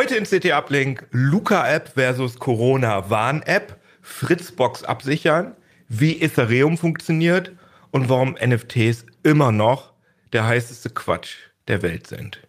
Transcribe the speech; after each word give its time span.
Heute 0.00 0.16
in 0.16 0.24
CT 0.24 0.52
Uplink 0.52 1.06
Luca-App 1.10 1.90
versus 1.90 2.38
Corona-Warn-App, 2.38 3.78
Fritzbox 4.00 4.82
absichern, 4.82 5.54
wie 5.88 6.22
Ethereum 6.22 6.78
funktioniert 6.78 7.52
und 7.90 8.08
warum 8.08 8.34
NFTs 8.42 9.04
immer 9.24 9.52
noch 9.52 9.92
der 10.32 10.46
heißeste 10.46 10.88
Quatsch 10.88 11.36
der 11.68 11.82
Welt 11.82 12.06
sind. 12.06 12.40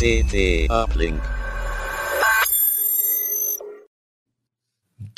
CT 0.00 0.70
Uplink. 0.70 1.33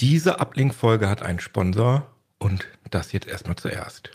Diese 0.01 0.41
Uplink-Folge 0.41 1.09
hat 1.09 1.23
einen 1.23 1.41
Sponsor 1.41 2.07
und 2.39 2.67
das 2.91 3.13
jetzt 3.13 3.27
erstmal 3.27 3.57
zuerst. 3.57 4.11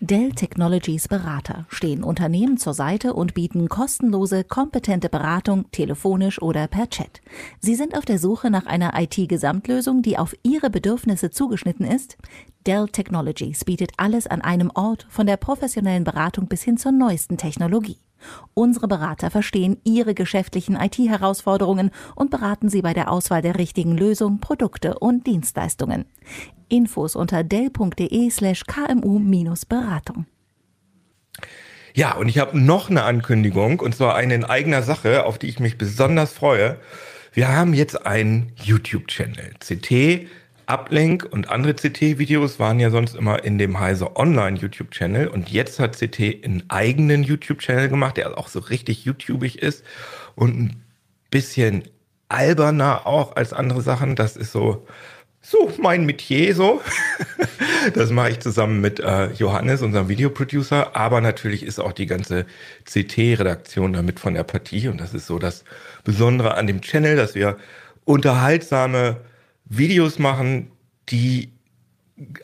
Dell 0.00 0.32
Technologies 0.32 1.06
Berater 1.06 1.64
stehen 1.68 2.02
Unternehmen 2.02 2.58
zur 2.58 2.74
Seite 2.74 3.14
und 3.14 3.34
bieten 3.34 3.68
kostenlose, 3.68 4.42
kompetente 4.42 5.08
Beratung 5.08 5.70
telefonisch 5.70 6.42
oder 6.42 6.66
per 6.66 6.90
Chat. 6.90 7.22
Sie 7.60 7.76
sind 7.76 7.96
auf 7.96 8.04
der 8.04 8.18
Suche 8.18 8.50
nach 8.50 8.66
einer 8.66 9.00
IT-Gesamtlösung, 9.00 10.02
die 10.02 10.18
auf 10.18 10.34
Ihre 10.42 10.70
Bedürfnisse 10.70 11.30
zugeschnitten 11.30 11.86
ist? 11.86 12.18
Dell 12.66 12.88
Technologies 12.88 13.64
bietet 13.64 13.92
alles 13.96 14.26
an 14.26 14.42
einem 14.42 14.72
Ort, 14.74 15.06
von 15.08 15.26
der 15.28 15.36
professionellen 15.36 16.02
Beratung 16.02 16.48
bis 16.48 16.64
hin 16.64 16.76
zur 16.76 16.90
neuesten 16.90 17.38
Technologie. 17.38 17.98
Unsere 18.54 18.88
Berater 18.88 19.30
verstehen 19.30 19.78
Ihre 19.84 20.14
geschäftlichen 20.14 20.76
IT-Herausforderungen 20.76 21.90
und 22.14 22.30
beraten 22.30 22.68
Sie 22.68 22.82
bei 22.82 22.94
der 22.94 23.10
Auswahl 23.10 23.42
der 23.42 23.58
richtigen 23.58 23.96
Lösung, 23.96 24.40
Produkte 24.40 24.98
und 24.98 25.26
Dienstleistungen. 25.26 26.04
Infos 26.68 27.16
unter 27.16 27.44
dell.de 27.44 28.30
slash 28.30 28.64
kmu-beratung. 28.64 30.26
Ja, 31.94 32.16
und 32.16 32.28
ich 32.28 32.38
habe 32.38 32.58
noch 32.58 32.88
eine 32.88 33.04
Ankündigung, 33.04 33.80
und 33.80 33.94
zwar 33.94 34.14
eine 34.14 34.34
in 34.34 34.44
eigener 34.44 34.82
Sache, 34.82 35.24
auf 35.24 35.38
die 35.38 35.48
ich 35.48 35.60
mich 35.60 35.76
besonders 35.76 36.32
freue. 36.32 36.78
Wir 37.34 37.48
haben 37.48 37.74
jetzt 37.74 38.06
einen 38.06 38.52
YouTube-Channel, 38.62 39.54
CT 39.58 40.28
Uplink 40.72 41.28
und 41.30 41.50
andere 41.50 41.74
CT-Videos 41.74 42.58
waren 42.58 42.80
ja 42.80 42.88
sonst 42.88 43.14
immer 43.14 43.44
in 43.44 43.58
dem 43.58 43.78
Heise 43.78 44.16
Online 44.16 44.56
YouTube-Channel 44.56 45.28
und 45.28 45.50
jetzt 45.50 45.78
hat 45.78 45.98
CT 45.98 46.44
einen 46.44 46.64
eigenen 46.68 47.24
YouTube-Channel 47.24 47.90
gemacht, 47.90 48.16
der 48.16 48.38
auch 48.38 48.48
so 48.48 48.58
richtig 48.58 49.04
YouTubig 49.04 49.58
ist 49.58 49.84
und 50.34 50.58
ein 50.58 50.82
bisschen 51.30 51.82
alberner 52.30 53.06
auch 53.06 53.36
als 53.36 53.52
andere 53.52 53.82
Sachen. 53.82 54.16
Das 54.16 54.34
ist 54.34 54.52
so, 54.52 54.86
so 55.42 55.70
mein 55.76 56.06
Metier 56.06 56.54
so. 56.54 56.80
das 57.94 58.10
mache 58.10 58.30
ich 58.30 58.40
zusammen 58.40 58.80
mit 58.80 58.98
äh, 58.98 59.26
Johannes, 59.32 59.82
unserem 59.82 60.08
Videoproducer, 60.08 60.96
aber 60.96 61.20
natürlich 61.20 61.64
ist 61.64 61.80
auch 61.80 61.92
die 61.92 62.06
ganze 62.06 62.46
CT-Redaktion 62.86 63.92
damit 63.92 64.20
von 64.20 64.32
der 64.32 64.44
Partie 64.44 64.88
und 64.88 65.02
das 65.02 65.12
ist 65.12 65.26
so 65.26 65.38
das 65.38 65.64
Besondere 66.02 66.54
an 66.54 66.66
dem 66.66 66.80
Channel, 66.80 67.16
dass 67.16 67.34
wir 67.34 67.58
unterhaltsame 68.06 69.18
Videos 69.76 70.18
machen, 70.18 70.70
die 71.08 71.50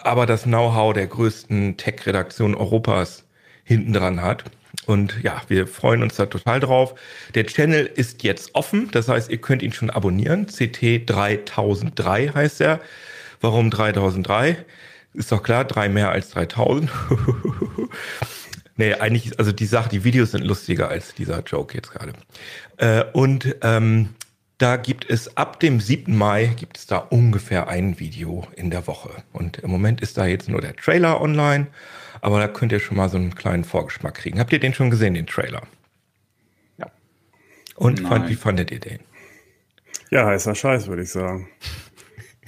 aber 0.00 0.26
das 0.26 0.44
Know-how 0.44 0.92
der 0.92 1.06
größten 1.06 1.76
Tech-Redaktion 1.76 2.54
Europas 2.54 3.24
hinten 3.64 3.92
dran 3.92 4.22
hat. 4.22 4.44
Und 4.86 5.22
ja, 5.22 5.42
wir 5.48 5.66
freuen 5.66 6.02
uns 6.02 6.16
da 6.16 6.26
total 6.26 6.60
drauf. 6.60 6.94
Der 7.34 7.46
Channel 7.46 7.84
ist 7.84 8.22
jetzt 8.22 8.54
offen, 8.54 8.90
das 8.90 9.08
heißt, 9.08 9.30
ihr 9.30 9.38
könnt 9.38 9.62
ihn 9.62 9.72
schon 9.72 9.90
abonnieren. 9.90 10.46
CT 10.46 11.08
3003 11.08 12.28
heißt 12.34 12.60
er. 12.62 12.80
Warum 13.40 13.70
3003? 13.70 14.64
Ist 15.14 15.30
doch 15.30 15.42
klar, 15.42 15.64
drei 15.64 15.88
mehr 15.88 16.10
als 16.10 16.30
3000. 16.30 16.90
nee, 18.76 18.94
eigentlich, 18.94 19.38
also 19.38 19.52
die 19.52 19.66
Sache, 19.66 19.88
die 19.88 20.04
Videos 20.04 20.32
sind 20.32 20.44
lustiger 20.44 20.88
als 20.88 21.14
dieser 21.14 21.42
Joke 21.42 21.74
jetzt 21.74 21.92
gerade. 21.92 22.12
Äh, 22.78 23.04
und 23.12 23.54
ähm, 23.62 24.10
da 24.58 24.76
gibt 24.76 25.08
es 25.08 25.36
ab 25.36 25.60
dem 25.60 25.80
7. 25.80 26.16
Mai 26.16 26.46
gibt 26.56 26.78
es 26.78 26.86
da 26.86 26.98
ungefähr 26.98 27.68
ein 27.68 28.00
Video 28.00 28.46
in 28.56 28.70
der 28.70 28.88
Woche. 28.88 29.10
Und 29.32 29.58
im 29.58 29.70
Moment 29.70 30.00
ist 30.00 30.18
da 30.18 30.26
jetzt 30.26 30.48
nur 30.48 30.60
der 30.60 30.74
Trailer 30.74 31.20
online, 31.20 31.68
aber 32.20 32.40
da 32.40 32.48
könnt 32.48 32.72
ihr 32.72 32.80
schon 32.80 32.96
mal 32.96 33.08
so 33.08 33.16
einen 33.16 33.36
kleinen 33.36 33.62
Vorgeschmack 33.62 34.14
kriegen. 34.14 34.40
Habt 34.40 34.52
ihr 34.52 34.58
den 34.58 34.74
schon 34.74 34.90
gesehen, 34.90 35.14
den 35.14 35.26
Trailer? 35.26 35.62
Ja. 36.76 36.90
Und 37.76 38.00
fand, 38.00 38.28
wie 38.28 38.34
fandet 38.34 38.72
ihr 38.72 38.80
den? 38.80 38.98
Ja, 40.10 40.26
heißer 40.26 40.56
Scheiß, 40.56 40.88
würde 40.88 41.02
ich 41.02 41.10
sagen. 41.10 41.48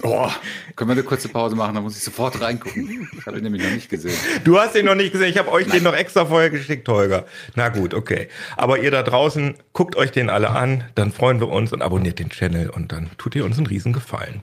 Oh, 0.02 0.30
können 0.76 0.90
wir 0.90 0.92
eine 0.92 1.02
kurze 1.02 1.28
Pause 1.28 1.56
machen? 1.56 1.74
Da 1.74 1.80
muss 1.80 1.96
ich 1.96 2.02
sofort 2.02 2.40
reingucken. 2.40 3.08
Ich 3.18 3.26
habe 3.26 3.38
ihn 3.38 3.44
nämlich 3.44 3.62
noch 3.62 3.70
nicht 3.70 3.90
gesehen. 3.90 4.16
Du 4.44 4.58
hast 4.58 4.74
ihn 4.76 4.86
noch 4.86 4.94
nicht 4.94 5.12
gesehen. 5.12 5.28
Ich 5.28 5.38
habe 5.38 5.50
euch 5.50 5.66
Nein. 5.66 5.78
den 5.78 5.84
noch 5.84 5.94
extra 5.94 6.24
vorher 6.24 6.50
geschickt, 6.50 6.88
Holger. 6.88 7.26
Na 7.54 7.68
gut, 7.68 7.94
okay. 7.94 8.28
Aber 8.56 8.78
ihr 8.78 8.90
da 8.90 9.02
draußen, 9.02 9.54
guckt 9.72 9.96
euch 9.96 10.10
den 10.10 10.30
alle 10.30 10.50
an, 10.50 10.84
dann 10.94 11.12
freuen 11.12 11.40
wir 11.40 11.48
uns 11.48 11.72
und 11.72 11.82
abonniert 11.82 12.18
den 12.18 12.30
Channel 12.30 12.70
und 12.70 12.92
dann 12.92 13.10
tut 13.18 13.34
ihr 13.34 13.44
uns 13.44 13.58
einen 13.58 13.66
riesen 13.66 13.92
Gefallen. 13.92 14.42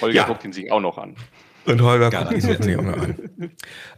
Holger 0.00 0.14
ja. 0.14 0.24
guckt 0.24 0.44
ihn 0.44 0.52
sich 0.52 0.70
auch 0.70 0.80
noch 0.80 0.98
an. 0.98 1.16
Und 1.64 1.82
Holger 1.82 2.10
guckt 2.10 2.32
ihn 2.32 2.40
sich 2.40 2.76
auch 2.76 2.82
noch 2.82 2.98
an. 2.98 3.16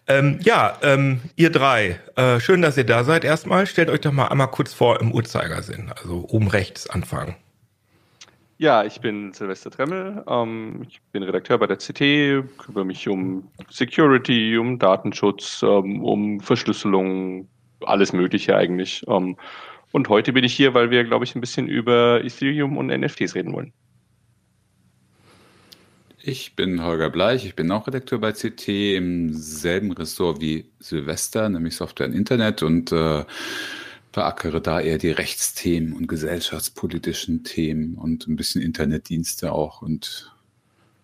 Ähm, 0.09 0.41
ja, 0.43 0.77
ähm, 0.83 1.21
ihr 1.37 1.51
drei, 1.51 2.01
äh, 2.17 2.41
schön, 2.41 2.63
dass 2.63 2.77
ihr 2.77 2.85
da 2.85 3.05
seid. 3.05 3.25
Erstmal 3.25 3.67
stellt 3.67 3.91
euch 3.91 4.01
doch 4.01 4.11
mal 4.11 4.27
einmal 4.27 4.49
kurz 4.49 4.73
vor 4.73 5.01
im 5.01 5.13
Uhrzeigersinn. 5.13 5.93
Also 5.97 6.27
oben 6.29 6.49
rechts 6.49 6.91
anfangen. 6.91 7.37
Ja, 8.61 8.85
ich 8.85 9.01
bin 9.01 9.33
Silvester 9.33 9.71
Tremmel. 9.71 10.23
Ähm, 10.29 10.83
ich 10.87 11.01
bin 11.13 11.23
Redakteur 11.23 11.57
bei 11.57 11.67
der 11.67 11.79
CT, 11.79 12.47
kümmere 12.59 12.85
mich 12.85 13.09
um 13.09 13.49
Security, 13.71 14.59
um 14.59 14.79
Datenschutz, 14.79 15.63
ähm, 15.63 16.05
um 16.05 16.41
Verschlüsselung, 16.41 17.49
alles 17.81 18.13
Mögliche 18.13 18.55
eigentlich. 18.55 19.03
Ähm, 19.09 19.39
und 19.93 20.11
heute 20.11 20.35
bin 20.35 20.45
ich 20.45 20.53
hier, 20.53 20.75
weil 20.75 20.91
wir, 20.91 21.05
glaube 21.05 21.25
ich, 21.25 21.35
ein 21.35 21.41
bisschen 21.41 21.69
über 21.69 22.23
Ethereum 22.23 22.77
und 22.77 22.89
NFTs 22.89 23.35
reden 23.35 23.55
wollen. 23.55 23.73
Ich 26.23 26.55
bin 26.55 26.85
Holger 26.85 27.09
Bleich, 27.09 27.47
ich 27.47 27.57
bin 27.57 27.73
auch 27.73 27.87
Redakteur 27.87 28.19
bei 28.19 28.33
CT 28.33 28.69
im 28.69 29.33
selben 29.33 29.91
Ressort 29.93 30.43
wie 30.43 30.71
Silvester, 30.81 31.49
nämlich 31.49 31.77
Software 31.77 32.09
und 32.09 32.13
Internet 32.13 32.63
und 32.63 32.93
äh, 32.93 33.25
verackere 34.13 34.61
da 34.61 34.81
eher 34.81 34.99
die 34.99 35.11
Rechtsthemen 35.11 35.93
und 35.93 36.09
gesellschaftspolitischen 36.09 37.45
Themen 37.45 37.95
und 37.95 38.27
ein 38.27 38.37
bisschen 38.37 38.63
Internetdienste 38.63 39.53
auch. 39.53 39.83
Und 39.83 40.33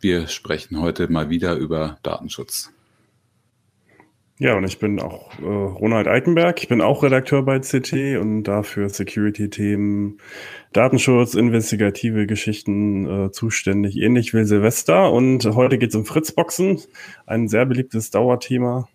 wir 0.01 0.29
sprechen 0.29 0.81
heute 0.81 1.09
mal 1.11 1.31
wieder 1.31 1.55
über 1.57 1.99
Datenschutz. 2.03 2.73
Ja, 4.39 4.55
und 4.55 4.65
ich 4.65 4.79
bin 4.79 5.01
auch 5.01 5.39
äh, 5.39 5.45
Ronald 5.45 6.09
Eikenberg. 6.09 6.63
Ich 6.63 6.69
bin 6.69 6.83
auch 6.83 7.03
Redakteur 7.03 7.43
bei 7.43 7.59
CT 7.61 8.19
und 8.21 8.43
dafür 8.43 8.91
Security-Themen, 8.91 10.19
Datenschutz, 10.75 11.33
investigative 11.33 12.27
Geschichten 12.27 13.07
äh, 13.07 13.31
zuständig, 13.31 13.97
ähnlich 13.97 14.35
wie 14.35 14.45
Silvester. 14.45 15.11
Und 15.11 15.47
heute 15.47 15.79
geht 15.79 15.91
es 15.91 15.97
um 15.97 16.05
Fritzboxen, 16.05 16.83
ein 17.25 17.49
sehr 17.49 17.65
beliebtes 17.65 18.11
Dauerthema. 18.11 18.89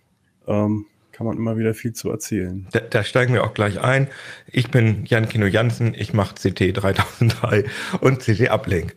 Ähm, 0.45 0.85
kann 1.21 1.27
man 1.27 1.37
immer 1.37 1.55
wieder 1.55 1.75
viel 1.75 1.93
zu 1.93 2.09
erzählen. 2.09 2.67
Da, 2.71 2.79
da 2.79 3.03
steigen 3.03 3.35
wir 3.35 3.43
auch 3.43 3.53
gleich 3.53 3.79
ein. 3.79 4.07
Ich 4.47 4.71
bin 4.71 5.05
Jan 5.05 5.29
Kino 5.29 5.45
Jansen, 5.45 5.93
ich 5.93 6.13
mache 6.13 6.33
CT 6.33 6.75
3003 6.75 7.65
und 7.99 8.21
CT 8.21 8.49
Uplink. 8.49 8.95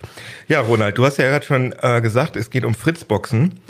Ja, 0.49 0.61
Ronald, 0.61 0.97
du 0.97 1.05
hast 1.05 1.19
ja 1.19 1.29
gerade 1.29 1.45
schon 1.45 1.75
äh, 1.83 2.01
gesagt, 2.01 2.37
es 2.37 2.49
geht 2.49 2.65
um 2.65 2.75
Fritzboxen. 2.75 3.61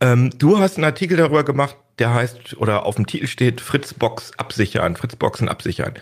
Ähm, 0.00 0.28
du 0.36 0.58
hast 0.58 0.76
einen 0.76 0.84
Artikel 0.84 1.16
darüber 1.16 1.42
gemacht, 1.42 1.76
der 1.98 2.12
heißt, 2.12 2.58
oder 2.58 2.84
auf 2.84 2.96
dem 2.96 3.06
Titel 3.06 3.28
steht 3.28 3.62
Fritzbox 3.62 4.32
absichern, 4.36 4.94
Fritzboxen 4.96 5.48
absichern. 5.48 5.94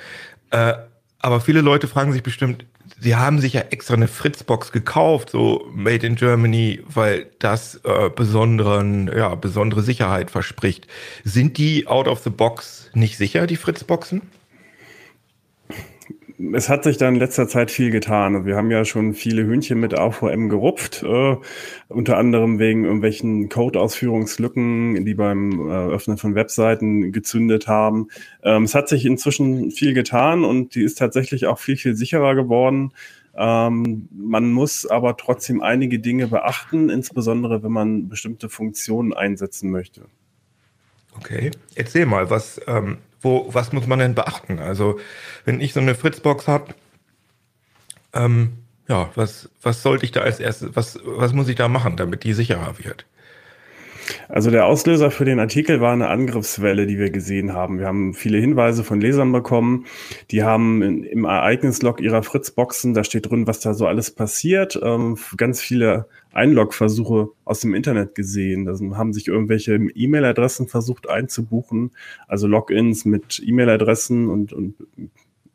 Äh, 0.51 0.73
aber 1.21 1.41
viele 1.41 1.61
Leute 1.61 1.87
fragen 1.87 2.13
sich 2.13 2.25
bestimmt, 2.25 2.67
sie 2.99 3.17
haben 3.17 3.41
sich 3.41 3.55
ja 3.55 3.63
extra 3.71 3.95
eine 3.95 4.09
Fritzbox 4.09 4.73
gekauft, 4.73 5.31
so 5.31 5.69
Made 5.73 6.07
in 6.07 6.17
Germany, 6.17 6.83
weil 6.87 7.27
das 7.39 7.81
äh, 7.85 8.11
besonderen, 8.11 9.11
ja, 9.15 9.35
besondere 9.35 9.83
Sicherheit 9.83 10.31
verspricht. 10.31 10.87
Sind 11.25 11.59
die 11.59 11.87
out 11.87 12.09
of 12.09 12.21
the 12.21 12.31
box 12.31 12.91
nicht 12.95 13.17
sicher, 13.17 13.47
die 13.47 13.57
Fritzboxen? 13.57 14.23
Es 16.55 16.69
hat 16.69 16.85
sich 16.85 16.97
da 16.97 17.09
in 17.09 17.17
letzter 17.17 17.49
Zeit 17.49 17.71
viel 17.71 17.91
getan. 17.91 18.35
Also 18.35 18.47
wir 18.47 18.57
haben 18.57 18.71
ja 18.71 18.85
schon 18.85 19.15
viele 19.15 19.45
Hühnchen 19.45 19.79
mit 19.79 19.99
AVM 19.99 20.49
gerupft, 20.49 21.03
äh, 21.03 21.37
unter 21.89 22.17
anderem 22.17 22.59
wegen 22.59 22.85
irgendwelchen 22.85 23.49
Code-Ausführungslücken, 23.49 25.05
die 25.05 25.15
beim 25.15 25.69
äh, 25.69 25.73
Öffnen 25.73 26.17
von 26.17 26.35
Webseiten 26.35 27.13
gezündet 27.13 27.69
haben. 27.69 28.09
Ähm, 28.43 28.65
es 28.65 28.75
hat 28.75 28.89
sich 28.89 29.05
inzwischen 29.05 29.71
viel 29.71 29.93
getan 29.93 30.45
und 30.45 30.75
die 30.75 30.83
ist 30.83 30.99
tatsächlich 30.99 31.47
auch 31.47 31.59
viel, 31.59 31.77
viel 31.77 31.95
sicherer 31.95 32.35
geworden. 32.35 32.93
Ähm, 33.35 34.09
man 34.13 34.51
muss 34.53 34.87
aber 34.87 35.17
trotzdem 35.17 35.63
einige 35.63 35.99
Dinge 35.99 36.29
beachten, 36.29 36.89
insbesondere 36.89 37.63
wenn 37.63 37.73
man 37.73 38.09
bestimmte 38.09 38.49
Funktionen 38.49 39.13
einsetzen 39.13 39.71
möchte. 39.71 40.03
Okay, 41.17 41.51
erzähl 41.75 42.07
mal, 42.07 42.31
was, 42.31 42.61
ähm, 42.67 42.99
wo, 43.21 43.47
was 43.53 43.73
muss 43.73 43.87
man 43.87 43.99
denn 43.99 44.15
beachten? 44.15 44.59
Also, 44.59 44.99
wenn 45.45 45.61
ich 45.61 45.73
so 45.73 45.81
eine 45.81 45.95
Fritzbox 45.95 46.49
habe, 46.49 46.75
Ähm, 48.13 48.59
ja, 48.89 49.11
was, 49.15 49.49
was 49.63 49.83
sollte 49.83 50.05
ich 50.05 50.13
da 50.13 50.21
als 50.23 50.41
erstes, 50.41 50.75
was, 50.75 50.99
was 51.05 51.33
muss 51.33 51.49
ich 51.49 51.57
da 51.57 51.69
machen, 51.69 51.97
damit 51.97 52.25
die 52.25 52.33
sicherer 52.33 52.79
wird? 52.79 53.07
Also 54.29 54.51
der 54.51 54.67
Auslöser 54.67 55.11
für 55.11 55.25
den 55.25 55.41
Artikel 55.41 55.81
war 55.81 55.93
eine 55.93 56.09
Angriffswelle, 56.09 56.87
die 56.87 56.99
wir 56.99 57.11
gesehen 57.11 57.53
haben. 57.53 57.79
Wir 57.79 57.87
haben 57.87 58.15
viele 58.15 58.39
Hinweise 58.39 58.85
von 58.85 59.01
Lesern 59.01 59.33
bekommen. 59.33 59.87
Die 60.31 60.43
haben 60.43 60.83
in, 60.83 61.05
im 61.05 61.25
Ereignislog 61.25 62.01
ihrer 62.01 62.23
Fritzboxen, 62.23 62.95
da 62.95 63.05
steht 63.05 63.31
drin, 63.31 63.47
was 63.47 63.61
da 63.61 63.75
so 63.75 63.87
alles 63.87 64.11
passiert, 64.11 64.79
ähm, 64.83 65.17
ganz 65.37 65.61
viele 65.61 66.07
Einlogversuche 66.33 67.29
aus 67.45 67.61
dem 67.61 67.75
Internet 67.75 68.15
gesehen. 68.15 68.65
Da 68.65 68.73
haben 68.97 69.13
sich 69.13 69.29
irgendwelche 69.29 69.75
E-Mail-Adressen 69.75 70.69
versucht 70.69 71.09
einzubuchen, 71.09 71.91
also 72.29 72.47
Logins 72.47 73.05
mit 73.05 73.43
E-Mail-Adressen 73.45 74.29
und, 74.29 74.53
und 74.53 74.75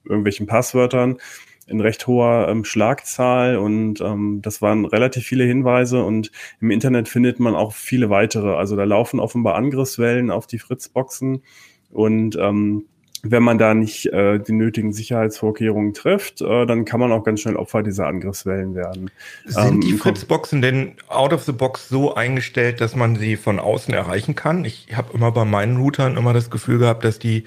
irgendwelchen 0.04 0.48
Passwörtern 0.48 1.18
in 1.67 1.81
recht 1.81 2.06
hoher 2.07 2.47
ähm, 2.50 2.63
Schlagzahl 2.63 3.57
und 3.57 4.01
ähm, 4.01 4.39
das 4.41 4.62
waren 4.62 4.85
relativ 4.85 5.25
viele 5.25 5.45
Hinweise 5.45 6.03
und 6.03 6.31
im 6.62 6.71
Internet 6.71 7.07
findet 7.09 7.39
man 7.39 7.56
auch 7.56 7.73
viele 7.73 8.09
weitere. 8.09 8.56
Also 8.56 8.75
da 8.75 8.83
laufen 8.83 9.19
offenbar 9.19 9.56
Angriffswellen 9.56 10.31
auf 10.31 10.47
die 10.47 10.59
Fritzboxen 10.59 11.44
und 11.91 12.38
ähm, 12.39 12.85
wenn 13.27 13.44
man 13.44 13.57
da 13.57 13.73
nicht 13.73 14.06
äh, 14.07 14.39
die 14.39 14.51
nötigen 14.51 14.94
Sicherheitsvorkehrungen 14.94 15.94
trifft, 15.94 16.41
äh, 16.41 16.65
dann 16.65 16.85
kann 16.85 17.00
man 17.00 17.12
auch 17.12 17.23
ganz 17.23 17.41
schnell 17.41 17.56
Opfer 17.56 17.81
dieser 17.81 18.07
Angriffswellen 18.07 18.75
werden. 18.75 19.09
Sind 19.45 19.73
ähm, 19.73 19.81
die 19.81 19.94
Fritzboxen 19.94 20.62
denn 20.62 20.94
out 21.07 21.33
of 21.33 21.44
the 21.44 21.51
box 21.51 21.89
so 21.89 22.13
eingestellt, 22.13 22.81
dass 22.81 22.95
man 22.95 23.15
sie 23.15 23.35
von 23.35 23.59
außen 23.59 23.94
erreichen 23.94 24.35
kann? 24.35 24.63
Ich 24.63 24.89
habe 24.95 25.13
immer 25.13 25.31
bei 25.31 25.44
meinen 25.44 25.77
Routern 25.77 26.17
immer 26.17 26.33
das 26.33 26.51
Gefühl 26.51 26.77
gehabt, 26.77 27.03
dass 27.03 27.17
die 27.17 27.45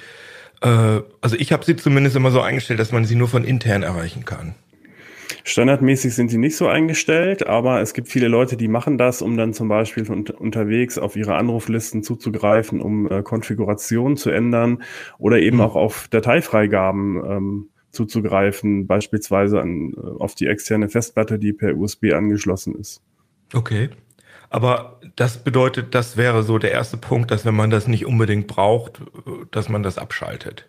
äh, 0.61 1.01
also 1.21 1.37
ich 1.37 1.53
habe 1.53 1.65
sie 1.65 1.77
zumindest 1.77 2.17
immer 2.17 2.31
so 2.31 2.41
eingestellt, 2.41 2.81
dass 2.81 2.93
man 2.93 3.05
sie 3.05 3.15
nur 3.15 3.29
von 3.29 3.45
intern 3.45 3.83
erreichen 3.83 4.25
kann. 4.25 4.55
Standardmäßig 5.45 6.15
sind 6.15 6.31
sie 6.31 6.39
nicht 6.39 6.57
so 6.57 6.69
eingestellt, 6.69 7.47
aber 7.47 7.81
es 7.81 7.95
gibt 7.95 8.09
viele 8.09 8.29
Leute, 8.29 8.57
die 8.57 8.69
machen 8.69 8.99
das, 8.99 9.23
um 9.23 9.37
dann 9.37 9.55
zum 9.55 9.69
Beispiel 9.69 10.05
von 10.05 10.27
unterwegs 10.27 10.99
auf 10.99 11.17
ihre 11.17 11.37
Anruflisten 11.37 12.03
zuzugreifen, 12.03 12.81
um 12.81 13.11
äh, 13.11 13.23
Konfigurationen 13.23 14.17
zu 14.17 14.31
ändern 14.31 14.83
oder 15.19 15.39
eben 15.39 15.59
mhm. 15.59 15.63
auch 15.63 15.75
auf 15.75 16.09
Dateifreigaben 16.09 17.23
ähm, 17.25 17.69
zuzugreifen, 17.93 18.87
beispielsweise 18.87 19.61
an, 19.61 19.95
äh, 19.97 20.01
auf 20.01 20.35
die 20.35 20.47
externe 20.47 20.89
Festplatte, 20.89 21.39
die 21.39 21.53
per 21.53 21.77
USB 21.77 22.13
angeschlossen 22.13 22.75
ist. 22.75 23.03
Okay. 23.55 23.91
Aber 24.51 24.98
das 25.19 25.39
bedeutet, 25.39 25.97
das 25.97 26.17
wäre 26.17 26.45
so 26.45 26.59
der 26.59 26.71
erste 26.71 26.97
Punkt, 26.97 27.33
dass 27.33 27.45
wenn 27.45 27.57
man 27.57 27.71
das 27.71 27.89
nicht 27.89 28.07
unbedingt 28.07 28.47
braucht, 28.47 29.03
dass 29.51 29.69
man 29.69 29.83
das 29.83 29.99
abschaltet. 29.99 30.69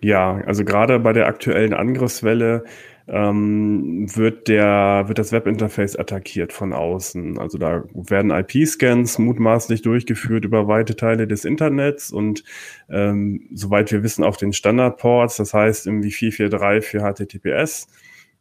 Ja, 0.00 0.40
also 0.46 0.64
gerade 0.64 0.98
bei 0.98 1.12
der 1.12 1.26
aktuellen 1.26 1.74
Angriffswelle 1.74 2.64
ähm, 3.06 4.06
wird 4.16 4.48
der 4.48 5.04
wird 5.08 5.18
das 5.18 5.30
Webinterface 5.30 5.96
attackiert 5.96 6.54
von 6.54 6.72
außen. 6.72 7.38
Also 7.38 7.58
da 7.58 7.84
werden 7.92 8.30
IP-Scans 8.30 9.18
mutmaßlich 9.18 9.82
durchgeführt 9.82 10.46
über 10.46 10.68
weite 10.68 10.96
Teile 10.96 11.26
des 11.26 11.44
Internets 11.44 12.10
und 12.10 12.44
ähm, 12.88 13.42
soweit 13.52 13.92
wir 13.92 14.02
wissen 14.02 14.24
auch 14.24 14.38
den 14.38 14.54
Standardports, 14.54 15.36
das 15.36 15.52
heißt 15.52 15.86
irgendwie 15.86 16.12
443 16.12 16.90
für 16.90 17.00
HTTPS 17.00 17.88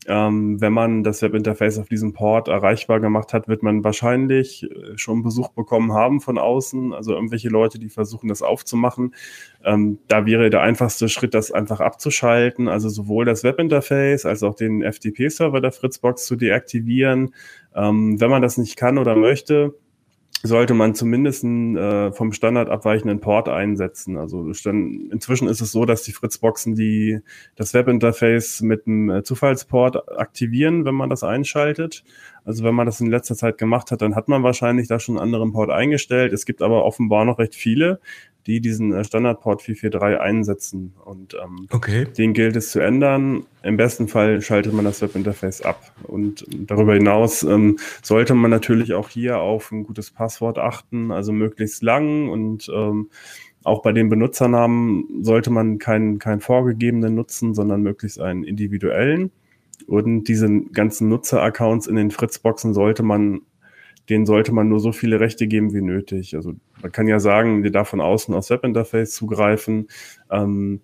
ähm, 0.08 0.62
wenn 0.62 0.74
man 0.74 1.04
das 1.04 1.22
Webinterface 1.22 1.80
auf 1.80 1.88
diesem 1.90 2.14
Port 2.14 2.48
erreichbar 2.48 3.00
gemacht 3.00 3.34
hat, 3.34 3.48
wird 3.48 3.64
man 3.64 3.84
wahrscheinlich 3.84 4.64
äh, 4.64 4.98
schon 4.98 5.24
Besuch 5.24 5.50
bekommen 5.50 5.94
haben 5.94 6.22
von 6.22 6.38
außen, 6.38 6.94
also 6.94 7.14
irgendwelche 7.14 7.50
Leute, 7.50 7.80
die 7.80 7.90
versuchen, 7.90 8.30
das 8.30 8.42
aufzumachen. 8.42 9.16
Ähm, 9.64 10.00
da 10.08 10.26
wäre 10.26 10.50
der 10.50 10.62
einfachste 10.62 11.10
Schritt, 11.10 11.34
das 11.34 11.52
einfach 11.52 11.80
abzuschalten, 11.80 12.68
also 12.68 12.90
sowohl 12.90 13.26
das 13.26 13.44
Webinterface 13.44 14.26
als 14.26 14.44
auch 14.44 14.56
den 14.56 14.84
FTP-Server 14.84 15.60
der 15.60 15.72
Fritzbox 15.72 16.26
zu 16.26 16.36
deaktivieren. 16.36 17.34
Ähm, 17.76 18.20
wenn 18.22 18.30
man 18.30 18.42
das 18.42 18.58
nicht 18.58 18.78
kann 18.78 18.98
oder 18.98 19.16
möchte, 19.16 19.74
sollte 20.44 20.74
man 20.74 20.94
zumindest 20.94 21.44
einen 21.44 21.76
äh, 21.76 22.12
vom 22.12 22.32
Standard 22.32 22.70
abweichenden 22.70 23.20
Port 23.20 23.50
einsetzen. 23.50 24.18
Also 24.18 24.42
inzwischen 24.44 25.48
ist 25.48 25.62
es 25.62 25.72
so, 25.72 25.86
dass 25.86 26.04
die 26.04 26.12
Fritzboxen 26.12 26.76
die 26.76 27.20
das 27.56 27.74
Webinterface 27.74 28.62
mit 28.62 28.86
einem 28.86 29.10
äh, 29.10 29.24
Zufallsport 29.24 30.18
aktivieren, 30.20 30.86
wenn 30.86 30.96
man 30.96 31.10
das 31.10 31.24
einschaltet. 31.24 32.04
Also 32.44 32.64
wenn 32.64 32.76
man 32.76 32.86
das 32.86 33.02
in 33.02 33.08
letzter 33.08 33.36
Zeit 33.36 33.58
gemacht 33.58 33.92
hat, 33.92 34.02
dann 34.02 34.16
hat 34.16 34.28
man 34.28 34.44
wahrscheinlich 34.44 34.88
da 34.88 35.00
schon 35.00 35.16
einen 35.16 35.24
anderen 35.24 35.52
Port 35.52 35.72
eingestellt. 35.72 36.32
Es 36.32 36.46
gibt 36.46 36.62
aber 36.62 36.86
offenbar 36.86 37.26
noch 37.26 37.40
recht 37.40 37.56
viele, 37.56 38.00
die 38.48 38.62
diesen 38.62 38.94
äh, 38.94 39.04
Standardport 39.04 39.62
443 39.62 40.20
einsetzen. 40.20 40.94
Und 41.04 41.36
ähm, 41.36 41.68
okay. 41.72 42.06
den 42.18 42.34
gilt 42.34 42.56
es 42.56 42.72
zu 42.72 42.80
ändern. 42.80 43.46
Im 43.64 43.78
besten 43.78 44.08
Fall 44.08 44.42
schaltet 44.42 44.74
man 44.74 44.86
das 44.86 45.02
Webinterface 45.02 45.62
ab. 45.62 45.92
Und 46.04 46.46
darüber 46.50 46.94
hinaus 46.94 47.44
ähm, 47.44 47.78
sollte 48.04 48.36
man 48.36 48.52
natürlich 48.52 48.94
auch 48.94 49.10
hier 49.10 49.40
auf 49.40 49.72
ein 49.72 49.84
gutes 49.84 50.12
Passwort 50.12 50.58
achten, 50.58 51.12
also 51.12 51.32
möglichst 51.32 51.82
lang 51.82 52.30
und 52.30 52.70
ähm, 52.74 53.10
auch 53.66 53.82
bei 53.82 53.92
den 53.92 54.10
Benutzernamen 54.10 55.24
sollte 55.24 55.50
man 55.50 55.80
keinen, 55.80 56.20
keinen 56.20 56.40
vorgegebenen 56.40 57.16
nutzen, 57.16 57.56
sondern 57.56 57.82
möglichst 57.82 58.22
einen 58.22 58.44
individuellen. 58.44 59.32
Und 59.88 60.26
diese 60.26 60.48
ganzen 60.72 61.10
Nutzeraccounts 61.10 61.88
in 61.88 61.96
den 61.96 62.12
Fritzboxen 62.12 62.76
sollte 62.76 63.02
man, 63.02 63.42
denen 64.10 64.26
sollte 64.26 64.52
man 64.52 64.70
nur 64.70 64.80
so 64.80 64.92
viele 64.92 65.20
Rechte 65.20 65.48
geben 65.48 65.74
wie 65.74 65.82
nötig. 65.82 66.36
Also 66.36 66.54
man 66.82 66.92
kann 66.92 67.08
ja 67.08 67.20
sagen, 67.20 67.64
wir 67.64 67.72
darf 67.72 67.90
von 67.90 68.02
außen 68.02 68.34
aufs 68.34 68.50
Webinterface 68.50 69.12
zugreifen 69.12 69.88
ähm, 70.30 70.82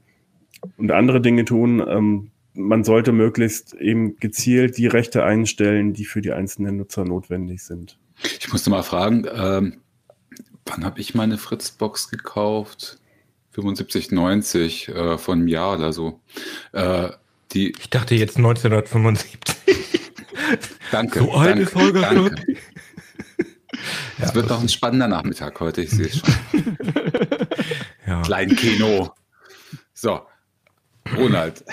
und 0.78 0.92
andere 0.92 1.22
Dinge 1.22 1.46
tun. 1.46 1.84
Ähm, 1.88 2.32
man 2.54 2.84
sollte 2.84 3.12
möglichst 3.12 3.74
eben 3.76 4.18
gezielt 4.18 4.78
die 4.78 4.88
Rechte 4.88 5.24
einstellen, 5.24 5.94
die 5.94 6.06
für 6.06 6.22
die 6.22 6.34
einzelnen 6.34 6.78
Nutzer 6.78 7.06
notwendig 7.06 7.64
sind. 7.64 7.98
Ich 8.40 8.52
musste 8.52 8.70
mal 8.70 8.84
fragen, 8.84 9.26
ähm, 9.34 9.82
wann 10.66 10.84
habe 10.84 11.00
ich 11.00 11.16
meine 11.16 11.38
Fritzbox 11.38 12.10
gekauft? 12.10 13.00
75,90 13.56 14.94
äh, 14.94 15.18
von 15.18 15.40
einem 15.40 15.48
Jahr 15.48 15.78
oder 15.78 15.94
so. 15.94 16.20
Äh, 16.72 17.10
die 17.54 17.74
ich 17.78 17.90
dachte 17.90 18.16
jetzt 18.16 18.38
1975. 18.38 19.38
danke. 20.92 21.20
So 21.20 21.32
alt 21.34 21.60
ist 21.60 21.76
Holger 21.76 22.02
danke. 22.02 22.56
Es 24.20 24.30
ja, 24.30 24.36
wird 24.36 24.50
doch 24.50 24.62
ein 24.62 24.70
spannender 24.70 25.08
Nachmittag 25.08 25.60
heute, 25.60 25.82
ich 25.82 25.92
sehe 25.92 26.08
es 26.08 26.18
schon. 26.18 26.78
ja. 28.08 28.22
Klein 28.22 28.56
Kino. 28.56 29.14
So, 29.94 30.22
Ronald. 31.16 31.64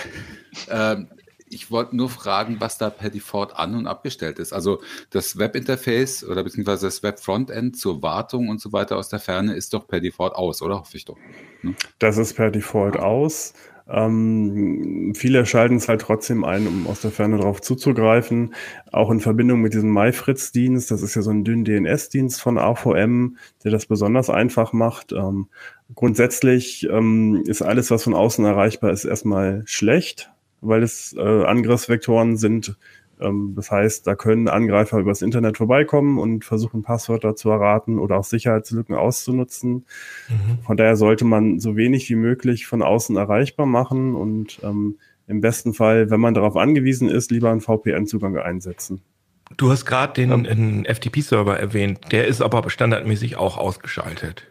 ähm, 0.68 1.08
ich 1.50 1.70
wollte 1.70 1.96
nur 1.96 2.10
fragen, 2.10 2.56
was 2.60 2.78
da 2.78 2.90
per 2.90 3.10
Default 3.10 3.56
an- 3.56 3.74
und 3.74 3.86
abgestellt 3.86 4.38
ist. 4.38 4.52
Also 4.52 4.82
das 5.10 5.38
Webinterface 5.38 6.24
oder 6.24 6.44
beziehungsweise 6.44 6.86
das 6.86 7.02
Web-Frontend 7.02 7.78
zur 7.78 8.02
Wartung 8.02 8.48
und 8.48 8.60
so 8.60 8.72
weiter 8.72 8.96
aus 8.96 9.08
der 9.08 9.18
Ferne 9.18 9.54
ist 9.54 9.72
doch 9.72 9.86
per 9.86 10.00
Default 10.00 10.34
aus, 10.34 10.62
oder? 10.62 10.78
Hoffe 10.78 10.96
ich 10.96 11.04
doch. 11.04 11.16
Ne? 11.62 11.74
Das 11.98 12.18
ist 12.18 12.34
per 12.34 12.50
Default 12.50 12.96
aus. 12.96 13.54
Ähm, 13.90 15.14
viele 15.16 15.46
schalten 15.46 15.76
es 15.76 15.88
halt 15.88 16.02
trotzdem 16.02 16.44
ein, 16.44 16.66
um 16.66 16.86
aus 16.86 17.00
der 17.00 17.10
Ferne 17.10 17.38
darauf 17.38 17.60
zuzugreifen. 17.62 18.54
Auch 18.92 19.10
in 19.10 19.20
Verbindung 19.20 19.60
mit 19.60 19.72
diesem 19.72 19.92
MyFritz-Dienst, 19.92 20.90
das 20.90 21.02
ist 21.02 21.14
ja 21.14 21.22
so 21.22 21.30
ein 21.30 21.44
dünn 21.44 21.64
DNS-Dienst 21.64 22.40
von 22.40 22.58
AVM, 22.58 23.38
der 23.64 23.70
das 23.70 23.86
besonders 23.86 24.28
einfach 24.28 24.72
macht. 24.72 25.12
Ähm, 25.12 25.48
grundsätzlich 25.94 26.86
ähm, 26.90 27.42
ist 27.46 27.62
alles, 27.62 27.90
was 27.90 28.04
von 28.04 28.14
außen 28.14 28.44
erreichbar 28.44 28.90
ist, 28.90 29.04
erstmal 29.04 29.62
schlecht, 29.64 30.30
weil 30.60 30.82
es 30.82 31.14
äh, 31.16 31.44
Angriffsvektoren 31.44 32.36
sind, 32.36 32.76
das 33.20 33.70
heißt, 33.70 34.06
da 34.06 34.14
können 34.14 34.48
Angreifer 34.48 34.98
übers 34.98 35.22
Internet 35.22 35.56
vorbeikommen 35.56 36.18
und 36.18 36.44
versuchen, 36.44 36.82
Passwörter 36.82 37.34
zu 37.34 37.50
erraten 37.50 37.98
oder 37.98 38.16
auch 38.16 38.24
Sicherheitslücken 38.24 38.94
auszunutzen. 38.94 39.86
Mhm. 40.28 40.58
Von 40.64 40.76
daher 40.76 40.96
sollte 40.96 41.24
man 41.24 41.58
so 41.58 41.76
wenig 41.76 42.08
wie 42.10 42.16
möglich 42.16 42.66
von 42.66 42.82
außen 42.82 43.16
erreichbar 43.16 43.66
machen 43.66 44.14
und 44.14 44.60
ähm, 44.62 44.98
im 45.26 45.40
besten 45.40 45.74
Fall, 45.74 46.10
wenn 46.10 46.20
man 46.20 46.34
darauf 46.34 46.56
angewiesen 46.56 47.08
ist, 47.08 47.30
lieber 47.30 47.50
einen 47.50 47.60
VPN-Zugang 47.60 48.36
einsetzen. 48.38 49.02
Du 49.56 49.70
hast 49.70 49.84
gerade 49.84 50.12
den, 50.14 50.44
den 50.44 50.84
FTP-Server 50.84 51.58
erwähnt, 51.58 52.00
der 52.12 52.26
ist 52.26 52.42
aber 52.42 52.68
standardmäßig 52.68 53.36
auch 53.36 53.58
ausgeschaltet. 53.58 54.46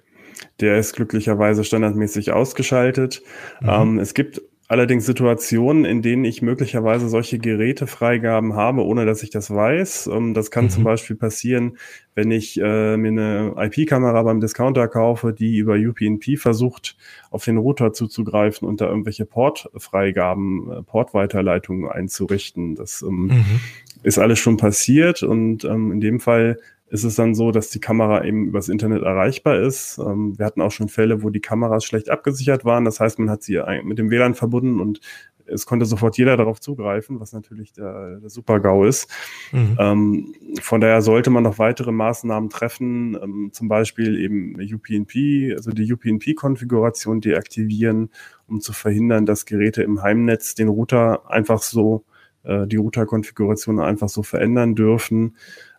Der 0.59 0.77
ist 0.77 0.95
glücklicherweise 0.95 1.63
standardmäßig 1.63 2.31
ausgeschaltet. 2.31 3.21
Mhm. 3.61 3.69
Ähm, 3.69 3.99
es 3.99 4.13
gibt 4.13 4.41
allerdings 4.67 5.05
Situationen, 5.05 5.85
in 5.85 6.01
denen 6.01 6.25
ich 6.25 6.41
möglicherweise 6.41 7.07
solche 7.07 7.39
Gerätefreigaben 7.39 8.53
habe, 8.53 8.83
ohne 8.83 9.05
dass 9.05 9.23
ich 9.23 9.29
das 9.29 9.49
weiß. 9.49 10.07
Ähm, 10.07 10.33
das 10.33 10.51
kann 10.51 10.65
mhm. 10.65 10.69
zum 10.69 10.83
Beispiel 10.83 11.15
passieren, 11.15 11.77
wenn 12.15 12.31
ich 12.31 12.59
äh, 12.59 12.97
mir 12.97 13.09
eine 13.09 13.53
IP-Kamera 13.57 14.23
beim 14.23 14.39
Discounter 14.39 14.87
kaufe, 14.87 15.33
die 15.33 15.57
über 15.57 15.75
UPnP 15.75 16.37
versucht, 16.37 16.97
auf 17.31 17.45
den 17.45 17.57
Router 17.57 17.93
zuzugreifen 17.93 18.67
und 18.67 18.81
da 18.81 18.87
irgendwelche 18.87 19.25
Portfreigaben, 19.25 20.71
äh, 20.71 20.83
Portweiterleitungen 20.83 21.89
einzurichten. 21.89 22.75
Das 22.75 23.01
ähm, 23.01 23.27
mhm. 23.27 23.59
ist 24.03 24.19
alles 24.19 24.39
schon 24.39 24.57
passiert 24.57 25.23
und 25.23 25.63
ähm, 25.63 25.91
in 25.93 26.01
dem 26.01 26.19
Fall 26.19 26.59
ist 26.89 27.03
es 27.03 27.15
dann 27.15 27.35
so, 27.35 27.51
dass 27.51 27.69
die 27.69 27.79
Kamera 27.79 28.23
eben 28.23 28.47
übers 28.47 28.69
Internet 28.69 29.03
erreichbar 29.03 29.59
ist. 29.59 29.97
Ähm, 29.97 30.37
wir 30.37 30.45
hatten 30.45 30.61
auch 30.61 30.71
schon 30.71 30.89
Fälle, 30.89 31.21
wo 31.23 31.29
die 31.29 31.41
Kameras 31.41 31.83
schlecht 31.83 32.09
abgesichert 32.09 32.65
waren. 32.65 32.85
Das 32.85 32.99
heißt, 32.99 33.19
man 33.19 33.29
hat 33.29 33.43
sie 33.43 33.61
mit 33.83 33.97
dem 33.97 34.09
WLAN 34.09 34.35
verbunden 34.35 34.79
und 34.79 35.01
es 35.47 35.65
konnte 35.65 35.85
sofort 35.85 36.17
jeder 36.17 36.37
darauf 36.37 36.59
zugreifen, 36.59 37.19
was 37.19 37.33
natürlich 37.33 37.73
der, 37.73 38.19
der 38.19 38.29
Super-GAU 38.29 38.85
ist. 38.85 39.09
Mhm. 39.51 39.77
Ähm, 39.79 40.33
von 40.61 40.81
daher 40.81 41.01
sollte 41.01 41.29
man 41.29 41.43
noch 41.43 41.57
weitere 41.57 41.91
Maßnahmen 41.91 42.49
treffen, 42.49 43.17
ähm, 43.21 43.49
zum 43.51 43.67
Beispiel 43.67 44.17
eben 44.17 44.55
UPnP, 44.55 45.53
also 45.55 45.71
die 45.71 45.91
UPnP-Konfiguration 45.91 47.21
deaktivieren, 47.21 48.09
um 48.47 48.61
zu 48.61 48.73
verhindern, 48.73 49.25
dass 49.25 49.45
Geräte 49.45 49.83
im 49.83 50.01
Heimnetz 50.01 50.55
den 50.55 50.67
Router 50.67 51.29
einfach 51.29 51.61
so, 51.61 52.03
äh, 52.43 52.67
die 52.67 52.77
Router-Konfiguration 52.77 53.79
einfach 53.79 54.09
so 54.09 54.23
verändern 54.23 54.75
dürfen. 54.75 55.37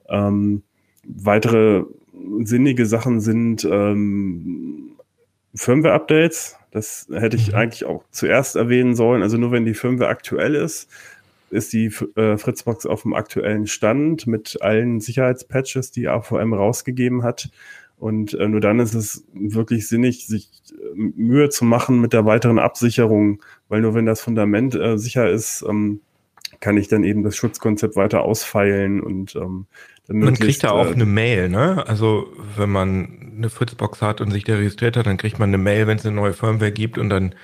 Ähm, 0.08 0.62
weitere 1.08 1.84
sinnige 2.42 2.86
Sachen 2.86 3.20
sind 3.20 3.64
ähm, 3.64 4.92
Firmware-Updates. 5.54 6.56
Das 6.70 7.08
hätte 7.10 7.36
ich 7.36 7.52
mhm. 7.52 7.54
eigentlich 7.54 7.84
auch 7.84 8.04
zuerst 8.10 8.56
erwähnen 8.56 8.94
sollen. 8.94 9.22
Also 9.22 9.38
nur 9.38 9.52
wenn 9.52 9.64
die 9.64 9.74
Firmware 9.74 10.10
aktuell 10.10 10.54
ist, 10.54 10.88
ist 11.50 11.72
die 11.72 11.86
äh, 12.16 12.36
Fritzbox 12.36 12.86
auf 12.86 13.02
dem 13.02 13.14
aktuellen 13.14 13.66
Stand 13.66 14.26
mit 14.26 14.60
allen 14.60 15.00
Sicherheitspatches, 15.00 15.90
die 15.90 16.08
AVM 16.08 16.52
rausgegeben 16.52 17.22
hat. 17.22 17.50
Und 17.98 18.34
äh, 18.34 18.46
nur 18.46 18.60
dann 18.60 18.78
ist 18.78 18.94
es 18.94 19.24
wirklich 19.32 19.88
sinnig, 19.88 20.26
sich 20.26 20.50
äh, 20.70 20.94
Mühe 20.94 21.48
zu 21.48 21.64
machen 21.64 22.00
mit 22.00 22.12
der 22.12 22.26
weiteren 22.26 22.58
Absicherung, 22.58 23.42
weil 23.68 23.80
nur 23.80 23.94
wenn 23.94 24.06
das 24.06 24.20
Fundament 24.20 24.74
äh, 24.74 24.98
sicher 24.98 25.28
ist, 25.28 25.64
ähm, 25.68 26.00
kann 26.60 26.76
ich 26.76 26.88
dann 26.88 27.04
eben 27.04 27.22
das 27.22 27.36
Schutzkonzept 27.36 27.96
weiter 27.96 28.22
ausfeilen 28.22 29.00
und 29.00 29.34
ähm, 29.36 29.66
man 30.08 30.34
kriegt 30.34 30.64
da 30.64 30.70
auch 30.70 30.88
äh, 30.88 30.92
eine 30.92 31.06
Mail, 31.06 31.48
ne? 31.48 31.84
Also 31.86 32.32
wenn 32.56 32.70
man 32.70 33.32
eine 33.36 33.50
Fritzbox 33.50 34.02
hat 34.02 34.20
und 34.20 34.30
sich 34.30 34.44
da 34.44 34.54
registriert 34.54 34.96
hat, 34.96 35.06
dann 35.06 35.16
kriegt 35.16 35.38
man 35.38 35.50
eine 35.50 35.58
Mail, 35.58 35.86
wenn 35.86 35.98
es 35.98 36.06
eine 36.06 36.16
neue 36.16 36.32
Firmware 36.32 36.72
gibt 36.72 36.98
und 36.98 37.08
dann 37.10 37.34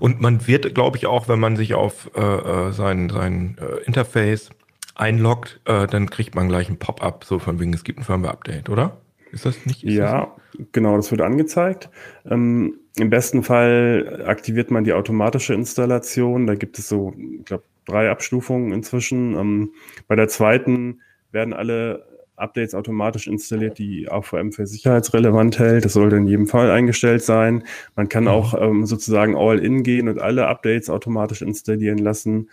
und 0.00 0.20
man 0.20 0.46
wird, 0.46 0.74
glaube 0.74 0.96
ich, 0.96 1.06
auch, 1.06 1.28
wenn 1.28 1.40
man 1.40 1.56
sich 1.56 1.74
auf 1.74 2.10
äh, 2.14 2.20
äh, 2.20 2.72
sein, 2.72 3.08
sein 3.10 3.56
äh, 3.60 3.84
Interface 3.84 4.50
einloggt, 4.94 5.60
äh, 5.64 5.86
dann 5.86 6.10
kriegt 6.10 6.34
man 6.34 6.48
gleich 6.48 6.68
ein 6.68 6.78
Pop-up, 6.78 7.24
so 7.24 7.38
von 7.38 7.58
wegen, 7.58 7.72
es 7.74 7.84
gibt 7.84 7.98
ein 7.98 8.04
Firmware-Update, 8.04 8.68
oder? 8.68 8.98
Ist 9.32 9.44
das 9.44 9.66
nicht? 9.66 9.84
Ist 9.84 9.94
ja, 9.94 10.32
das 10.56 10.66
genau, 10.72 10.96
das 10.96 11.10
wird 11.10 11.20
angezeigt. 11.20 11.90
Ähm, 12.28 12.78
Im 12.96 13.10
besten 13.10 13.42
Fall 13.42 14.22
aktiviert 14.26 14.70
man 14.70 14.84
die 14.84 14.92
automatische 14.92 15.54
Installation. 15.54 16.46
Da 16.46 16.54
gibt 16.54 16.78
es 16.78 16.88
so, 16.88 17.14
ich 17.38 17.44
glaube, 17.44 17.64
drei 17.84 18.10
Abstufungen 18.10 18.72
inzwischen. 18.72 19.34
Ähm, 19.36 19.72
bei 20.06 20.16
der 20.16 20.28
zweiten 20.28 21.00
werden 21.32 21.52
alle 21.52 22.04
Updates 22.36 22.74
automatisch 22.74 23.26
installiert, 23.26 23.78
die 23.78 24.08
AVM 24.10 24.52
für 24.52 24.66
sicherheitsrelevant 24.66 25.58
hält. 25.58 25.84
Das 25.84 25.94
sollte 25.94 26.16
in 26.16 26.26
jedem 26.26 26.46
Fall 26.46 26.70
eingestellt 26.70 27.22
sein. 27.22 27.64
Man 27.96 28.08
kann 28.08 28.24
mhm. 28.24 28.30
auch 28.30 28.54
ähm, 28.60 28.86
sozusagen 28.86 29.36
all-in 29.36 29.82
gehen 29.82 30.08
und 30.08 30.20
alle 30.20 30.46
Updates 30.46 30.88
automatisch 30.88 31.42
installieren 31.42 31.98
lassen. 31.98 32.48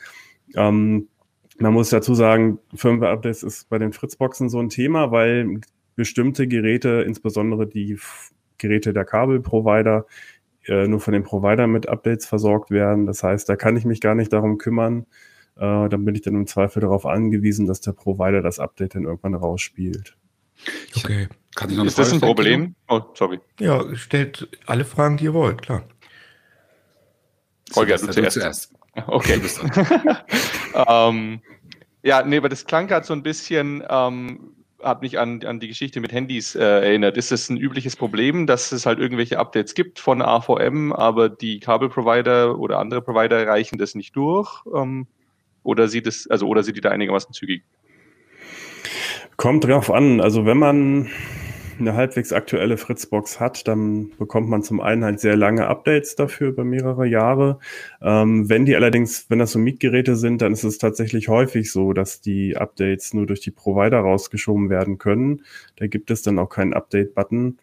Ähm, 0.56 1.08
man 1.58 1.74
muss 1.74 1.90
dazu 1.90 2.16
sagen, 2.16 2.60
Firmware-Updates 2.74 3.44
ist 3.44 3.70
bei 3.70 3.78
den 3.78 3.94
Fritzboxen 3.94 4.50
so 4.50 4.60
ein 4.60 4.70
Thema, 4.70 5.12
weil 5.12 5.62
bestimmte 5.96 6.48
Geräte, 6.48 7.04
insbesondere 7.08 7.68
die 7.68 7.98
Geräte 8.58 8.94
der 8.94 9.06
Kabelprovider, 9.06 10.06
äh, 10.68 10.88
nur 10.88 11.00
von 11.00 11.14
den 11.14 11.24
Provider 11.24 11.68
mit 11.68 11.88
Updates 11.88 12.26
versorgt 12.26 12.72
werden. 12.72 13.06
Das 13.06 13.24
heißt, 13.24 13.48
da 13.48 13.56
kann 13.56 13.78
ich 13.78 13.86
mich 13.86 14.02
gar 14.02 14.16
nicht 14.16 14.34
darum 14.34 14.58
kümmern. 14.58 15.06
Äh, 15.58 15.90
dann 15.90 16.04
bin 16.04 16.16
ich 16.16 16.22
dann 16.22 16.36
im 16.36 16.48
Zweifel 16.48 16.82
darauf 16.82 17.06
angewiesen, 17.06 17.66
dass 17.66 17.82
der 17.82 17.94
Provider 17.94 18.42
das 18.42 18.60
Update 18.60 18.96
dann 18.96 19.04
irgendwann 19.04 19.36
rausspielt. 19.36 20.18
Okay. 20.98 21.28
Kann 21.56 21.70
ich 21.70 21.78
noch 21.78 21.86
Ist 21.86 21.98
das 21.98 22.12
ein 22.12 22.20
Problem? 22.20 22.76
Oh, 22.90 23.02
sorry. 23.14 23.40
Ja, 23.60 23.84
stellt 23.96 24.48
alle 24.66 24.84
Fragen, 24.84 25.18
die 25.18 25.26
ihr 25.26 25.34
wollt, 25.34 25.62
klar. 25.62 25.84
Holger, 27.76 27.98
du 27.98 28.10
zuerst. 28.10 28.34
zuerst. 28.34 28.74
Okay. 29.08 29.42
ähm, 30.88 31.42
ja, 32.02 32.24
nee, 32.24 32.38
aber 32.38 32.48
das 32.48 32.66
klang 32.66 32.88
gerade 32.88 33.06
so 33.06 33.12
ein 33.12 33.24
bisschen, 33.24 33.84
ähm, 33.90 34.56
hat 34.82 35.02
mich 35.02 35.20
an, 35.20 35.44
an 35.44 35.60
die 35.60 35.68
Geschichte 35.68 36.00
mit 36.00 36.14
Handys 36.14 36.56
äh, 36.56 36.64
erinnert. 36.64 37.18
Ist 37.18 37.34
es 37.34 37.50
ein 37.50 37.58
übliches 37.58 37.98
Problem, 37.98 38.48
dass 38.48 38.72
es 38.72 38.86
halt 38.86 39.00
irgendwelche 39.00 39.38
Updates 39.38 39.74
gibt 39.74 40.00
von 40.00 40.22
AVM, 40.22 40.94
aber 40.94 41.28
die 41.28 41.60
Kabelprovider 41.60 42.58
oder 42.58 42.80
andere 42.80 43.02
Provider 43.02 43.46
reichen 43.46 43.78
das 43.78 43.96
nicht 43.96 44.16
durch? 44.16 44.64
Ähm, 44.74 45.08
oder 45.66 45.88
sieht 45.88 46.08
es, 46.08 46.30
also 46.30 46.48
oder 46.48 46.64
sieht 46.64 46.78
die 46.78 46.82
da 46.82 46.90
einigermaßen 46.90 47.34
zügig? 47.34 47.64
Kommt 49.38 49.66
drauf 49.66 49.92
an. 49.92 50.22
Also 50.22 50.46
wenn 50.46 50.58
man 50.58 51.10
eine 51.80 51.94
halbwegs 51.94 52.32
aktuelle 52.32 52.78
Fritzbox 52.78 53.40
hat, 53.40 53.68
dann 53.68 54.12
bekommt 54.18 54.50
man 54.50 54.64
zum 54.64 54.80
einen 54.80 55.04
halt 55.04 55.20
sehr 55.20 55.36
lange 55.36 55.68
Updates 55.68 56.16
dafür 56.16 56.50
über 56.50 56.64
mehrere 56.64 57.06
Jahre. 57.06 57.60
Ähm, 58.02 58.50
wenn 58.50 58.66
die 58.66 58.76
allerdings, 58.76 59.26
wenn 59.30 59.40
das 59.40 59.52
so 59.52 59.60
Mietgeräte 59.60 60.16
sind, 60.16 60.42
dann 60.42 60.54
ist 60.54 60.64
es 60.64 60.78
tatsächlich 60.78 61.28
häufig 61.28 61.72
so, 61.72 61.94
dass 61.94 62.22
die 62.22 62.56
Updates 62.56 63.14
nur 63.14 63.26
durch 63.26 63.42
die 63.42 63.52
Provider 63.52 64.00
rausgeschoben 64.00 64.70
werden 64.70 64.98
können. 64.98 65.44
Da 65.76 65.88
gibt 65.88 66.12
es 66.12 66.22
dann 66.22 66.40
auch 66.40 66.50
keinen 66.50 66.74
Update-Button. 66.74 67.58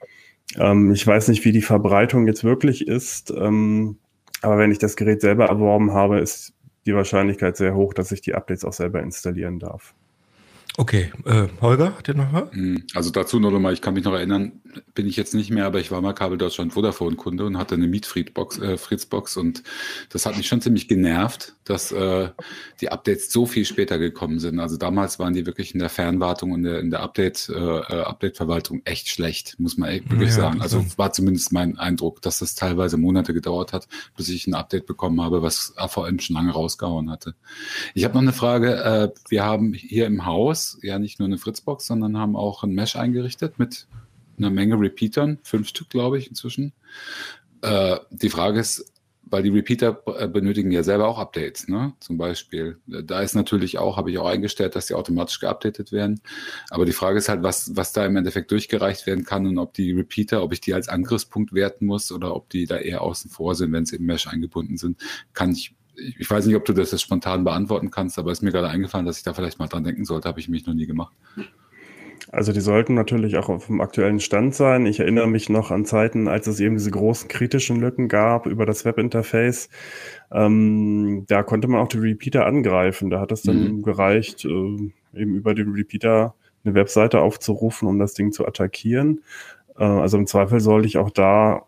Ähm, 0.59 0.93
ich 0.93 1.07
weiß 1.07 1.29
nicht, 1.29 1.45
wie 1.45 1.53
die 1.53 1.63
Verbreitung 1.63 2.27
jetzt 2.27 2.45
wirklich 2.45 2.87
ist, 2.87 3.31
ähm, 3.31 3.97
aber 4.43 4.59
wenn 4.59 4.73
ich 4.73 4.79
das 4.79 4.97
Gerät 4.97 5.21
selber 5.21 5.47
erworben 5.47 5.93
habe, 5.93 6.19
ist 6.19 6.53
die 6.87 6.95
Wahrscheinlichkeit 6.95 7.57
sehr 7.57 7.75
hoch, 7.75 7.95
dass 7.95 8.13
ich 8.13 8.21
die 8.21 8.35
Updates 8.35 8.65
auch 8.65 8.73
selber 8.73 9.01
installieren 9.03 9.59
darf. 9.59 9.95
Okay, 10.79 11.13
äh, 11.27 11.49
Holger, 11.61 11.99
hat 11.99 12.09
ihr 12.09 12.15
noch 12.15 12.33
was? 12.33 12.51
Hm, 12.53 12.85
also 12.95 13.11
dazu 13.11 13.39
noch 13.39 13.55
einmal, 13.55 13.75
ich 13.75 13.83
kann 13.83 13.93
mich 13.93 14.05
noch 14.05 14.15
erinnern, 14.15 14.63
bin 14.95 15.07
ich 15.07 15.17
jetzt 15.17 15.35
nicht 15.35 15.51
mehr, 15.51 15.67
aber 15.67 15.81
ich 15.81 15.91
war 15.91 16.01
mal 16.01 16.15
Kabel 16.15 16.39
Deutschland 16.39 16.73
Vodafone 16.73 17.17
Kunde 17.17 17.45
und 17.45 17.59
hatte 17.59 17.75
eine 17.75 17.87
Mietfriedbox, 17.87 18.59
äh, 18.59 18.79
Fritzbox 18.79 19.37
und 19.37 19.63
das 20.09 20.25
hat 20.25 20.39
mich 20.39 20.47
schon 20.47 20.63
ziemlich 20.63 20.89
genervt, 20.89 21.55
dass 21.65 21.93
äh, 21.93 22.31
die 22.81 22.91
Updates 22.91 23.31
so 23.31 23.45
viel 23.45 23.67
später 23.67 23.99
gekommen 23.99 24.39
sind. 24.39 24.61
Also 24.61 24.79
damals 24.79 25.19
waren 25.19 25.35
die 25.35 25.45
wirklich 25.45 25.75
in 25.75 25.79
der 25.79 25.91
Fernwartung 25.91 26.53
und 26.53 26.63
der, 26.63 26.81
in 26.81 26.91
der 26.91 27.01
Update, 27.01 27.51
äh, 27.51 27.55
äh 27.55 28.03
Update-Verwaltung 28.03 28.81
echt 28.87 29.09
schlecht, 29.09 29.61
muss 29.61 29.77
man 29.77 29.91
echt 29.91 30.09
wirklich 30.11 30.31
ja, 30.31 30.37
sagen. 30.37 30.63
Also 30.63 30.85
war 30.97 31.13
zumindest 31.13 31.53
mein 31.53 31.79
Eindruck, 31.79 32.23
dass 32.23 32.39
das 32.39 32.55
teilweise 32.55 32.97
Monate 32.97 33.35
gedauert 33.35 33.75
hat, 33.75 33.89
bis 34.17 34.31
ich 34.31 34.47
ein 34.47 34.55
Update 34.55 34.87
bekommen 34.87 35.21
habe, 35.21 35.43
was 35.43 35.75
AVM 35.77 36.19
schon 36.19 36.35
lange 36.35 36.53
rausgehauen 36.53 37.11
hatte. 37.11 37.35
Ich 37.95 38.05
habe 38.05 38.15
noch 38.15 38.23
eine 38.23 38.33
Frage. 38.33 38.75
Äh, 38.77 39.09
wir 39.29 39.45
haben 39.45 39.75
hier 39.75 40.07
im 40.07 40.25
Haus 40.25 40.62
ja 40.83 40.99
nicht 40.99 41.19
nur 41.19 41.27
eine 41.27 41.39
Fritzbox, 41.39 41.87
sondern 41.87 42.19
haben 42.19 42.37
auch 42.37 42.63
ein 42.63 42.73
Mesh 42.73 42.97
eingerichtet 42.97 43.59
mit 43.59 43.87
einer 44.39 44.51
Menge 44.51 44.79
Repeatern, 44.79 45.39
fünf 45.43 45.69
Stück, 45.69 45.91
glaube 45.91 46.19
ich, 46.19 46.29
inzwischen. 46.29 46.73
Äh, 47.63 47.99
die 48.11 48.31
Frage 48.31 48.61
ist, 48.61 48.93
weil 49.33 49.43
die 49.43 49.49
Repeater 49.49 50.03
äh, 50.19 50.29
benötigen 50.29 50.71
ja 50.71 50.83
selber 50.83 51.09
auch 51.09 51.19
Updates, 51.19 51.67
ne? 51.67 51.95
Zum 52.01 52.19
Beispiel. 52.19 52.79
Da 52.87 53.23
ist 53.23 53.35
natürlich 53.35 53.79
auch, 53.79 53.97
habe 53.97 54.11
ich 54.11 54.19
auch 54.19 54.27
eingestellt, 54.27 54.77
dass 54.77 54.87
die 54.87 54.95
automatisch 54.95 55.41
geupdatet 55.41 55.91
werden. 55.91 56.21
Aber 56.69 56.85
die 56.85 56.93
Frage 56.93 57.19
ist 57.19 57.31
halt, 57.31 57.43
was, 57.43 57.75
was 57.75 57.95
da 57.95 58.05
im 58.05 58.17
Endeffekt 58.17 58.51
durchgereicht 58.51 59.07
werden 59.07 59.25
kann 59.25 59.47
und 59.47 59.59
ob 59.59 59.73
die 59.73 59.93
Repeater, 59.93 60.43
ob 60.43 60.53
ich 60.53 60.61
die 60.61 60.75
als 60.75 60.89
Angriffspunkt 60.89 61.55
werten 61.55 61.87
muss 61.87 62.13
oder 62.13 62.37
ob 62.37 62.51
die 62.51 62.67
da 62.67 62.77
eher 62.77 63.01
außen 63.01 63.31
vor 63.31 63.55
sind, 63.55 63.73
wenn 63.73 63.87
sie 63.87 63.97
im 63.97 64.05
Mesh 64.05 64.27
eingebunden 64.27 64.77
sind, 64.77 65.01
kann 65.33 65.53
ich 65.53 65.75
ich 65.97 66.31
weiß 66.31 66.47
nicht, 66.47 66.57
ob 66.57 66.65
du 66.65 66.73
das 66.73 66.93
jetzt 66.93 67.03
spontan 67.03 67.45
beantworten 67.45 67.91
kannst, 67.91 68.19
aber 68.19 68.31
es 68.31 68.39
ist 68.39 68.43
mir 68.43 68.53
gerade 68.53 68.69
eingefallen, 68.69 69.07
dass 69.07 69.19
ich 69.19 69.25
da 69.25 69.35
vielleicht 69.35 69.59
mal 69.59 69.69
dran 69.69 69.85
denken 69.85 70.05
sollte, 70.05 70.29
habe 70.29 70.41
ich 70.41 70.49
mich 70.49 70.67
noch 70.67 70.75
nie 70.75 70.87
gemacht. 70.87 71.15
Also 72.31 72.53
die 72.53 72.61
sollten 72.61 72.95
natürlich 72.95 73.37
auch 73.37 73.49
auf 73.49 73.67
dem 73.67 73.81
aktuellen 73.81 74.21
Stand 74.21 74.55
sein. 74.55 74.87
Ich 74.87 75.01
erinnere 75.01 75.27
mich 75.27 75.49
noch 75.49 75.71
an 75.71 75.85
Zeiten, 75.85 76.29
als 76.29 76.47
es 76.47 76.61
eben 76.61 76.77
diese 76.77 76.91
großen 76.91 77.29
kritischen 77.29 77.81
Lücken 77.81 78.09
gab 78.09 78.47
über 78.47 78.65
das 78.65 78.85
Webinterface. 78.85 79.69
Ähm, 80.31 81.25
da 81.29 81.43
konnte 81.43 81.69
man 81.69 81.81
auch 81.81 81.89
die 81.89 81.99
Repeater 81.99 82.47
angreifen. 82.47 83.11
Da 83.11 83.21
hat 83.21 83.33
es 83.33 83.43
dann 83.43 83.77
mhm. 83.77 83.83
gereicht, 83.83 84.45
äh, 84.45 84.49
eben 84.49 85.35
über 85.35 85.55
den 85.55 85.73
Repeater 85.73 86.35
eine 86.65 86.75
Webseite 86.75 87.21
aufzurufen, 87.21 87.89
um 87.89 87.99
das 87.99 88.15
Ding 88.15 88.33
zu 88.33 88.47
attackieren. 88.47 89.23
Äh, 89.77 89.85
also 89.85 90.17
im 90.17 90.27
Zweifel 90.27 90.61
sollte 90.61 90.87
ich 90.87 90.99
auch 90.99 91.11
da 91.11 91.67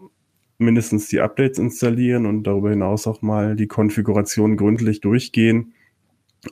mindestens 0.59 1.09
die 1.09 1.21
Updates 1.21 1.59
installieren 1.59 2.27
und 2.27 2.45
darüber 2.45 2.71
hinaus 2.71 3.07
auch 3.07 3.23
mal 3.23 3.57
die 3.57 3.67
Konfiguration 3.67 4.57
gründlich 4.57 5.01
durchgehen, 5.01 5.75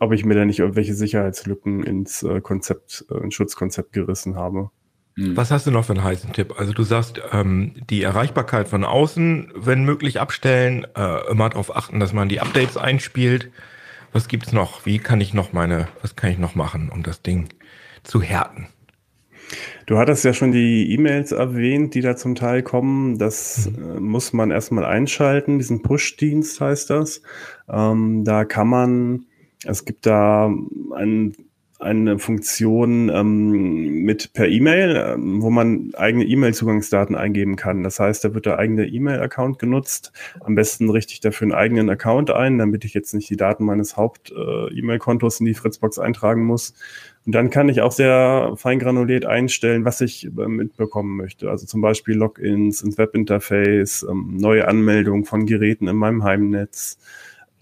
ob 0.00 0.12
ich 0.12 0.24
mir 0.24 0.34
da 0.34 0.44
nicht 0.44 0.58
irgendwelche 0.58 0.94
Sicherheitslücken 0.94 1.82
ins 1.82 2.22
äh, 2.22 2.40
Konzept, 2.40 3.04
äh, 3.10 3.18
ins 3.22 3.34
Schutzkonzept 3.34 3.92
gerissen 3.92 4.36
habe. 4.36 4.70
Hm. 5.16 5.36
Was 5.36 5.50
hast 5.50 5.66
du 5.66 5.70
noch 5.70 5.84
für 5.84 5.92
einen 5.92 6.04
heißen 6.04 6.32
Tipp? 6.32 6.54
Also 6.56 6.72
du 6.72 6.82
sagst, 6.82 7.20
ähm, 7.32 7.74
die 7.90 8.02
Erreichbarkeit 8.02 8.68
von 8.68 8.84
außen, 8.84 9.52
wenn 9.54 9.84
möglich, 9.84 10.20
abstellen, 10.20 10.86
äh, 10.96 11.30
immer 11.30 11.50
darauf 11.50 11.74
achten, 11.76 12.00
dass 12.00 12.12
man 12.12 12.28
die 12.28 12.40
Updates 12.40 12.76
einspielt. 12.76 13.50
Was 14.12 14.28
gibt's 14.28 14.52
noch? 14.52 14.86
Wie 14.86 14.98
kann 14.98 15.20
ich 15.20 15.34
noch 15.34 15.52
meine, 15.52 15.88
was 16.00 16.16
kann 16.16 16.30
ich 16.30 16.38
noch 16.38 16.54
machen, 16.54 16.90
um 16.90 17.02
das 17.02 17.22
Ding 17.22 17.48
zu 18.02 18.22
härten? 18.22 18.68
Du 19.86 19.98
hattest 19.98 20.24
ja 20.24 20.32
schon 20.32 20.52
die 20.52 20.92
E-Mails 20.92 21.32
erwähnt, 21.32 21.94
die 21.94 22.00
da 22.00 22.16
zum 22.16 22.34
Teil 22.34 22.62
kommen. 22.62 23.18
Das 23.18 23.70
mhm. 23.70 23.96
äh, 23.96 24.00
muss 24.00 24.32
man 24.32 24.50
erstmal 24.50 24.84
einschalten. 24.84 25.58
Diesen 25.58 25.82
Push-Dienst 25.82 26.60
heißt 26.60 26.90
das. 26.90 27.22
Ähm, 27.68 28.24
da 28.24 28.44
kann 28.44 28.68
man, 28.68 29.26
es 29.64 29.84
gibt 29.84 30.06
da 30.06 30.52
einen 30.94 31.34
eine 31.82 32.18
Funktion 32.18 33.08
ähm, 33.08 34.04
mit 34.04 34.32
per 34.32 34.48
E-Mail, 34.48 35.14
ähm, 35.14 35.42
wo 35.42 35.50
man 35.50 35.92
eigene 35.96 36.24
E-Mail-Zugangsdaten 36.24 37.14
eingeben 37.16 37.56
kann. 37.56 37.82
Das 37.82 37.98
heißt, 37.98 38.24
da 38.24 38.34
wird 38.34 38.46
der 38.46 38.58
eigene 38.58 38.86
E-Mail-Account 38.86 39.58
genutzt. 39.58 40.12
Am 40.40 40.54
besten 40.54 40.88
richte 40.90 41.12
ich 41.12 41.20
dafür 41.20 41.46
einen 41.46 41.54
eigenen 41.54 41.90
Account 41.90 42.30
ein, 42.30 42.58
damit 42.58 42.84
ich 42.84 42.94
jetzt 42.94 43.14
nicht 43.14 43.28
die 43.28 43.36
Daten 43.36 43.64
meines 43.64 43.96
Haupt-E-Mail-Kontos 43.96 45.36
äh, 45.36 45.38
in 45.40 45.46
die 45.46 45.54
Fritzbox 45.54 45.98
eintragen 45.98 46.44
muss. 46.44 46.74
Und 47.24 47.32
dann 47.32 47.50
kann 47.50 47.68
ich 47.68 47.80
auch 47.80 47.92
sehr 47.92 48.54
feingranuliert 48.56 49.24
einstellen, 49.24 49.84
was 49.84 50.00
ich 50.00 50.26
äh, 50.26 50.48
mitbekommen 50.48 51.16
möchte. 51.16 51.50
Also 51.50 51.66
zum 51.66 51.80
Beispiel 51.80 52.16
Logins 52.16 52.82
ins 52.82 52.98
Webinterface, 52.98 54.06
ähm, 54.08 54.36
neue 54.38 54.66
Anmeldungen 54.66 55.24
von 55.24 55.46
Geräten 55.46 55.86
in 55.86 55.96
meinem 55.96 56.24
Heimnetz 56.24 56.98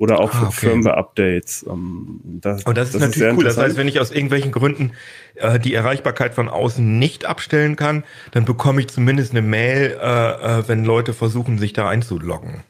oder 0.00 0.18
auch 0.18 0.32
ah, 0.32 0.46
okay. 0.46 0.52
Firmware-Updates. 0.52 1.66
Ähm, 1.68 2.20
das, 2.24 2.64
Und 2.64 2.78
das 2.78 2.88
ist 2.88 2.94
das 2.94 3.02
natürlich 3.02 3.28
ist 3.28 3.36
cool. 3.36 3.44
Das 3.44 3.58
heißt, 3.58 3.76
wenn 3.76 3.86
ich 3.86 4.00
aus 4.00 4.10
irgendwelchen 4.10 4.50
Gründen 4.50 4.92
äh, 5.34 5.60
die 5.60 5.74
Erreichbarkeit 5.74 6.32
von 6.32 6.48
außen 6.48 6.98
nicht 6.98 7.26
abstellen 7.26 7.76
kann, 7.76 8.04
dann 8.30 8.46
bekomme 8.46 8.80
ich 8.80 8.88
zumindest 8.88 9.32
eine 9.32 9.42
Mail, 9.42 9.98
äh, 10.00 10.60
äh, 10.60 10.68
wenn 10.68 10.86
Leute 10.86 11.12
versuchen, 11.12 11.58
sich 11.58 11.74
da 11.74 11.86
einzuloggen. 11.86 12.62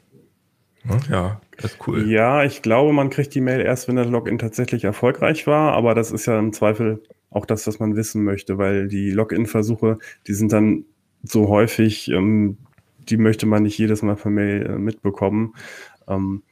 Ja, 1.09 1.39
das 1.61 1.73
ist 1.73 1.87
cool. 1.87 2.09
Ja, 2.09 2.43
ich 2.43 2.61
glaube, 2.61 2.93
man 2.93 3.09
kriegt 3.09 3.33
die 3.35 3.41
Mail 3.41 3.61
erst, 3.61 3.87
wenn 3.87 3.95
der 3.95 4.05
Login 4.05 4.37
tatsächlich 4.37 4.83
erfolgreich 4.83 5.47
war, 5.47 5.73
aber 5.73 5.95
das 5.95 6.11
ist 6.11 6.25
ja 6.25 6.37
im 6.37 6.53
Zweifel 6.53 7.01
auch 7.29 7.45
das, 7.45 7.67
was 7.67 7.79
man 7.79 7.95
wissen 7.95 8.23
möchte, 8.23 8.57
weil 8.57 8.87
die 8.87 9.11
Login-Versuche, 9.11 9.97
die 10.27 10.33
sind 10.33 10.51
dann 10.51 10.85
so 11.23 11.47
häufig, 11.47 12.09
ähm, 12.09 12.57
die 13.09 13.17
möchte 13.17 13.45
man 13.45 13.63
nicht 13.63 13.77
jedes 13.77 14.01
Mal 14.01 14.15
per 14.15 14.31
Mail 14.31 14.65
äh, 14.65 14.77
mitbekommen. 14.77 15.53
Ähm, 16.07 16.43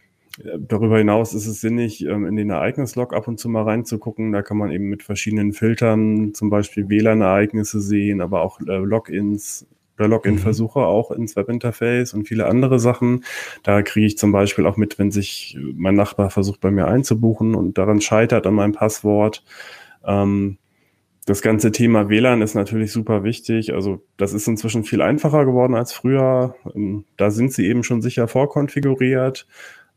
Darüber 0.57 0.97
hinaus 0.99 1.33
ist 1.33 1.47
es 1.47 1.59
sinnig, 1.59 2.05
ähm, 2.05 2.25
in 2.25 2.35
den 2.35 2.49
Ereignislog 2.49 3.13
ab 3.13 3.27
und 3.27 3.39
zu 3.39 3.49
mal 3.49 3.63
reinzugucken. 3.63 4.31
Da 4.31 4.41
kann 4.41 4.57
man 4.57 4.71
eben 4.71 4.85
mit 4.85 5.03
verschiedenen 5.03 5.51
Filtern 5.53 6.33
zum 6.33 6.49
Beispiel 6.49 6.87
WLAN-Ereignisse 6.87 7.81
sehen, 7.81 8.21
aber 8.21 8.41
auch 8.41 8.59
äh, 8.61 8.77
Logins 8.77 9.67
oder 9.99 10.07
Login-Versuche 10.07 10.79
mhm. 10.79 10.85
auch 10.85 11.11
ins 11.11 11.35
Webinterface 11.35 12.13
und 12.13 12.27
viele 12.27 12.47
andere 12.47 12.79
Sachen. 12.79 13.25
Da 13.63 13.81
kriege 13.81 14.07
ich 14.07 14.17
zum 14.17 14.31
Beispiel 14.31 14.65
auch 14.65 14.77
mit, 14.77 14.97
wenn 14.97 15.11
sich 15.11 15.57
mein 15.75 15.95
Nachbar 15.95 16.29
versucht, 16.29 16.61
bei 16.61 16.71
mir 16.71 16.87
einzubuchen 16.87 17.55
und 17.55 17.77
daran 17.77 18.01
scheitert 18.01 18.47
an 18.47 18.53
meinem 18.55 18.73
Passwort. 18.73 19.43
Ähm, 20.05 20.57
das 21.25 21.43
ganze 21.43 21.71
Thema 21.71 22.09
WLAN 22.09 22.41
ist 22.41 22.55
natürlich 22.55 22.91
super 22.91 23.23
wichtig. 23.23 23.73
Also 23.73 24.01
das 24.17 24.33
ist 24.33 24.47
inzwischen 24.47 24.83
viel 24.83 25.01
einfacher 25.01 25.45
geworden 25.45 25.75
als 25.75 25.93
früher. 25.93 26.55
Ähm, 26.73 27.05
da 27.17 27.29
sind 27.29 27.53
sie 27.53 27.67
eben 27.67 27.83
schon 27.83 28.01
sicher 28.01 28.27
vorkonfiguriert. 28.27 29.45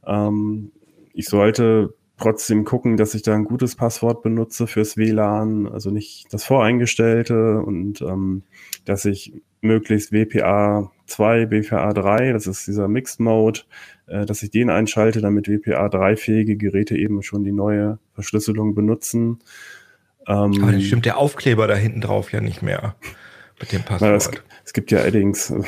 Ähm, 0.06 0.72
ich 1.14 1.26
sollte 1.26 1.94
trotzdem 2.18 2.64
gucken, 2.64 2.96
dass 2.96 3.14
ich 3.14 3.22
da 3.22 3.34
ein 3.34 3.44
gutes 3.44 3.76
Passwort 3.76 4.22
benutze 4.22 4.66
fürs 4.66 4.96
WLAN, 4.96 5.66
also 5.66 5.90
nicht 5.90 6.32
das 6.32 6.44
voreingestellte 6.44 7.60
und 7.60 8.02
ähm, 8.02 8.42
dass 8.84 9.04
ich 9.04 9.32
möglichst 9.62 10.12
WPA 10.12 10.90
2, 11.06 11.50
WPA 11.50 11.92
3, 11.92 12.32
das 12.32 12.46
ist 12.46 12.66
dieser 12.66 12.88
Mixed 12.88 13.20
Mode, 13.20 13.60
äh, 14.06 14.26
dass 14.26 14.42
ich 14.42 14.50
den 14.50 14.70
einschalte, 14.70 15.20
damit 15.20 15.48
WPA 15.48 15.88
3 15.88 16.16
fähige 16.16 16.56
Geräte 16.56 16.96
eben 16.96 17.22
schon 17.22 17.44
die 17.44 17.52
neue 17.52 17.98
Verschlüsselung 18.14 18.74
benutzen. 18.74 19.40
Ähm, 20.26 20.62
Aber 20.62 20.72
dann 20.72 20.80
stimmt 20.80 21.04
der 21.04 21.18
Aufkleber 21.18 21.66
da 21.66 21.74
hinten 21.74 22.00
drauf 22.00 22.32
ja 22.32 22.40
nicht 22.40 22.62
mehr 22.62 22.94
mit 23.60 23.72
dem 23.72 23.82
Passwort. 23.82 24.14
Es, 24.14 24.30
es, 24.66 24.72
gibt 24.72 24.90
ja 24.90 25.00
Eddings. 25.00 25.52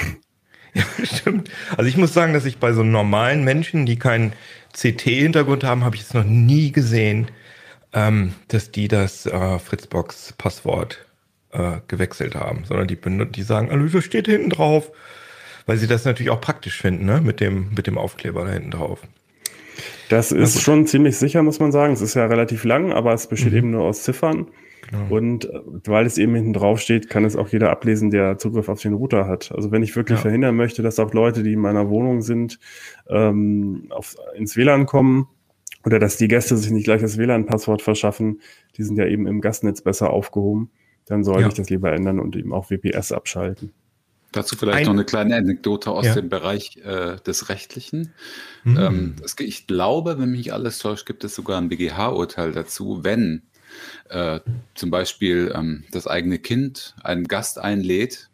Ja, 0.77 0.83
stimmt. 1.05 1.53
Also 1.77 1.89
ich 1.89 1.97
muss 1.97 2.13
sagen, 2.13 2.33
dass 2.33 2.47
ich 2.47 2.59
bei 2.59 2.73
so 2.73 2.83
normalen 2.83 3.45
Menschen, 3.45 3.87
die 3.87 3.97
keinen 3.97 4.33
CT-Hintergrund 4.73 5.63
haben, 5.63 5.85
habe 5.85 5.95
ich 5.95 6.03
es 6.03 6.15
noch 6.15 6.25
nie 6.25 6.73
gesehen, 6.73 7.29
ähm, 7.93 8.35
dass 8.49 8.73
die 8.73 8.89
das 8.89 9.25
äh, 9.25 9.59
Fritzbox-Passwort 9.61 11.07
äh, 11.55 11.81
gewechselt 11.89 12.35
haben, 12.35 12.65
sondern 12.65 12.87
die, 12.87 12.99
die 13.31 13.43
sagen, 13.43 13.71
also 13.71 13.87
das 13.87 14.05
steht 14.05 14.27
hinten 14.27 14.51
drauf, 14.51 14.91
weil 15.67 15.79
sie 15.79 15.87
das 15.87 16.05
natürlich 16.05 16.31
auch 16.31 16.41
praktisch 16.41 16.81
finden, 16.81 17.07
ne? 17.07 17.21
mit, 17.23 17.41
dem, 17.41 17.71
mit 17.75 17.87
dem 17.87 17.97
Aufkleber 17.97 18.45
da 18.45 18.53
hinten 18.53 18.73
drauf. 18.73 19.01
Das 20.09 20.33
ist 20.33 20.61
schon 20.61 20.87
ziemlich 20.87 21.17
sicher, 21.17 21.43
muss 21.43 21.61
man 21.61 21.73
sagen. 21.73 21.95
Es 21.95 22.03
ist 22.03 22.15
ja 22.15 22.27
relativ 22.27 22.65
lang, 22.65 22.93
aber 22.93 23.15
es 23.15 23.27
besteht 23.27 23.53
mhm. 23.53 23.59
eben 23.59 23.71
nur 23.71 23.85
aus 23.85 24.03
Ziffern. 24.03 24.49
Genau. 24.91 25.17
Und 25.17 25.47
äh, 25.47 25.61
weil 25.87 26.07
es 26.07 26.19
eben 26.19 26.35
hinten 26.35 26.53
drauf 26.53 26.81
steht, 26.81 27.09
kann 27.09 27.25
es 27.25 27.37
auch 27.37 27.49
jeder 27.49 27.71
ablesen, 27.71 28.11
der 28.11 28.37
Zugriff 28.39 28.69
auf 28.69 28.81
den 28.83 28.93
Router 28.93 29.27
hat. 29.27 29.51
Also 29.53 29.71
wenn 29.71 29.83
ich 29.83 29.97
wirklich 29.97 30.19
ja. 30.19 30.23
verhindern 30.23 30.57
möchte, 30.57 30.83
dass 30.83 30.99
auch 30.99 31.15
Leute, 31.15 31.43
die 31.43 31.55
in 31.55 31.61
meiner 31.61 31.89
Wohnung 31.89 32.21
sind, 32.21 32.59
ähm, 33.09 33.87
auf, 33.91 34.17
ins 34.37 34.57
WLAN 34.57 34.87
kommen 34.87 35.29
oder 35.85 35.99
dass 35.99 36.17
die 36.17 36.29
Gäste 36.29 36.57
sich 36.57 36.71
nicht 36.71 36.85
gleich 36.85 37.01
das 37.01 37.17
WLAN-Passwort 37.17 37.81
verschaffen, 37.83 38.41
die 38.77 38.83
sind 38.83 38.99
ja 38.99 39.07
eben 39.07 39.27
im 39.27 39.41
Gastnetz 39.41 39.81
besser 39.83 40.11
aufgehoben, 40.11 40.71
dann 41.07 41.25
soll 41.25 41.41
ja. 41.41 41.49
ich 41.49 41.55
das 41.55 41.71
lieber 41.71 41.93
ändern 41.93 42.21
und 42.21 42.37
eben 42.37 42.53
auch 42.53 42.71
WPS 42.71 43.13
abschalten. 43.13 43.73
Dazu 44.33 44.57
vielleicht 44.57 44.79
Ein, 44.79 44.87
noch 44.87 44.93
eine 44.95 45.05
kleine 45.05 45.37
Anekdote 45.37 45.93
aus 45.93 46.07
ja. 46.07 46.15
dem 46.15 46.29
Bereich 46.29 46.79
äh, 46.79 47.17
des 47.25 47.49
Rechtlichen. 47.49 48.13
Mhm. 48.65 48.79
Ähm, 48.79 49.17
es, 49.23 49.37
ich 49.39 49.69
glaube, 49.69 50.19
wenn 50.19 50.31
mich 50.31 50.53
alles 50.53 50.79
täuscht, 50.79 51.07
gibt 51.07 51.23
es 51.23 51.37
sogar 51.37 51.61
ein 51.61 51.69
BGH-Urteil 51.69 52.51
dazu, 52.51 53.05
wenn 53.05 53.43
äh, 54.09 54.41
zum 54.75 54.91
Beispiel 54.91 55.53
ähm, 55.55 55.85
das 55.93 56.09
eigene 56.09 56.39
Kind 56.39 56.97
einen 57.03 57.29
Gast 57.29 57.59
einlädt, 57.59 58.29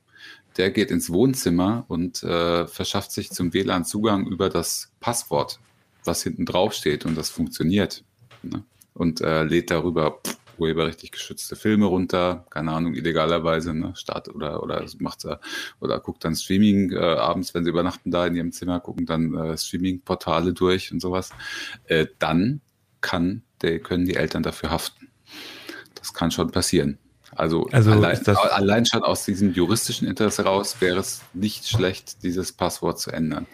der 0.56 0.70
geht 0.70 0.90
ins 0.90 1.10
Wohnzimmer 1.10 1.84
und 1.88 2.22
äh, 2.22 2.66
verschafft 2.66 3.12
sich 3.12 3.30
zum 3.30 3.52
WLAN-Zugang 3.52 4.26
über 4.26 4.48
das 4.48 4.90
Passwort, 5.00 5.60
was 6.04 6.22
hinten 6.22 6.46
drauf 6.46 6.72
steht 6.72 7.04
und 7.04 7.16
das 7.16 7.28
funktioniert. 7.28 8.04
Ne? 8.42 8.64
Und 8.94 9.20
äh, 9.20 9.42
lädt 9.44 9.70
darüber 9.70 10.20
urheberrechtlich 10.60 11.10
geschützte 11.10 11.56
Filme 11.56 11.86
runter, 11.86 12.46
keine 12.50 12.72
Ahnung, 12.72 12.94
illegalerweise, 12.94 13.74
ne, 13.74 13.92
Start 13.96 14.28
oder 14.28 14.62
oder 14.62 14.84
macht 14.98 15.24
er 15.24 15.40
oder 15.80 15.98
guckt 15.98 16.24
dann 16.24 16.36
Streaming 16.36 16.92
äh, 16.92 16.98
abends, 16.98 17.54
wenn 17.54 17.64
sie 17.64 17.70
übernachten 17.70 18.10
da 18.10 18.26
in 18.26 18.36
ihrem 18.36 18.52
Zimmer, 18.52 18.80
gucken 18.80 19.06
dann 19.06 19.34
äh, 19.34 19.56
Streaming-Portale 19.56 20.52
durch 20.52 20.92
und 20.92 21.00
sowas, 21.00 21.30
äh, 21.86 22.06
dann 22.18 22.60
kann 23.00 23.42
der, 23.62 23.80
können 23.80 24.04
die 24.04 24.16
Eltern 24.16 24.42
dafür 24.42 24.70
haften. 24.70 25.08
Das 25.94 26.12
kann 26.14 26.30
schon 26.30 26.50
passieren. 26.50 26.98
Also, 27.34 27.66
also 27.70 27.92
allein, 27.92 28.26
allein, 28.26 28.86
schon 28.86 29.02
aus 29.02 29.24
diesem 29.24 29.52
juristischen 29.52 30.08
Interesse 30.08 30.42
raus 30.42 30.76
wäre 30.80 30.98
es 30.98 31.22
nicht 31.32 31.68
schlecht, 31.68 32.22
dieses 32.22 32.52
Passwort 32.52 32.98
zu 32.98 33.12
ändern. 33.12 33.46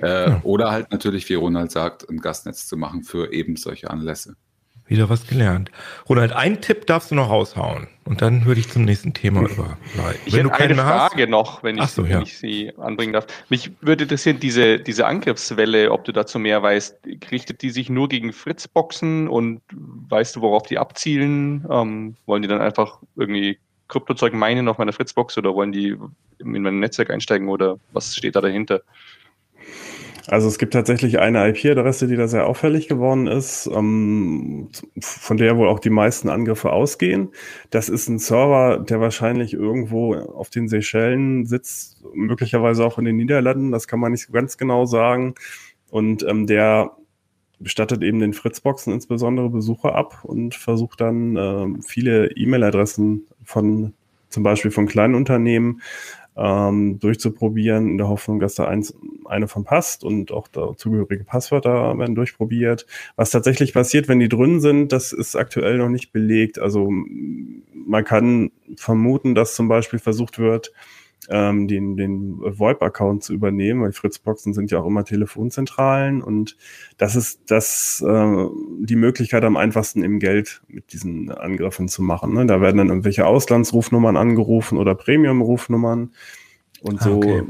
Äh, 0.00 0.30
ja. 0.30 0.40
Oder 0.44 0.70
halt 0.70 0.92
natürlich, 0.92 1.28
wie 1.28 1.34
Ronald 1.34 1.70
sagt, 1.70 2.08
ein 2.08 2.20
Gastnetz 2.20 2.66
zu 2.66 2.76
machen 2.76 3.02
für 3.02 3.32
eben 3.32 3.56
solche 3.56 3.90
Anlässe. 3.90 4.36
Wieder 4.88 5.10
was 5.10 5.26
gelernt. 5.26 5.70
Ronald, 6.08 6.32
einen 6.32 6.62
Tipp 6.62 6.86
darfst 6.86 7.10
du 7.10 7.14
noch 7.14 7.28
raushauen 7.28 7.88
und 8.06 8.22
dann 8.22 8.46
würde 8.46 8.58
ich 8.58 8.70
zum 8.70 8.86
nächsten 8.86 9.12
Thema 9.12 9.42
überleiten. 9.42 9.76
Ich 10.24 10.32
wenn 10.32 10.50
hätte 10.50 10.62
eine 10.62 10.74
Frage 10.76 11.22
hast, 11.22 11.30
noch, 11.30 11.62
wenn, 11.62 11.76
ich, 11.76 11.86
so, 11.88 12.04
ja. 12.04 12.16
wenn 12.16 12.22
ich, 12.22 12.38
sie 12.38 12.72
anbringen 12.78 13.12
darf. 13.12 13.26
Mich 13.50 13.70
würde 13.82 14.04
interessieren, 14.04 14.40
diese, 14.40 14.78
diese 14.78 15.06
Angriffswelle, 15.06 15.92
ob 15.92 16.04
du 16.04 16.12
dazu 16.12 16.38
mehr 16.38 16.62
weißt, 16.62 17.00
richtet 17.30 17.60
die 17.60 17.68
sich 17.68 17.90
nur 17.90 18.08
gegen 18.08 18.32
Fritzboxen 18.32 19.28
und 19.28 19.60
weißt 20.08 20.36
du, 20.36 20.40
worauf 20.40 20.62
die 20.62 20.78
abzielen? 20.78 21.66
Ähm, 21.70 22.16
wollen 22.24 22.40
die 22.40 22.48
dann 22.48 22.62
einfach 22.62 22.98
irgendwie 23.16 23.58
Kryptozeug 23.88 24.32
meinen 24.32 24.68
auf 24.68 24.78
meiner 24.78 24.92
Fritzbox 24.94 25.36
oder 25.36 25.54
wollen 25.54 25.72
die 25.72 25.98
in 26.38 26.62
mein 26.62 26.78
Netzwerk 26.78 27.10
einsteigen 27.10 27.48
oder 27.48 27.78
was 27.92 28.16
steht 28.16 28.36
da 28.36 28.40
dahinter? 28.40 28.80
Also 30.28 30.46
es 30.46 30.58
gibt 30.58 30.74
tatsächlich 30.74 31.18
eine 31.18 31.48
IP-Adresse, 31.48 32.06
die 32.06 32.16
da 32.16 32.28
sehr 32.28 32.46
auffällig 32.46 32.86
geworden 32.86 33.26
ist, 33.26 33.66
ähm, 33.72 34.68
von 35.00 35.38
der 35.38 35.56
wohl 35.56 35.68
auch 35.68 35.78
die 35.78 35.88
meisten 35.88 36.28
Angriffe 36.28 36.70
ausgehen. 36.70 37.30
Das 37.70 37.88
ist 37.88 38.08
ein 38.08 38.18
Server, 38.18 38.78
der 38.78 39.00
wahrscheinlich 39.00 39.54
irgendwo 39.54 40.14
auf 40.14 40.50
den 40.50 40.68
Seychellen 40.68 41.46
sitzt, 41.46 42.04
möglicherweise 42.12 42.84
auch 42.84 42.98
in 42.98 43.06
den 43.06 43.16
Niederlanden, 43.16 43.72
das 43.72 43.88
kann 43.88 44.00
man 44.00 44.12
nicht 44.12 44.30
ganz 44.30 44.58
genau 44.58 44.84
sagen. 44.84 45.34
Und 45.88 46.22
ähm, 46.28 46.46
der 46.46 46.92
bestattet 47.58 48.02
eben 48.02 48.20
den 48.20 48.34
Fritzboxen 48.34 48.92
insbesondere 48.92 49.48
Besucher 49.48 49.94
ab 49.94 50.24
und 50.24 50.54
versucht 50.54 51.00
dann 51.00 51.36
äh, 51.36 51.82
viele 51.86 52.32
E-Mail-Adressen 52.36 53.26
von 53.44 53.94
zum 54.28 54.42
Beispiel 54.42 54.70
von 54.70 54.86
kleinen 54.86 55.14
Unternehmen 55.14 55.80
ähm, 56.38 56.98
durchzuprobieren, 57.00 57.88
in 57.90 57.98
der 57.98 58.08
Hoffnung, 58.08 58.38
dass 58.38 58.54
da 58.54 58.66
eins, 58.68 58.94
eine 59.24 59.48
von 59.48 59.64
passt 59.64 60.04
und 60.04 60.30
auch 60.30 60.46
dazugehörige 60.48 61.24
Passwörter 61.24 61.98
werden 61.98 62.14
durchprobiert. 62.14 62.86
Was 63.16 63.30
tatsächlich 63.30 63.74
passiert, 63.74 64.08
wenn 64.08 64.20
die 64.20 64.28
drin 64.28 64.60
sind, 64.60 64.92
das 64.92 65.12
ist 65.12 65.34
aktuell 65.34 65.78
noch 65.78 65.88
nicht 65.88 66.12
belegt. 66.12 66.58
Also 66.58 66.90
man 66.90 68.04
kann 68.04 68.52
vermuten, 68.76 69.34
dass 69.34 69.54
zum 69.54 69.68
Beispiel 69.68 69.98
versucht 69.98 70.38
wird, 70.38 70.72
ähm, 71.28 71.68
den, 71.68 71.96
den 71.96 72.38
VoIP-Account 72.40 73.22
zu 73.22 73.34
übernehmen, 73.34 73.82
weil 73.82 73.92
Fritzboxen 73.92 74.54
sind 74.54 74.70
ja 74.70 74.80
auch 74.80 74.86
immer 74.86 75.04
Telefonzentralen 75.04 76.22
und 76.22 76.56
das 76.96 77.16
ist 77.16 77.50
das 77.50 78.02
äh, 78.06 78.46
die 78.80 78.96
Möglichkeit 78.96 79.44
am 79.44 79.56
einfachsten 79.56 80.02
im 80.02 80.18
Geld 80.18 80.62
mit 80.68 80.92
diesen 80.92 81.30
Angriffen 81.30 81.88
zu 81.88 82.02
machen. 82.02 82.32
Ne? 82.32 82.46
Da 82.46 82.60
werden 82.60 82.78
dann 82.78 82.88
irgendwelche 82.88 83.26
Auslandsrufnummern 83.26 84.16
angerufen 84.16 84.78
oder 84.78 84.94
Premium-Rufnummern 84.94 86.12
und 86.80 87.00
so 87.02 87.18
okay. 87.18 87.42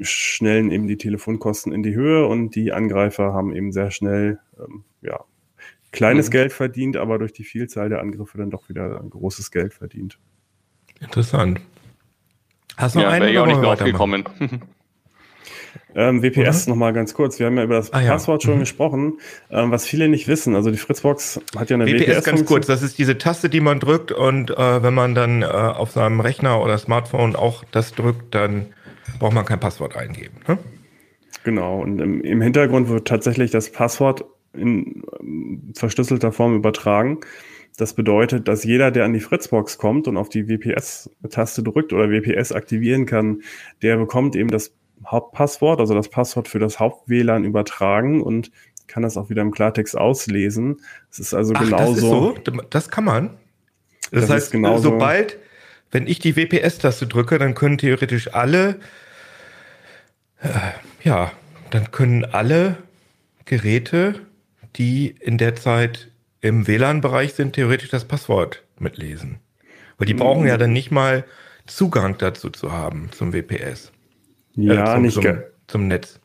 schnellen 0.00 0.70
eben 0.70 0.88
die 0.88 0.96
Telefonkosten 0.96 1.72
in 1.72 1.82
die 1.82 1.94
Höhe 1.94 2.26
und 2.26 2.54
die 2.56 2.72
Angreifer 2.72 3.32
haben 3.32 3.54
eben 3.54 3.72
sehr 3.72 3.90
schnell 3.90 4.40
ähm, 4.58 4.84
ja 5.02 5.20
kleines 5.92 6.28
mhm. 6.28 6.32
Geld 6.32 6.52
verdient, 6.52 6.96
aber 6.96 7.18
durch 7.18 7.32
die 7.32 7.44
Vielzahl 7.44 7.88
der 7.88 8.00
Angriffe 8.00 8.38
dann 8.38 8.50
doch 8.50 8.68
wieder 8.68 9.02
großes 9.08 9.50
Geld 9.50 9.72
verdient. 9.72 10.18
Interessant. 11.00 11.60
Hast 12.78 12.94
du 12.94 13.00
noch 13.00 13.06
ja, 13.06 13.10
einen? 13.10 13.22
Wäre 13.22 13.32
ich 13.32 13.38
auch 13.38 13.46
nicht 13.46 13.62
drauf 13.62 13.78
gekommen. 13.78 14.24
Ähm, 15.94 16.22
WPS 16.22 16.66
mhm. 16.66 16.72
nochmal 16.72 16.92
ganz 16.92 17.14
kurz. 17.14 17.38
Wir 17.38 17.46
haben 17.46 17.56
ja 17.56 17.64
über 17.64 17.74
das 17.74 17.92
ah, 17.92 18.00
Passwort 18.00 18.42
ja. 18.42 18.48
schon 18.48 18.56
mhm. 18.56 18.60
gesprochen. 18.60 19.18
Ähm, 19.50 19.70
was 19.70 19.86
viele 19.86 20.08
nicht 20.08 20.28
wissen, 20.28 20.54
also 20.54 20.70
die 20.70 20.76
Fritzbox 20.76 21.40
hat 21.56 21.70
ja 21.70 21.76
eine 21.76 21.86
WPS. 21.86 22.06
WPS 22.06 22.24
ganz 22.24 22.44
kurz, 22.44 22.66
das 22.66 22.82
ist 22.82 22.98
diese 22.98 23.18
Taste, 23.18 23.48
die 23.48 23.60
man 23.60 23.80
drückt 23.80 24.12
und 24.12 24.50
äh, 24.50 24.82
wenn 24.82 24.94
man 24.94 25.14
dann 25.14 25.42
äh, 25.42 25.46
auf 25.46 25.90
seinem 25.90 26.20
Rechner 26.20 26.62
oder 26.62 26.78
Smartphone 26.78 27.34
auch 27.34 27.64
das 27.72 27.94
drückt, 27.94 28.34
dann 28.34 28.66
braucht 29.18 29.32
man 29.32 29.44
kein 29.44 29.58
Passwort 29.58 29.96
eingeben. 29.96 30.36
Ne? 30.46 30.58
Genau, 31.42 31.80
und 31.80 32.00
im, 32.00 32.20
im, 32.20 32.42
Hintergrund 32.42 32.88
wird 32.88 33.08
tatsächlich 33.08 33.50
das 33.50 33.72
Passwort 33.72 34.24
in 34.52 35.02
ähm, 35.20 35.72
verschlüsselter 35.74 36.32
Form 36.32 36.54
übertragen. 36.54 37.18
Das 37.78 37.94
bedeutet, 37.94 38.48
dass 38.48 38.64
jeder, 38.64 38.90
der 38.90 39.04
an 39.04 39.12
die 39.12 39.20
Fritzbox 39.20 39.78
kommt 39.78 40.08
und 40.08 40.16
auf 40.16 40.28
die 40.28 40.48
WPS-Taste 40.48 41.62
drückt 41.62 41.92
oder 41.92 42.10
WPS 42.10 42.50
aktivieren 42.50 43.06
kann, 43.06 43.42
der 43.82 43.96
bekommt 43.96 44.34
eben 44.34 44.50
das 44.50 44.72
Hauptpasswort, 45.06 45.78
also 45.78 45.94
das 45.94 46.08
Passwort 46.08 46.48
für 46.48 46.58
das 46.58 46.80
Haupt-WLAN 46.80 47.44
übertragen 47.44 48.20
und 48.20 48.50
kann 48.88 49.04
das 49.04 49.16
auch 49.16 49.30
wieder 49.30 49.42
im 49.42 49.52
Klartext 49.52 49.96
auslesen. 49.96 50.80
Es 51.08 51.20
ist 51.20 51.34
also 51.34 51.54
Ach, 51.54 51.62
genauso. 51.62 52.32
Das, 52.32 52.54
so? 52.54 52.62
das 52.68 52.88
kann 52.90 53.04
man. 53.04 53.38
Das, 54.10 54.22
das 54.22 54.30
heißt, 54.30 54.50
genauso, 54.50 54.90
sobald, 54.90 55.38
wenn 55.92 56.08
ich 56.08 56.18
die 56.18 56.34
WPS-Taste 56.34 57.06
drücke, 57.06 57.38
dann 57.38 57.54
können 57.54 57.78
theoretisch 57.78 58.34
alle, 58.34 58.80
äh, 60.42 60.48
ja, 61.04 61.30
dann 61.70 61.92
können 61.92 62.24
alle 62.24 62.78
Geräte, 63.44 64.16
die 64.74 65.14
in 65.20 65.38
der 65.38 65.54
Zeit 65.54 66.08
im 66.40 66.66
WLAN-Bereich 66.66 67.34
sind, 67.34 67.54
theoretisch 67.54 67.90
das 67.90 68.04
Passwort 68.04 68.64
mitlesen. 68.78 69.38
Weil 69.98 70.06
die 70.06 70.14
brauchen 70.14 70.46
ja 70.46 70.56
dann 70.56 70.72
nicht 70.72 70.90
mal 70.90 71.24
Zugang 71.66 72.16
dazu 72.18 72.50
zu 72.50 72.72
haben 72.72 73.10
zum 73.12 73.32
WPS. 73.32 73.92
Ja, 74.54 74.92
äh, 74.92 74.94
zum, 74.94 75.02
nicht 75.02 75.14
zum, 75.14 75.38
zum 75.66 75.88
Netz. 75.88 76.20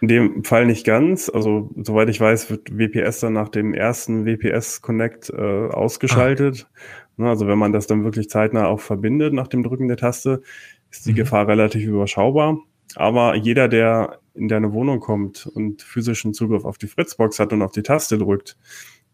In 0.00 0.08
dem 0.08 0.44
Fall 0.44 0.66
nicht 0.66 0.84
ganz. 0.84 1.28
Also, 1.28 1.70
soweit 1.76 2.08
ich 2.08 2.20
weiß, 2.20 2.50
wird 2.50 2.76
WPS 2.76 3.20
dann 3.20 3.34
nach 3.34 3.48
dem 3.48 3.74
ersten 3.74 4.24
WPS 4.24 4.82
Connect 4.82 5.30
äh, 5.30 5.68
ausgeschaltet. 5.68 6.68
Ah. 7.18 7.30
Also, 7.30 7.46
wenn 7.46 7.58
man 7.58 7.72
das 7.72 7.86
dann 7.86 8.02
wirklich 8.04 8.28
zeitnah 8.28 8.66
auch 8.66 8.80
verbindet 8.80 9.32
nach 9.32 9.48
dem 9.48 9.62
Drücken 9.62 9.88
der 9.88 9.96
Taste, 9.96 10.42
ist 10.90 11.06
die 11.06 11.12
mhm. 11.12 11.16
Gefahr 11.16 11.46
relativ 11.46 11.84
überschaubar. 11.86 12.58
Aber 12.96 13.36
jeder, 13.36 13.68
der 13.68 14.18
in 14.34 14.48
deine 14.48 14.72
Wohnung 14.72 15.00
kommt 15.00 15.46
und 15.46 15.82
physischen 15.82 16.34
Zugriff 16.34 16.64
auf 16.64 16.78
die 16.78 16.86
Fritzbox 16.86 17.38
hat 17.38 17.52
und 17.52 17.62
auf 17.62 17.72
die 17.72 17.82
Taste 17.82 18.18
drückt, 18.18 18.56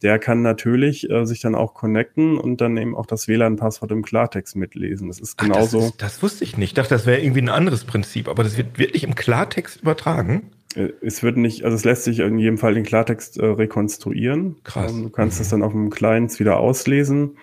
der 0.03 0.19
kann 0.19 0.43
natürlich 0.43 1.11
äh, 1.11 1.25
sich 1.25 1.41
dann 1.41 1.55
auch 1.55 1.75
connecten 1.75 2.39
und 2.39 2.61
dann 2.61 2.77
eben 2.77 2.97
auch 2.97 3.07
das 3.07 3.29
WLAN-Passwort 3.29 3.91
im 3.91 4.03
Klartext 4.03 4.57
mitlesen. 4.57 5.09
Das 5.09 5.19
ist 5.19 5.39
genauso. 5.39 5.79
Ach, 5.79 5.83
das, 5.83 5.91
ist, 5.91 6.03
das, 6.03 6.23
wusste 6.23 6.45
ich 6.45 6.57
nicht. 6.57 6.71
Ich 6.71 6.75
dachte, 6.75 6.91
das 6.91 7.07
wäre 7.07 7.21
irgendwie 7.21 7.43
ein 7.43 7.49
anderes 7.49 7.85
Prinzip, 7.85 8.29
aber 8.29 8.45
das 8.45 8.57
wird 8.57 8.79
wirklich 8.79 9.05
im 9.05 9.15
Klartext 9.15 9.83
übertragen. 9.83 10.51
Äh, 10.75 10.91
es 11.03 11.23
wird 11.23 11.37
nicht, 11.37 11.65
also 11.65 11.75
es 11.75 11.85
lässt 11.85 12.05
sich 12.05 12.21
in 12.21 12.39
jedem 12.39 12.59
Fall 12.59 12.75
den 12.75 12.85
Klartext 12.85 13.39
äh, 13.39 13.47
rekonstruieren. 13.47 14.57
Krass. 14.65 14.93
du 14.93 15.11
kannst 15.11 15.41
es 15.41 15.49
mhm. 15.49 15.51
dann 15.51 15.63
auf 15.63 15.73
dem 15.73 15.91
Clients 15.91 16.39
wieder 16.39 16.59
auslesen. 16.59 17.37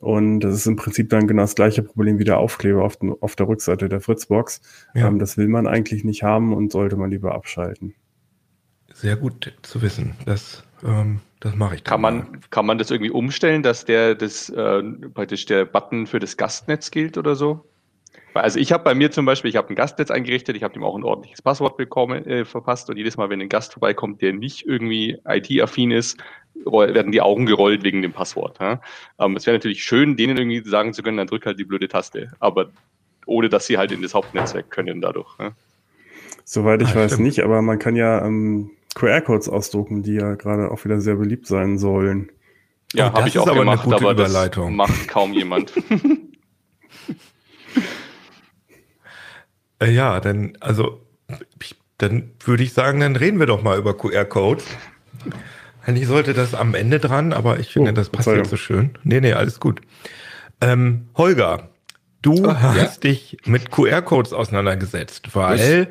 Und 0.00 0.40
das 0.40 0.54
ist 0.54 0.66
im 0.66 0.76
Prinzip 0.76 1.10
dann 1.10 1.28
genau 1.28 1.42
das 1.42 1.54
gleiche 1.54 1.82
Problem 1.82 2.18
wie 2.18 2.24
der 2.24 2.38
Aufkleber 2.38 2.82
auf, 2.82 2.96
den, 2.96 3.14
auf 3.20 3.36
der 3.36 3.48
Rückseite 3.48 3.88
der 3.90 4.00
Fritzbox. 4.00 4.62
Ja. 4.94 5.08
Ähm, 5.08 5.18
das 5.18 5.36
will 5.36 5.46
man 5.46 5.66
eigentlich 5.66 6.04
nicht 6.04 6.22
haben 6.22 6.54
und 6.54 6.72
sollte 6.72 6.96
man 6.96 7.10
lieber 7.10 7.34
abschalten. 7.34 7.94
Sehr 8.94 9.16
gut 9.16 9.52
zu 9.62 9.82
wissen. 9.82 10.14
Das 10.24 10.64
ähm, 10.82 11.20
das 11.40 11.54
mache 11.54 11.76
ich. 11.76 11.84
Kann 11.84 12.00
man, 12.00 12.40
kann 12.50 12.66
man 12.66 12.78
das 12.78 12.90
irgendwie 12.90 13.10
umstellen, 13.10 13.62
dass 13.62 13.84
der 13.86 14.14
das 14.14 14.50
äh, 14.50 14.82
praktisch 15.14 15.46
der 15.46 15.64
Button 15.64 16.06
für 16.06 16.18
das 16.20 16.36
Gastnetz 16.36 16.90
gilt 16.90 17.16
oder 17.16 17.34
so? 17.34 17.64
Also 18.34 18.60
ich 18.60 18.72
habe 18.72 18.84
bei 18.84 18.94
mir 18.94 19.10
zum 19.10 19.24
Beispiel, 19.24 19.48
ich 19.48 19.56
habe 19.56 19.70
ein 19.70 19.74
Gastnetz 19.74 20.10
eingerichtet, 20.10 20.56
ich 20.56 20.62
habe 20.62 20.74
ihm 20.76 20.84
auch 20.84 20.96
ein 20.96 21.02
ordentliches 21.02 21.42
Passwort 21.42 21.76
bekommen, 21.76 22.24
äh, 22.26 22.44
verpasst 22.44 22.88
und 22.90 22.96
jedes 22.96 23.16
Mal, 23.16 23.30
wenn 23.30 23.40
ein 23.40 23.48
Gast 23.48 23.72
vorbeikommt, 23.72 24.22
der 24.22 24.32
nicht 24.32 24.66
irgendwie 24.66 25.18
IT-affin 25.26 25.90
ist, 25.90 26.18
werden 26.54 27.10
die 27.10 27.22
Augen 27.22 27.46
gerollt 27.46 27.82
wegen 27.82 28.02
dem 28.02 28.12
Passwort. 28.12 28.60
Ja? 28.60 28.80
Ähm, 29.18 29.36
es 29.36 29.46
wäre 29.46 29.56
natürlich 29.56 29.82
schön, 29.82 30.16
denen 30.16 30.36
irgendwie 30.36 30.68
sagen 30.68 30.92
zu 30.92 31.02
können, 31.02 31.16
dann 31.16 31.26
drück 31.26 31.46
halt 31.46 31.58
die 31.58 31.64
blöde 31.64 31.88
Taste, 31.88 32.32
aber 32.38 32.70
ohne 33.26 33.48
dass 33.48 33.66
sie 33.66 33.78
halt 33.78 33.92
in 33.92 34.02
das 34.02 34.14
Hauptnetzwerk 34.14 34.70
können 34.70 35.00
dadurch. 35.00 35.38
Ja? 35.38 35.52
Soweit 36.44 36.82
ich 36.82 36.90
ah, 36.90 36.96
weiß 36.96 37.12
stimmt. 37.12 37.26
nicht, 37.26 37.40
aber 37.40 37.62
man 37.62 37.78
kann 37.78 37.96
ja 37.96 38.24
ähm, 38.24 38.70
QR-Codes 38.94 39.48
ausdrucken, 39.48 40.02
die 40.02 40.14
ja 40.14 40.34
gerade 40.34 40.70
auch 40.70 40.84
wieder 40.84 41.00
sehr 41.00 41.16
beliebt 41.16 41.46
sein 41.46 41.78
sollen. 41.78 42.30
Ja, 42.92 43.10
oh, 43.12 43.18
habe 43.18 43.28
ich 43.28 43.38
auch 43.38 43.46
aber 43.46 43.60
gemacht, 43.60 43.84
eine 43.84 43.92
gute 43.92 44.04
aber 44.04 44.12
Überleitung. 44.12 44.76
das 44.76 44.88
macht 44.88 45.08
kaum 45.08 45.32
jemand. 45.32 45.72
Äh, 49.82 49.92
ja, 49.92 50.20
dann, 50.20 50.58
also, 50.60 51.00
dann 51.98 52.32
würde 52.44 52.62
ich 52.62 52.74
sagen, 52.74 53.00
dann 53.00 53.16
reden 53.16 53.38
wir 53.40 53.46
doch 53.46 53.62
mal 53.62 53.78
über 53.78 53.96
QR-Codes. 53.96 54.64
Eigentlich 55.84 56.06
sollte 56.06 56.34
das 56.34 56.54
am 56.54 56.74
Ende 56.74 56.98
dran, 57.00 57.32
aber 57.32 57.58
ich 57.58 57.72
finde, 57.72 57.92
oh, 57.92 57.94
das 57.94 58.10
passt 58.10 58.28
jetzt 58.28 58.50
so 58.50 58.56
schön. 58.56 58.90
Nee, 59.04 59.20
nee, 59.20 59.32
alles 59.32 59.58
gut. 59.58 59.80
Ähm, 60.60 61.08
Holger, 61.16 61.70
du 62.20 62.46
oh, 62.46 62.54
hast 62.54 63.04
ja? 63.04 63.10
dich 63.10 63.38
mit 63.46 63.70
QR-Codes 63.70 64.34
auseinandergesetzt, 64.34 65.34
weil 65.34 65.58
äh, 65.58 65.86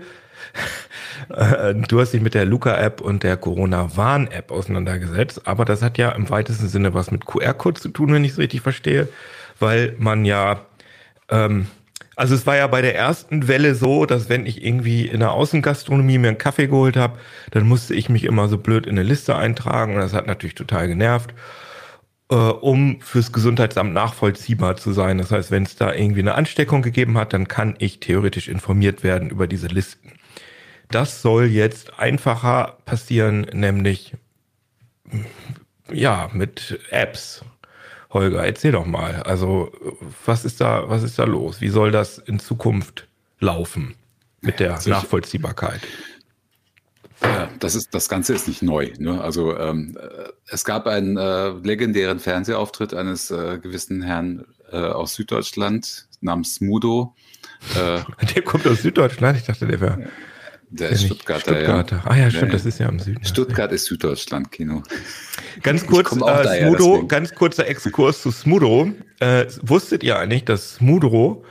du 1.88 2.00
hast 2.00 2.14
dich 2.14 2.22
mit 2.22 2.34
der 2.34 2.46
Luca-App 2.46 3.02
und 3.02 3.24
der 3.24 3.38
Corona-Warn-App 3.38 4.52
auseinandergesetzt, 4.52 5.48
aber 5.48 5.66
das 5.66 5.82
hat 5.82 5.98
ja 5.98 6.12
im 6.12 6.30
weitesten 6.30 6.68
Sinne 6.68 6.94
was 6.94 7.12
mit 7.12 7.26
QR-Codes 7.26 7.82
zu 7.82 7.90
tun, 7.90 8.14
wenn 8.14 8.24
ich 8.24 8.34
es 8.34 8.38
richtig 8.38 8.62
verstehe, 8.62 9.08
weil 9.60 9.96
man 9.98 10.26
ja, 10.26 10.62
ähm, 11.30 11.68
also 12.16 12.36
es 12.36 12.46
war 12.46 12.58
ja 12.58 12.68
bei 12.68 12.82
der 12.82 12.96
ersten 12.96 13.48
Welle 13.48 13.76
so, 13.76 14.06
dass 14.06 14.30
wenn 14.30 14.46
ich 14.46 14.64
irgendwie 14.64 15.08
in 15.08 15.20
der 15.20 15.32
Außengastronomie 15.32 16.18
mir 16.18 16.30
einen 16.30 16.38
Kaffee 16.38 16.68
geholt 16.68 16.98
habe, 16.98 17.20
dann 17.52 17.68
musste 17.68 17.94
ich 17.94 18.10
mich 18.10 18.24
immer 18.24 18.48
so 18.48 18.58
blöd 18.58 18.86
in 18.86 18.98
eine 18.98 19.04
Liste 19.04 19.36
eintragen 19.36 19.96
und 19.96 20.02
das 20.02 20.14
hat 20.14 20.28
natürlich 20.28 20.56
total 20.56 20.88
genervt 20.88 21.34
äh, 22.30 22.36
um 22.36 23.02
fürs 23.02 23.32
Gesundheitsamt 23.32 23.94
nachvollziehbar 23.94 24.78
zu 24.78 24.94
sein. 24.94 25.18
Das 25.18 25.32
heißt, 25.32 25.52
wenn 25.52 25.64
es 25.64 25.76
da 25.76 25.94
irgendwie 25.94 26.22
eine 26.22 26.36
Ansteckung 26.36 26.82
gegeben 26.82 27.18
hat, 27.18 27.34
dann 27.34 27.48
kann 27.48 27.76
ich 27.80 28.00
theoretisch 28.00 28.48
informiert 28.48 29.04
werden 29.04 29.30
über 29.30 29.48
diese 29.48 29.68
Listen. 29.68 30.12
Das 30.92 31.22
soll 31.22 31.46
jetzt 31.46 32.00
einfacher 32.00 32.78
passieren, 32.86 33.42
nämlich 33.54 34.16
ja, 35.92 36.30
mit 36.34 36.80
Apps. 36.90 37.44
Holger, 38.12 38.44
erzähl 38.44 38.72
doch 38.72 38.88
mal. 38.88 39.22
Also, 39.24 39.72
was 40.26 40.44
ist 40.44 40.62
da, 40.62 40.90
was 40.90 41.04
ist 41.04 41.20
da 41.20 41.26
los? 41.26 41.62
Wie 41.62 41.70
soll 41.70 41.92
das 41.92 42.18
in 42.18 42.40
Zukunft 42.40 43.08
laufen 43.40 43.94
mit 44.42 44.60
der 44.60 44.76
also 44.76 44.90
Nachvollziehbarkeit? 44.90 45.82
Ja, 47.22 47.50
das 47.60 47.76
ist 47.76 47.94
das 47.94 48.10
Ganze 48.10 48.34
ist 48.34 48.48
nicht 48.48 48.64
neu. 48.64 48.92
Ne? 48.98 49.22
Also 49.22 49.56
ähm, 49.58 49.98
äh, 50.02 50.30
es 50.48 50.64
gab 50.64 50.88
einen 50.88 51.18
äh, 51.18 51.50
legendären 51.50 52.20
Fernsehauftritt 52.20 52.94
eines 52.94 53.30
äh, 53.30 53.60
gewissen 53.60 54.02
Herrn 54.02 54.46
äh, 54.72 54.78
aus 54.78 55.16
Süddeutschland 55.16 56.08
namens 56.22 56.62
Mudo. 56.62 57.14
Äh, 57.76 58.00
der 58.36 58.42
kommt 58.44 58.66
aus 58.66 58.82
Süddeutschland. 58.82 59.38
Ich 59.38 59.44
dachte, 59.44 59.68
der 59.68 59.82
wäre 59.82 60.08
der 60.72 60.90
ist 60.90 61.06
Stuttgarter, 61.06 61.56
Stuttgarter. 61.56 61.96
Ja. 61.98 62.12
Ah 62.12 62.18
ja, 62.18 62.32
stimmt, 62.32 62.54
das 62.54 62.66
ist 62.66 62.80
ja 62.80 62.88
im 62.90 63.00
Süden. 63.00 63.24
Stuttgart 63.26 63.72
ist 63.72 63.86
Süddeutschland, 63.86 64.52
Kino. 64.52 64.84
Ganz 65.64 65.86
kurz, 65.86 66.12
äh, 66.12 66.62
Smudo, 66.62 67.08
ganz 67.08 67.34
kurzer 67.34 67.68
Exkurs 67.68 68.22
zu 68.22 68.32
Smudo. 68.32 68.92
Äh, 69.20 69.46
wusstet 69.62 70.04
ihr 70.04 70.18
eigentlich, 70.18 70.46
dass 70.46 70.76
Smudo 70.76 71.44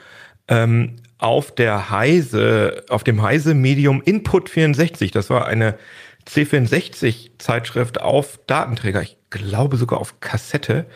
ähm, 0.47 0.97
auf 1.19 1.55
der 1.55 1.91
Heise, 1.91 2.85
auf 2.89 3.03
dem 3.03 3.23
Heise 3.23 3.55
Medium 3.55 4.03
Input 4.03 4.49
64, 4.49 5.11
das 5.11 5.31
war 5.31 5.47
eine 5.47 5.77
C64 6.29 7.31
Zeitschrift 7.39 8.01
auf 8.01 8.39
Datenträger, 8.47 9.03
ich 9.03 9.17
glaube 9.31 9.77
sogar 9.77 9.99
auf 10.01 10.21
Kassette, 10.21 10.87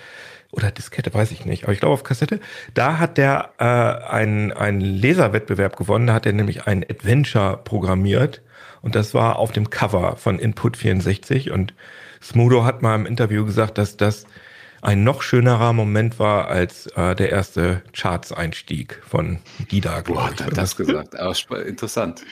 oder 0.52 0.70
Diskette, 0.70 1.12
weiß 1.12 1.32
ich 1.32 1.44
nicht, 1.44 1.64
aber 1.64 1.72
ich 1.72 1.80
glaube 1.80 1.94
auf 1.94 2.04
Kassette. 2.04 2.38
Da 2.74 2.98
hat 2.98 3.18
der 3.18 3.50
äh, 3.58 3.64
einen, 3.64 4.52
einen 4.52 4.80
Leserwettbewerb 4.80 5.76
gewonnen, 5.76 6.06
da 6.06 6.14
hat 6.14 6.26
er 6.26 6.32
nämlich 6.32 6.66
ein 6.66 6.84
Adventure 6.84 7.58
programmiert 7.64 8.42
und 8.82 8.94
das 8.94 9.14
war 9.14 9.36
auf 9.36 9.50
dem 9.50 9.70
Cover 9.70 10.16
von 10.16 10.38
Input 10.38 10.76
64 10.76 11.50
und 11.50 11.74
Smudo 12.22 12.64
hat 12.64 12.82
mal 12.82 12.94
im 12.94 13.06
Interview 13.06 13.44
gesagt, 13.44 13.78
dass 13.78 13.96
das 13.96 14.26
ein 14.82 15.04
noch 15.04 15.22
schönerer 15.22 15.72
Moment 15.72 16.18
war 16.18 16.48
als 16.48 16.86
äh, 16.88 17.14
der 17.14 17.30
erste 17.30 17.82
Charts-Einstieg 17.92 19.00
von 19.08 19.38
Gida, 19.68 20.02
ich. 20.02 20.46
Hat 20.46 20.56
das 20.56 20.76
gesagt, 20.76 21.18
aber 21.18 21.64
interessant. 21.64 22.22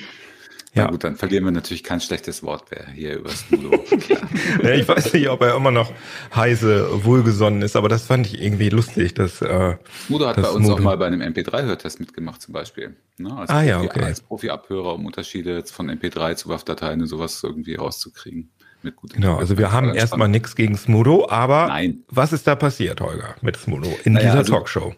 Ja. 0.73 0.85
Na 0.85 0.91
gut, 0.91 1.03
dann 1.03 1.17
verlieren 1.17 1.45
wir 1.45 1.51
natürlich 1.51 1.83
kein 1.83 2.01
schlechtes 2.01 2.45
Wort 2.45 2.71
mehr 2.71 2.87
hier 2.95 3.17
über 3.19 3.31
Smudo. 3.31 3.71
ja, 4.63 4.71
ich 4.71 4.87
weiß 4.87 5.13
nicht, 5.15 5.29
ob 5.29 5.43
er 5.43 5.57
immer 5.57 5.73
noch 5.73 5.93
heise 6.35 7.05
wohlgesonnen 7.05 7.63
ist, 7.63 7.75
aber 7.75 7.89
das 7.89 8.07
fand 8.07 8.27
ich 8.27 8.41
irgendwie 8.41 8.69
lustig. 8.69 9.15
Dass, 9.15 9.43
äh, 9.43 9.77
Smudo 10.07 10.29
hat 10.29 10.37
bei 10.37 10.49
uns 10.49 10.67
Smudo 10.67 10.75
auch 10.75 10.81
mal 10.81 10.97
bei 10.97 11.07
einem 11.07 11.23
MP3-Hörtest 11.23 11.99
mitgemacht 11.99 12.41
zum 12.41 12.55
Beispiel. 12.55 12.95
Ne? 13.19 13.37
Als 13.37 13.51
ah 13.51 13.63
ja, 13.63 13.81
okay. 13.81 14.05
Als 14.05 14.21
Profi-Abhörer, 14.21 14.95
um 14.95 15.07
Unterschiede 15.07 15.65
von 15.65 15.91
MP3 15.91 16.37
zu 16.37 16.49
WAV-Dateien 16.49 17.01
und 17.01 17.09
sowas 17.09 17.43
irgendwie 17.43 17.75
rauszukriegen. 17.75 18.53
mit 18.83 18.95
gut. 18.95 19.15
Genau, 19.15 19.39
also 19.39 19.59
wir 19.59 19.73
haben 19.73 19.93
erstmal 19.93 20.29
nichts 20.29 20.55
gegen 20.55 20.77
Smudo, 20.77 21.29
aber 21.29 21.67
Nein. 21.67 22.05
was 22.09 22.33
ist 22.33 22.47
da 22.47 22.55
passiert, 22.55 23.01
Holger, 23.01 23.35
mit 23.43 23.57
Smudo 23.57 23.89
in 24.05 24.13
naja, 24.13 24.27
dieser 24.27 24.39
also, 24.39 24.53
Talkshow? 24.53 24.95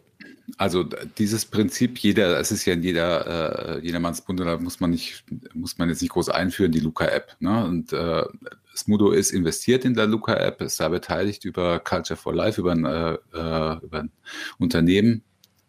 Also 0.56 0.84
dieses 1.18 1.44
Prinzip, 1.46 1.98
jeder, 1.98 2.38
es 2.38 2.52
ist 2.52 2.64
ja 2.64 2.74
in 2.74 2.82
jeder, 2.82 3.76
äh, 3.76 3.84
jedermanns 3.84 4.20
Bund, 4.20 4.40
da 4.40 4.58
muss 4.58 4.80
man 4.80 4.90
nicht, 4.90 5.24
muss 5.54 5.78
man 5.78 5.88
jetzt 5.88 6.02
nicht 6.02 6.12
groß 6.12 6.28
einführen, 6.28 6.72
die 6.72 6.80
Luca-App. 6.80 7.36
Ne? 7.40 7.64
Und 7.64 7.92
äh, 7.92 8.24
Smudo 8.76 9.10
ist 9.10 9.30
investiert 9.30 9.84
in 9.84 9.94
der 9.94 10.06
Luca-App, 10.06 10.60
ist 10.60 10.80
da 10.80 10.88
beteiligt 10.88 11.44
über 11.44 11.78
Culture 11.80 12.16
for 12.16 12.34
Life, 12.34 12.60
über 12.60 12.72
ein, 12.72 12.84
äh, 12.84 13.12
äh 13.12 13.84
über 13.84 14.00
ein 14.00 14.10
Unternehmen, 14.58 15.22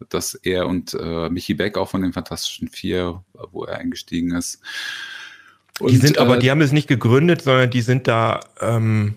das 0.08 0.34
er 0.34 0.66
und 0.66 0.94
äh, 0.94 1.28
Michi 1.28 1.54
Beck 1.54 1.76
auch 1.76 1.88
von 1.88 2.02
den 2.02 2.12
Fantastischen 2.12 2.68
Vier, 2.68 3.22
wo 3.52 3.64
er 3.64 3.78
eingestiegen 3.78 4.32
ist. 4.32 4.60
Und, 5.80 5.90
die 5.90 5.96
sind 5.96 6.18
aber, 6.18 6.36
äh, 6.36 6.38
die 6.40 6.50
haben 6.50 6.60
es 6.60 6.72
nicht 6.72 6.88
gegründet, 6.88 7.42
sondern 7.42 7.70
die 7.70 7.80
sind 7.80 8.06
da 8.06 8.40
ähm, 8.60 9.16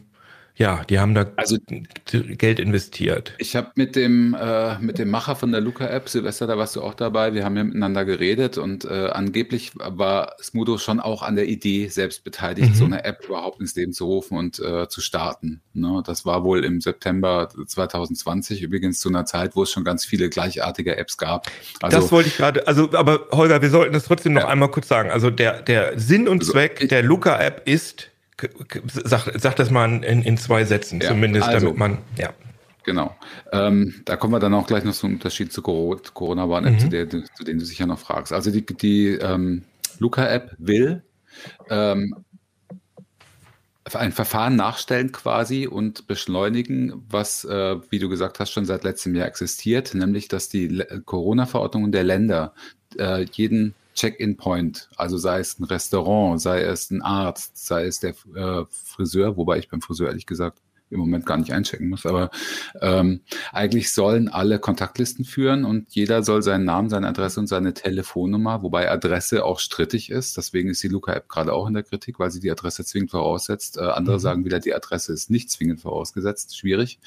ja, 0.58 0.84
die 0.89 1.00
haben 1.00 1.13
da 1.13 1.28
also, 1.36 1.58
Geld 2.06 2.60
investiert. 2.60 3.34
Ich 3.38 3.56
habe 3.56 3.72
mit 3.76 3.96
dem 3.96 4.34
äh, 4.34 4.80
mit 4.80 4.98
dem 4.98 5.12
Macher 5.12 5.36
von 5.36 5.52
der 5.52 5.62
Luca-App, 5.62 6.10
Silvester, 6.10 6.48
da 6.48 6.58
warst 6.58 6.76
du 6.76 6.82
auch 6.82 6.96
dabei, 6.96 7.36
wir 7.36 7.46
haben 7.46 7.56
ja 7.56 7.63
miteinander 7.63 8.06
geredet 8.06 8.58
und 8.58 8.84
äh, 8.84 9.10
angeblich 9.10 9.74
war 9.76 10.34
Smudo 10.41 10.80
schon 10.80 11.00
auch 11.00 11.22
an 11.22 11.36
der 11.36 11.48
Idee 11.48 11.89
selbst 11.89 12.24
beteiligt, 12.24 12.72
mhm. 12.72 12.74
so 12.74 12.86
eine 12.86 13.06
App 13.06 13.26
überhaupt 13.26 13.62
ins 13.62 13.76
Leben 13.76 13.93
zu 13.93 14.06
rufen 14.06 14.36
und 14.36 14.58
äh, 14.58 14.88
zu 14.89 15.00
starten. 15.00 15.62
Ne? 15.74 16.02
Das 16.04 16.26
war 16.26 16.43
wohl 16.43 16.65
im 16.65 16.82
September 16.82 17.50
2020, 17.50 18.63
übrigens 18.63 19.00
zu 19.00 19.10
einer 19.10 19.26
Zeit, 19.26 19.56
wo 19.56 19.62
es 19.62 19.72
schon 19.72 19.84
ganz 19.84 20.06
viele 20.06 20.28
gleichartige 20.28 20.98
Apps 20.98 21.17
gab. 21.17 21.52
Also, 21.84 22.00
das 22.00 22.12
wollte 22.12 22.30
ich 22.30 22.38
gerade, 22.38 22.67
also 22.67 22.89
aber 22.93 23.28
Holger, 23.32 23.62
wir 23.62 23.70
sollten 23.70 23.93
das 23.93 24.06
trotzdem 24.06 24.34
noch 24.34 24.41
ja. 24.41 24.48
einmal 24.48 24.72
kurz 24.72 24.88
sagen. 24.88 25.12
Also 25.12 25.30
der, 25.30 25.62
der 25.62 26.00
Sinn 26.00 26.28
und 26.28 26.39
also, 26.39 26.54
Zweck 26.54 26.78
also, 26.78 26.88
der 26.88 27.04
Luca-App 27.04 27.62
ist, 27.70 28.10
Sag, 29.04 29.32
sag 29.39 29.56
das 29.56 29.71
mal 29.71 30.04
in, 30.04 30.21
in 30.21 30.38
zwei 30.38 30.63
Sätzen, 30.63 31.02
ja, 31.02 31.08
zumindest, 31.08 31.47
also, 31.47 31.67
damit 31.67 31.80
man, 31.80 31.97
ja. 32.17 32.34
Genau. 32.84 33.13
Ähm, 33.52 34.02
da 34.06 34.15
kommen 34.15 34.34
wir 34.34 34.39
dann 34.39 34.54
auch 34.54 34.65
gleich 34.65 34.86
noch 34.86 34.93
zum 34.93 35.13
Unterschied 35.13 35.52
zu 35.52 35.62
Corona-Warn-App, 35.62 36.73
mhm. 36.73 36.80
zu, 36.80 36.89
der, 36.89 37.10
zu 37.10 37.43
denen 37.43 37.60
du 37.60 37.65
sicher 37.65 37.86
noch 37.86 38.00
fragst. 38.00 38.32
Also 38.32 38.50
die, 38.50 38.65
die 38.65 39.10
ähm, 39.10 39.63
Luca-App 40.00 40.56
will 40.58 41.04
ähm, 41.69 42.15
ein 43.93 44.12
Verfahren 44.12 44.56
nachstellen 44.56 45.12
quasi 45.12 45.67
und 45.67 46.08
beschleunigen, 46.08 47.06
was, 47.10 47.43
äh, 47.45 47.76
wie 47.89 48.00
du 48.00 48.08
gesagt 48.10 48.39
hast, 48.39 48.52
schon 48.52 48.65
seit 48.65 48.84
letztem 48.84 49.15
Jahr 49.15 49.28
existiert, 49.28 49.93
nämlich 49.93 50.28
dass 50.28 50.50
die 50.50 50.84
Corona-Verordnungen 51.06 51.91
der 51.91 52.04
Länder 52.04 52.54
äh, 52.97 53.26
jeden 53.32 53.76
Check-in-Point, 53.98 54.90
also 54.96 55.18
sei 55.18 55.40
es 55.40 55.60
ein 55.60 55.64
Restaurant, 55.64 56.40
sei 56.40 56.62
es 56.62 56.92
ein 56.92 57.02
Arzt, 57.02 57.58
sei 57.58 57.88
es 57.88 58.00
der 58.00 58.14
äh, 58.36 58.64
Friseur, 58.70 59.38
wobei 59.38 59.58
ich 59.58 59.70
beim 59.70 59.82
Friseur 59.82 60.08
ehrlich 60.08 60.28
gesagt 60.28 60.60
im 60.90 61.00
Moment 61.00 61.26
gar 61.26 61.38
nicht 61.38 61.52
einchecken 61.52 61.90
muss, 61.90 62.06
aber 62.06 62.30
ähm, 62.80 63.22
eigentlich 63.52 63.92
sollen 63.92 64.30
alle 64.30 64.60
Kontaktlisten 64.60 65.26
führen 65.26 65.66
und 65.66 65.94
jeder 65.94 66.24
soll 66.24 66.44
seinen 66.44 66.64
Namen, 66.64 66.90
seine 66.90 67.08
Adresse 67.08 67.40
und 67.40 67.48
seine 67.48 67.74
Telefonnummer, 67.74 68.62
wobei 68.64 68.90
Adresse 68.90 69.44
auch 69.44 69.60
strittig 69.60 70.10
ist. 70.12 70.38
Deswegen 70.38 70.70
ist 70.70 70.84
die 70.84 70.88
Luca-App 70.88 71.28
gerade 71.28 71.52
auch 71.52 71.68
in 71.68 71.74
der 71.74 71.84
Kritik, 71.84 72.20
weil 72.20 72.32
sie 72.32 72.40
die 72.40 72.52
Adresse 72.52 72.86
zwingend 72.86 73.12
voraussetzt. 73.12 73.78
Äh, 73.78 73.82
andere 73.82 74.18
mhm. 74.18 74.22
sagen 74.22 74.46
wieder, 74.46 74.60
die 74.60 74.74
Adresse 74.74 75.12
ist 75.12 75.30
nicht 75.30 75.52
zwingend 75.52 75.82
vorausgesetzt. 75.82 76.58
Schwierig. 76.58 77.00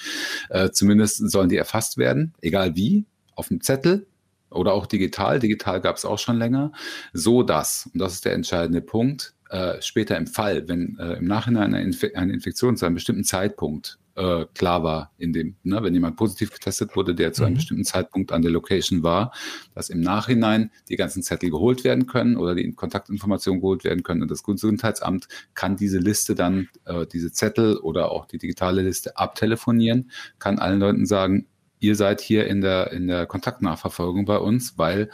Äh, 0.51 0.71
zumindest 0.71 1.31
sollen 1.31 1.49
die 1.49 1.57
erfasst 1.57 1.97
werden, 1.97 2.35
egal 2.43 2.77
wie, 2.77 3.07
auf 3.35 3.49
dem 3.49 3.63
Zettel 3.63 4.07
oder 4.51 4.73
auch 4.73 4.87
digital. 4.87 5.39
Digital 5.39 5.81
gab 5.81 5.97
es 5.97 6.05
auch 6.05 6.19
schon 6.19 6.39
länger. 6.39 6.73
So 7.13 7.43
dass, 7.43 7.89
und 7.93 8.01
das 8.01 8.15
ist 8.15 8.25
der 8.25 8.35
entscheidende 8.35 8.81
Punkt, 8.81 9.35
äh, 9.51 9.81
später 9.83 10.17
im 10.17 10.27
Fall, 10.27 10.69
wenn 10.69 10.97
äh, 10.99 11.15
im 11.15 11.27
Nachhinein 11.27 11.75
eine, 11.75 11.83
Inf 11.83 12.05
eine, 12.15 12.33
Infektion 12.33 12.77
zu 12.77 12.87
einem 12.87 12.95
bestimmten 12.95 13.25
Zeitpunkt 13.25 13.99
äh, 14.15 14.45
klar 14.55 14.83
war, 14.83 15.13
in 15.19 15.33
dem, 15.33 15.57
ne, 15.63 15.83
wenn 15.83 15.95
jemand 15.95 16.17
positiv 16.17 16.53
getestet 16.53 16.95
wurde, 16.95 17.15
der 17.15 17.33
zu 17.33 17.43
einem 17.43 17.55
mhm. 17.55 17.57
bestimmten 17.57 17.85
Zeitpunkt 17.85 18.33
an 18.33 18.43
der 18.43 18.51
Location 18.51 19.03
war, 19.03 19.33
dass 19.75 19.89
im 19.89 20.01
Nachhinein 20.01 20.71
die 20.89 20.97
ganzen 20.97 21.23
Zettel 21.23 21.51
geholt 21.51 21.85
werden 21.85 22.07
können 22.07 22.37
oder 22.37 22.55
die 22.55 22.71
Kontaktinformationen 22.73 23.61
geholt 23.61 23.83
werden 23.85 24.03
können. 24.03 24.23
Und 24.23 24.31
das 24.31 24.43
Gesundheitsamt 24.43 25.27
kann 25.55 25.77
diese 25.77 25.99
Liste 25.99 26.35
dann, 26.35 26.69
äh, 26.85 27.07
diese 27.07 27.33
Zettel 27.33 27.77
oder 27.77 28.13
auch 28.13 28.27
die 28.27 28.39
digitale 28.39 28.83
Liste 28.83 29.17
abtelefonieren, 29.17 30.11
kann 30.39 30.59
allen 30.59 30.81
Leuten 30.81 31.07
sagen, 31.07 31.47
ihr 31.81 31.97
seid 31.97 32.21
hier 32.21 32.47
in 32.47 32.61
der, 32.61 32.93
in 32.93 33.09
der 33.09 33.27
Kontaktnachverfolgung 33.27 34.27
bei 34.27 34.39
uns, 34.39 34.79
weil 34.79 35.11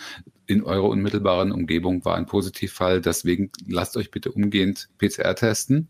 in 0.46 0.62
eurer 0.62 0.88
unmittelbaren 0.88 1.50
Umgebung 1.52 2.04
war 2.04 2.16
ein 2.16 2.26
Positivfall. 2.26 3.00
Deswegen 3.00 3.50
lasst 3.66 3.96
euch 3.96 4.10
bitte 4.10 4.30
umgehend 4.30 4.88
PCR 4.98 5.34
testen. 5.34 5.88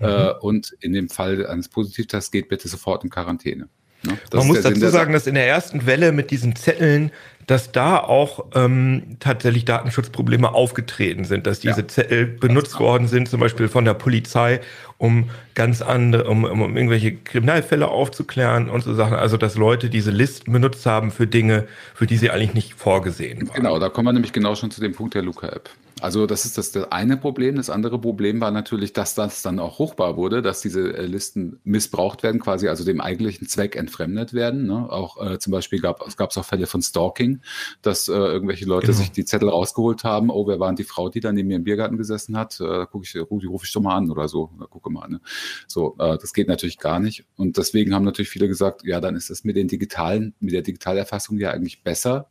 Mhm. 0.00 0.06
Äh, 0.06 0.32
und 0.40 0.76
in 0.80 0.92
dem 0.92 1.08
Fall 1.08 1.46
eines 1.46 1.68
Positivtests 1.68 2.30
geht 2.30 2.48
bitte 2.48 2.68
sofort 2.68 3.04
in 3.04 3.10
Quarantäne. 3.10 3.68
Ne? 4.02 4.18
Man 4.32 4.46
muss 4.46 4.62
dazu 4.62 4.88
sagen, 4.88 5.12
dass 5.12 5.26
in 5.26 5.34
der 5.34 5.46
ersten 5.46 5.86
Welle 5.86 6.12
mit 6.12 6.30
diesen 6.30 6.56
Zetteln 6.56 7.10
dass 7.48 7.72
da 7.72 7.98
auch 7.98 8.44
ähm, 8.54 9.16
tatsächlich 9.20 9.64
Datenschutzprobleme 9.64 10.52
aufgetreten 10.52 11.24
sind, 11.24 11.46
dass 11.46 11.60
diese 11.60 11.80
ja. 11.80 11.88
Zettel 11.88 12.26
benutzt 12.26 12.78
worden 12.78 13.08
sind, 13.08 13.26
zum 13.26 13.40
Beispiel 13.40 13.68
von 13.68 13.86
der 13.86 13.94
Polizei, 13.94 14.60
um 14.98 15.30
ganz 15.54 15.80
andere, 15.80 16.24
um, 16.28 16.44
um 16.44 16.76
irgendwelche 16.76 17.16
Kriminalfälle 17.16 17.88
aufzuklären 17.88 18.68
und 18.68 18.82
so 18.82 18.92
Sachen. 18.92 19.14
Also 19.14 19.38
dass 19.38 19.56
Leute 19.56 19.88
diese 19.88 20.10
Listen 20.10 20.52
benutzt 20.52 20.84
haben 20.84 21.10
für 21.10 21.26
Dinge, 21.26 21.66
für 21.94 22.06
die 22.06 22.18
sie 22.18 22.30
eigentlich 22.30 22.52
nicht 22.52 22.74
vorgesehen 22.74 23.48
waren. 23.48 23.56
Genau, 23.56 23.78
da 23.78 23.88
kommen 23.88 24.08
wir 24.08 24.12
nämlich 24.12 24.34
genau 24.34 24.54
schon 24.54 24.70
zu 24.70 24.82
dem 24.82 24.92
Punkt 24.92 25.14
der 25.14 25.22
Luca-App. 25.22 25.70
Also 26.00 26.26
das 26.26 26.44
ist 26.44 26.58
das, 26.58 26.72
das 26.72 26.90
eine 26.92 27.16
Problem. 27.16 27.56
Das 27.56 27.70
andere 27.70 28.00
Problem 28.00 28.40
war 28.40 28.50
natürlich, 28.50 28.92
dass 28.92 29.14
das 29.14 29.42
dann 29.42 29.58
auch 29.58 29.78
hochbar 29.78 30.16
wurde, 30.16 30.42
dass 30.42 30.60
diese 30.60 30.96
äh, 30.96 31.06
Listen 31.06 31.60
missbraucht 31.64 32.22
werden, 32.22 32.40
quasi 32.40 32.68
also 32.68 32.84
dem 32.84 33.00
eigentlichen 33.00 33.48
Zweck 33.48 33.76
entfremdet 33.76 34.32
werden. 34.32 34.66
Ne? 34.66 34.90
Auch 34.90 35.20
äh, 35.24 35.38
zum 35.38 35.52
Beispiel 35.52 35.80
gab 35.80 36.06
es 36.06 36.36
auch 36.36 36.44
Fälle 36.44 36.66
von 36.66 36.82
Stalking, 36.82 37.40
dass 37.82 38.08
äh, 38.08 38.12
irgendwelche 38.12 38.66
Leute 38.66 38.88
genau. 38.88 38.98
sich 38.98 39.10
die 39.10 39.24
Zettel 39.24 39.48
rausgeholt 39.48 40.04
haben. 40.04 40.30
Oh, 40.30 40.46
wer 40.46 40.60
war 40.60 40.68
denn 40.68 40.76
die 40.76 40.84
Frau, 40.84 41.08
die 41.08 41.20
da 41.20 41.32
neben 41.32 41.48
mir 41.48 41.56
im 41.56 41.64
Biergarten 41.64 41.96
gesessen 41.96 42.36
hat? 42.36 42.60
Äh, 42.60 42.86
guck 42.90 43.04
ich, 43.04 43.12
die 43.12 43.18
rufe 43.46 43.66
ich 43.66 43.72
doch 43.72 43.80
mal 43.80 43.96
an 43.96 44.10
oder 44.10 44.28
so. 44.28 44.50
gucke 44.70 44.90
mal. 44.90 45.08
Ne? 45.08 45.20
So, 45.66 45.96
äh, 45.98 46.18
das 46.18 46.32
geht 46.32 46.48
natürlich 46.48 46.78
gar 46.78 47.00
nicht. 47.00 47.24
Und 47.36 47.56
deswegen 47.56 47.94
haben 47.94 48.04
natürlich 48.04 48.30
viele 48.30 48.48
gesagt, 48.48 48.82
ja, 48.84 49.00
dann 49.00 49.16
ist 49.16 49.30
das 49.30 49.44
mit 49.44 49.56
den 49.56 49.68
digitalen, 49.68 50.34
mit 50.40 50.52
der 50.52 50.62
Digitalerfassung 50.62 51.38
ja 51.38 51.50
eigentlich 51.50 51.82
besser, 51.82 52.28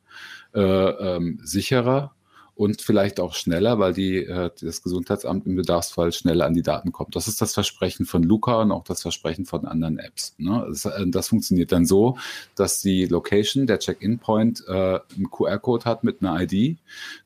äh, 0.53 0.62
ähm, 0.62 1.39
sicherer 1.43 2.16
und 2.58 2.82
vielleicht 2.82 3.20
auch 3.20 3.36
schneller, 3.36 3.78
weil 3.78 3.93
die, 3.93 4.17
äh, 4.17 4.50
das 4.62 4.82
Gesundheitsamt 4.82 5.46
im 5.46 5.56
Bedarfsfall 5.56 6.12
schneller 6.12 6.46
an 6.46 6.56
die 6.56 6.63
Daten 6.63 6.91
kommt. 6.91 7.15
Das 7.15 7.28
ist 7.28 7.39
das 7.39 7.54
Versprechen 7.54 8.08
von 8.08 8.24
Luca 8.24 8.62
und 8.62 8.72
auch 8.72 8.84
das 8.84 9.04
Versprechen 9.04 9.46
von 9.46 9.65
anderen 9.65 10.00
Apps. 10.00 10.34
Ne? 10.39 10.65
Das, 10.67 10.86
äh, 10.86 11.06
das 11.08 11.28
funktioniert 11.28 11.72
dann 11.72 11.86
so, 11.86 12.17
dass 12.56 12.82
die 12.82 13.06
Location, 13.06 13.67
der 13.67 13.78
Check-in-Point, 13.78 14.63
äh, 14.67 14.72
einen 15.15 15.30
QR-Code 15.30 15.86
hat 15.86 16.04
mit 16.04 16.22
einer 16.22 16.41
ID. 16.41 16.80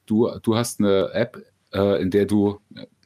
Du, 0.06 0.30
du 0.44 0.56
hast 0.56 0.80
eine 0.82 1.12
App, 1.14 1.42
äh, 1.74 2.02
in 2.02 2.12
der 2.12 2.26
du 2.26 2.60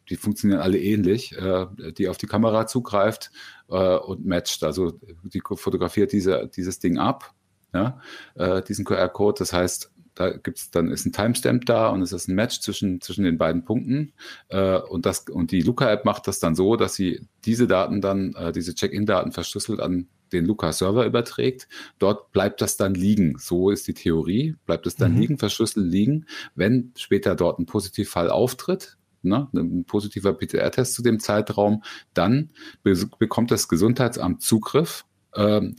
die 0.10 0.18
funktionieren 0.18 0.62
alle 0.62 0.80
ähnlich, 0.80 1.36
äh, 1.36 1.66
die 1.98 2.10
auf 2.10 2.18
die 2.18 2.28
Kamera 2.28 2.68
zugreift 2.68 3.32
äh, 3.70 3.98
und 3.98 4.26
matcht. 4.26 4.64
Also 4.64 5.00
die 5.24 5.42
fotografiert 5.42 6.12
diese, 6.12 6.48
dieses 6.56 6.78
Ding 6.78 7.00
ab, 7.00 7.34
ja, 7.74 8.00
äh, 8.36 8.62
diesen 8.62 8.86
QR-Code. 8.86 9.40
Das 9.40 9.52
heißt, 9.52 9.92
da 10.15 10.32
gibt's 10.32 10.71
dann 10.71 10.91
ist 10.91 11.06
ein 11.06 11.12
Timestamp 11.12 11.65
da 11.65 11.89
und 11.89 12.01
es 12.01 12.13
ist 12.13 12.28
ein 12.28 12.36
Match 12.36 12.62
zwischen, 12.62 13.01
zwischen 13.01 13.25
den 13.25 13.38
beiden 13.38 13.65
Punkten. 13.65 14.13
Äh, 14.47 14.80
und, 14.80 15.06
das, 15.06 15.25
und 15.30 15.51
die 15.51 15.62
Luca-App 15.62 16.06
macht 16.06 16.28
das 16.28 16.39
dann 16.39 16.56
so, 16.56 16.78
dass 16.78 16.95
sie 16.95 17.28
diese 17.43 17.67
Daten 17.67 18.01
dann, 18.01 18.34
äh, 18.34 18.51
diese 18.51 18.73
Check-in-Daten 18.73 19.34
verschlüsselt 19.34 19.82
an 19.82 20.08
den 20.32 20.45
Luca-Server 20.45 21.06
überträgt. 21.06 21.67
Dort 21.99 22.32
bleibt 22.32 22.62
das 22.62 22.78
dann 22.78 22.95
liegen. 22.95 23.38
So 23.38 23.69
ist 23.69 23.88
die 23.88 23.93
Theorie. 23.93 24.56
Bleibt 24.65 24.88
es 24.88 24.95
dann 24.95 25.13
mhm. 25.13 25.19
liegen, 25.19 25.38
verschlüsselt 25.38 25.86
liegen. 25.86 26.25
Wenn 26.56 26.93
später 26.97 27.36
dort 27.36 27.60
ein 27.60 27.65
Positivfall 27.65 28.30
auftritt, 28.30 28.97
ne, 29.21 29.49
ein 29.54 29.84
positiver 29.86 30.34
PCR-Test 30.34 30.93
zu 30.93 31.04
dem 31.04 31.19
Zeitraum, 31.19 31.84
dann 32.13 32.51
be 32.84 32.95
bekommt 33.19 33.51
das 33.51 33.67
Gesundheitsamt 33.67 34.41
Zugriff 34.41 35.06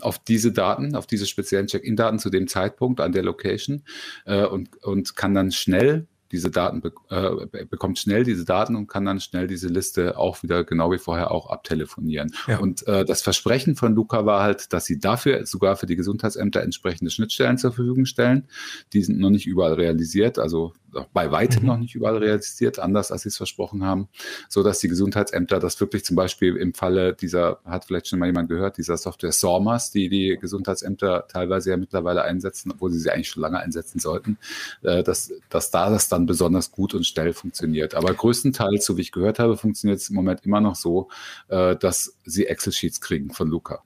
auf 0.01 0.19
diese 0.19 0.53
Daten, 0.53 0.95
auf 0.95 1.07
diese 1.07 1.27
speziellen 1.27 1.66
Check-in-Daten 1.66 2.19
zu 2.19 2.31
dem 2.31 2.49
Zeitpunkt 2.49 3.01
an 3.01 3.12
der 3.12 3.23
Location 3.23 3.83
äh, 4.25 4.45
und, 4.45 4.83
und 4.83 5.16
kann 5.16 5.35
dann 5.35 5.53
schnell 5.53 6.07
diese 6.33 6.51
Daten 6.51 6.83
äh, 7.11 7.65
bekommt 7.67 7.99
schnell 7.99 8.25
diese 8.25 8.45
Daten 8.45 8.77
und 8.77 8.87
kann 8.87 9.05
dann 9.05 9.21
schnell 9.21 9.47
diese 9.47 9.69
Liste 9.69 10.19
auch 10.19 10.43
wieder 10.43 10.65
genau 10.65 10.91
wie 10.91 10.99
vorher 10.99 11.31
auch 11.31 11.51
abtelefonieren. 11.51 12.33
Ja. 12.47 12.59
Und 12.59 12.87
äh, 12.87 13.05
das 13.05 13.23
Versprechen 13.23 13.77
von 13.77 13.95
Luca 13.95 14.27
war 14.27 14.43
halt, 14.43 14.73
dass 14.73 14.85
sie 14.85 14.99
dafür 14.99 15.47
sogar 15.47 15.77
für 15.77 15.87
die 15.87 15.97
Gesundheitsämter 15.97 16.62
entsprechende 16.62 17.11
Schnittstellen 17.11 17.59
zur 17.59 17.73
Verfügung 17.73 18.07
stellen. 18.07 18.49
Die 18.93 19.03
sind 19.03 19.19
noch 19.19 19.31
nicht 19.31 19.47
überall 19.47 19.75
realisiert. 19.75 20.39
Also 20.39 20.73
bei 21.12 21.31
weitem 21.31 21.62
mhm. 21.62 21.69
noch 21.69 21.79
nicht 21.79 21.95
überall 21.95 22.19
realisiert, 22.19 22.79
anders 22.79 23.12
als 23.12 23.23
sie 23.23 23.29
es 23.29 23.37
versprochen 23.37 23.85
haben, 23.85 24.09
so 24.49 24.62
dass 24.62 24.79
die 24.79 24.89
Gesundheitsämter 24.89 25.59
das 25.59 25.81
wirklich 25.81 26.05
zum 26.05 26.17
Beispiel 26.17 26.57
im 26.57 26.75
Falle 26.75 27.15
dieser, 27.15 27.61
hat 27.65 27.85
vielleicht 27.85 28.09
schon 28.09 28.19
mal 28.19 28.27
jemand 28.27 28.49
gehört, 28.49 28.79
dieser 28.79 28.97
Software 28.97 29.33
SORMAS, 29.33 29.91
die 29.91 30.09
die 30.09 30.39
Gesundheitsämter 30.41 31.27
teilweise 31.29 31.71
ja 31.71 31.77
mittlerweile 31.77 32.23
einsetzen, 32.23 32.73
obwohl 32.73 32.91
sie 32.91 32.99
sie 32.99 33.11
eigentlich 33.11 33.29
schon 33.29 33.43
lange 33.43 33.59
einsetzen 33.59 33.99
sollten, 33.99 34.39
äh, 34.83 35.03
dass, 35.03 35.33
dass 35.49 35.71
da 35.71 35.91
das 35.91 36.09
dann 36.16 36.26
besonders 36.26 36.72
gut 36.72 36.94
und 36.94 37.07
schnell 37.07 37.33
funktioniert. 37.33 37.94
Aber 37.94 38.12
größtenteils, 38.12 38.85
so 38.85 38.96
wie 38.96 39.02
ich 39.02 39.12
gehört 39.12 39.38
habe, 39.38 39.57
funktioniert 39.57 40.00
es 40.00 40.09
im 40.09 40.16
Moment 40.16 40.44
immer 40.44 40.61
noch 40.61 40.74
so, 40.74 41.09
äh, 41.48 41.76
dass 41.76 42.16
sie 42.24 42.46
Excel-Sheets 42.46 43.00
kriegen 43.00 43.31
von 43.31 43.48
Luca. 43.48 43.83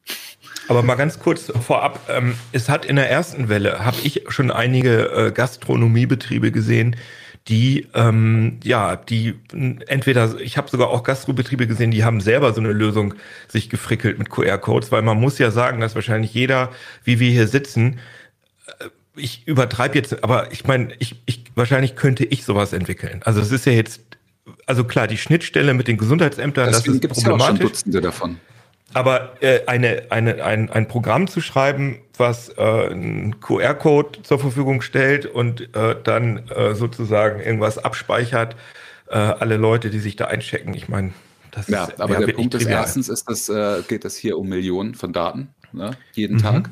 Aber 0.68 0.82
mal 0.82 0.94
ganz 0.94 1.18
kurz 1.18 1.52
vorab, 1.66 2.08
ähm, 2.08 2.34
es 2.52 2.68
hat 2.68 2.84
in 2.84 2.96
der 2.96 3.10
ersten 3.10 3.48
Welle, 3.48 3.84
habe 3.84 3.96
ich 4.02 4.24
schon 4.28 4.50
einige 4.50 5.10
äh, 5.10 5.32
Gastronomiebetriebe 5.32 6.52
gesehen, 6.52 6.96
die 7.48 7.88
ähm, 7.94 8.60
ja, 8.62 8.96
die 8.96 9.34
entweder, 9.50 10.38
ich 10.40 10.56
habe 10.58 10.70
sogar 10.70 10.88
auch 10.88 11.02
Gastrobetriebe 11.02 11.66
gesehen, 11.66 11.90
die 11.90 12.04
haben 12.04 12.20
selber 12.20 12.52
so 12.52 12.60
eine 12.60 12.72
Lösung 12.72 13.14
sich 13.48 13.70
gefrickelt 13.70 14.18
mit 14.18 14.30
QR-Codes, 14.30 14.92
weil 14.92 15.02
man 15.02 15.18
muss 15.18 15.38
ja 15.38 15.50
sagen, 15.50 15.80
dass 15.80 15.94
wahrscheinlich 15.94 16.34
jeder, 16.34 16.70
wie 17.02 17.18
wir 17.18 17.30
hier 17.30 17.48
sitzen, 17.48 17.98
äh, 18.78 18.88
ich 19.20 19.46
übertreibe 19.46 19.96
jetzt, 19.96 20.22
aber 20.24 20.52
ich 20.52 20.66
meine, 20.66 20.94
ich, 20.98 21.20
ich 21.26 21.44
wahrscheinlich 21.54 21.96
könnte 21.96 22.24
ich 22.24 22.44
sowas 22.44 22.72
entwickeln. 22.72 23.20
Also 23.24 23.40
es 23.40 23.52
ist 23.52 23.66
ja 23.66 23.72
jetzt, 23.72 24.00
also 24.66 24.84
klar, 24.84 25.06
die 25.06 25.18
Schnittstelle 25.18 25.74
mit 25.74 25.88
den 25.88 25.98
Gesundheitsämtern, 25.98 26.68
Deswegen 26.68 27.00
das 27.00 27.18
ist 27.18 27.24
problematisch. 27.24 27.40
Ja 27.40 27.44
auch 27.44 27.48
schon 27.48 27.58
Dutzende 27.58 28.00
davon. 28.00 28.40
Aber 28.92 29.40
äh, 29.40 29.66
eine, 29.66 30.04
eine, 30.10 30.44
ein, 30.44 30.68
ein 30.70 30.88
Programm 30.88 31.28
zu 31.28 31.40
schreiben, 31.40 32.00
was 32.16 32.48
äh, 32.58 32.60
einen 32.60 33.38
QR-Code 33.40 34.22
zur 34.22 34.40
Verfügung 34.40 34.82
stellt 34.82 35.26
und 35.26 35.74
äh, 35.76 35.94
dann 36.02 36.48
äh, 36.48 36.74
sozusagen 36.74 37.40
irgendwas 37.40 37.78
abspeichert, 37.78 38.56
äh, 39.08 39.16
alle 39.16 39.56
Leute, 39.56 39.90
die 39.90 40.00
sich 40.00 40.16
da 40.16 40.26
einchecken, 40.26 40.74
ich 40.74 40.88
meine, 40.88 41.12
das 41.52 41.68
ja, 41.68 41.84
ist 41.84 42.00
aber 42.00 42.16
der 42.16 42.32
Punkt 42.32 42.54
ist, 42.54 42.66
erstens 42.66 43.08
ist 43.08 43.28
das, 43.28 43.48
äh, 43.48 43.82
geht 43.86 44.04
es 44.04 44.16
hier 44.16 44.38
um 44.38 44.48
Millionen 44.48 44.94
von 44.94 45.12
Daten 45.12 45.48
ne, 45.72 45.96
jeden 46.12 46.36
mhm. 46.36 46.42
Tag. 46.42 46.70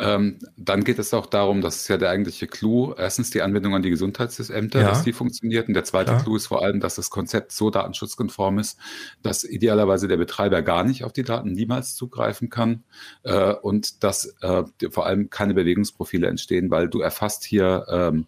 Ähm, 0.00 0.38
dann 0.56 0.82
geht 0.82 0.98
es 0.98 1.12
auch 1.12 1.26
darum, 1.26 1.60
das 1.60 1.76
ist 1.76 1.88
ja 1.88 1.98
der 1.98 2.10
eigentliche 2.10 2.46
Clou, 2.46 2.94
erstens 2.96 3.30
die 3.30 3.42
Anwendung 3.42 3.74
an 3.74 3.82
die 3.82 3.90
Gesundheitsämter, 3.90 4.80
ja. 4.80 4.88
dass 4.88 5.02
die 5.02 5.12
funktioniert. 5.12 5.68
Und 5.68 5.74
der 5.74 5.84
zweite 5.84 6.12
Klar. 6.12 6.22
Clou 6.22 6.36
ist 6.36 6.46
vor 6.46 6.62
allem, 6.62 6.80
dass 6.80 6.94
das 6.94 7.10
Konzept 7.10 7.52
so 7.52 7.70
datenschutzkonform 7.70 8.58
ist, 8.58 8.78
dass 9.22 9.44
idealerweise 9.44 10.08
der 10.08 10.16
Betreiber 10.16 10.62
gar 10.62 10.84
nicht 10.84 11.04
auf 11.04 11.12
die 11.12 11.22
Daten 11.22 11.52
niemals 11.52 11.94
zugreifen 11.94 12.48
kann 12.48 12.84
äh, 13.24 13.52
und 13.52 14.02
dass 14.02 14.34
äh, 14.40 14.64
vor 14.90 15.06
allem 15.06 15.28
keine 15.28 15.54
Bewegungsprofile 15.54 16.26
entstehen, 16.28 16.70
weil 16.70 16.88
du 16.88 17.00
erfasst 17.00 17.44
hier 17.44 17.86
ähm, 17.90 18.26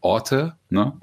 Orte, 0.00 0.56
ne? 0.70 0.98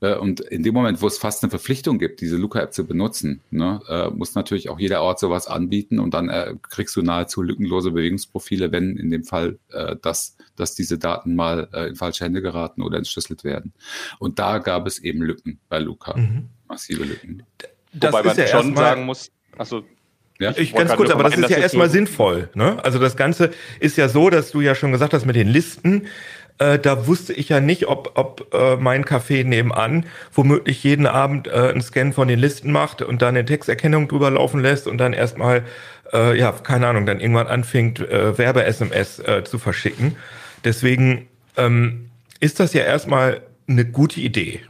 Äh, 0.00 0.14
und 0.14 0.40
in 0.40 0.62
dem 0.62 0.74
Moment, 0.74 1.02
wo 1.02 1.06
es 1.06 1.18
fast 1.18 1.42
eine 1.42 1.50
Verpflichtung 1.50 1.98
gibt, 1.98 2.20
diese 2.20 2.36
Luca-App 2.36 2.72
zu 2.72 2.86
benutzen, 2.86 3.40
ne, 3.50 3.80
äh, 3.88 4.08
muss 4.10 4.34
natürlich 4.34 4.68
auch 4.68 4.78
jeder 4.78 5.02
Ort 5.02 5.20
sowas 5.20 5.46
anbieten 5.46 5.98
und 5.98 6.14
dann 6.14 6.28
äh, 6.28 6.54
kriegst 6.68 6.96
du 6.96 7.02
nahezu 7.02 7.42
lückenlose 7.42 7.92
Bewegungsprofile, 7.92 8.72
wenn 8.72 8.96
in 8.96 9.10
dem 9.10 9.24
Fall, 9.24 9.58
äh, 9.72 9.96
dass, 10.00 10.36
dass 10.56 10.74
diese 10.74 10.98
Daten 10.98 11.34
mal 11.34 11.68
äh, 11.72 11.88
in 11.88 11.96
falsche 11.96 12.24
Hände 12.24 12.42
geraten 12.42 12.82
oder 12.82 12.98
entschlüsselt 12.98 13.44
werden. 13.44 13.72
Und 14.18 14.38
da 14.38 14.58
gab 14.58 14.86
es 14.86 14.98
eben 14.98 15.22
Lücken 15.22 15.60
bei 15.68 15.78
Luca, 15.78 16.16
mhm. 16.16 16.48
massive 16.68 17.04
Lücken. 17.04 17.42
Das 17.92 18.12
Wobei 18.12 18.22
man 18.22 18.36
ja 18.36 18.46
schon 18.46 18.76
sagen 18.76 19.04
muss, 19.04 19.30
also 19.58 19.82
ja, 20.40 20.54
ich, 20.56 20.72
ganz 20.72 20.96
kurz, 20.96 21.10
aber 21.10 21.24
das 21.24 21.36
ist 21.36 21.50
ja 21.50 21.58
erstmal 21.58 21.90
sinnvoll. 21.90 22.48
Ne? 22.54 22.82
Also 22.82 22.98
das 22.98 23.14
Ganze 23.14 23.50
ist 23.78 23.98
ja 23.98 24.08
so, 24.08 24.30
dass 24.30 24.52
du 24.52 24.62
ja 24.62 24.74
schon 24.74 24.90
gesagt 24.90 25.12
hast 25.12 25.26
mit 25.26 25.36
den 25.36 25.48
Listen, 25.48 26.06
äh, 26.60 26.78
da 26.78 27.06
wusste 27.06 27.32
ich 27.32 27.48
ja 27.48 27.58
nicht, 27.58 27.88
ob, 27.88 28.12
ob 28.14 28.52
äh, 28.54 28.76
mein 28.76 29.04
Café 29.04 29.44
nebenan 29.44 30.06
womöglich 30.32 30.84
jeden 30.84 31.06
Abend 31.06 31.48
äh, 31.48 31.52
einen 31.52 31.80
Scan 31.80 32.12
von 32.12 32.28
den 32.28 32.38
Listen 32.38 32.70
macht 32.70 33.00
und 33.02 33.22
dann 33.22 33.30
eine 33.30 33.46
Texterkennung 33.46 34.08
drüber 34.08 34.30
laufen 34.30 34.60
lässt 34.60 34.86
und 34.86 34.98
dann 34.98 35.14
erstmal, 35.14 35.64
äh, 36.12 36.38
ja, 36.38 36.52
keine 36.52 36.86
Ahnung, 36.86 37.06
dann 37.06 37.18
irgendwann 37.18 37.46
anfängt, 37.46 38.00
äh, 38.00 38.36
Werbe-SMS 38.36 39.20
äh, 39.20 39.42
zu 39.42 39.58
verschicken. 39.58 40.16
Deswegen 40.62 41.28
ähm, 41.56 42.10
ist 42.40 42.60
das 42.60 42.74
ja 42.74 42.82
erstmal 42.82 43.40
eine 43.66 43.86
gute 43.86 44.20
Idee. 44.20 44.60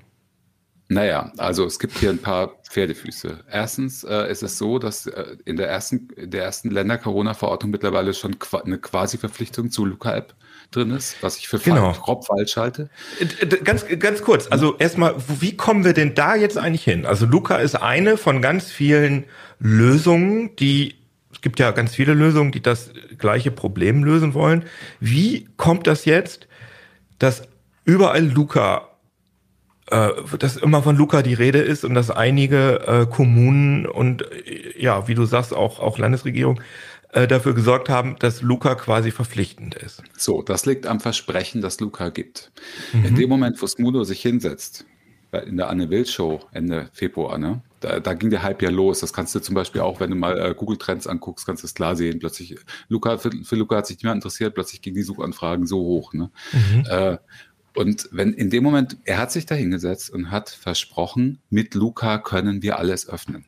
Naja, 0.88 1.32
also 1.38 1.66
es 1.66 1.78
gibt 1.80 1.98
hier 1.98 2.10
ein 2.10 2.18
paar 2.18 2.52
Pferdefüße. 2.70 3.44
Erstens 3.50 4.04
äh, 4.04 4.30
ist 4.30 4.44
es 4.44 4.58
so, 4.58 4.78
dass 4.78 5.06
äh, 5.06 5.36
in 5.44 5.56
der 5.56 5.68
ersten, 5.68 6.08
der 6.16 6.44
ersten 6.44 6.70
Länder-Corona-Verordnung 6.70 7.72
mittlerweile 7.72 8.14
schon 8.14 8.36
eine 8.64 8.78
Quasi-Verpflichtung 8.78 9.72
zu 9.72 9.84
Luca-App 9.84 10.34
drin 10.70 10.90
ist, 10.90 11.22
was 11.22 11.36
ich 11.38 11.48
für 11.48 11.58
genau. 11.58 11.92
grob 11.92 12.26
falsch 12.26 12.56
halte. 12.56 12.90
Äh, 13.18 13.46
ganz, 13.64 13.86
ganz 13.98 14.22
kurz, 14.22 14.48
also 14.50 14.76
erstmal, 14.78 15.14
wie 15.40 15.56
kommen 15.56 15.84
wir 15.84 15.92
denn 15.92 16.14
da 16.14 16.36
jetzt 16.36 16.58
eigentlich 16.58 16.84
hin? 16.84 17.06
Also 17.06 17.26
Luca 17.26 17.56
ist 17.56 17.74
eine 17.74 18.16
von 18.16 18.40
ganz 18.40 18.70
vielen 18.70 19.24
Lösungen, 19.58 20.54
die 20.56 20.94
es 21.32 21.40
gibt 21.40 21.58
ja 21.58 21.70
ganz 21.70 21.94
viele 21.94 22.12
Lösungen, 22.12 22.52
die 22.52 22.60
das 22.60 22.90
gleiche 23.16 23.50
Problem 23.50 24.04
lösen 24.04 24.34
wollen. 24.34 24.64
Wie 24.98 25.48
kommt 25.56 25.86
das 25.86 26.04
jetzt, 26.04 26.48
dass 27.18 27.42
überall 27.84 28.26
Luca 28.26 28.90
äh, 29.90 30.10
dass 30.38 30.56
immer 30.56 30.82
von 30.82 30.96
Luca 30.96 31.22
die 31.22 31.34
Rede 31.34 31.58
ist 31.58 31.84
und 31.84 31.94
dass 31.94 32.10
einige 32.10 32.86
äh, 32.86 33.06
Kommunen 33.06 33.86
und 33.86 34.22
äh, 34.22 34.80
ja, 34.80 35.08
wie 35.08 35.14
du 35.14 35.24
sagst, 35.24 35.52
auch, 35.52 35.80
auch 35.80 35.98
Landesregierung 35.98 36.60
äh, 37.12 37.26
dafür 37.26 37.54
gesorgt 37.54 37.88
haben, 37.88 38.16
dass 38.18 38.42
Luca 38.42 38.74
quasi 38.74 39.10
verpflichtend 39.10 39.74
ist. 39.74 40.02
So, 40.16 40.42
das 40.42 40.66
liegt 40.66 40.86
am 40.86 41.00
Versprechen, 41.00 41.60
das 41.60 41.80
Luca 41.80 42.10
gibt. 42.10 42.52
Mhm. 42.92 43.04
In 43.04 43.14
dem 43.16 43.28
Moment, 43.28 43.60
wo 43.60 43.66
Smudo 43.66 44.04
sich 44.04 44.22
hinsetzt, 44.22 44.84
in 45.46 45.56
der 45.56 45.68
Anne 45.68 45.90
Will 45.90 46.06
Show 46.06 46.40
Ende 46.52 46.90
Februar, 46.92 47.38
ne? 47.38 47.62
Da, 47.80 47.98
da, 48.00 48.14
ging 48.14 48.30
der 48.30 48.42
Hype 48.42 48.62
ja 48.62 48.70
los. 48.70 49.00
Das 49.00 49.12
kannst 49.12 49.34
du 49.34 49.40
zum 49.40 49.54
Beispiel 49.54 49.80
auch, 49.80 50.00
wenn 50.00 50.10
du 50.10 50.16
mal 50.16 50.38
äh, 50.38 50.54
Google 50.54 50.76
Trends 50.76 51.06
anguckst, 51.06 51.46
kannst 51.46 51.62
du 51.62 51.66
es 51.66 51.74
klar 51.74 51.96
sehen. 51.96 52.18
Plötzlich, 52.18 52.56
Luca, 52.88 53.16
für, 53.16 53.30
für 53.42 53.56
Luca 53.56 53.76
hat 53.76 53.86
sich 53.86 54.02
niemand 54.02 54.18
interessiert, 54.18 54.54
plötzlich 54.54 54.82
gingen 54.82 54.96
die 54.96 55.02
Suchanfragen 55.02 55.66
so 55.66 55.78
hoch. 55.78 56.12
Ne? 56.12 56.30
Mhm. 56.52 56.84
Äh, 56.90 57.18
und 57.74 58.08
wenn 58.12 58.32
in 58.34 58.50
dem 58.50 58.64
Moment, 58.64 58.98
er 59.04 59.18
hat 59.18 59.32
sich 59.32 59.46
da 59.46 59.54
hingesetzt 59.54 60.10
und 60.10 60.30
hat 60.30 60.50
versprochen, 60.50 61.38
mit 61.48 61.74
Luca 61.74 62.18
können 62.18 62.62
wir 62.62 62.78
alles 62.78 63.08
öffnen. 63.08 63.46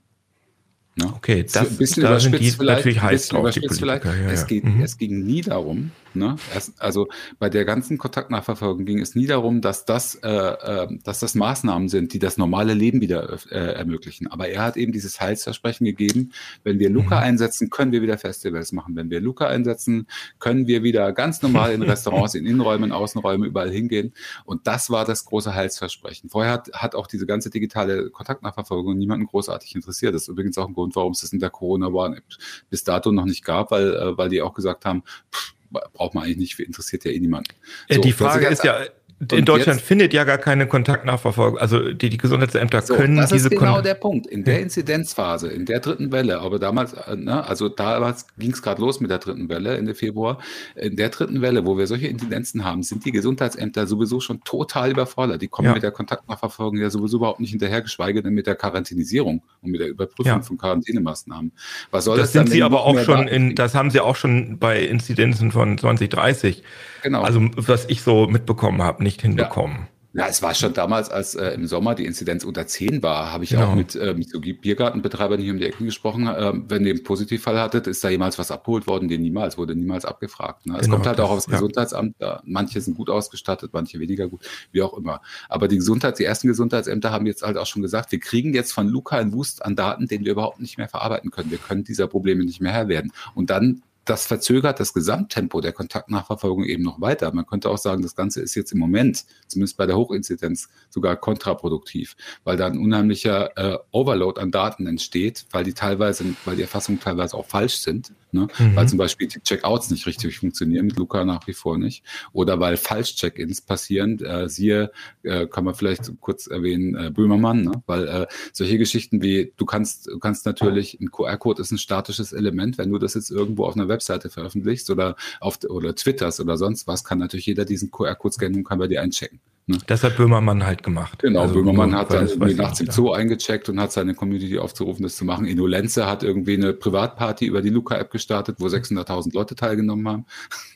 Ne? 0.97 1.13
Okay, 1.15 1.45
das, 1.45 1.71
ein 1.71 1.77
bisschen 1.77 2.03
da 2.03 2.21
sind 2.21 2.39
die 2.39 2.53
natürlich 2.59 3.01
heiß 3.01 3.29
drauf, 3.29 3.51
die 3.51 3.61
Politiker. 3.61 4.15
Ja, 4.15 4.25
ja. 4.25 4.31
Es, 4.31 4.47
geht, 4.47 4.65
mhm. 4.65 4.83
es 4.83 4.99
ging 4.99 5.25
nie 5.25 5.41
darum, 5.41 5.91
Ne? 6.15 6.37
Also 6.79 7.09
bei 7.39 7.49
der 7.49 7.65
ganzen 7.65 7.99
Kontaktnachverfolgung 7.99 8.85
ging 8.85 9.01
es 9.01 9.15
nie 9.15 9.27
darum, 9.27 9.61
dass 9.61 9.85
das, 9.85 10.17
äh, 10.17 10.29
äh, 10.29 10.89
dass 11.05 11.21
das 11.21 11.35
Maßnahmen 11.35 11.89
sind, 11.89 12.13
die 12.13 12.19
das 12.19 12.37
normale 12.37 12.75
Leben 12.75 13.01
wieder 13.01 13.39
äh, 13.51 13.75
ermöglichen. 13.75 14.27
Aber 14.27 14.49
er 14.49 14.63
hat 14.63 14.77
eben 14.77 14.93
dieses 14.93 15.21
Heilsversprechen 15.21 15.85
gegeben, 15.85 16.33
wenn 16.65 16.79
wir 16.79 16.91
Luca 16.91 17.17
mhm. 17.17 17.25
einsetzen, 17.25 17.71
können 17.71 17.93
wir 17.93 18.03
wieder 18.03 18.19
Festivals 18.19 18.73
machen. 18.73 18.97
Wenn 18.97 19.11
wir 19.11 19.21
Luca 19.21 19.47
einsetzen, 19.47 20.07
können 20.39 20.67
wir 20.67 20.83
wieder 20.83 21.13
ganz 21.13 21.43
normal 21.43 21.73
in 21.73 21.83
Restaurants, 21.93 22.35
in 22.35 22.47
Innenräumen, 22.47 22.93
Außenräumen, 22.93 23.47
überall 23.47 23.71
hingehen. 23.71 24.13
Und 24.45 24.67
das 24.67 24.91
war 24.91 25.05
das 25.05 25.25
große 25.25 25.55
Heilsversprechen. 25.55 26.31
Vorher 26.31 26.53
hat, 26.53 26.73
hat 26.73 26.95
auch 26.95 27.07
diese 27.07 27.27
ganze 27.27 27.51
digitale 27.51 28.11
Kontaktnachverfolgung 28.11 28.97
niemanden 28.97 29.27
großartig 29.27 29.75
interessiert. 29.75 30.15
Das 30.15 30.23
ist 30.23 30.29
übrigens 30.29 30.59
auch 30.59 30.69
ein 30.69 30.75
Grund, 30.75 30.95
warum 30.97 31.13
es 31.13 31.21
das 31.21 31.33
in 31.33 31.41
der 31.41 31.51
Corona-Warn-App 31.51 32.25
bis 32.71 32.85
dato 32.85 33.13
noch 33.13 33.25
nicht 33.25 33.45
gab, 33.45 33.71
weil, 33.71 33.95
äh, 33.95 34.19
weil 34.19 34.29
die 34.29 34.43
auch 34.43 34.55
gesagt 34.55 34.85
haben, 34.85 35.03
pff, 35.33 35.55
braucht 35.73 36.15
man 36.15 36.25
eigentlich 36.25 36.39
nicht, 36.39 36.59
interessiert 36.61 37.05
ja 37.05 37.11
eh 37.11 37.21
niemanden. 37.21 37.53
So, 37.91 38.01
die 38.01 38.13
Frage 38.13 38.47
ist 38.47 38.65
ja, 38.65 38.87
in 39.31 39.45
Deutschland 39.45 39.79
jetzt, 39.79 39.87
findet 39.87 40.13
ja 40.13 40.25
gar 40.25 40.39
keine 40.39 40.67
Kontaktnachverfolgung. 40.67 41.59
Also 41.59 41.93
die, 41.93 42.11
die 42.11 42.17
Gesundheitsämter 42.17 42.83
so, 42.83 42.95
können 42.95 43.17
das 43.17 43.31
diese. 43.31 43.45
Das 43.45 43.53
ist 43.53 43.59
genau 43.59 43.75
Kon 43.75 43.85
der 43.85 43.95
Punkt. 43.95 44.27
In 44.27 44.43
der 44.43 44.61
Inzidenzphase, 44.61 45.49
in 45.49 45.65
der 45.65 45.81
dritten 45.81 46.11
Welle, 46.11 46.41
aber 46.41 46.59
damals, 46.59 46.93
äh, 46.95 47.15
ne, 47.15 47.47
also 47.47 47.69
damals 47.69 48.27
ging 48.37 48.51
es 48.51 48.63
gerade 48.63 48.81
los 48.81 49.01
mit 49.01 49.11
der 49.11 49.19
dritten 49.19 49.49
Welle 49.49 49.77
Ende 49.77 49.95
Februar. 49.95 50.39
In 50.75 50.97
der 50.97 51.11
dritten 51.11 51.41
Welle, 51.41 51.65
wo 51.67 51.79
wir 51.79 51.87
solche 51.87 52.09
Inzidenzen 52.09 52.65
haben, 52.65 52.83
sind 52.83 53.05
die 53.05 53.13
Gesundheitsämter 53.13 53.87
sowieso 53.87 54.19
schon 54.21 54.43
total 54.43 54.91
überfordert. 54.91 55.41
Die 55.41 55.49
kommen 55.49 55.69
ja. 55.69 55.75
mit 55.75 55.83
der 55.85 55.93
Kontaktnachverfolgung 55.93 56.79
ja 56.79 56.91
sowieso 56.91 57.19
überhaupt 57.19 57.41
nicht 57.41 57.51
hinterher, 57.51 57.83
geschweige 57.83 58.23
denn 58.23 58.35
mit 58.35 58.47
der 58.47 58.57
Quarantänisierung 58.57 59.43
und 59.61 59.71
mit 59.71 59.81
der 59.81 59.89
Überprüfung 59.89 60.33
ja. 60.33 60.43
von 60.43 60.59
Quarantänemaßnahmen. 60.59 61.53
Was 61.91 62.05
soll 62.05 62.17
das, 62.17 62.33
das 62.33 62.33
sind 62.33 62.51
sie 62.51 62.63
aber 62.63 62.85
auch 62.85 62.99
schon 62.99 63.29
in, 63.29 63.55
das 63.55 63.75
haben 63.75 63.91
sie 63.91 64.01
auch 64.01 64.17
schon 64.17 64.59
bei 64.59 64.83
Inzidenzen 64.83 65.53
von 65.53 65.79
2030 65.79 66.63
Genau. 67.03 67.23
Also 67.23 67.41
was 67.57 67.85
ich 67.89 68.03
so 68.03 68.27
mitbekommen 68.27 68.81
habe, 68.83 69.03
nicht 69.03 69.12
hinbekommen. 69.21 69.89
Ja, 70.15 70.27
es 70.27 70.43
war 70.43 70.55
schon 70.55 70.75
damals, 70.75 71.09
als 71.09 71.35
äh, 71.35 71.53
im 71.53 71.67
Sommer 71.67 71.95
die 71.95 72.05
Inzidenz 72.05 72.45
unter 72.45 72.67
10 72.67 73.03
war, 73.03 73.33
habe 73.33 73.45
ich 73.45 73.51
genau. 73.51 73.69
auch 73.69 73.75
mit, 73.75 73.95
äh, 73.95 74.13
mit 74.13 74.29
so 74.29 74.41
Biergartenbetreibern 74.41 75.41
hier 75.41 75.53
um 75.53 75.59
die 75.59 75.65
Ecke 75.65 75.85
gesprochen. 75.85 76.27
Äh, 76.27 76.53
wenn 76.69 76.85
ihr 76.85 76.93
einen 76.93 77.03
Positivfall 77.03 77.59
hattet, 77.59 77.87
ist 77.87 78.05
da 78.05 78.11
jemals 78.11 78.39
was 78.39 78.51
abgeholt 78.51 78.87
worden? 78.87 79.09
Den 79.09 79.23
niemals, 79.23 79.57
wurde 79.57 79.75
niemals 79.75 80.05
abgefragt. 80.05 80.67
Ne? 80.67 80.75
Es 80.75 80.83
genau, 80.83 80.97
kommt 80.97 81.07
halt 81.07 81.19
das, 81.19 81.27
auch 81.27 81.31
aufs 81.31 81.47
ja. 81.47 81.55
Gesundheitsamt. 81.55 82.17
Da, 82.19 82.43
manche 82.45 82.79
sind 82.83 82.95
gut 82.95 83.09
ausgestattet, 83.09 83.71
manche 83.73 84.01
weniger 84.01 84.29
gut, 84.29 84.45
wie 84.71 84.83
auch 84.83 84.93
immer. 84.99 85.23
Aber 85.49 85.67
die 85.67 85.77
Gesundheit, 85.77 86.19
die 86.19 86.25
ersten 86.25 86.47
Gesundheitsämter 86.47 87.11
haben 87.11 87.25
jetzt 87.25 87.43
halt 87.43 87.57
auch 87.57 87.67
schon 87.67 87.81
gesagt, 87.81 88.13
wir 88.13 88.21
kriegen 88.21 88.53
jetzt 88.53 88.73
von 88.73 88.89
Luca 88.89 89.17
einen 89.17 89.33
Wust 89.33 89.65
an 89.65 89.77
Daten, 89.77 90.09
den 90.09 90.27
wir 90.27 90.33
überhaupt 90.33 90.61
nicht 90.61 90.77
mehr 90.77 90.89
verarbeiten 90.89 91.31
können. 91.31 91.51
Wir 91.51 91.59
können 91.59 91.85
dieser 91.85 92.07
Probleme 92.07 92.45
nicht 92.45 92.61
mehr 92.61 92.73
Herr 92.73 92.89
werden. 92.89 93.13
Und 93.35 93.49
dann 93.49 93.81
das 94.05 94.27
verzögert 94.27 94.81
das 94.81 94.93
Gesamttempo 94.93 95.61
der 95.61 95.73
Kontaktnachverfolgung 95.73 96.65
eben 96.65 96.83
noch 96.83 97.01
weiter. 97.01 97.33
Man 97.33 97.47
könnte 97.47 97.71
auch 97.71 97.79
sagen, 97.79 98.03
das 98.03 98.17
Ganze 98.17 98.41
ist 98.41 98.55
jetzt 98.55 98.73
im 98.73 98.79
Moment, 98.79 99.25
zumindest 99.47 99.77
bei 99.77 99.87
der 99.87 99.97
Hochinzidenz, 99.97 100.69
sogar 100.91 101.17
kontraproduktiv, 101.17 102.17
weil 102.45 102.57
da 102.57 102.67
ein 102.67 102.79
unheimlicher 102.79 103.57
äh, 103.57 103.79
Overload 103.93 104.41
an 104.41 104.51
Daten 104.51 104.87
entsteht, 104.87 105.47
weil 105.53 105.65
die 105.65 105.75
teilweise, 105.75 106.25
weil 106.45 106.57
die 106.57 106.63
Erfassungen 106.63 106.99
teilweise 106.99 107.37
auch 107.37 107.47
falsch 107.47 107.77
sind, 107.77 108.13
ne? 108.33 108.49
Mhm. 108.59 108.77
weil 108.77 108.89
zum 108.89 108.99
Beispiel 108.99 109.29
die 109.29 109.41
Checkouts 109.41 109.91
nicht 109.91 110.07
richtig 110.07 110.39
funktionieren, 110.39 110.87
mit 110.87 110.97
Luca 110.97 111.25
nach 111.25 111.47
wie 111.47 111.53
vor 111.53 111.79
nicht, 111.79 112.03
oder 112.33 112.59
weil 112.59 112.77
Falsch-Check-ins 112.77 113.61
passieren. 113.61 114.19
Äh, 114.21 114.49
siehe, 114.49 114.91
äh, 115.23 115.47
kann 115.47 115.65
man 115.65 115.75
vielleicht 115.75 116.11
kurz 116.21 116.47
erwähnen, 116.49 116.97
äh, 116.97 117.11
Böhmermann, 117.11 117.63
ne? 117.63 117.83
weil 117.87 118.09
äh, 118.09 118.27
solche 118.53 118.79
Geschichten 118.79 119.23
wie, 119.23 119.53
du 119.57 119.65
kannst, 119.65 120.09
du 120.09 120.19
kannst 120.19 120.47
natürlich, 120.47 120.99
ein 121.01 121.11
QR-Code 121.11 121.63
ist 121.63 121.71
ein 121.71 121.79
statisches 121.79 122.33
Element, 122.33 122.79
wenn 122.79 122.91
du 122.91 122.99
das 122.99 123.15
jetzt 123.15 123.31
irgendwo 123.31 123.65
auf 123.65 123.77
einer 123.77 123.89
Webseite 123.93 124.31
veröffentlichst 124.31 124.91
oder 124.91 125.17
auf 125.41 125.59
oder 125.69 125.95
Twitters 125.95 126.41
oder 126.41 126.57
sonst 126.57 126.87
was, 126.87 127.05
kann 127.05 127.19
natürlich 127.19 127.47
jeder 127.47 127.65
diesen 127.65 127.91
QR-Code 127.91 128.35
scannen 128.35 128.59
und 128.59 128.65
kann 128.65 128.79
bei 128.79 128.89
dir 128.89 129.03
einchecken. 129.03 129.41
Ne? 129.67 129.79
Das 129.87 130.03
hat 130.03 130.17
Böhmermann 130.17 130.67
halt 130.67 130.83
gemacht. 130.83 131.21
Genau, 131.21 131.43
also 131.43 131.55
Böhmermann 131.55 131.95
hat 131.95 132.13
dann 132.13 132.27
irgendwie 132.27 132.55
nachts 132.55 132.81
im 132.81 132.91
Zoo 132.91 133.13
eingecheckt 133.13 133.69
und 133.69 133.79
hat 133.79 133.93
seine 133.93 134.15
Community 134.15 134.59
aufgerufen, 134.59 135.05
das 135.05 135.15
zu 135.15 135.25
machen. 135.25 135.47
Innolenze 135.47 136.07
hat 136.07 136.25
irgendwie 136.25 136.55
eine 136.55 136.73
Privatparty 136.73 137.47
über 137.47 137.63
die 137.63 137.69
Luca-App 137.69 138.11
gestartet, 138.11 138.57
wo 138.59 138.67
600.000 138.67 139.33
Leute 139.33 139.55
teilgenommen 139.55 140.09
haben. 140.09 140.27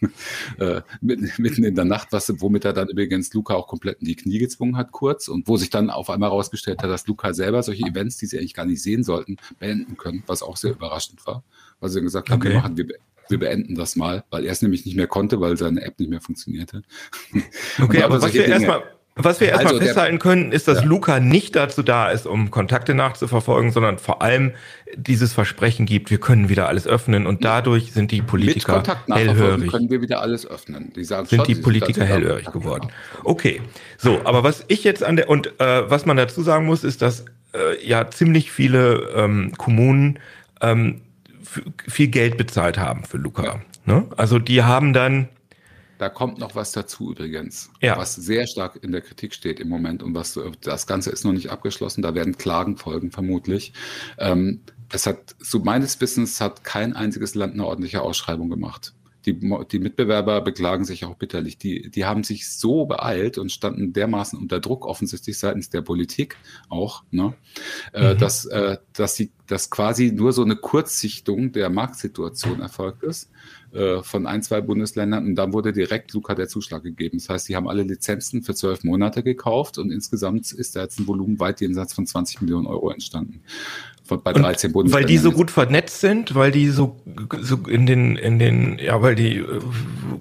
äh, 0.58 0.82
mitten, 1.00 1.64
in 1.64 1.74
der 1.74 1.84
Nacht, 1.84 2.08
was, 2.12 2.32
womit 2.40 2.64
er 2.64 2.72
dann 2.72 2.88
übrigens 2.88 3.34
Luca 3.34 3.54
auch 3.54 3.66
komplett 3.66 4.00
in 4.00 4.06
die 4.06 4.16
Knie 4.16 4.38
gezwungen 4.38 4.76
hat, 4.76 4.92
kurz. 4.92 5.26
Und 5.26 5.48
wo 5.48 5.56
sich 5.56 5.70
dann 5.70 5.90
auf 5.90 6.08
einmal 6.08 6.30
herausgestellt 6.30 6.80
hat, 6.82 6.90
dass 6.90 7.08
Luca 7.08 7.34
selber 7.34 7.64
solche 7.64 7.84
Events, 7.84 8.18
die 8.18 8.26
sie 8.26 8.38
eigentlich 8.38 8.54
gar 8.54 8.66
nicht 8.66 8.82
sehen 8.82 9.02
sollten, 9.02 9.36
beenden 9.58 9.96
können, 9.96 10.22
was 10.28 10.42
auch 10.42 10.56
sehr 10.56 10.70
überraschend 10.70 11.26
war. 11.26 11.42
Weil 11.80 11.90
sie 11.90 12.00
gesagt 12.00 12.30
haben, 12.30 12.40
okay. 12.40 12.50
wir 12.50 12.56
machen, 12.56 12.76
wir, 12.76 12.86
wir 13.28 13.38
beenden 13.38 13.74
das 13.74 13.96
mal, 13.96 14.24
weil 14.30 14.44
er 14.44 14.52
es 14.52 14.62
nämlich 14.62 14.84
nicht 14.84 14.96
mehr 14.96 15.06
konnte, 15.06 15.40
weil 15.40 15.56
seine 15.56 15.82
App 15.82 15.98
nicht 15.98 16.10
mehr 16.10 16.20
funktionierte. 16.20 16.82
Okay, 17.80 18.02
aber 18.02 18.22
was 18.22 18.32
wir 18.32 18.46
erstmal 18.46 18.82
was 19.18 19.40
wir 19.40 19.48
erstmal 19.48 19.72
also 19.72 19.84
festhalten 19.86 20.18
können, 20.18 20.52
ist, 20.52 20.68
dass 20.68 20.80
ja. 20.80 20.84
Luca 20.84 21.20
nicht 21.20 21.56
dazu 21.56 21.82
da 21.82 22.10
ist, 22.10 22.26
um 22.26 22.50
Kontakte 22.50 22.92
nachzuverfolgen, 22.92 23.72
sondern 23.72 23.96
vor 23.96 24.20
allem 24.20 24.52
dieses 24.94 25.32
Versprechen 25.32 25.86
gibt, 25.86 26.10
wir 26.10 26.18
können 26.18 26.50
wieder 26.50 26.68
alles 26.68 26.86
öffnen 26.86 27.26
und 27.26 27.42
dadurch 27.42 27.92
sind 27.92 28.10
die 28.10 28.20
Politiker 28.20 28.82
hellhörig. 29.08 29.70
können 29.70 29.88
wir 29.88 30.02
wieder 30.02 30.20
alles 30.20 30.46
öffnen. 30.46 30.92
Die 30.94 31.04
sagen 31.04 31.26
sind 31.26 31.38
schon, 31.38 31.46
die 31.46 31.54
Politiker 31.54 32.04
hellhörig 32.04 32.52
geworden. 32.52 32.90
Okay, 33.24 33.62
so, 33.96 34.20
aber 34.24 34.44
was 34.44 34.64
ich 34.68 34.84
jetzt 34.84 35.02
an 35.02 35.16
der 35.16 35.30
und 35.30 35.58
äh, 35.60 35.90
was 35.90 36.04
man 36.04 36.18
dazu 36.18 36.42
sagen 36.42 36.66
muss, 36.66 36.84
ist, 36.84 37.00
dass 37.00 37.24
äh, 37.54 37.82
ja 37.86 38.10
ziemlich 38.10 38.52
viele 38.52 39.12
ähm, 39.14 39.52
Kommunen 39.56 40.18
ähm, 40.60 41.00
viel 41.86 42.08
Geld 42.08 42.36
bezahlt 42.36 42.78
haben 42.78 43.04
für 43.04 43.16
Luca. 43.16 43.44
Ja. 43.44 43.60
Ne? 43.84 44.08
Also 44.16 44.38
die 44.38 44.62
haben 44.62 44.92
dann. 44.92 45.28
Da 45.98 46.10
kommt 46.10 46.38
noch 46.38 46.54
was 46.54 46.72
dazu 46.72 47.12
übrigens, 47.12 47.70
ja. 47.80 47.96
was 47.96 48.14
sehr 48.14 48.46
stark 48.46 48.82
in 48.82 48.92
der 48.92 49.00
Kritik 49.00 49.32
steht 49.32 49.60
im 49.60 49.68
Moment 49.68 50.02
und 50.02 50.14
was 50.14 50.38
das 50.60 50.86
Ganze 50.86 51.10
ist 51.10 51.24
noch 51.24 51.32
nicht 51.32 51.50
abgeschlossen. 51.50 52.02
Da 52.02 52.14
werden 52.14 52.36
Klagen 52.36 52.76
folgen 52.76 53.10
vermutlich. 53.10 53.72
Ähm, 54.18 54.60
es 54.92 55.06
hat, 55.06 55.34
so 55.38 55.60
meines 55.60 56.00
Wissens, 56.00 56.40
hat 56.40 56.64
kein 56.64 56.94
einziges 56.94 57.34
Land 57.34 57.54
eine 57.54 57.64
ordentliche 57.64 58.02
Ausschreibung 58.02 58.50
gemacht 58.50 58.92
die, 59.26 59.38
die 59.72 59.78
Mitbewerber 59.78 60.40
beklagen 60.40 60.84
sich 60.84 61.04
auch 61.04 61.16
bitterlich. 61.16 61.58
Die, 61.58 61.90
die 61.90 62.04
haben 62.04 62.22
sich 62.22 62.48
so 62.48 62.86
beeilt 62.86 63.38
und 63.38 63.50
standen 63.50 63.92
dermaßen 63.92 64.38
unter 64.38 64.60
Druck, 64.60 64.86
offensichtlich 64.86 65.38
seitens 65.38 65.68
der 65.68 65.82
Politik 65.82 66.36
auch, 66.68 67.02
ne, 67.10 67.34
äh, 67.92 68.14
mhm. 68.14 68.18
dass, 68.18 68.46
äh, 68.46 68.78
dass, 68.92 69.16
sie, 69.16 69.32
dass 69.46 69.70
quasi 69.70 70.12
nur 70.12 70.32
so 70.32 70.42
eine 70.42 70.56
Kurzsichtung 70.56 71.52
der 71.52 71.70
Marktsituation 71.70 72.60
erfolgt 72.60 73.02
ist 73.02 73.30
äh, 73.72 74.02
von 74.02 74.26
ein, 74.26 74.42
zwei 74.42 74.60
Bundesländern 74.60 75.26
und 75.26 75.34
dann 75.34 75.52
wurde 75.52 75.72
direkt 75.72 76.12
Luca 76.12 76.34
der 76.34 76.48
Zuschlag 76.48 76.84
gegeben. 76.84 77.18
Das 77.18 77.28
heißt, 77.28 77.48
die 77.48 77.56
haben 77.56 77.68
alle 77.68 77.82
Lizenzen 77.82 78.42
für 78.42 78.54
zwölf 78.54 78.84
Monate 78.84 79.22
gekauft 79.24 79.78
und 79.78 79.90
insgesamt 79.90 80.52
ist 80.52 80.76
da 80.76 80.82
jetzt 80.82 81.00
ein 81.00 81.06
Volumen 81.08 81.40
weit 81.40 81.60
jenseits 81.60 81.94
von 81.94 82.06
20 82.06 82.42
Millionen 82.42 82.66
Euro 82.66 82.90
entstanden 82.90 83.42
bei 84.06 84.32
13 84.32 84.72
Bundesländern. 84.72 85.02
Weil 85.02 85.08
die 85.08 85.18
so 85.18 85.32
gut 85.32 85.50
vernetzt 85.50 86.00
sind, 86.00 86.34
weil 86.34 86.50
die 86.50 86.68
so, 86.68 86.96
so 87.40 87.56
in 87.68 87.86
den, 87.86 88.16
in 88.16 88.38
den, 88.38 88.78
ja, 88.78 89.00
weil 89.02 89.14
die 89.14 89.38
äh, 89.38 89.60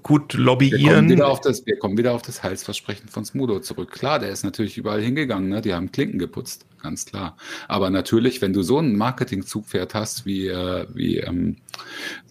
gut 0.04 0.34
lobbyieren. 0.34 0.80
Wir 0.82 0.94
kommen 0.94 1.10
wieder 1.10 1.28
auf 1.28 1.42
das, 1.42 1.66
wir 1.66 1.78
kommen 1.78 1.98
wieder 1.98 2.14
auf 2.14 2.22
das 2.22 2.44
Heilsversprechen 2.44 3.10
von 3.10 3.26
Smudo 3.26 3.60
zurück. 3.60 3.92
Klar, 3.92 4.20
der 4.20 4.30
ist 4.30 4.44
natürlich 4.44 4.78
überall 4.78 5.02
hingegangen, 5.02 5.50
ne? 5.50 5.62
Die 5.62 5.74
haben 5.74 5.92
Klinken 5.92 6.20
geputzt, 6.20 6.66
ganz 6.82 7.06
klar. 7.06 7.38
Aber 7.68 7.90
natürlich, 7.90 8.42
wenn 8.42 8.54
du 8.54 8.64
so 8.64 8.80
einen 8.80 8.98
Marketingzugpferd 8.98 9.94
hast, 9.94 10.26
wie, 10.26 10.48
äh, 10.48 10.88
wie 10.94 11.18
ähm, 11.18 11.58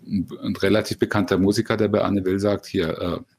ein 0.07 0.57
relativ 0.57 0.99
bekannter 0.99 1.39
Musiker, 1.39 1.77
der 1.77 1.89
bei 1.89 2.03
Anne 2.03 2.25
Will 2.25 2.41
sagt, 2.41 2.67
hier, 2.67 2.89
äh, 3.01 3.34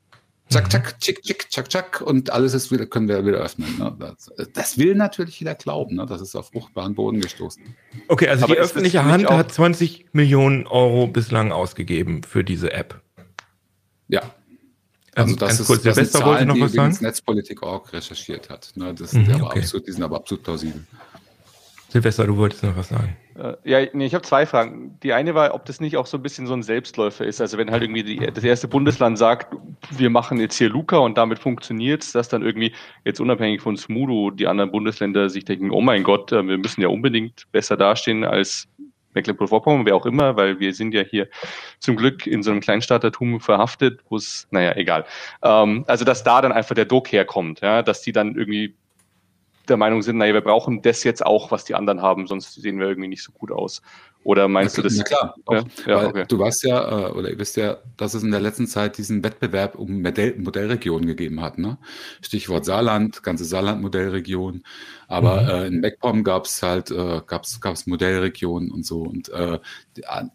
Zack, 0.50 0.72
zack, 0.72 1.00
tschick, 1.00 1.24
tschick, 1.24 1.50
tschack, 1.50 1.70
tschack 1.70 2.02
und 2.02 2.30
alles 2.30 2.54
ist 2.54 2.72
wieder, 2.72 2.86
können 2.86 3.08
wir 3.08 3.26
wieder 3.26 3.40
öffnen. 3.40 3.78
Ne? 3.80 3.96
Das, 4.00 4.32
das, 4.54 4.78
will 4.78 4.94
natürlich 4.94 5.40
jeder 5.40 5.56
glauben, 5.56 5.96
ne? 5.96 6.06
das 6.06 6.22
ist 6.22 6.36
auf 6.36 6.50
fruchtbaren 6.50 6.94
Boden 6.94 7.20
gestoßen. 7.20 7.64
Okay, 8.08 8.28
also 8.28 8.46
Aber 8.46 8.54
die 8.54 8.60
öffentliche 8.60 9.04
Hand 9.04 9.28
hat 9.28 9.52
20 9.52 10.14
Millionen 10.14 10.68
Euro 10.68 11.08
bislang 11.08 11.52
ausgegeben 11.52 12.22
für 12.24 12.44
diese 12.44 12.72
App. 12.72 13.02
Ja. 14.08 14.22
Also 15.16 15.34
ähm, 15.34 15.40
das 15.40 15.60
ist 15.62 15.68
kurz, 15.68 15.82
das 15.82 15.96
Silvester 15.96 16.20
Zahlen, 16.20 16.32
wollte 16.32 16.46
noch 16.46 16.66
was 16.66 16.74
sagen? 16.74 16.98
Netzpolitik.org 17.02 17.94
recherchiert 17.94 18.50
hat. 18.50 18.72
Ne? 18.76 18.94
Das 18.94 19.12
sind 19.12 19.28
mhm, 19.28 19.36
aber 19.36 19.48
okay. 19.48 19.60
absolut, 19.60 19.88
die 19.88 19.92
sind 19.94 20.04
aber 20.04 20.18
absolut 20.18 20.44
plausibel. 20.44 20.86
Silvester, 21.96 22.28
du 22.28 22.36
wolltest 22.36 22.62
noch 22.62 22.76
was 22.76 22.90
sagen. 22.90 23.16
Äh, 23.40 23.54
ja, 23.64 23.90
nee, 23.94 24.06
ich 24.06 24.14
habe 24.14 24.24
zwei 24.24 24.46
Fragen. 24.46 25.00
Die 25.02 25.14
eine 25.14 25.34
war, 25.34 25.54
ob 25.54 25.64
das 25.64 25.80
nicht 25.80 25.96
auch 25.96 26.08
so 26.08 26.18
ein 26.18 26.24
bisschen 26.24 26.46
so 26.46 26.54
ein 26.54 26.62
Selbstläufer 26.62 27.24
ist. 27.24 27.40
Also 27.40 27.58
wenn 27.58 27.72
halt 27.72 27.84
irgendwie 27.84 28.04
die, 28.04 28.18
das 28.18 28.44
erste 28.44 28.68
Bundesland 28.68 29.18
sagt, 29.18 29.56
wir 29.92 30.10
machen 30.10 30.38
jetzt 30.42 30.58
hier 30.58 30.68
Luca 30.68 30.98
und 30.98 31.18
damit 31.18 31.40
funktioniert 31.40 32.04
es, 32.04 32.12
dass 32.12 32.28
dann 32.28 32.42
irgendwie 32.42 32.74
jetzt 33.06 33.22
unabhängig 33.22 33.62
von 33.62 33.78
Smudo 33.78 34.30
die 34.30 34.46
anderen 34.46 34.72
Bundesländer 34.72 35.30
sich 35.30 35.46
denken, 35.46 35.72
oh 35.72 35.80
mein 35.80 36.04
Gott, 36.04 36.34
äh, 36.34 36.46
wir 36.46 36.58
müssen 36.58 36.82
ja 36.82 36.90
unbedingt 36.90 37.50
besser 37.54 37.78
dastehen 37.78 38.26
als 38.26 38.68
Mecklenburg-Vorpommern, 39.14 39.86
wer 39.86 39.96
auch 39.96 40.06
immer, 40.06 40.36
weil 40.36 40.60
wir 40.60 40.74
sind 40.74 40.94
ja 40.94 41.02
hier 41.02 41.30
zum 41.80 41.96
Glück 41.96 42.28
in 42.28 42.44
so 42.44 42.52
einem 42.52 42.60
Kleinstaatertum 42.60 43.40
verhaftet, 43.40 44.02
wo 44.10 44.18
es, 44.18 44.50
naja, 44.52 44.76
egal. 44.76 45.06
Ähm, 45.42 45.86
also 45.88 46.04
dass 46.04 46.26
da 46.26 46.42
dann 46.42 46.52
einfach 46.52 46.76
der 46.76 46.84
Druck 46.84 47.14
herkommt, 47.14 47.62
ja, 47.62 47.82
dass 47.84 48.02
die 48.02 48.12
dann 48.12 48.36
irgendwie 48.36 48.76
der 49.66 49.78
Meinung 49.78 50.02
sind, 50.02 50.18
naja, 50.18 50.34
wir 50.34 50.42
brauchen 50.42 50.82
das 50.82 51.04
jetzt 51.04 51.26
auch, 51.26 51.52
was 51.52 51.66
die 51.66 51.76
anderen 51.76 52.02
haben, 52.02 52.28
sonst 52.28 52.54
sehen 52.54 52.80
wir 52.80 52.88
irgendwie 52.88 53.10
nicht 53.10 53.24
so 53.24 53.32
gut 53.32 53.52
aus. 53.52 53.82
Oder 54.26 54.48
meinst 54.48 54.76
ja, 54.76 54.82
du 54.82 54.90
das? 54.90 54.98
Na 54.98 55.04
klar, 55.04 55.36
ja, 55.52 55.64
ja, 55.86 56.08
okay. 56.08 56.26
du 56.28 56.40
weißt 56.40 56.64
ja, 56.64 57.10
äh, 57.10 57.12
oder 57.12 57.30
ihr 57.30 57.38
wisst 57.38 57.58
ja, 57.58 57.78
dass 57.96 58.16
es 58.16 58.24
in 58.24 58.32
der 58.32 58.40
letzten 58.40 58.66
Zeit 58.66 58.98
diesen 58.98 59.24
Wettbewerb 59.24 59.76
um 59.76 60.02
Modell, 60.02 60.36
Modellregionen 60.40 61.06
gegeben 61.06 61.42
hat. 61.42 61.60
Ne? 61.60 61.78
Stichwort 62.22 62.66
Saarland, 62.66 63.22
ganze 63.22 63.46
Saarland-Modellregion. 63.46 64.64
Aber 65.08 65.44
mhm. 65.44 65.50
äh, 65.50 65.68
in 65.68 65.80
MacPom 65.80 66.24
gab 66.24 66.46
es 66.46 66.64
halt, 66.64 66.90
äh, 66.90 67.22
gab's, 67.28 67.62
gab's 67.62 67.86
Modellregionen 67.86 68.72
und 68.72 68.84
so. 68.84 69.04
Und 69.04 69.30
äh, 69.30 69.60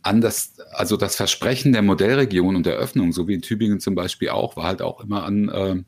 anders, 0.02 0.54
also 0.70 0.96
das 0.96 1.16
Versprechen 1.16 1.72
der 1.72 1.82
Modellregion 1.82 2.54
und 2.54 2.66
der 2.66 2.76
Öffnung, 2.76 3.10
so 3.10 3.26
wie 3.26 3.34
in 3.34 3.42
Tübingen 3.42 3.80
zum 3.80 3.96
Beispiel 3.96 4.28
auch, 4.28 4.54
war 4.56 4.66
halt 4.66 4.82
auch 4.82 5.00
immer 5.02 5.24
an 5.24 5.48
äh, 5.48 5.82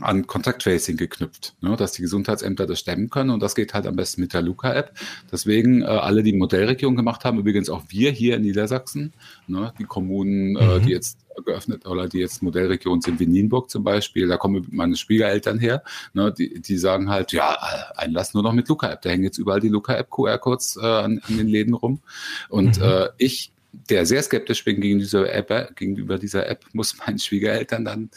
an 0.00 0.26
Contact 0.26 0.62
Tracing 0.62 0.96
geknüpft, 0.96 1.54
ne, 1.60 1.76
dass 1.76 1.92
die 1.92 2.02
Gesundheitsämter 2.02 2.66
das 2.66 2.80
stemmen 2.80 3.10
können 3.10 3.30
und 3.30 3.40
das 3.40 3.54
geht 3.54 3.74
halt 3.74 3.86
am 3.86 3.96
besten 3.96 4.20
mit 4.20 4.34
der 4.34 4.42
Luca-App. 4.42 4.92
Deswegen 5.30 5.82
äh, 5.82 5.86
alle, 5.86 6.22
die 6.22 6.32
Modellregion 6.32 6.96
gemacht 6.96 7.24
haben, 7.24 7.38
übrigens 7.38 7.70
auch 7.70 7.84
wir 7.88 8.10
hier 8.10 8.36
in 8.36 8.42
Niedersachsen, 8.42 9.12
ne, 9.46 9.72
die 9.78 9.84
Kommunen, 9.84 10.52
mhm. 10.52 10.56
äh, 10.56 10.80
die 10.80 10.90
jetzt 10.90 11.18
geöffnet 11.44 11.86
oder 11.86 12.08
die 12.08 12.18
jetzt 12.18 12.42
Modellregion 12.42 13.00
sind 13.00 13.20
wie 13.20 13.26
Nienburg 13.26 13.70
zum 13.70 13.84
Beispiel, 13.84 14.26
da 14.26 14.36
kommen 14.36 14.66
meine 14.70 14.96
Schwiegereltern 14.96 15.58
her, 15.58 15.82
ne, 16.14 16.32
die, 16.32 16.60
die 16.60 16.78
sagen 16.78 17.10
halt, 17.10 17.32
ja, 17.32 17.56
Einlass 17.96 18.34
nur 18.34 18.42
noch 18.42 18.52
mit 18.52 18.68
Luca-App, 18.68 19.02
da 19.02 19.10
hängen 19.10 19.24
jetzt 19.24 19.38
überall 19.38 19.60
die 19.60 19.68
Luca-App 19.68 20.10
QR-Codes 20.10 20.78
äh, 20.80 20.86
an, 20.86 21.20
an 21.26 21.36
den 21.36 21.48
Läden 21.48 21.74
rum 21.74 22.00
und 22.48 22.78
mhm. 22.78 22.84
äh, 22.84 23.08
ich 23.18 23.52
der 23.90 24.06
sehr 24.06 24.22
skeptisch 24.22 24.64
bin 24.64 24.80
gegenüber 24.80 25.04
dieser 25.04 25.32
App, 25.32 25.76
gegenüber 25.76 26.18
dieser 26.18 26.48
App, 26.48 26.64
muss 26.72 26.96
meinen 26.98 27.18
Schwiegereltern 27.18 27.84
dann 27.84 28.10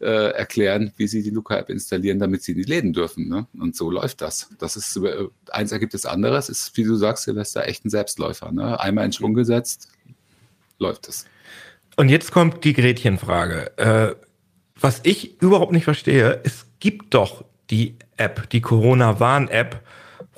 äh, 0.00 0.32
erklären, 0.32 0.92
wie 0.96 1.06
sie 1.06 1.22
die 1.22 1.30
Luca-App 1.30 1.70
installieren, 1.70 2.18
damit 2.18 2.42
sie 2.42 2.52
in 2.52 2.58
die 2.58 2.64
Läden 2.64 2.92
dürfen. 2.92 3.28
Ne? 3.28 3.46
Und 3.58 3.76
so 3.76 3.90
läuft 3.90 4.20
das. 4.22 4.50
Das 4.58 4.76
ist 4.76 4.96
äh, 4.96 5.26
eins 5.50 5.72
ergibt 5.72 5.94
das 5.94 6.06
andere. 6.06 6.38
Ist, 6.38 6.76
wie 6.76 6.84
du 6.84 6.94
sagst, 6.94 7.24
Silvester, 7.24 7.66
echt 7.66 7.84
ein 7.84 7.90
Selbstläufer. 7.90 8.52
Ne? 8.52 8.78
Einmal 8.80 9.06
in 9.06 9.12
Schwung 9.12 9.34
gesetzt, 9.34 9.88
läuft 10.78 11.08
es. 11.08 11.26
Und 11.96 12.08
jetzt 12.08 12.32
kommt 12.32 12.64
die 12.64 12.72
Gretchenfrage. 12.72 13.76
Äh, 13.76 14.14
was 14.80 15.00
ich 15.02 15.40
überhaupt 15.42 15.72
nicht 15.72 15.84
verstehe, 15.84 16.40
es 16.44 16.66
gibt 16.78 17.14
doch 17.14 17.44
die 17.70 17.96
App, 18.16 18.48
die 18.50 18.60
Corona-Warn-App 18.60 19.82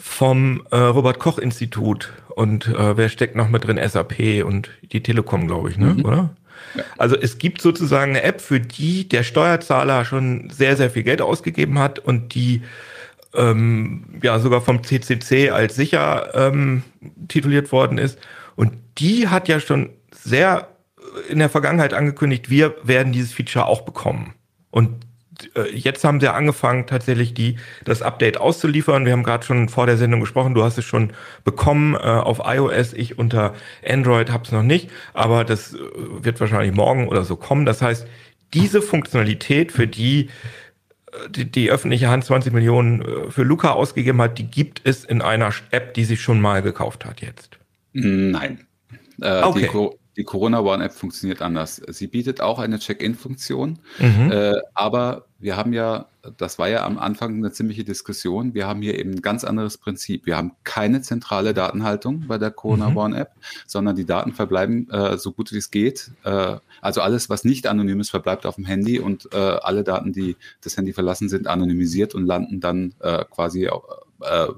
vom 0.02 0.66
äh, 0.72 0.76
Robert-Koch-Institut 0.76 2.12
und 2.34 2.66
äh, 2.66 2.96
wer 2.96 3.08
steckt 3.08 3.36
noch 3.36 3.48
mit 3.48 3.64
drin? 3.64 3.78
SAP 3.88 4.44
und 4.44 4.70
die 4.82 5.00
Telekom, 5.00 5.46
glaube 5.46 5.70
ich, 5.70 5.78
ne? 5.78 5.94
Mhm. 5.94 6.04
Oder? 6.04 6.30
Ja. 6.74 6.82
Also 6.98 7.16
es 7.16 7.38
gibt 7.38 7.62
sozusagen 7.62 8.10
eine 8.10 8.22
App, 8.24 8.40
für 8.40 8.58
die 8.58 9.08
der 9.08 9.22
Steuerzahler 9.22 10.04
schon 10.04 10.50
sehr, 10.50 10.76
sehr 10.76 10.90
viel 10.90 11.04
Geld 11.04 11.22
ausgegeben 11.22 11.78
hat 11.78 12.00
und 12.00 12.34
die 12.34 12.62
ähm, 13.32 14.18
ja 14.22 14.40
sogar 14.40 14.60
vom 14.60 14.82
CCC 14.82 15.50
als 15.50 15.76
sicher 15.76 16.32
ähm, 16.34 16.82
tituliert 17.28 17.70
worden 17.70 17.98
ist. 17.98 18.18
Und 18.56 18.72
die 18.98 19.28
hat 19.28 19.46
ja 19.46 19.60
schon 19.60 19.90
sehr 20.12 20.66
in 21.28 21.38
der 21.38 21.48
Vergangenheit 21.48 21.94
angekündigt, 21.94 22.50
wir 22.50 22.74
werden 22.82 23.12
dieses 23.12 23.32
Feature 23.32 23.66
auch 23.66 23.82
bekommen. 23.82 24.34
Und 24.70 24.88
äh, 24.88 25.06
jetzt 25.72 26.04
haben 26.04 26.20
sie 26.20 26.32
angefangen, 26.32 26.86
tatsächlich 26.86 27.34
die, 27.34 27.56
das 27.84 28.02
Update 28.02 28.38
auszuliefern. 28.38 29.04
Wir 29.04 29.12
haben 29.12 29.22
gerade 29.22 29.44
schon 29.44 29.68
vor 29.68 29.86
der 29.86 29.96
Sendung 29.96 30.20
gesprochen, 30.20 30.54
du 30.54 30.62
hast 30.62 30.78
es 30.78 30.84
schon 30.84 31.12
bekommen 31.44 31.94
äh, 31.94 31.98
auf 31.98 32.40
iOS, 32.44 32.92
ich 32.92 33.18
unter 33.18 33.54
Android 33.86 34.30
habe 34.30 34.44
es 34.44 34.52
noch 34.52 34.62
nicht, 34.62 34.90
aber 35.14 35.44
das 35.44 35.74
äh, 35.74 35.78
wird 36.22 36.40
wahrscheinlich 36.40 36.74
morgen 36.74 37.08
oder 37.08 37.24
so 37.24 37.36
kommen. 37.36 37.66
Das 37.66 37.82
heißt, 37.82 38.06
diese 38.54 38.82
Funktionalität, 38.82 39.72
für 39.72 39.86
die 39.86 40.28
äh, 41.12 41.28
die, 41.30 41.50
die 41.50 41.70
öffentliche 41.70 42.08
Hand 42.08 42.24
20 42.24 42.52
Millionen 42.52 43.30
für 43.30 43.42
Luca 43.42 43.72
ausgegeben 43.72 44.20
hat, 44.20 44.38
die 44.38 44.46
gibt 44.46 44.80
es 44.84 45.04
in 45.04 45.22
einer 45.22 45.52
App, 45.70 45.94
die 45.94 46.04
sie 46.04 46.16
schon 46.16 46.40
mal 46.40 46.62
gekauft 46.62 47.04
hat 47.04 47.20
jetzt. 47.20 47.58
Nein. 47.92 48.66
Äh, 49.20 49.42
okay. 49.42 49.70
Die, 49.72 50.01
die 50.16 50.24
Corona 50.24 50.60
One 50.60 50.84
App 50.84 50.92
funktioniert 50.92 51.42
anders. 51.42 51.76
Sie 51.88 52.06
bietet 52.06 52.40
auch 52.40 52.58
eine 52.58 52.78
Check-in-Funktion, 52.78 53.78
mhm. 53.98 54.30
äh, 54.30 54.60
aber 54.74 55.26
wir 55.38 55.56
haben 55.56 55.72
ja, 55.72 56.06
das 56.36 56.58
war 56.58 56.68
ja 56.68 56.86
am 56.86 56.98
Anfang 56.98 57.36
eine 57.36 57.50
ziemliche 57.50 57.82
Diskussion, 57.82 58.54
wir 58.54 58.66
haben 58.68 58.80
hier 58.80 58.98
eben 58.98 59.12
ein 59.12 59.22
ganz 59.22 59.42
anderes 59.42 59.76
Prinzip. 59.76 60.24
Wir 60.24 60.36
haben 60.36 60.52
keine 60.62 61.02
zentrale 61.02 61.52
Datenhaltung 61.52 62.28
bei 62.28 62.38
der 62.38 62.52
Corona 62.52 62.90
mhm. 62.90 62.96
One 62.96 63.16
App, 63.18 63.32
sondern 63.66 63.96
die 63.96 64.04
Daten 64.04 64.32
verbleiben 64.32 64.88
äh, 64.90 65.18
so 65.18 65.32
gut 65.32 65.50
wie 65.52 65.56
es 65.56 65.70
geht. 65.70 66.12
Äh, 66.22 66.58
also 66.80 67.00
alles, 67.00 67.28
was 67.28 67.44
nicht 67.44 67.66
anonym 67.66 67.98
ist, 67.98 68.10
verbleibt 68.10 68.46
auf 68.46 68.54
dem 68.54 68.66
Handy 68.66 69.00
und 69.00 69.28
äh, 69.32 69.36
alle 69.36 69.82
Daten, 69.82 70.12
die 70.12 70.36
das 70.62 70.76
Handy 70.76 70.92
verlassen, 70.92 71.28
sind 71.28 71.48
anonymisiert 71.48 72.14
und 72.14 72.26
landen 72.26 72.60
dann 72.60 72.94
äh, 73.00 73.24
quasi 73.24 73.64
äh, 73.66 74.48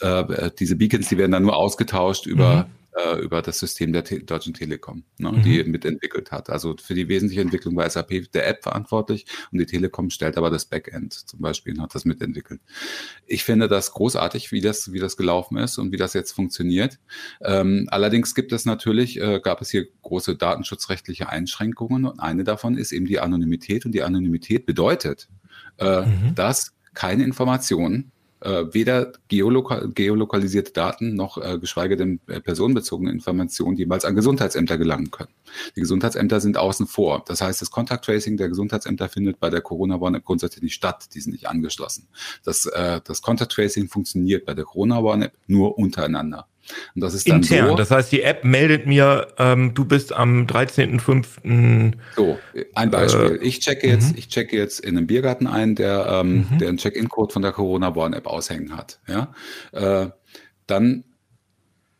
äh, 0.00 0.50
diese 0.58 0.76
Beacons, 0.76 1.08
die 1.08 1.16
werden 1.16 1.32
dann 1.32 1.44
nur 1.44 1.56
ausgetauscht 1.56 2.26
über 2.26 2.56
mhm 2.56 2.75
äh, 2.96 3.18
über 3.20 3.42
das 3.42 3.58
System 3.58 3.92
der 3.92 4.04
Te 4.04 4.20
Deutschen 4.20 4.54
Telekom, 4.54 5.04
ne, 5.18 5.32
mhm. 5.32 5.42
die 5.42 5.64
mitentwickelt 5.64 6.32
hat. 6.32 6.50
Also 6.50 6.74
für 6.82 6.94
die 6.94 7.08
wesentliche 7.08 7.42
Entwicklung 7.42 7.76
war 7.76 7.88
SAP 7.88 8.32
der 8.32 8.46
App 8.48 8.62
verantwortlich 8.62 9.26
und 9.52 9.58
die 9.58 9.66
Telekom 9.66 10.10
stellt 10.10 10.36
aber 10.36 10.50
das 10.50 10.64
Backend 10.64 11.12
zum 11.12 11.40
Beispiel 11.40 11.74
und 11.74 11.82
hat 11.82 11.94
das 11.94 12.04
mitentwickelt. 12.04 12.60
Ich 13.26 13.44
finde 13.44 13.68
das 13.68 13.92
großartig, 13.92 14.52
wie 14.52 14.60
das, 14.60 14.92
wie 14.92 14.98
das 14.98 15.16
gelaufen 15.16 15.58
ist 15.58 15.78
und 15.78 15.92
wie 15.92 15.96
das 15.96 16.14
jetzt 16.14 16.32
funktioniert. 16.32 16.98
Ähm, 17.42 17.86
allerdings 17.90 18.34
gibt 18.34 18.52
es 18.52 18.64
natürlich, 18.64 19.20
äh, 19.20 19.40
gab 19.40 19.60
es 19.60 19.70
hier 19.70 19.86
große 20.02 20.36
datenschutzrechtliche 20.36 21.28
Einschränkungen 21.28 22.06
und 22.06 22.20
eine 22.20 22.44
davon 22.44 22.76
ist 22.78 22.92
eben 22.92 23.06
die 23.06 23.20
Anonymität 23.20 23.84
und 23.84 23.92
die 23.92 24.02
Anonymität 24.02 24.66
bedeutet, 24.66 25.28
äh, 25.78 26.02
mhm. 26.02 26.34
dass 26.34 26.72
keine 26.94 27.24
Informationen 27.24 28.12
äh, 28.40 28.64
weder 28.72 29.12
geoloka 29.28 29.86
geolokalisierte 29.86 30.72
Daten 30.72 31.14
noch 31.14 31.38
äh, 31.38 31.58
geschweige 31.58 31.96
denn 31.96 32.20
äh, 32.26 32.40
personenbezogene 32.40 33.10
Informationen 33.10 33.76
jeweils 33.76 34.04
an 34.04 34.14
Gesundheitsämter 34.14 34.78
gelangen 34.78 35.10
können. 35.10 35.30
Die 35.74 35.80
Gesundheitsämter 35.80 36.40
sind 36.40 36.56
außen 36.56 36.86
vor. 36.86 37.24
Das 37.26 37.40
heißt, 37.40 37.62
das 37.62 37.70
Contact 37.70 38.04
Tracing 38.04 38.36
der 38.36 38.48
Gesundheitsämter 38.48 39.08
findet 39.08 39.40
bei 39.40 39.50
der 39.50 39.60
Corona 39.60 40.00
Warn 40.00 40.14
App 40.14 40.24
grundsätzlich 40.24 40.62
nicht 40.62 40.74
statt. 40.74 41.08
Die 41.14 41.20
sind 41.20 41.32
nicht 41.32 41.48
angeschlossen. 41.48 42.08
Das, 42.44 42.66
äh, 42.66 43.00
das 43.04 43.22
Contact 43.22 43.52
Tracing 43.52 43.88
funktioniert 43.88 44.44
bei 44.44 44.54
der 44.54 44.64
Corona 44.64 45.02
Warn 45.02 45.22
App 45.22 45.32
nur 45.46 45.78
untereinander. 45.78 46.46
Und 46.94 47.00
das 47.02 47.14
ist 47.14 47.28
dann 47.28 47.36
intern. 47.36 47.68
So, 47.68 47.74
das 47.76 47.90
heißt, 47.90 48.12
die 48.12 48.22
App 48.22 48.44
meldet 48.44 48.86
mir, 48.86 49.28
ähm, 49.38 49.74
du 49.74 49.84
bist 49.84 50.12
am 50.12 50.46
13.05. 50.46 51.92
So, 52.14 52.38
ein 52.74 52.90
Beispiel. 52.90 53.38
Äh, 53.40 53.44
ich 53.44 53.60
checke 53.60 53.88
jetzt, 53.88 54.12
mhm. 54.12 54.18
ich 54.18 54.28
checke 54.28 54.56
jetzt 54.56 54.80
in 54.80 54.96
einem 54.96 55.06
Biergarten 55.06 55.46
ein, 55.46 55.74
der, 55.74 56.06
ähm, 56.06 56.46
mhm. 56.50 56.58
der 56.58 56.68
einen 56.68 56.78
Check-in-Code 56.78 57.32
von 57.32 57.42
der 57.42 57.52
Corona 57.52 57.90
Born 57.90 58.12
App 58.12 58.26
aushängen 58.26 58.76
hat. 58.76 59.00
Ja, 59.08 59.32
äh, 59.72 60.08
dann 60.66 61.04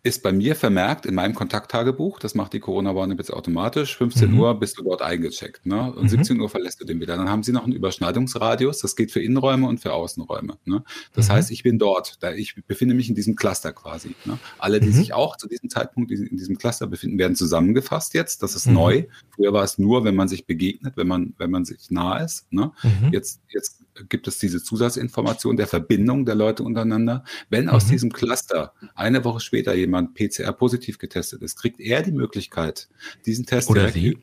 ist 0.07 0.23
bei 0.23 0.33
mir 0.33 0.55
vermerkt 0.55 1.05
in 1.05 1.17
meinem 1.17 1.35
Kontakttagebuch, 1.35 2.21
das 2.21 2.37
macht 2.37 2.53
die 2.53 2.61
Corona-Warn 2.61 3.17
jetzt 3.19 3.33
automatisch, 3.33 3.97
15 3.97 4.31
mhm. 4.31 4.39
Uhr 4.39 4.59
bist 4.59 4.79
du 4.79 4.85
dort 4.85 5.03
eingecheckt. 5.03 5.67
Ne? 5.67 5.93
Und 5.93 6.05
mhm. 6.05 6.09
17 6.09 6.41
Uhr 6.41 6.49
verlässt 6.49 6.81
du 6.81 6.85
den 6.85 7.01
wieder. 7.01 7.17
Dann 7.17 7.29
haben 7.29 7.43
sie 7.43 7.51
noch 7.51 7.65
einen 7.65 7.73
Überschneidungsradius, 7.73 8.79
das 8.79 8.95
geht 8.95 9.11
für 9.11 9.21
Innenräume 9.21 9.67
und 9.67 9.81
für 9.81 9.93
Außenräume. 9.93 10.59
Ne? 10.65 10.85
Das 11.13 11.29
mhm. 11.29 11.33
heißt, 11.33 11.51
ich 11.51 11.65
bin 11.65 11.81
dort, 11.81 12.23
da 12.23 12.33
ich 12.33 12.55
befinde 12.69 12.95
mich 12.95 13.09
in 13.09 13.17
diesem 13.17 13.35
Cluster 13.35 13.73
quasi. 13.73 14.15
Ne? 14.27 14.39
Alle, 14.59 14.79
die 14.79 14.89
mhm. 14.89 14.93
sich 14.93 15.13
auch 15.13 15.37
zu 15.37 15.49
diesem 15.49 15.71
Zeitpunkt 15.71 16.13
in 16.13 16.37
diesem 16.37 16.57
Cluster 16.57 16.87
befinden, 16.87 17.19
werden 17.19 17.35
zusammengefasst 17.35 18.15
jetzt. 18.15 18.45
Das 18.45 18.55
ist 18.55 18.69
mhm. 18.69 18.75
neu. 18.75 19.05
Früher 19.31 19.53
war 19.53 19.65
es 19.65 19.77
nur, 19.77 20.05
wenn 20.05 20.15
man 20.15 20.29
sich 20.29 20.47
begegnet, 20.47 20.97
wenn 20.97 21.09
man, 21.09 21.35
wenn 21.37 21.51
man 21.51 21.65
sich 21.65 21.91
nah 21.91 22.19
ist. 22.19 22.47
Ne? 22.53 22.71
Mhm. 22.85 23.13
Jetzt, 23.13 23.41
jetzt 23.49 23.86
gibt 24.09 24.29
es 24.29 24.39
diese 24.39 24.63
Zusatzinformation 24.63 25.57
der 25.57 25.67
Verbindung 25.67 26.25
der 26.25 26.35
Leute 26.35 26.63
untereinander. 26.63 27.25
Wenn 27.51 27.69
aus 27.69 27.87
mhm. 27.87 27.91
diesem 27.91 28.13
Cluster 28.13 28.73
eine 28.95 29.25
Woche 29.25 29.41
später 29.41 29.75
jemand 29.75 30.15
PCR-positiv 30.15 30.99
getestet 30.99 31.43
ist, 31.43 31.57
kriegt 31.57 31.81
er 31.81 32.03
die 32.03 32.13
Möglichkeit, 32.13 32.89
diesen 33.25 33.47
Test 33.47 33.71
oder 33.71 33.89
sie 33.89 34.19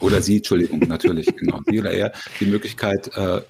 oder 0.00 0.20
sie, 0.22 0.38
Entschuldigung, 0.38 0.80
natürlich, 0.80 1.34
genau, 1.36 1.60
sie 1.66 1.80
oder 1.80 1.92
er 1.92 2.12
die 2.40 2.46
Möglichkeit, 2.46 3.16
äh, 3.16 3.42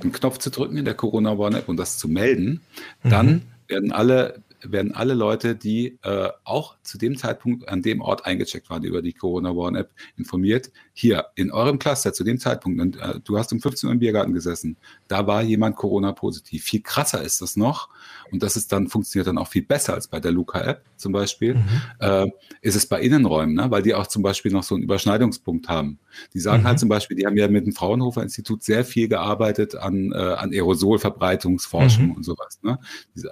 einen 0.00 0.12
Knopf 0.12 0.38
zu 0.38 0.50
drücken 0.50 0.76
in 0.76 0.84
der 0.84 0.94
Corona 0.94 1.32
One 1.32 1.58
App 1.58 1.68
und 1.68 1.76
das 1.76 1.98
zu 1.98 2.08
melden. 2.08 2.60
Dann 3.02 3.26
mhm. 3.26 3.42
werden 3.66 3.92
alle 3.92 4.42
werden 4.62 4.94
alle 4.94 5.14
Leute, 5.14 5.54
die 5.54 5.98
äh, 6.02 6.28
auch 6.44 6.76
zu 6.82 6.98
dem 6.98 7.16
Zeitpunkt 7.16 7.68
an 7.68 7.82
dem 7.82 8.00
Ort 8.00 8.26
eingecheckt 8.26 8.70
waren 8.70 8.84
über 8.84 9.02
die 9.02 9.12
Corona 9.12 9.56
Warn 9.56 9.76
App, 9.76 9.90
informiert. 10.16 10.70
Hier 10.92 11.26
in 11.34 11.50
eurem 11.50 11.78
Cluster 11.78 12.12
zu 12.12 12.24
dem 12.24 12.38
Zeitpunkt, 12.38 12.80
und, 12.80 12.96
äh, 12.96 13.20
du 13.24 13.38
hast 13.38 13.52
um 13.52 13.60
15 13.60 13.88
Uhr 13.88 13.92
im 13.92 13.98
Biergarten 13.98 14.34
gesessen, 14.34 14.76
da 15.06 15.26
war 15.26 15.42
jemand 15.42 15.76
Corona 15.76 16.12
positiv. 16.12 16.64
Viel 16.64 16.82
krasser 16.82 17.22
ist 17.22 17.40
das 17.40 17.56
noch, 17.56 17.88
und 18.30 18.42
das 18.42 18.56
ist 18.56 18.72
dann 18.72 18.88
funktioniert 18.88 19.26
dann 19.26 19.38
auch 19.38 19.48
viel 19.48 19.62
besser 19.62 19.94
als 19.94 20.08
bei 20.08 20.20
der 20.20 20.32
Luca 20.32 20.60
App 20.60 20.84
zum 20.96 21.12
Beispiel, 21.12 21.54
mhm. 21.54 21.80
äh, 22.00 22.26
ist 22.60 22.74
es 22.74 22.86
bei 22.86 23.00
Innenräumen, 23.00 23.54
ne? 23.54 23.70
weil 23.70 23.82
die 23.82 23.94
auch 23.94 24.06
zum 24.06 24.22
Beispiel 24.22 24.52
noch 24.52 24.62
so 24.62 24.74
einen 24.74 24.84
Überschneidungspunkt 24.84 25.68
haben. 25.68 25.98
Die 26.34 26.40
sagen 26.40 26.56
halt 26.56 26.62
mhm. 26.62 26.68
halt 26.68 26.78
zum 26.80 26.88
Beispiel, 26.88 27.16
die 27.16 27.26
haben 27.26 27.36
ja 27.36 27.48
mit 27.48 27.66
dem 27.66 27.72
Fraunhofer 27.72 28.22
Institut 28.22 28.62
sehr 28.62 28.84
viel 28.84 29.08
gearbeitet 29.08 29.76
an, 29.76 30.12
äh, 30.12 30.16
an 30.16 30.52
Aerosolverbreitungsforschung 30.52 32.06
mhm. 32.06 32.12
und 32.12 32.24
sowas. 32.24 32.58
Ne? 32.62 32.78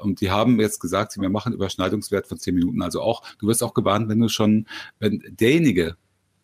Und 0.00 0.20
die 0.20 0.30
haben 0.30 0.60
jetzt 0.60 0.80
gesagt, 0.80 1.15
wir 1.22 1.30
machen 1.30 1.52
Überschneidungswert 1.52 2.26
von 2.26 2.38
zehn 2.38 2.54
Minuten. 2.54 2.82
Also 2.82 3.00
auch, 3.00 3.22
du 3.38 3.46
wirst 3.46 3.62
auch 3.62 3.74
gewarnt, 3.74 4.08
wenn 4.08 4.20
du 4.20 4.28
schon, 4.28 4.66
wenn 4.98 5.22
derjenige, 5.28 5.96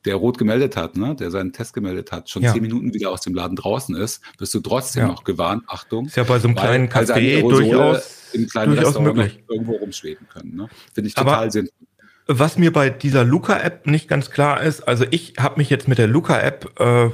der 0.04 0.16
rot 0.16 0.38
gemeldet 0.38 0.76
hat, 0.76 0.96
ne, 0.96 1.14
der 1.14 1.30
seinen 1.30 1.52
Test 1.52 1.74
gemeldet 1.74 2.10
hat, 2.12 2.28
schon 2.28 2.42
ja. 2.42 2.52
zehn 2.52 2.62
Minuten 2.62 2.92
wieder 2.92 3.10
aus 3.10 3.20
dem 3.20 3.34
Laden 3.34 3.56
draußen 3.56 3.94
ist, 3.94 4.20
wirst 4.38 4.52
du 4.54 4.60
trotzdem 4.60 5.02
ja. 5.02 5.08
noch 5.08 5.24
gewarnt, 5.24 5.64
Achtung. 5.68 6.06
Ist 6.06 6.16
ja 6.16 6.24
bei 6.24 6.38
so 6.38 6.48
einem 6.48 6.56
kleinen 6.56 6.88
Café 6.88 7.40
durchaus, 7.40 8.30
im 8.32 8.48
kleinen 8.48 8.74
durchaus 8.74 8.98
möglich. 8.98 9.42
irgendwo 9.48 9.76
rumschweben 9.76 10.28
können. 10.28 10.56
Ne? 10.56 10.68
Finde 10.92 11.08
ich 11.08 11.14
total 11.14 11.34
Aber 11.34 11.50
sinnvoll. 11.50 11.86
Was 12.26 12.56
mir 12.56 12.72
bei 12.72 12.88
dieser 12.88 13.24
Luca-App 13.24 13.86
nicht 13.86 14.08
ganz 14.08 14.30
klar 14.30 14.62
ist, 14.62 14.80
also 14.82 15.04
ich 15.10 15.34
habe 15.38 15.58
mich 15.58 15.70
jetzt 15.70 15.88
mit 15.88 15.98
der 15.98 16.06
Luca-App, 16.06 16.80
äh, 16.80 17.10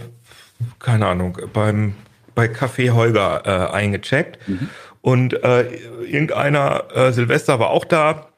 keine 0.78 1.06
Ahnung, 1.06 1.38
beim 1.52 1.94
bei 2.34 2.46
Café 2.46 2.90
Holger 2.90 3.42
äh, 3.46 3.72
eingecheckt 3.72 4.48
mhm. 4.48 4.68
Und 5.08 5.42
äh, 5.42 5.62
irgendeiner 6.04 6.84
äh, 6.94 7.12
Silvester 7.14 7.58
war 7.58 7.70
auch 7.70 7.86
da 7.86 8.28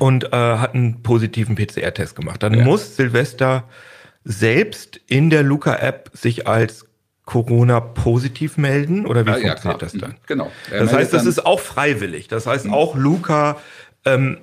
und 0.00 0.24
äh, 0.24 0.30
hat 0.32 0.74
einen 0.74 1.04
positiven 1.04 1.54
PCR-Test 1.54 2.16
gemacht. 2.16 2.42
Dann 2.42 2.54
ja. 2.54 2.64
muss 2.64 2.96
Silvester 2.96 3.68
selbst 4.24 5.00
in 5.06 5.30
der 5.30 5.44
Luca-App 5.44 6.10
sich 6.12 6.48
als 6.48 6.86
Corona 7.24 7.78
positiv 7.78 8.56
melden 8.56 9.06
oder 9.06 9.24
wie 9.24 9.30
ja, 9.30 9.36
funktioniert 9.36 9.80
ja, 9.80 9.86
das 9.86 9.92
dann? 9.92 10.16
Genau. 10.26 10.50
Er 10.72 10.80
das 10.80 10.92
heißt, 10.92 11.12
das 11.12 11.24
ist 11.24 11.46
auch 11.46 11.60
freiwillig. 11.60 12.26
Das 12.26 12.48
heißt, 12.48 12.66
mhm. 12.66 12.74
auch 12.74 12.96
Luca, 12.96 13.56
ähm, 14.04 14.38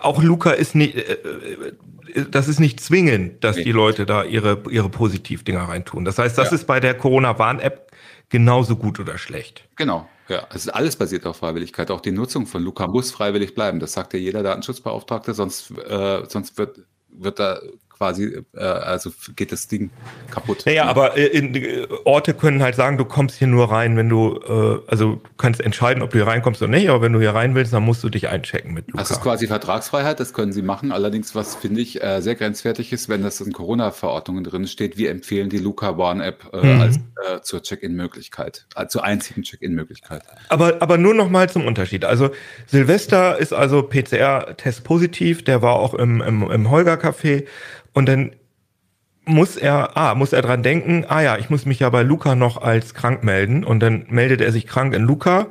auch 0.00 0.20
Luca 0.20 0.50
ist 0.50 0.74
nicht, 0.74 0.96
äh, 0.96 1.12
äh, 1.12 2.24
das 2.32 2.48
ist 2.48 2.58
nicht 2.58 2.80
zwingend, 2.80 3.44
dass 3.44 3.54
nee. 3.54 3.62
die 3.62 3.72
Leute 3.72 4.06
da 4.06 4.24
ihre, 4.24 4.60
ihre 4.70 4.88
Positivdinger 4.88 5.68
reintun. 5.68 6.04
Das 6.04 6.18
heißt, 6.18 6.36
das 6.36 6.50
ja. 6.50 6.56
ist 6.56 6.66
bei 6.66 6.80
der 6.80 6.94
Corona-Warn-App 6.94 7.89
genauso 8.30 8.76
gut 8.76 8.98
oder 8.98 9.18
schlecht. 9.18 9.68
Genau. 9.76 10.08
Ja, 10.28 10.46
es 10.50 10.62
ist 10.66 10.68
alles 10.68 10.96
basiert 10.96 11.26
auf 11.26 11.38
Freiwilligkeit. 11.38 11.90
Auch 11.90 12.00
die 12.00 12.12
Nutzung 12.12 12.46
von 12.46 12.62
Luca 12.62 12.86
muss 12.86 13.10
freiwillig 13.10 13.54
bleiben. 13.54 13.80
Das 13.80 13.92
sagt 13.92 14.14
ja 14.14 14.18
jeder 14.20 14.42
Datenschutzbeauftragte, 14.42 15.34
sonst, 15.34 15.72
äh, 15.72 16.24
sonst 16.28 16.56
wird, 16.56 16.80
wird 17.08 17.40
da 17.40 17.60
quasi, 18.00 18.42
äh, 18.56 18.60
also 18.60 19.12
geht 19.36 19.52
das 19.52 19.68
Ding 19.68 19.90
kaputt. 20.30 20.62
Naja, 20.64 20.86
aber 20.86 21.18
äh, 21.18 21.26
in, 21.26 21.54
äh, 21.54 21.86
Orte 22.04 22.32
können 22.32 22.62
halt 22.62 22.74
sagen, 22.74 22.96
du 22.96 23.04
kommst 23.04 23.36
hier 23.36 23.46
nur 23.46 23.70
rein, 23.70 23.94
wenn 23.98 24.08
du, 24.08 24.40
äh, 24.42 24.90
also 24.90 25.16
du 25.16 25.20
kannst 25.36 25.60
entscheiden, 25.60 26.02
ob 26.02 26.08
du 26.08 26.16
hier 26.16 26.26
reinkommst 26.26 26.62
oder 26.62 26.70
nicht, 26.70 26.88
aber 26.88 27.02
wenn 27.02 27.12
du 27.12 27.20
hier 27.20 27.34
rein 27.34 27.54
willst, 27.54 27.74
dann 27.74 27.82
musst 27.82 28.02
du 28.02 28.08
dich 28.08 28.28
einchecken 28.28 28.72
mit 28.72 28.86
Luca. 28.86 29.00
Das 29.00 29.10
ist 29.10 29.20
quasi 29.20 29.46
Vertragsfreiheit, 29.48 30.18
das 30.18 30.32
können 30.32 30.54
sie 30.54 30.62
machen. 30.62 30.92
Allerdings, 30.92 31.34
was 31.34 31.56
finde 31.56 31.82
ich 31.82 32.02
äh, 32.02 32.22
sehr 32.22 32.36
grenzwertig 32.36 32.90
ist, 32.94 33.10
wenn 33.10 33.22
das 33.22 33.38
in 33.42 33.52
Corona-Verordnungen 33.52 34.44
drin 34.44 34.66
steht, 34.66 34.96
wir 34.96 35.10
empfehlen 35.10 35.50
die 35.50 35.58
Luca 35.58 35.90
One-App 35.90 36.50
äh, 36.54 36.66
mhm. 36.66 36.80
als 36.80 37.00
zur 37.42 37.62
Check-in-Möglichkeit, 37.62 38.66
äh, 38.76 38.86
zur 38.86 39.04
einzigen 39.04 39.42
Check-in-Möglichkeit. 39.42 40.22
Aber, 40.48 40.80
aber 40.80 40.96
nur 40.96 41.12
noch 41.12 41.28
mal 41.28 41.50
zum 41.50 41.66
Unterschied. 41.66 42.06
Also 42.06 42.30
Silvester 42.66 43.38
ist 43.38 43.52
also 43.52 43.82
PCR-Test 43.82 44.84
positiv, 44.84 45.44
der 45.44 45.60
war 45.60 45.74
auch 45.74 45.92
im, 45.92 46.22
im, 46.22 46.50
im 46.50 46.70
Holger-Café 46.70 47.44
und 47.92 48.08
dann 48.08 48.32
muss 49.24 49.56
er, 49.56 49.96
ah, 49.96 50.14
muss 50.14 50.32
er 50.32 50.42
dran 50.42 50.62
denken, 50.62 51.04
ah 51.08 51.20
ja, 51.22 51.38
ich 51.38 51.50
muss 51.50 51.66
mich 51.66 51.80
ja 51.80 51.90
bei 51.90 52.02
Luca 52.02 52.34
noch 52.34 52.60
als 52.60 52.94
krank 52.94 53.22
melden. 53.22 53.64
Und 53.64 53.80
dann 53.80 54.06
meldet 54.08 54.40
er 54.40 54.52
sich 54.52 54.66
krank 54.66 54.94
in 54.94 55.02
Luca. 55.02 55.46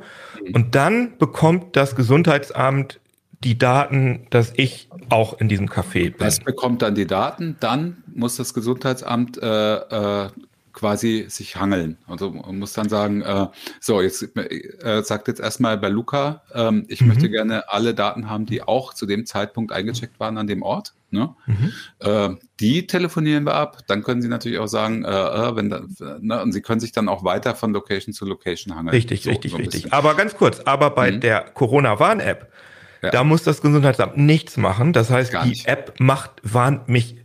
Und 0.52 0.74
dann 0.74 1.16
bekommt 1.18 1.76
das 1.76 1.96
Gesundheitsamt 1.96 3.00
die 3.42 3.56
Daten, 3.56 4.26
dass 4.30 4.52
ich 4.56 4.88
auch 5.08 5.40
in 5.40 5.48
diesem 5.48 5.68
Café 5.68 6.10
bin. 6.10 6.18
Das 6.18 6.40
bekommt 6.40 6.82
dann 6.82 6.94
die 6.94 7.06
Daten, 7.06 7.56
dann 7.60 8.02
muss 8.14 8.36
das 8.36 8.52
Gesundheitsamt 8.52 9.38
äh, 9.42 9.74
äh, 9.76 10.28
quasi 10.72 11.26
sich 11.28 11.56
hangeln. 11.56 11.98
Also 12.06 12.30
man 12.30 12.58
muss 12.58 12.72
dann 12.72 12.88
sagen, 12.88 13.22
äh, 13.22 13.46
so, 13.80 14.00
jetzt 14.00 14.36
äh, 14.36 15.02
sagt 15.02 15.28
jetzt 15.28 15.40
erstmal 15.40 15.78
bei 15.78 15.88
Luca, 15.88 16.42
ähm, 16.54 16.86
ich 16.88 17.00
mhm. 17.00 17.08
möchte 17.08 17.30
gerne 17.30 17.68
alle 17.68 17.94
Daten 17.94 18.28
haben, 18.28 18.46
die 18.46 18.62
auch 18.62 18.94
zu 18.94 19.06
dem 19.06 19.26
Zeitpunkt 19.26 19.72
eingecheckt 19.72 20.20
waren 20.20 20.38
an 20.38 20.46
dem 20.46 20.62
Ort. 20.62 20.94
Ne? 21.10 21.34
Mhm. 21.46 21.72
Äh, 21.98 22.30
die 22.60 22.86
telefonieren 22.86 23.44
wir 23.44 23.54
ab. 23.54 23.78
Dann 23.88 24.02
können 24.02 24.22
Sie 24.22 24.28
natürlich 24.28 24.58
auch 24.58 24.68
sagen, 24.68 25.04
äh, 25.04 25.08
äh 25.08 25.56
wenn 25.56 25.70
da, 25.70 25.82
ne? 26.20 26.42
und 26.42 26.52
Sie 26.52 26.62
können 26.62 26.80
sich 26.80 26.92
dann 26.92 27.08
auch 27.08 27.24
weiter 27.24 27.54
von 27.56 27.72
Location 27.72 28.14
zu 28.14 28.24
Location 28.24 28.76
hangeln. 28.76 28.94
Richtig, 28.94 29.24
so, 29.24 29.30
richtig, 29.30 29.52
so 29.52 29.56
richtig. 29.56 29.92
Aber 29.92 30.14
ganz 30.14 30.36
kurz, 30.36 30.60
aber 30.60 30.90
bei 30.90 31.10
mhm. 31.10 31.20
der 31.20 31.40
Corona-Warn-App, 31.40 32.52
ja. 33.02 33.10
da 33.10 33.24
muss 33.24 33.42
das 33.42 33.60
Gesundheitsamt 33.60 34.16
nichts 34.18 34.56
machen. 34.56 34.92
Das 34.92 35.10
heißt, 35.10 35.32
die 35.44 35.64
App 35.64 35.98
macht 35.98 36.30
warnt 36.42 36.88
mich 36.88 37.16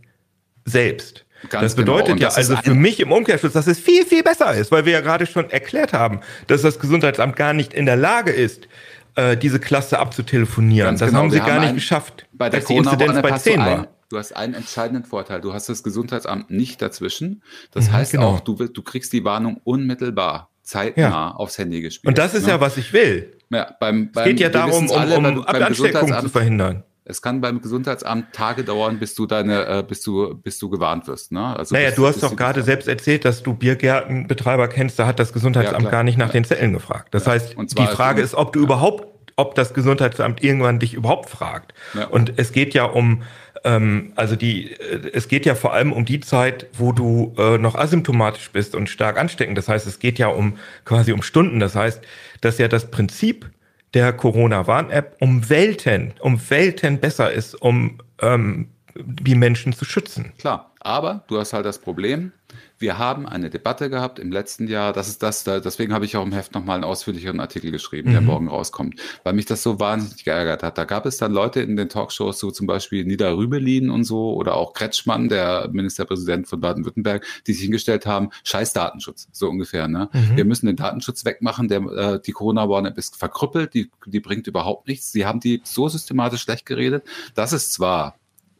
selbst. 0.64 1.25
Ganz 1.48 1.62
das 1.62 1.76
genau. 1.76 1.92
bedeutet 1.92 2.16
genau. 2.16 2.26
das 2.26 2.36
ja 2.36 2.38
also 2.38 2.56
für 2.56 2.74
mich 2.74 3.00
im 3.00 3.12
Umkehrschluss, 3.12 3.52
dass 3.52 3.66
es 3.66 3.78
viel, 3.78 4.04
viel 4.04 4.22
besser 4.22 4.54
ist, 4.54 4.72
weil 4.72 4.84
wir 4.84 4.92
ja 4.92 5.00
gerade 5.00 5.26
schon 5.26 5.50
erklärt 5.50 5.92
haben, 5.92 6.20
dass 6.46 6.62
das 6.62 6.78
Gesundheitsamt 6.78 7.36
gar 7.36 7.52
nicht 7.52 7.74
in 7.74 7.86
der 7.86 7.96
Lage 7.96 8.32
ist, 8.32 8.68
äh, 9.14 9.36
diese 9.36 9.60
Klasse 9.60 9.98
abzutelefonieren. 9.98 10.88
Ganz 10.88 11.00
das 11.00 11.08
genau. 11.08 11.20
haben 11.20 11.30
sie 11.30 11.36
wir 11.36 11.40
gar 11.40 11.54
haben 11.54 11.60
nicht 11.60 11.68
ein, 11.70 11.74
geschafft, 11.76 12.26
bei 12.32 12.50
der 12.50 12.60
die 12.60 12.76
Inzidenz 12.76 13.20
bei 13.22 13.32
10 13.32 13.60
war. 13.60 13.88
Du 14.08 14.18
hast 14.18 14.36
einen 14.36 14.54
entscheidenden 14.54 15.04
Vorteil. 15.04 15.40
Du 15.40 15.52
hast 15.52 15.68
das 15.68 15.82
Gesundheitsamt 15.82 16.50
nicht 16.50 16.80
dazwischen. 16.80 17.42
Das 17.72 17.88
mhm, 17.88 17.92
heißt 17.92 18.12
genau. 18.12 18.28
auch, 18.28 18.40
du, 18.40 18.54
du 18.54 18.82
kriegst 18.82 19.12
die 19.12 19.24
Warnung 19.24 19.60
unmittelbar, 19.64 20.50
zeitnah 20.62 21.02
ja. 21.02 21.30
aufs 21.32 21.58
Handy 21.58 21.80
gespielt. 21.80 22.08
Und 22.08 22.18
das 22.18 22.34
ist 22.34 22.44
ne? 22.44 22.52
ja, 22.52 22.60
was 22.60 22.76
ich 22.76 22.92
will. 22.92 23.36
Ja, 23.50 23.74
beim, 23.80 24.12
beim, 24.12 24.24
es 24.24 24.30
geht 24.30 24.40
ja 24.40 24.48
darum, 24.48 24.88
um, 24.88 25.12
um, 25.12 25.38
um 25.38 25.44
Ansteckung 25.44 26.12
zu 26.20 26.28
verhindern. 26.28 26.84
Es 27.08 27.22
kann 27.22 27.40
beim 27.40 27.60
Gesundheitsamt 27.60 28.32
Tage 28.32 28.64
dauern, 28.64 28.98
bis 28.98 29.14
du 29.14 29.26
deine, 29.26 29.66
äh, 29.66 29.84
bis 29.86 30.02
du, 30.02 30.34
bis 30.34 30.58
du 30.58 30.68
gewarnt 30.68 31.06
wirst. 31.06 31.30
Ne? 31.30 31.56
Also 31.56 31.74
naja, 31.74 31.90
bis, 31.90 31.96
du 31.96 32.06
hast 32.06 32.22
doch 32.22 32.34
gerade 32.34 32.62
selbst 32.62 32.88
erzählt, 32.88 33.24
dass 33.24 33.44
du 33.44 33.54
Biergärtenbetreiber 33.54 34.66
kennst, 34.66 34.98
da 34.98 35.06
hat 35.06 35.20
das 35.20 35.32
Gesundheitsamt 35.32 35.84
ja, 35.84 35.90
gar 35.90 36.02
nicht 36.02 36.18
nach 36.18 36.28
ja. 36.28 36.32
den 36.32 36.44
Zetteln 36.44 36.72
gefragt. 36.72 37.14
Das 37.14 37.26
ja. 37.26 37.32
heißt, 37.32 37.56
die 37.78 37.86
Frage 37.86 38.22
ist, 38.22 38.34
ob 38.34 38.52
du 38.52 38.60
überhaupt, 38.60 39.06
ob 39.36 39.54
das 39.54 39.72
Gesundheitsamt 39.72 40.42
irgendwann 40.42 40.80
dich 40.80 40.94
überhaupt 40.94 41.30
fragt. 41.30 41.74
Und 42.10 42.32
es 42.38 42.50
geht 42.50 42.74
ja 42.74 42.84
um, 42.84 43.22
ähm, 43.62 44.12
also 44.16 44.34
die, 44.34 44.72
äh, 44.72 45.10
es 45.12 45.28
geht 45.28 45.46
ja 45.46 45.54
vor 45.54 45.74
allem 45.74 45.92
um 45.92 46.06
die 46.06 46.18
Zeit, 46.18 46.66
wo 46.72 46.90
du 46.90 47.34
äh, 47.38 47.56
noch 47.56 47.76
asymptomatisch 47.76 48.50
bist 48.50 48.74
und 48.74 48.88
stark 48.88 49.16
ansteckend. 49.16 49.56
Das 49.56 49.68
heißt, 49.68 49.86
es 49.86 50.00
geht 50.00 50.18
ja 50.18 50.26
um 50.26 50.58
quasi 50.84 51.12
um 51.12 51.22
Stunden. 51.22 51.60
Das 51.60 51.76
heißt, 51.76 52.02
dass 52.40 52.58
ja 52.58 52.66
das 52.66 52.90
Prinzip 52.90 53.46
der 53.94 54.12
Corona-Warn-App 54.12 55.16
um 55.20 55.48
Welten, 55.48 56.14
um 56.20 56.38
Welten 56.50 57.00
besser 57.00 57.32
ist, 57.32 57.54
um 57.54 57.98
ähm, 58.20 58.68
die 58.94 59.34
Menschen 59.34 59.72
zu 59.72 59.84
schützen. 59.84 60.32
Klar, 60.38 60.72
aber 60.80 61.24
du 61.28 61.38
hast 61.38 61.52
halt 61.52 61.66
das 61.66 61.78
Problem, 61.78 62.32
wir 62.78 62.98
haben 62.98 63.26
eine 63.26 63.50
Debatte 63.50 63.90
gehabt 63.90 64.18
im 64.18 64.30
letzten 64.30 64.68
Jahr, 64.68 64.92
das 64.92 65.08
ist 65.08 65.22
das, 65.22 65.44
deswegen 65.44 65.92
habe 65.92 66.04
ich 66.04 66.16
auch 66.16 66.24
im 66.24 66.32
Heft 66.32 66.54
nochmal 66.54 66.76
einen 66.76 66.84
ausführlicheren 66.84 67.40
Artikel 67.40 67.70
geschrieben, 67.70 68.12
der 68.12 68.20
mhm. 68.20 68.26
morgen 68.26 68.48
rauskommt, 68.48 69.00
weil 69.24 69.32
mich 69.32 69.46
das 69.46 69.62
so 69.62 69.80
wahnsinnig 69.80 70.24
geärgert 70.24 70.62
hat. 70.62 70.78
Da 70.78 70.84
gab 70.84 71.06
es 71.06 71.16
dann 71.16 71.32
Leute 71.32 71.60
in 71.60 71.76
den 71.76 71.88
Talkshows, 71.88 72.38
so 72.38 72.50
zum 72.50 72.66
Beispiel 72.66 73.04
Nida 73.04 73.30
Rübelin 73.32 73.90
und 73.90 74.04
so, 74.04 74.34
oder 74.34 74.54
auch 74.54 74.72
Kretschmann, 74.72 75.28
der 75.28 75.68
Ministerpräsident 75.72 76.48
von 76.48 76.60
Baden-Württemberg, 76.60 77.24
die 77.46 77.52
sich 77.52 77.62
hingestellt 77.62 78.06
haben, 78.06 78.30
scheiß 78.44 78.72
Datenschutz, 78.72 79.28
so 79.32 79.48
ungefähr. 79.48 79.88
Ne? 79.88 80.08
Mhm. 80.12 80.36
Wir 80.36 80.44
müssen 80.44 80.66
den 80.66 80.76
Datenschutz 80.76 81.24
wegmachen, 81.24 81.68
der, 81.68 81.80
äh, 81.80 82.20
die 82.20 82.32
Corona-Warn-App 82.32 82.98
ist 82.98 83.16
verkrüppelt, 83.16 83.74
die, 83.74 83.90
die 84.06 84.20
bringt 84.20 84.46
überhaupt 84.46 84.86
nichts. 84.88 85.12
Sie 85.12 85.26
haben 85.26 85.40
die 85.40 85.62
so 85.64 85.88
systematisch 85.88 86.42
schlecht 86.42 86.66
geredet, 86.66 87.04
dass 87.34 87.52
es 87.52 87.72
zwar 87.72 88.16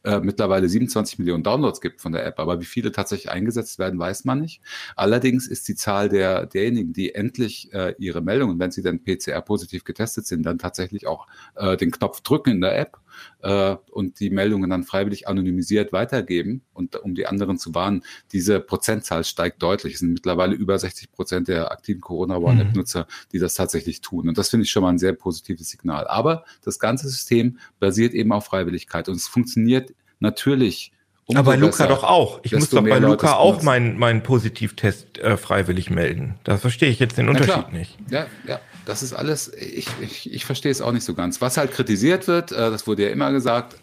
äh, 0.06 0.20
mittlerweile 0.20 0.68
27 0.68 1.18
Millionen 1.18 1.42
Downloads 1.42 1.80
gibt 1.80 2.00
von 2.00 2.12
der 2.12 2.24
App, 2.24 2.38
aber 2.38 2.60
wie 2.60 2.64
viele 2.64 2.92
tatsächlich 2.92 3.30
eingesetzt 3.30 3.80
werden, 3.80 3.98
weiß 3.98 4.24
man 4.24 4.40
nicht. 4.40 4.62
Allerdings 4.94 5.48
ist 5.48 5.66
die 5.66 5.74
Zahl 5.74 6.08
der 6.08 6.46
derjenigen, 6.46 6.92
die 6.92 7.14
endlich 7.14 7.72
äh, 7.74 7.94
ihre 7.98 8.20
Meldungen, 8.20 8.58
wenn 8.60 8.70
sie 8.70 8.82
dann 8.82 9.02
PCR 9.02 9.42
positiv 9.42 9.82
getestet 9.82 10.26
sind, 10.26 10.44
dann 10.44 10.58
tatsächlich 10.58 11.08
auch 11.08 11.26
äh, 11.56 11.76
den 11.76 11.90
Knopf 11.90 12.20
drücken 12.20 12.50
in 12.50 12.60
der 12.60 12.78
App 12.78 12.98
äh, 13.42 13.76
und 13.90 14.20
die 14.20 14.30
Meldungen 14.30 14.70
dann 14.70 14.84
freiwillig 14.84 15.28
anonymisiert 15.28 15.92
weitergeben 15.92 16.62
und 16.72 16.96
um 16.96 17.14
die 17.14 17.26
anderen 17.26 17.58
zu 17.58 17.74
warnen, 17.74 18.02
diese 18.32 18.60
Prozentzahl 18.60 19.24
steigt 19.24 19.62
deutlich. 19.62 19.94
Es 19.94 20.00
sind 20.00 20.12
mittlerweile 20.12 20.54
über 20.54 20.78
60 20.78 21.12
Prozent 21.12 21.48
der 21.48 21.70
aktiven 21.70 22.00
Corona-Warn-App-Nutzer, 22.00 23.00
mhm. 23.00 23.28
die 23.32 23.38
das 23.38 23.54
tatsächlich 23.54 24.00
tun. 24.00 24.28
Und 24.28 24.38
das 24.38 24.50
finde 24.50 24.64
ich 24.64 24.70
schon 24.70 24.82
mal 24.82 24.90
ein 24.90 24.98
sehr 24.98 25.12
positives 25.12 25.70
Signal. 25.70 26.06
Aber 26.06 26.44
das 26.62 26.78
ganze 26.78 27.08
System 27.08 27.58
basiert 27.78 28.14
eben 28.14 28.32
auf 28.32 28.46
Freiwilligkeit 28.46 29.08
und 29.08 29.16
es 29.16 29.28
funktioniert 29.28 29.94
natürlich 30.20 30.92
Umso 31.28 31.40
aber 31.40 31.52
bei 31.52 31.56
Luca 31.56 31.86
doch 31.88 32.04
auch. 32.04 32.38
Ich 32.44 32.52
muss 32.52 32.70
doch 32.70 32.82
bei 32.82 32.98
Luca 33.00 33.34
auch 33.34 33.62
meinen 33.62 33.98
mein 33.98 34.22
Positivtest 34.22 35.18
äh, 35.18 35.36
freiwillig 35.36 35.90
melden. 35.90 36.36
Da 36.44 36.56
verstehe 36.56 36.88
ich 36.88 37.00
jetzt 37.00 37.18
den 37.18 37.28
Unterschied 37.28 37.72
nicht. 37.72 37.96
Ja, 38.10 38.26
ja. 38.46 38.60
Das 38.84 39.02
ist 39.02 39.12
alles, 39.12 39.52
ich, 39.52 39.88
ich, 40.00 40.32
ich 40.32 40.44
verstehe 40.44 40.70
es 40.70 40.80
auch 40.80 40.92
nicht 40.92 41.02
so 41.02 41.14
ganz. 41.14 41.40
Was 41.40 41.56
halt 41.56 41.72
kritisiert 41.72 42.28
wird, 42.28 42.52
äh, 42.52 42.70
das 42.70 42.86
wurde 42.86 43.02
ja 43.02 43.08
immer 43.08 43.32
gesagt, 43.32 43.76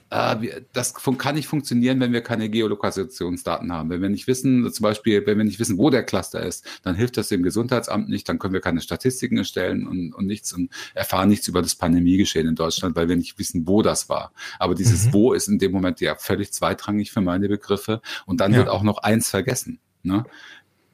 das 0.73 0.93
kann 0.93 1.35
nicht 1.35 1.47
funktionieren, 1.47 1.99
wenn 1.99 2.13
wir 2.13 2.21
keine 2.21 2.49
Geolokalisationsdaten 2.49 3.71
haben. 3.71 3.89
Wenn 3.89 4.01
wir 4.01 4.09
nicht 4.09 4.27
wissen, 4.27 4.71
zum 4.71 4.83
Beispiel, 4.83 5.25
wenn 5.25 5.37
wir 5.37 5.45
nicht 5.45 5.59
wissen, 5.59 5.77
wo 5.77 5.89
der 5.89 6.03
Cluster 6.03 6.43
ist, 6.43 6.65
dann 6.83 6.95
hilft 6.95 7.17
das 7.17 7.29
dem 7.29 7.41
Gesundheitsamt 7.41 8.09
nicht, 8.09 8.29
dann 8.29 8.37
können 8.37 8.53
wir 8.53 8.61
keine 8.61 8.81
Statistiken 8.81 9.37
erstellen 9.37 9.87
und, 9.87 10.13
und 10.13 10.25
nichts 10.27 10.53
und 10.53 10.71
erfahren 10.93 11.29
nichts 11.29 11.47
über 11.47 11.61
das 11.61 11.75
Pandemiegeschehen 11.75 12.47
in 12.47 12.55
Deutschland, 12.55 12.95
weil 12.95 13.09
wir 13.09 13.15
nicht 13.15 13.39
wissen, 13.39 13.67
wo 13.67 13.81
das 13.81 14.07
war. 14.07 14.33
Aber 14.59 14.75
dieses 14.75 15.07
mhm. 15.07 15.13
Wo 15.13 15.33
ist 15.33 15.47
in 15.47 15.59
dem 15.59 15.71
Moment 15.71 15.99
ja 15.99 16.15
völlig 16.15 16.53
zweitrangig 16.53 17.11
für 17.11 17.21
meine 17.21 17.47
Begriffe. 17.47 18.01
Und 18.25 18.39
dann 18.39 18.51
ja. 18.51 18.59
wird 18.59 18.69
auch 18.69 18.83
noch 18.83 18.99
eins 18.99 19.29
vergessen. 19.29 19.79
Ne? 20.03 20.25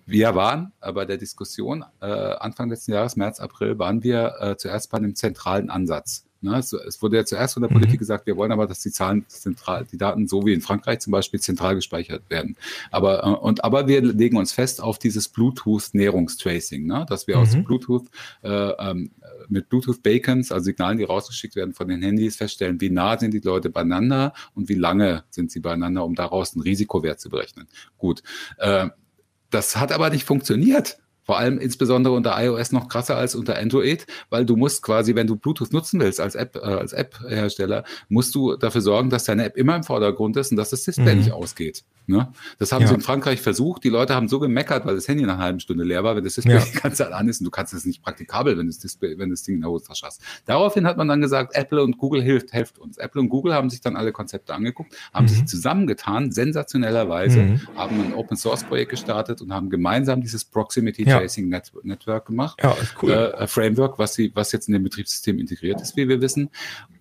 Wir 0.06 0.34
waren 0.34 0.72
äh, 0.82 0.92
bei 0.92 1.06
der 1.06 1.18
Diskussion 1.18 1.84
äh, 2.02 2.06
Anfang 2.06 2.70
letzten 2.70 2.94
Jahres, 2.94 3.16
März, 3.16 3.40
April, 3.40 3.78
waren 3.80 4.02
wir 4.02 4.36
äh, 4.40 4.58
zuerst 4.58 4.90
bei 4.92 4.98
einem 4.98 5.16
zentralen 5.16 5.70
Ansatz. 5.70 6.26
Ne? 6.42 6.58
Es, 6.58 6.74
es, 6.74 7.02
wurde 7.02 7.18
ja 7.18 7.26
zuerst 7.26 7.56
von 7.56 7.64
der 7.64 7.70
Politik 7.70 7.96
mhm. 7.96 8.00
gesagt, 8.00 8.26
wir 8.26 8.38
wollen 8.38 8.52
aber, 8.52 8.68
dass 8.68 8.80
die 8.80 8.92
Zahlen 8.92 9.26
zentral, 9.28 9.86
die 9.92 9.98
Daten 9.98 10.28
so 10.28 10.46
wie 10.46 10.54
in 10.54 10.62
Frankreich 10.62 11.00
zum 11.00 11.12
Beispiel 11.12 11.40
zentral 11.40 11.76
gespeichert 11.76 12.30
werden. 12.30 12.56
Aber, 12.92 13.24
äh, 13.24 13.30
und, 13.30 13.64
aber 13.64 13.88
wir 13.88 14.02
legen 14.02 14.38
uns 14.38 14.54
fest 14.54 14.82
auf 14.82 15.00
dieses 15.00 15.28
Bluetooth-Nährungstracing, 15.28 16.86
ne? 16.86 17.06
dass 17.10 17.28
wir 17.28 17.38
mhm. 17.38 17.42
aus 17.42 17.56
Bluetooth 17.64 18.08
äh, 18.44 18.50
ähm, 18.50 19.12
mit 19.48 19.70
Bluetooth-Beacons, 19.70 20.52
also 20.52 20.66
Signalen, 20.66 20.98
die 20.98 21.04
rausgeschickt 21.04 21.56
werden 21.56 21.74
von 21.74 21.88
den 21.88 22.02
Handys, 22.02 22.38
feststellen, 22.38 22.80
wie 22.82 22.90
nah 22.90 23.18
sind 23.18 23.34
die 23.34 23.40
Leute 23.40 23.70
beieinander 23.70 24.34
und 24.54 24.70
wie 24.70 24.76
lange 24.76 25.24
sind 25.30 25.52
sie 25.52 25.60
beieinander, 25.60 26.06
um 26.06 26.16
daraus 26.16 26.54
einen 26.54 26.62
Risikowert 26.62 27.20
zu 27.20 27.30
berechnen. 27.30 27.68
Gut. 27.98 28.24
Äh, 28.58 28.90
das 29.50 29.76
hat 29.76 29.92
aber 29.92 30.10
nicht 30.10 30.26
funktioniert. 30.26 31.00
Vor 31.30 31.38
allem 31.38 31.60
insbesondere 31.60 32.16
unter 32.16 32.44
iOS 32.44 32.72
noch 32.72 32.88
krasser 32.88 33.16
als 33.16 33.36
unter 33.36 33.56
Android, 33.56 34.08
weil 34.32 34.48
du 34.48 34.56
musst 34.56 34.82
quasi, 34.82 35.14
wenn 35.14 35.28
du 35.28 35.36
Bluetooth 35.36 35.72
nutzen 35.72 36.00
willst 36.00 36.20
als 36.20 36.34
App, 36.34 36.56
äh, 36.56 36.62
als 36.62 36.92
App-Hersteller, 36.92 37.84
musst 38.08 38.34
du 38.34 38.56
dafür 38.56 38.82
sorgen, 38.82 39.12
dass 39.12 39.26
deine 39.26 39.46
App 39.46 39.56
immer 39.56 39.76
im 39.76 39.84
Vordergrund 39.84 40.38
ist 40.38 40.50
und 40.50 40.58
dass 40.58 40.72
das 40.72 40.86
Display 40.86 41.14
mhm. 41.14 41.20
nicht 41.20 41.32
ausgeht. 41.32 41.84
Ne? 42.10 42.28
Das 42.58 42.72
haben 42.72 42.82
ja. 42.82 42.88
sie 42.88 42.96
in 42.96 43.02
Frankreich 43.02 43.40
versucht. 43.40 43.84
Die 43.84 43.90
Leute 43.90 44.16
haben 44.16 44.28
so 44.28 44.40
gemeckert, 44.40 44.84
weil 44.88 44.96
das 44.96 45.08
Handy 45.08 45.24
nach 45.26 45.36
einer 45.36 45.44
halben 45.44 45.60
Stunde 45.60 45.84
leer 45.84 46.04
war, 46.04 46.16
wenn 46.16 46.24
das 46.24 46.34
Display 46.34 46.56
ja. 46.56 46.62
die 46.62 46.80
ganze 46.80 47.04
Zeit 47.04 47.14
an 47.14 47.30
ist 47.30 47.40
und 47.40 47.46
du 47.46 47.52
kannst 47.52 47.72
es 47.72 47.86
nicht 47.86 48.02
praktikabel, 48.02 48.58
wenn 48.58 48.66
das 48.66 48.80
Display, 48.80 49.20
wenn 49.20 49.30
das 49.30 49.44
Ding 49.44 49.56
in 49.56 49.62
der 49.62 49.70
Hosentasche 49.70 50.08
hast. 50.08 50.20
Daraufhin 50.46 50.88
hat 50.88 50.98
man 50.98 51.08
dann 51.08 51.22
gesagt, 51.22 51.56
Apple 51.56 51.84
und 51.84 52.00
Google 52.00 52.24
hilft, 52.24 52.52
helft 52.52 52.80
uns. 52.80 52.98
Apple 52.98 53.22
und 53.22 53.30
Google 53.30 53.54
haben 53.54 53.70
sich 53.70 53.82
dann 53.82 53.96
alle 53.96 54.12
Konzepte 54.12 54.56
angeguckt, 54.56 54.96
haben 55.14 55.26
mhm. 55.26 55.30
sich 55.30 55.46
zusammengetan, 55.46 56.32
sensationellerweise, 56.32 57.42
mhm. 57.42 57.62
haben 57.76 58.02
ein 58.02 58.14
Open 58.16 58.38
Source 58.38 58.64
Projekt 58.64 58.90
gestartet 58.90 59.44
und 59.44 59.54
haben 59.54 59.70
gemeinsam 59.70 60.22
dieses 60.22 60.44
Proximity 60.44 61.06
Tracing 61.20 61.52
ja. 61.52 61.62
Network 61.84 62.26
gemacht. 62.28 62.60
Ja, 62.62 62.72
ist 62.74 62.96
cool. 63.02 63.12
Äh, 63.12 63.48
Framework, 63.48 64.00
was 64.00 64.14
sie, 64.14 64.32
was 64.36 64.52
jetzt 64.52 64.68
in 64.68 64.74
dem 64.74 64.84
Betriebssystem 64.84 65.40
integriert 65.40 65.82
ist, 65.82 65.96
wie 65.96 66.08
wir 66.08 66.22
wissen. 66.22 66.50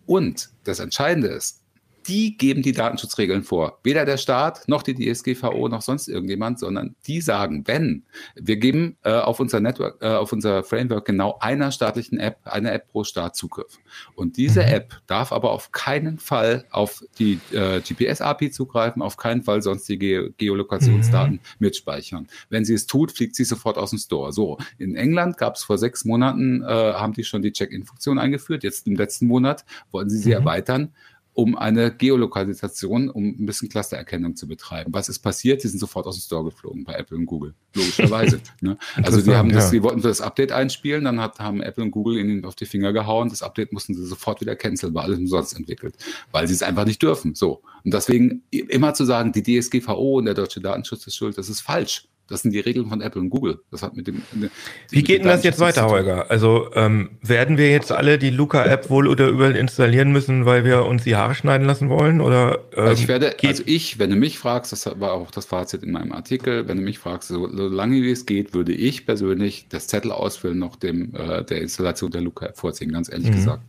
Und 0.07 0.51
das 0.65 0.79
Entscheidende 0.79 1.29
ist, 1.29 1.63
die 2.09 2.37
geben 2.39 2.63
die 2.63 2.73
Datenschutzregeln 2.73 3.43
vor. 3.43 3.79
Weder 3.83 4.07
der 4.07 4.17
Staat 4.17 4.67
noch 4.67 4.83
die 4.83 4.95
DSGVO 4.95 5.69
noch 5.69 5.83
sonst 5.83 6.09
irgendjemand, 6.09 6.59
sondern 6.59 6.97
die 7.07 7.21
sagen, 7.21 7.65
wenn 7.67 8.05
wir 8.35 8.57
geben 8.57 8.97
äh, 9.05 9.13
auf 9.13 9.41
unser 9.41 9.61
Network, 9.61 10.03
äh, 10.03 10.09
auf 10.09 10.33
unser 10.33 10.65
Framework 10.65 11.05
genau 11.05 11.37
einer 11.41 11.71
staatlichen 11.71 12.19
App, 12.19 12.39
eine 12.45 12.73
App 12.73 12.89
pro 12.89 13.05
Staat 13.05 13.37
Zugriff. 13.37 13.79
Und 14.15 14.39
diese 14.39 14.63
mhm. 14.63 14.69
App 14.69 15.03
darf 15.07 15.33
aber 15.33 15.53
auf 15.53 15.71
keinen 15.71 16.19
Fall 16.19 16.65
auf 16.71 17.05
die 17.19 17.41
äh, 17.53 17.81
GPS-API 17.81 18.51
zugreifen, 18.51 19.03
auf 19.03 19.19
keinen 19.19 19.43
Fall 19.43 19.61
sonstige 19.61 20.33
Geolokationsdaten 20.39 21.35
mhm. 21.35 21.41
mitspeichern. 21.59 22.29
Wenn 22.49 22.65
sie 22.65 22.75
es 22.75 22.87
tut, 22.87 23.13
fliegt 23.13 23.37
sie 23.37 23.45
sofort 23.45 23.77
aus 23.77 23.91
dem 23.91 23.99
Store. 23.99 24.33
So, 24.33 24.57
in 24.79 24.97
England 24.97 25.37
gab 25.37 25.57
es 25.57 25.63
vor 25.63 25.77
sechs 25.77 26.07
Monaten, 26.07 26.63
äh, 26.63 26.67
haben 26.67 27.13
die 27.13 27.25
schon 27.25 27.43
die 27.43 27.53
Check-in-Funktion 27.53 28.19
eingeführt. 28.19 28.65
Jetzt 28.65 28.87
im 28.87 28.97
letzten 28.97 29.27
Monat 29.27 29.67
wollten 29.91 30.09
sie 30.09 30.19
sie 30.19 30.31
mhm. 30.31 30.37
erweitern 30.37 30.93
um 31.39 31.57
eine 31.57 31.95
Geolokalisation, 31.95 33.09
um 33.09 33.29
ein 33.29 33.47
bisschen 33.47 33.69
Clustererkennung 33.69 34.35
zu 34.35 34.49
betreiben. 34.49 34.93
Was 34.93 35.09
ist 35.09 35.21
passiert? 35.21 35.63
Die 35.63 35.69
sind 35.69 35.79
sofort 35.79 36.05
aus 36.09 36.17
dem 36.17 36.23
Store 36.23 36.43
geflogen 36.43 36.83
bei 36.83 36.95
Apple 36.95 37.17
und 37.17 37.27
Google. 37.27 37.55
Logischerweise. 37.77 38.41
ne? 38.61 38.77
Also 38.97 39.21
die 39.21 39.37
haben 39.37 39.53
das, 39.53 39.67
ja. 39.67 39.71
die 39.71 39.85
wollten 39.85 40.03
das 40.03 40.21
Update 40.21 40.51
einspielen, 40.51 41.05
dann 41.05 41.21
hat, 41.21 41.39
haben 41.39 41.63
Apple 41.63 41.85
und 41.85 41.93
Google 41.93 42.19
ihnen 42.19 42.45
auf 42.45 42.57
die 42.57 42.67
Finger 42.67 42.93
gehauen. 42.93 43.29
Das 43.29 43.43
Update 43.43 43.73
mussten 43.73 43.95
sie 43.95 44.05
sofort 44.05 44.41
wieder 44.41 44.57
canceln, 44.57 44.95
war 44.95 45.05
alles 45.05 45.21
umsonst 45.21 45.57
entwickelt, 45.57 45.95
weil 46.33 46.49
sie 46.49 46.55
es 46.55 46.65
einfach 46.65 46.87
nicht 46.87 47.01
dürfen. 47.01 47.37
So. 47.37 47.63
Und 47.85 47.95
deswegen 47.95 48.43
immer 48.51 48.95
zu 48.95 49.05
sagen, 49.05 49.31
die 49.31 49.45
DSGVO 49.45 50.19
und 50.19 50.25
der 50.25 50.35
deutsche 50.35 50.61
Datenschutz 50.61 51.07
ist 51.07 51.15
schuld, 51.15 51.39
das 51.39 51.49
ist 51.49 51.61
falsch. 51.61 52.09
Das 52.29 52.43
sind 52.43 52.53
die 52.53 52.61
Regeln 52.61 52.87
von 52.89 53.01
Apple 53.01 53.23
und 53.23 53.31
Google. 53.31 53.61
Das 53.71 53.83
hat 53.83 53.97
mit 53.97 54.07
dem. 54.07 54.23
Ne, 54.35 54.51
Wie 54.91 55.03
geht 55.03 55.21
denn 55.23 55.29
das 55.29 55.45
jetzt 55.45 55.61
weiter, 55.61 55.89
Holger? 55.89 56.31
Also 56.31 56.71
ähm, 56.75 57.11
werden 57.23 57.57
wir 57.57 57.71
jetzt 57.71 57.91
alle 57.91 58.19
die 58.19 58.29
Luca-App 58.31 58.91
wohl 58.91 59.09
oder 59.09 59.29
überall 59.29 59.57
installieren 59.57 60.13
müssen, 60.13 60.45
weil 60.45 60.65
wir 60.65 60.85
uns 60.85 61.05
die 61.05 61.17
Haare 61.17 61.35
schneiden 61.35 61.67
lassen 61.67 61.89
wollen? 61.89 62.21
Oder 62.21 62.59
ähm, 62.77 62.85
also 62.85 63.03
ich 63.03 63.09
werde, 63.09 63.35
also 63.43 63.63
ich, 63.65 63.99
wenn 63.99 64.11
du 64.11 64.17
mich 64.17 64.39
fragst, 64.39 64.73
das 64.73 64.87
war 65.01 65.13
auch 65.13 65.31
das 65.31 65.47
Fazit 65.47 65.83
in 65.83 65.93
meinem 65.93 66.13
Artikel, 66.13 66.69
wenn 66.69 66.77
du 66.77 66.83
mich 66.83 66.99
fragst, 66.99 67.29
so, 67.29 67.49
so 67.49 67.67
lange 67.69 68.03
wie 68.03 68.11
es 68.11 68.27
geht, 68.27 68.53
würde 68.53 68.73
ich 68.73 69.07
persönlich 69.07 69.67
das 69.71 69.87
Zettel 69.87 70.13
ausfüllen 70.13 70.59
noch 70.59 70.77
dem 70.77 71.15
äh, 71.15 71.45
der 71.45 71.63
Installation 71.63 72.11
der 72.11 72.21
Luca-App 72.21 72.59
vorziehen, 72.59 72.93
ganz 72.93 73.11
ehrlich 73.11 73.31
mhm. 73.31 73.35
gesagt. 73.35 73.63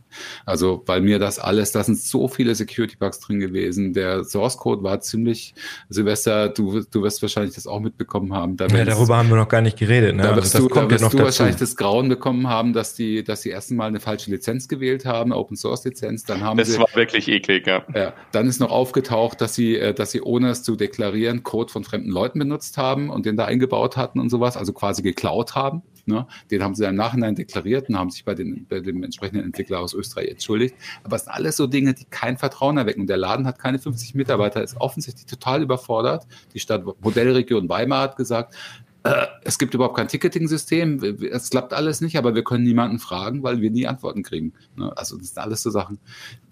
Also 0.46 0.82
weil 0.86 1.00
mir 1.00 1.18
das 1.18 1.38
alles, 1.38 1.72
da 1.72 1.82
sind 1.84 1.98
so 1.98 2.28
viele 2.28 2.54
Security-Bugs 2.54 3.20
drin 3.20 3.40
gewesen. 3.40 3.92
Der 3.92 4.24
Source 4.24 4.56
Code 4.56 4.82
war 4.82 5.00
ziemlich, 5.00 5.54
Silvester, 5.88 6.48
du, 6.48 6.82
du 6.90 7.02
wirst 7.02 7.22
wahrscheinlich 7.22 7.54
das 7.54 7.66
auch 7.66 7.80
mitbekommen 7.80 8.34
haben. 8.34 8.56
Da 8.56 8.66
ja, 8.66 8.84
darüber 8.84 9.16
haben 9.16 9.28
wir 9.28 9.36
noch 9.36 9.48
gar 9.48 9.60
nicht 9.60 9.78
geredet. 9.78 10.16
Ne? 10.16 10.22
Da 10.22 10.36
wirst 10.36 10.54
das, 10.54 10.62
du, 10.62 10.68
da 10.68 10.90
wirst 10.90 11.12
du 11.12 11.18
wahrscheinlich 11.18 11.56
das 11.56 11.76
Grauen 11.76 12.08
bekommen 12.08 12.48
haben, 12.48 12.72
dass 12.72 12.94
die, 12.94 13.24
dass 13.24 13.42
die 13.42 13.50
ersten 13.50 13.76
Mal 13.76 13.86
eine 13.86 14.00
falsche 14.00 14.30
Lizenz 14.30 14.68
gewählt 14.68 15.04
haben, 15.04 15.32
Open 15.32 15.56
Source 15.56 15.84
Lizenz. 15.84 16.24
Dann 16.24 16.42
haben 16.42 16.58
das 16.58 16.68
sie, 16.68 16.78
war 16.78 16.88
wirklich 16.94 17.28
eklig, 17.28 17.66
ja. 17.66 17.84
ja. 17.94 18.12
Dann 18.32 18.46
ist 18.46 18.60
noch 18.60 18.70
aufgetaucht, 18.70 19.40
dass 19.40 19.54
sie, 19.54 19.76
äh, 19.76 19.94
dass 19.94 20.10
sie 20.10 20.22
ohne 20.22 20.50
es 20.50 20.62
zu 20.62 20.76
deklarieren 20.76 21.42
Code 21.42 21.72
von 21.72 21.84
fremden 21.84 22.10
Leuten 22.10 22.38
benutzt 22.38 22.76
haben 22.78 23.10
und 23.10 23.26
den 23.26 23.36
da 23.36 23.44
eingebaut 23.44 23.96
hatten 23.96 24.20
und 24.20 24.30
sowas, 24.30 24.56
also 24.56 24.72
quasi 24.72 25.02
geklaut 25.02 25.54
haben. 25.54 25.82
Ne? 26.06 26.26
Den 26.50 26.62
haben 26.62 26.74
sie 26.74 26.84
im 26.84 26.94
Nachhinein 26.94 27.34
deklariert 27.34 27.88
und 27.88 27.98
haben 27.98 28.10
sich 28.10 28.24
bei, 28.24 28.34
den, 28.34 28.66
bei 28.68 28.80
dem 28.80 29.02
entsprechenden 29.02 29.44
Entwickler 29.44 29.80
aus 29.80 29.94
Österreich 29.94 30.28
entschuldigt. 30.28 30.74
Aber 31.02 31.16
es 31.16 31.24
sind 31.24 31.32
alles 31.32 31.56
so 31.56 31.66
Dinge, 31.66 31.94
die 31.94 32.04
kein 32.04 32.36
Vertrauen 32.38 32.76
erwecken. 32.76 33.02
Und 33.02 33.06
der 33.08 33.16
Laden 33.16 33.46
hat 33.46 33.58
keine 33.58 33.78
50 33.78 34.14
Mitarbeiter, 34.14 34.62
ist 34.62 34.80
offensichtlich 34.80 35.26
total 35.26 35.62
überfordert. 35.62 36.26
Die 36.54 36.60
Stadt 36.60 36.84
Modellregion 37.00 37.68
Weimar 37.68 38.02
hat 38.02 38.16
gesagt, 38.16 38.54
äh, 39.02 39.26
es 39.44 39.58
gibt 39.58 39.72
überhaupt 39.72 39.96
kein 39.96 40.08
Ticketing-System, 40.08 41.02
es 41.32 41.48
klappt 41.48 41.72
alles 41.72 42.00
nicht, 42.02 42.18
aber 42.18 42.34
wir 42.34 42.44
können 42.44 42.64
niemanden 42.64 42.98
fragen, 42.98 43.42
weil 43.42 43.62
wir 43.62 43.70
nie 43.70 43.86
Antworten 43.86 44.22
kriegen. 44.22 44.52
Ne? 44.76 44.92
Also 44.94 45.16
das 45.16 45.28
sind 45.28 45.38
alles 45.38 45.62
so 45.62 45.70
Sachen. 45.70 45.98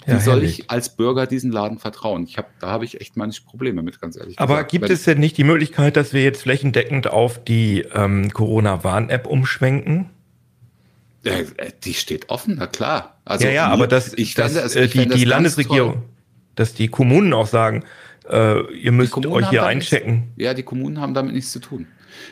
Wie 0.07 0.13
ja, 0.13 0.21
soll 0.21 0.43
ich 0.43 0.71
als 0.71 0.97
Bürger 0.97 1.27
diesen 1.27 1.53
Laden 1.53 1.79
vertrauen? 1.79 2.25
Ich 2.25 2.39
hab, 2.39 2.59
da 2.61 2.69
habe 2.69 2.87
ich 2.87 3.01
echt 3.01 3.17
manche 3.17 3.43
Probleme 3.43 3.83
mit, 3.83 4.01
ganz 4.01 4.17
ehrlich. 4.17 4.39
Aber 4.39 4.55
gesagt. 4.55 4.71
gibt 4.71 4.85
Wenn 4.85 4.93
es 4.93 5.05
denn 5.05 5.19
nicht 5.19 5.37
die 5.37 5.45
Möglichkeit, 5.45 5.97
dass 5.97 6.15
wir 6.15 6.23
jetzt 6.23 6.43
flächendeckend 6.43 7.09
auf 7.09 7.43
die 7.43 7.85
ähm, 7.93 8.33
Corona-Warn-App 8.33 9.27
umschwenken? 9.27 10.09
Äh, 11.25 11.45
die 11.85 11.95
steht 11.95 12.31
offen, 12.31 12.57
na 12.59 12.67
klar. 12.67 13.19
Also, 13.27 13.47
ja, 13.47 13.53
ja, 13.53 13.67
aber 13.69 13.87
das, 13.87 14.15
ich 14.15 14.33
das, 14.33 14.55
das, 14.55 14.75
äh, 14.75 14.89
die, 14.89 15.07
die 15.07 15.25
Landesregierung, 15.25 15.95
toll. 15.95 16.03
dass 16.55 16.73
die 16.73 16.89
Kommunen 16.89 17.35
auch 17.35 17.47
sagen, 17.47 17.85
äh, 18.31 18.63
ihr 18.75 18.93
müsst 18.93 19.15
euch 19.27 19.51
hier 19.51 19.67
einchecken. 19.67 20.15
Nichts, 20.15 20.33
ja, 20.37 20.55
die 20.55 20.63
Kommunen 20.63 20.99
haben 21.01 21.13
damit 21.13 21.35
nichts 21.35 21.53
zu 21.53 21.61
tun. 21.61 21.87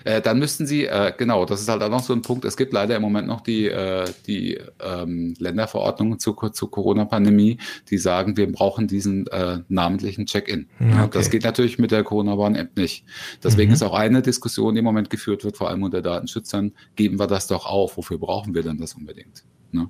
Äh, 0.05 0.21
dann 0.21 0.39
müssten 0.39 0.67
sie, 0.67 0.87
äh, 0.87 1.13
genau, 1.17 1.45
das 1.45 1.61
ist 1.61 1.69
halt 1.69 1.83
auch 1.83 1.91
noch 1.91 2.03
so 2.03 2.13
ein 2.13 2.23
Punkt, 2.23 2.45
es 2.45 2.57
gibt 2.57 2.73
leider 2.73 2.97
im 2.97 3.03
Moment 3.03 3.29
noch 3.29 3.41
die, 3.41 3.67
äh, 3.67 4.05
die 4.27 4.59
ähm, 4.81 5.35
Länderverordnungen 5.39 6.19
zur, 6.19 6.53
zur 6.53 6.71
Corona-Pandemie, 6.71 7.59
die 7.91 7.99
sagen, 7.99 8.37
wir 8.37 8.51
brauchen 8.51 8.87
diesen 8.87 9.27
äh, 9.29 9.61
namentlichen 9.69 10.27
Check-in. 10.27 10.69
Okay. 10.79 10.91
Ja, 10.91 11.07
das 11.07 11.31
geht 11.31 11.45
natürlich 11.45 11.79
mit 11.79 11.91
der 11.91 12.05
Corona-Warn-App 12.05 12.77
nicht. 12.77 13.05
Deswegen 13.43 13.71
mhm. 13.71 13.75
ist 13.75 13.83
auch 13.83 13.95
eine 13.95 14.23
Diskussion, 14.23 14.75
die 14.75 14.81
im 14.81 14.85
Moment 14.85 15.11
geführt 15.11 15.45
wird, 15.45 15.57
vor 15.57 15.69
allem 15.69 15.83
unter 15.83 16.03
Datenschützern, 16.03 16.73
geben 16.95 17.19
wir 17.19 17.27
das 17.27 17.47
doch 17.47 17.67
auf, 17.67 17.97
wofür 17.97 18.19
brauchen 18.19 18.55
wir 18.55 18.63
denn 18.63 18.79
das 18.79 18.95
unbedingt? 18.95 19.45
Ne? 19.73 19.89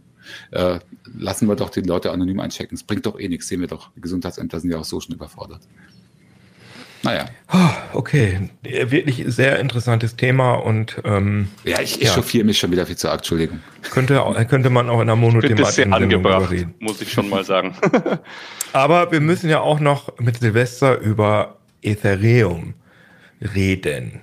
Äh, 0.50 0.80
lassen 1.16 1.48
wir 1.48 1.56
doch 1.56 1.70
die 1.70 1.80
Leute 1.80 2.10
anonym 2.10 2.40
einchecken. 2.40 2.76
Es 2.76 2.82
bringt 2.82 3.06
doch 3.06 3.18
eh 3.18 3.28
nichts, 3.28 3.48
sehen 3.48 3.60
wir 3.60 3.68
doch. 3.68 3.90
Die 3.94 4.00
Gesundheitsämter 4.00 4.60
sind 4.60 4.70
ja 4.70 4.78
auch 4.78 4.84
so 4.84 5.00
schon 5.00 5.14
überfordert. 5.14 5.62
Naja. 7.02 7.26
Oh, 7.52 7.98
okay, 7.98 8.50
wirklich 8.62 9.22
sehr 9.26 9.60
interessantes 9.60 10.16
Thema 10.16 10.54
und 10.54 11.00
ähm, 11.04 11.48
ja, 11.64 11.80
ich, 11.80 12.00
ich 12.00 12.08
ja. 12.08 12.14
chauffiere 12.14 12.44
mich 12.44 12.58
schon 12.58 12.72
wieder 12.72 12.86
viel 12.86 12.96
zu 12.96 13.08
arg, 13.08 13.18
Entschuldigung. 13.18 13.60
Könnte, 13.90 14.22
könnte 14.48 14.70
man 14.70 14.88
auch 14.88 14.96
in 14.96 15.02
einer 15.02 15.16
monothematischen 15.16 15.92
angebracht, 15.92 16.50
reden. 16.50 16.74
muss 16.80 17.00
ich 17.00 17.12
schon 17.12 17.28
mal 17.28 17.44
sagen. 17.44 17.76
Aber 18.72 19.12
wir 19.12 19.20
müssen 19.20 19.48
ja 19.48 19.60
auch 19.60 19.78
noch 19.78 20.18
mit 20.18 20.38
Silvester 20.38 20.98
über 20.98 21.56
Ethereum 21.82 22.74
reden. 23.54 24.20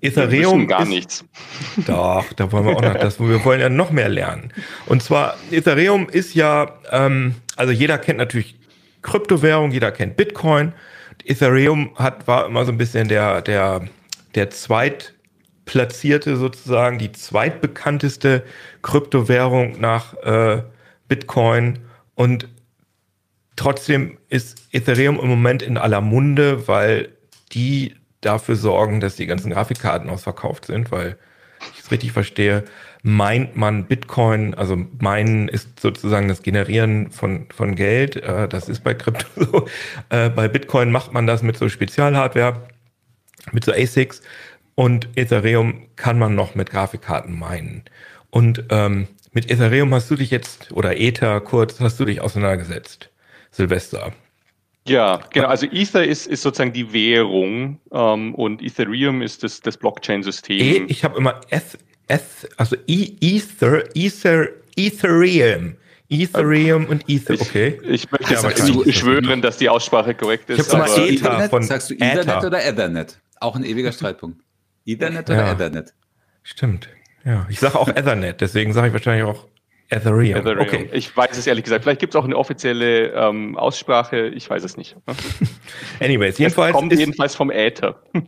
Ethereum 0.00 0.60
wir 0.60 0.66
gar 0.66 0.82
ist, 0.82 0.88
nichts. 0.88 1.24
Doch, 1.86 2.32
da 2.34 2.52
wollen 2.52 2.66
wir 2.66 2.76
auch 2.76 2.82
noch 2.82 2.94
das, 2.94 3.18
wir 3.18 3.44
wollen 3.44 3.60
ja 3.60 3.68
noch 3.68 3.90
mehr 3.90 4.08
lernen. 4.08 4.52
Und 4.86 5.02
zwar 5.02 5.36
Ethereum 5.50 6.08
ist 6.08 6.34
ja, 6.34 6.78
ähm, 6.90 7.34
also 7.56 7.72
jeder 7.72 7.98
kennt 7.98 8.18
natürlich 8.18 8.56
Kryptowährung, 9.02 9.72
jeder 9.72 9.90
kennt 9.90 10.16
Bitcoin. 10.16 10.72
Ethereum 11.24 11.90
hat, 11.96 12.26
war 12.26 12.46
immer 12.46 12.64
so 12.64 12.72
ein 12.72 12.78
bisschen 12.78 13.08
der, 13.08 13.42
der, 13.42 13.88
der 14.34 14.50
zweitplatzierte 14.50 16.36
sozusagen, 16.36 16.98
die 16.98 17.12
zweitbekannteste 17.12 18.44
Kryptowährung 18.82 19.80
nach 19.80 20.14
äh, 20.22 20.62
Bitcoin. 21.08 21.80
Und 22.14 22.48
trotzdem 23.56 24.18
ist 24.28 24.58
Ethereum 24.72 25.18
im 25.20 25.28
Moment 25.28 25.62
in 25.62 25.76
aller 25.76 26.00
Munde, 26.00 26.68
weil 26.68 27.10
die 27.52 27.94
dafür 28.20 28.56
sorgen, 28.56 29.00
dass 29.00 29.16
die 29.16 29.26
ganzen 29.26 29.50
Grafikkarten 29.50 30.10
ausverkauft 30.10 30.66
sind, 30.66 30.90
weil 30.90 31.16
ich 31.74 31.80
es 31.80 31.90
richtig 31.90 32.12
verstehe, 32.12 32.64
meint 33.02 33.56
man 33.56 33.84
Bitcoin, 33.84 34.54
also 34.54 34.76
meinen 34.98 35.48
ist 35.48 35.80
sozusagen 35.80 36.28
das 36.28 36.42
Generieren 36.42 37.10
von, 37.10 37.46
von 37.54 37.74
Geld, 37.74 38.16
äh, 38.16 38.48
das 38.48 38.68
ist 38.68 38.82
bei 38.84 38.94
Krypto 38.94 39.26
so. 39.36 39.68
Äh, 40.10 40.30
bei 40.30 40.48
Bitcoin 40.48 40.90
macht 40.90 41.12
man 41.12 41.26
das 41.26 41.42
mit 41.42 41.56
so 41.56 41.68
Spezialhardware, 41.68 42.62
mit 43.52 43.64
so 43.64 43.72
ASICs 43.72 44.22
und 44.74 45.08
Ethereum 45.16 45.86
kann 45.96 46.18
man 46.18 46.34
noch 46.34 46.54
mit 46.54 46.70
Grafikkarten 46.70 47.38
meinen. 47.38 47.84
Und 48.30 48.64
ähm, 48.70 49.08
mit 49.32 49.50
Ethereum 49.50 49.94
hast 49.94 50.10
du 50.10 50.16
dich 50.16 50.30
jetzt, 50.30 50.72
oder 50.72 50.96
Ether 50.98 51.40
kurz, 51.40 51.80
hast 51.80 51.98
du 52.00 52.04
dich 52.04 52.20
auseinandergesetzt, 52.20 53.10
Silvester. 53.50 54.12
Ja, 54.86 55.20
genau. 55.30 55.48
Also 55.48 55.66
Ether 55.66 56.04
ist, 56.04 56.26
ist 56.26 56.42
sozusagen 56.42 56.72
die 56.72 56.92
Währung 56.92 57.78
ähm, 57.92 58.34
und 58.34 58.62
Ethereum 58.62 59.22
ist 59.22 59.42
das, 59.42 59.60
das 59.60 59.76
Blockchain-System. 59.76 60.58
E, 60.58 60.86
ich 60.88 61.04
habe 61.04 61.18
immer 61.18 61.40
Eth 61.50 61.78
Eth, 62.08 62.48
also 62.56 62.76
e 62.86 63.16
Ether, 63.20 63.84
Ether, 63.94 64.48
Ethereum. 64.76 65.76
Ethereum 66.10 66.86
und 66.86 67.08
Ether, 67.08 67.34
okay. 67.34 67.78
Ich 67.82 68.10
möchte 68.10 68.32
ja, 68.32 68.42
nicht 68.42 68.98
schwören, 68.98 69.42
dass 69.42 69.58
die 69.58 69.68
Aussprache 69.68 70.14
korrekt 70.14 70.48
ist. 70.48 70.66
Ich 70.66 70.74
habe 70.74 70.88
immer 70.88 71.06
Ether 71.06 71.48
von 71.50 71.62
Sagst 71.62 71.90
du 71.90 71.94
Ethernet 71.94 72.44
oder 72.44 72.64
Ethernet? 72.64 73.20
Auch 73.40 73.54
ein 73.56 73.64
ewiger 73.64 73.92
Streitpunkt. 73.92 74.40
Ethernet 74.86 75.28
oder 75.28 75.46
ja. 75.46 75.52
Ethernet? 75.52 75.92
Stimmt. 76.42 76.88
Ja, 77.24 77.46
ich 77.50 77.60
sage 77.60 77.78
auch 77.78 77.88
Ethernet, 77.88 78.40
deswegen 78.40 78.72
sage 78.72 78.86
ich 78.86 78.92
wahrscheinlich 78.94 79.24
auch 79.24 79.46
Ethereum. 79.90 80.36
Ethereum. 80.36 80.60
Okay. 80.60 80.88
Ich 80.92 81.16
weiß 81.16 81.36
es 81.36 81.46
ehrlich 81.46 81.64
gesagt. 81.64 81.84
Vielleicht 81.84 82.00
gibt 82.00 82.14
es 82.14 82.20
auch 82.20 82.24
eine 82.24 82.36
offizielle 82.36 83.12
ähm, 83.12 83.56
Aussprache. 83.56 84.28
Ich 84.28 84.48
weiß 84.48 84.62
es 84.64 84.76
nicht. 84.76 84.96
Anyways, 86.00 86.38
jedenfalls. 86.38 86.74
Es 86.74 86.80
kommt 86.80 86.92
jedenfalls 86.92 87.34
vom 87.34 87.50
Äther. 87.50 88.00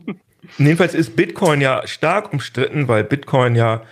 Jedenfalls 0.57 0.95
ist 0.95 1.15
Bitcoin 1.15 1.61
ja 1.61 1.85
stark 1.87 2.33
umstritten, 2.33 2.87
weil 2.87 3.03
Bitcoin 3.03 3.55
ja 3.55 3.83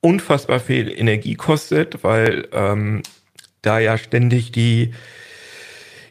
unfassbar 0.00 0.60
viel 0.60 0.90
Energie 0.90 1.34
kostet, 1.34 2.04
weil 2.04 2.48
ähm, 2.52 3.02
da 3.62 3.78
ja 3.78 3.98
ständig 3.98 4.52
die. 4.52 4.94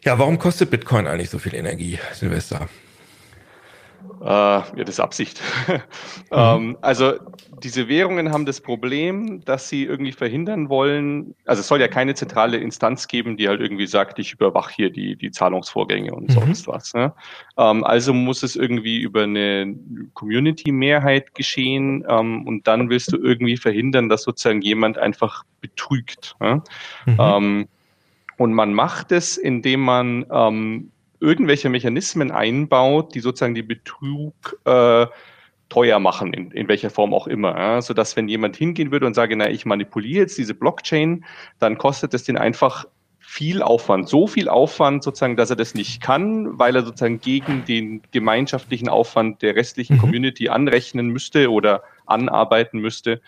Ja, 0.04 0.18
warum 0.18 0.38
kostet 0.38 0.70
Bitcoin 0.70 1.06
eigentlich 1.06 1.30
so 1.30 1.38
viel 1.38 1.54
Energie, 1.54 1.98
Silvester? 2.12 2.68
Äh, 4.20 4.26
ja, 4.26 4.64
das 4.76 4.90
ist 4.90 5.00
Absicht. 5.00 5.40
Mhm. 5.66 5.80
ähm, 6.30 6.78
also 6.80 7.14
diese 7.62 7.88
Währungen 7.88 8.32
haben 8.32 8.46
das 8.46 8.60
Problem, 8.60 9.44
dass 9.44 9.68
sie 9.68 9.84
irgendwie 9.84 10.12
verhindern 10.12 10.68
wollen, 10.68 11.34
also 11.44 11.60
es 11.60 11.68
soll 11.68 11.80
ja 11.80 11.88
keine 11.88 12.14
zentrale 12.14 12.58
Instanz 12.58 13.08
geben, 13.08 13.36
die 13.36 13.48
halt 13.48 13.60
irgendwie 13.60 13.86
sagt, 13.86 14.18
ich 14.18 14.32
überwache 14.32 14.72
hier 14.74 14.90
die, 14.90 15.16
die 15.16 15.30
Zahlungsvorgänge 15.30 16.14
und 16.14 16.28
mhm. 16.28 16.32
sonst 16.32 16.68
was. 16.68 16.94
Ne? 16.94 17.12
Ähm, 17.56 17.84
also 17.84 18.12
muss 18.12 18.42
es 18.42 18.56
irgendwie 18.56 19.00
über 19.00 19.22
eine 19.22 19.74
Community-Mehrheit 20.14 21.34
geschehen 21.34 22.04
ähm, 22.08 22.46
und 22.46 22.66
dann 22.66 22.90
willst 22.90 23.12
du 23.12 23.16
irgendwie 23.16 23.56
verhindern, 23.56 24.08
dass 24.08 24.22
sozusagen 24.22 24.62
jemand 24.62 24.98
einfach 24.98 25.44
betrügt. 25.60 26.34
Ne? 26.40 26.62
Mhm. 27.06 27.16
Ähm, 27.18 27.68
und 28.38 28.52
man 28.52 28.74
macht 28.74 29.12
es, 29.12 29.36
indem 29.36 29.80
man 29.80 30.26
ähm, 30.30 30.90
irgendwelche 31.20 31.70
Mechanismen 31.70 32.30
einbaut, 32.30 33.14
die 33.14 33.20
sozusagen 33.20 33.54
die 33.54 33.62
Betrug 33.62 34.34
äh, 34.64 35.06
teuer 35.68 35.98
machen, 35.98 36.32
in, 36.32 36.50
in 36.50 36.68
welcher 36.68 36.90
Form 36.90 37.12
auch 37.12 37.26
immer. 37.26 37.56
Ja? 37.58 37.82
Sodass 37.82 38.16
wenn 38.16 38.28
jemand 38.28 38.56
hingehen 38.56 38.92
würde 38.92 39.06
und 39.06 39.14
sage, 39.14 39.36
na, 39.36 39.50
ich 39.50 39.66
manipuliere 39.66 40.22
jetzt 40.22 40.38
diese 40.38 40.54
Blockchain, 40.54 41.24
dann 41.58 41.78
kostet 41.78 42.14
es 42.14 42.24
den 42.24 42.38
einfach 42.38 42.86
viel 43.28 43.60
Aufwand, 43.60 44.08
so 44.08 44.28
viel 44.28 44.48
Aufwand 44.48 45.02
sozusagen, 45.02 45.36
dass 45.36 45.50
er 45.50 45.56
das 45.56 45.74
nicht 45.74 46.00
kann, 46.00 46.58
weil 46.58 46.76
er 46.76 46.84
sozusagen 46.84 47.20
gegen 47.20 47.64
den 47.64 48.00
gemeinschaftlichen 48.12 48.88
Aufwand 48.88 49.42
der 49.42 49.56
restlichen 49.56 49.96
mhm. 49.96 50.00
Community 50.00 50.48
anrechnen 50.48 51.08
müsste 51.08 51.50
oder 51.50 51.82
anarbeiten 52.06 52.80
müsste 52.80 53.20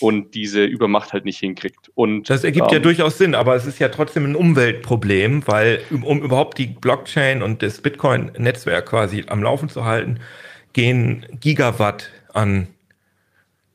und 0.00 0.34
diese 0.34 0.64
Übermacht 0.64 1.14
halt 1.14 1.24
nicht 1.24 1.38
hinkriegt. 1.38 1.90
Und 1.94 2.28
das 2.28 2.44
ergibt 2.44 2.68
ähm, 2.68 2.74
ja 2.74 2.78
durchaus 2.78 3.16
Sinn, 3.16 3.34
aber 3.34 3.56
es 3.56 3.66
ist 3.66 3.78
ja 3.78 3.88
trotzdem 3.88 4.26
ein 4.26 4.36
Umweltproblem, 4.36 5.46
weil 5.46 5.80
um, 5.90 6.04
um 6.04 6.22
überhaupt 6.22 6.58
die 6.58 6.66
Blockchain 6.66 7.42
und 7.42 7.62
das 7.62 7.80
Bitcoin-Netzwerk 7.80 8.86
quasi 8.86 9.24
am 9.28 9.42
Laufen 9.42 9.70
zu 9.70 9.86
halten, 9.86 10.20
gehen 10.72 11.26
Gigawatt 11.40 12.10
an 12.32 12.68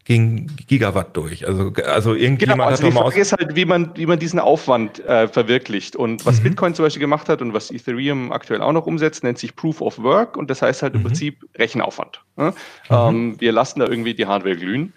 gegen 0.06 0.48
Gigawatt 0.68 1.16
durch. 1.16 1.48
Also, 1.48 1.72
also 1.86 2.14
irgendjemand 2.14 2.60
genau, 2.60 2.70
also 2.70 2.84
hat 2.84 2.92
die 2.92 2.96
Frage 2.98 3.20
ist 3.22 3.32
halt, 3.32 3.56
wie 3.56 3.66
man, 3.66 3.92
wie 3.96 4.06
man 4.06 4.20
diesen 4.20 4.40
Aufwand 4.40 5.00
äh, 5.06 5.28
verwirklicht. 5.30 5.96
Und 5.96 6.26
was 6.26 6.40
mhm. 6.40 6.44
Bitcoin 6.44 6.76
zum 6.76 6.86
Beispiel 6.86 7.00
gemacht 7.00 7.30
hat 7.30 7.42
und 7.42 7.54
was 7.54 7.72
Ethereum 7.72 8.32
aktuell 8.32 8.62
auch 8.62 8.74
noch 8.74 8.86
umsetzt, 8.86 9.24
nennt 9.24 9.38
sich 9.38 9.56
Proof 9.56 9.82
of 9.82 9.98
Work 10.00 10.36
und 10.36 10.50
das 10.50 10.62
heißt 10.62 10.84
halt 10.84 10.94
mhm. 10.94 11.00
im 11.00 11.04
Prinzip 11.06 11.46
Rechenaufwand. 11.56 12.22
Ne? 12.36 12.54
Mhm. 12.90 12.96
Ähm, 12.96 13.36
wir 13.40 13.54
lassen 13.54 13.80
da 13.80 13.88
irgendwie 13.88 14.14
die 14.14 14.26
Hardware 14.26 14.58
glühen. 14.58 14.94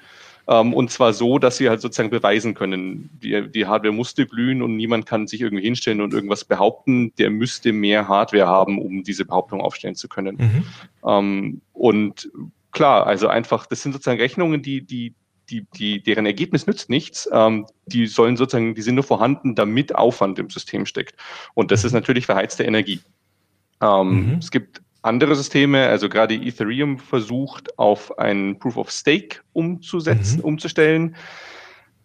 Ähm, 0.48 0.74
und 0.74 0.90
zwar 0.90 1.12
so, 1.12 1.38
dass 1.38 1.58
wir 1.60 1.70
halt 1.70 1.80
sozusagen 1.80 2.10
beweisen 2.10 2.54
können, 2.54 3.10
die, 3.22 3.50
die 3.50 3.66
Hardware 3.66 3.92
musste 3.92 4.26
glühen 4.26 4.62
und 4.62 4.76
niemand 4.76 5.06
kann 5.06 5.26
sich 5.26 5.40
irgendwie 5.40 5.64
hinstellen 5.64 6.00
und 6.00 6.14
irgendwas 6.14 6.44
behaupten, 6.44 7.12
der 7.16 7.30
müsste 7.30 7.72
mehr 7.72 8.08
Hardware 8.08 8.46
haben, 8.46 8.78
um 8.78 9.02
diese 9.02 9.24
Behauptung 9.24 9.60
aufstellen 9.60 9.96
zu 9.96 10.08
können. 10.08 10.36
Mhm. 10.36 10.64
Ähm, 11.06 11.60
und 11.72 12.30
klar, 12.70 13.06
also 13.06 13.28
einfach, 13.28 13.66
das 13.66 13.82
sind 13.82 13.92
sozusagen 13.92 14.20
Rechnungen, 14.20 14.62
die, 14.62 14.82
die, 14.82 15.14
die, 15.50 15.66
die, 15.74 16.02
deren 16.02 16.26
Ergebnis 16.26 16.66
nützt 16.66 16.90
nichts. 16.90 17.28
Ähm, 17.32 17.66
die 17.86 18.06
sollen 18.06 18.36
sozusagen, 18.36 18.74
die 18.74 18.82
sind 18.82 18.94
nur 18.94 19.04
vorhanden, 19.04 19.54
damit 19.54 19.94
Aufwand 19.94 20.38
im 20.38 20.50
System 20.50 20.86
steckt. 20.86 21.16
Und 21.54 21.70
das 21.70 21.84
ist 21.84 21.92
natürlich 21.92 22.26
verheizte 22.26 22.64
Energie. 22.64 23.00
Ähm, 23.80 24.32
mhm. 24.32 24.38
Es 24.38 24.50
gibt 24.50 24.82
andere 25.06 25.34
Systeme, 25.34 25.86
also 25.86 26.08
gerade 26.08 26.34
Ethereum 26.34 26.98
versucht, 26.98 27.78
auf 27.78 28.18
ein 28.18 28.58
Proof 28.58 28.76
of 28.76 28.90
Stake 28.90 29.40
umzusetzen, 29.52 30.38
mhm. 30.38 30.44
umzustellen. 30.44 31.16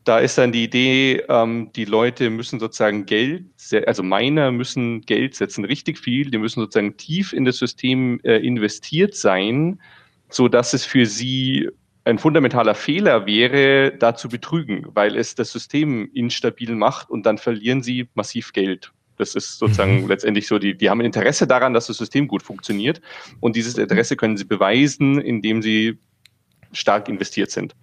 Da 0.04 0.20
ist 0.20 0.38
dann 0.38 0.52
die 0.52 0.64
Idee, 0.64 1.24
ähm, 1.30 1.72
die 1.76 1.86
Leute 1.86 2.30
müssen 2.30 2.60
sozusagen 2.60 3.06
Geld, 3.06 3.46
also 3.86 4.02
Miner 4.02 4.52
müssen 4.52 5.02
Geld 5.02 5.36
setzen, 5.36 5.64
richtig 5.66 6.00
viel, 6.00 6.32
die 6.32 6.40
müssen 6.40 6.60
sozusagen 6.60 6.98
tief 6.98 7.34
in 7.34 7.46
das 7.46 7.58
System 7.58 8.20
äh, 8.24 8.38
investiert 8.38 9.16
sein, 9.16 9.80
so 10.30 10.48
dass 10.48 10.74
es 10.74 10.86
für 10.86 11.06
sie 11.06 11.70
ein 12.04 12.18
fundamentaler 12.18 12.74
Fehler 12.74 13.28
wäre, 13.28 13.96
da 13.98 14.16
zu 14.16 14.28
betrügen, 14.28 14.88
weil 14.94 15.16
es 15.16 15.36
das 15.36 15.52
System 15.52 16.10
instabil 16.14 16.74
macht 16.74 17.12
und 17.12 17.28
dann 17.28 17.38
verlieren 17.38 17.84
sie 17.84 18.08
massiv 18.16 18.54
Geld. 18.54 18.92
Das 19.22 19.36
ist 19.36 19.60
sozusagen 19.60 20.02
mhm. 20.02 20.08
letztendlich 20.08 20.48
so, 20.48 20.60
die, 20.60 20.76
die 20.76 20.90
haben 20.90 21.00
ein 21.00 21.06
Interesse 21.06 21.48
daran, 21.48 21.74
dass 21.74 21.88
das 21.88 21.98
System 21.98 22.28
gut 22.28 22.44
funktioniert. 22.44 23.02
Und 23.40 23.56
dieses 23.56 23.78
Interesse 23.78 24.16
können 24.16 24.36
sie 24.36 24.46
beweisen, 24.46 25.22
indem 25.22 25.62
sie 25.62 25.98
stark 26.74 27.08
investiert 27.08 27.52
sind. 27.52 27.76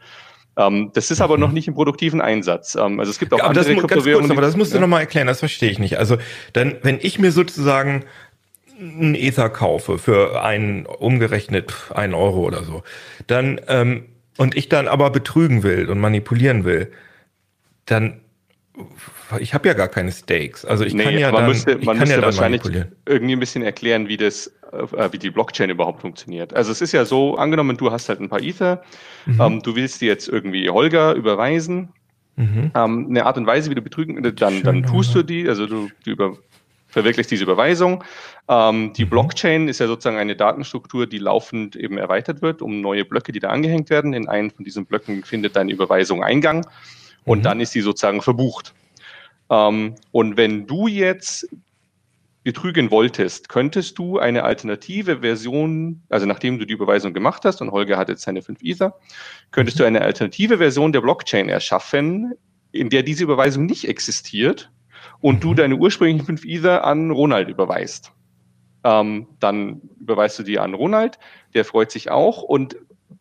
Ähm, 0.57 0.91
das 0.93 1.11
ist 1.11 1.21
aber 1.21 1.37
mhm. 1.37 1.43
noch 1.43 1.53
nicht 1.53 1.69
im 1.69 1.75
produktiven 1.75 2.21
Einsatz. 2.21 2.75
Ähm, 2.75 2.99
also 2.99 3.11
es 3.11 3.19
gibt 3.19 3.33
auch 3.33 3.39
aber 3.39 3.49
andere 3.51 3.65
das, 3.65 3.87
ganz 3.87 4.05
kurz, 4.05 4.31
aber 4.31 4.43
das 4.43 4.57
musst 4.57 4.73
du 4.73 4.77
ja. 4.77 4.81
nochmal 4.81 5.01
erklären, 5.01 5.27
das 5.27 5.39
verstehe 5.39 5.71
ich 5.71 5.79
nicht. 5.79 5.99
Also 5.99 6.19
dann, 6.53 6.77
wenn 6.83 6.99
ich 7.01 7.19
mir 7.19 7.31
sozusagen 7.31 8.05
ein 8.81 9.15
Ether 9.15 9.51
kaufe 9.51 9.99
für 9.99 10.43
einen 10.43 10.87
umgerechnet 10.87 11.73
einen 11.95 12.15
Euro 12.15 12.41
oder 12.41 12.65
so, 12.65 12.83
dann 13.27 13.61
ähm, 13.69 14.07
und 14.37 14.57
ich 14.57 14.69
dann 14.69 14.89
aber 14.89 15.11
betrügen 15.11 15.63
will 15.63 15.91
und 15.91 15.99
manipulieren 15.99 16.65
will, 16.65 16.93
dann 17.87 18.21
ich 19.41 19.55
habe 19.55 19.69
ja 19.69 19.75
gar 19.75 19.89
keine 19.89 20.13
Stakes. 20.13 20.65
Also 20.65 20.85
ich 20.85 20.95
nee, 20.95 21.05
kann 21.05 21.19
ja 21.19 21.31
man 21.31 21.43
dann, 21.43 21.51
müsste, 21.51 21.79
man 21.79 21.99
müsste 21.99 22.17
ja 22.17 22.23
wahrscheinlich 22.23 22.63
irgendwie 23.07 23.33
ein 23.33 23.41
bisschen 23.41 23.63
erklären, 23.63 24.09
wie 24.09 24.17
das, 24.17 24.49
äh, 24.73 25.13
wie 25.13 25.19
die 25.19 25.31
Blockchain 25.31 25.71
überhaupt 25.71 26.01
funktioniert. 26.01 26.55
Also 26.55 26.73
es 26.73 26.81
ist 26.81 26.93
ja 26.93 27.05
so, 27.05 27.37
angenommen, 27.37 27.77
du 27.77 27.91
hast 27.91 28.09
halt 28.09 28.21
ein 28.21 28.29
paar 28.29 28.43
Ether, 28.43 28.83
mhm. 29.27 29.41
ähm, 29.41 29.63
du 29.63 29.77
willst 29.77 30.01
dir 30.01 30.09
jetzt 30.09 30.29
irgendwie 30.29 30.69
Holger 30.71 31.15
überweisen, 31.15 31.91
mhm. 32.37 32.71
ähm, 32.75 33.07
eine 33.11 33.27
Art 33.27 33.37
und 33.37 33.47
Weise, 33.47 33.71
wie 33.71 33.75
du 33.75 33.83
betrügen, 33.83 34.23
dann, 34.37 34.63
dann 34.63 34.83
tust 34.83 35.15
du 35.15 35.23
die, 35.23 35.49
also 35.49 35.67
du, 35.67 35.89
du 36.05 36.11
über, 36.11 36.37
verwirklichst 36.87 37.31
diese 37.31 37.45
Überweisung. 37.45 38.03
Ähm, 38.49 38.93
die 38.95 39.05
mhm. 39.05 39.11
Blockchain 39.11 39.69
ist 39.69 39.81
ja 39.81 39.87
sozusagen 39.87 40.17
eine 40.17 40.37
Datenstruktur, 40.37 41.07
die 41.07 41.19
laufend 41.19 41.77
eben 41.77 41.99
erweitert 41.99 42.41
wird 42.41 42.63
um 42.63 42.81
neue 42.81 43.05
Blöcke, 43.05 43.33
die 43.33 43.41
da 43.41 43.51
angehängt 43.51 43.91
werden. 43.91 44.15
In 44.15 44.29
einem 44.29 44.51
von 44.51 44.65
diesen 44.65 44.87
Blöcken 44.87 45.23
findet 45.23 45.57
deine 45.57 45.73
Überweisung 45.73 46.23
Eingang 46.23 46.67
und 47.29 47.39
mhm. 47.39 47.43
dann 47.43 47.61
ist 47.61 47.73
sie 47.73 47.81
sozusagen 47.81 48.23
verbucht. 48.23 48.75
Ähm, 49.51 49.95
und 50.11 50.37
wenn 50.37 50.67
du 50.67 50.89
jetzt 50.89 51.49
betrügen 52.43 52.91
wolltest, 52.91 53.49
könntest 53.49 53.99
du 53.99 54.19
eine 54.19 54.45
alternative 54.45 55.21
Version, 55.21 56.03
also 56.09 56.25
nachdem 56.25 56.59
du 56.59 56.65
die 56.65 56.73
Überweisung 56.73 57.13
gemacht 57.13 57.45
hast 57.45 57.61
und 57.61 57.71
Holger 57.71 57.99
hat 57.99 58.09
jetzt 58.09 58.23
seine 58.23 58.43
5 58.43 58.63
Ether, 58.63 58.99
könntest 59.51 59.77
mhm. 59.77 59.83
du 59.83 59.87
eine 59.87 60.01
alternative 60.01 60.59
Version 60.59 60.93
der 60.93 61.03
Blockchain 61.03 61.49
erschaffen, 61.49 62.33
in 62.73 62.89
der 62.89 63.03
diese 63.03 63.25
Überweisung 63.25 63.67
nicht 63.67 63.87
existiert 63.87 64.71
und 65.21 65.37
mhm. 65.37 65.41
du 65.41 65.55
deine 65.55 65.77
ursprünglichen 65.77 66.25
5 66.25 66.45
Ether 66.47 66.85
an 66.85 67.11
Ronald 67.11 67.49
überweist. 67.49 68.13
Ähm, 68.85 69.27
dann 69.41 69.83
überweist 70.01 70.39
du 70.39 70.43
die 70.43 70.59
an 70.59 70.73
Ronald, 70.73 71.19
der 71.55 71.65
freut 71.67 71.91
sich 71.91 72.11
auch. 72.11 72.43
Und 72.43 72.77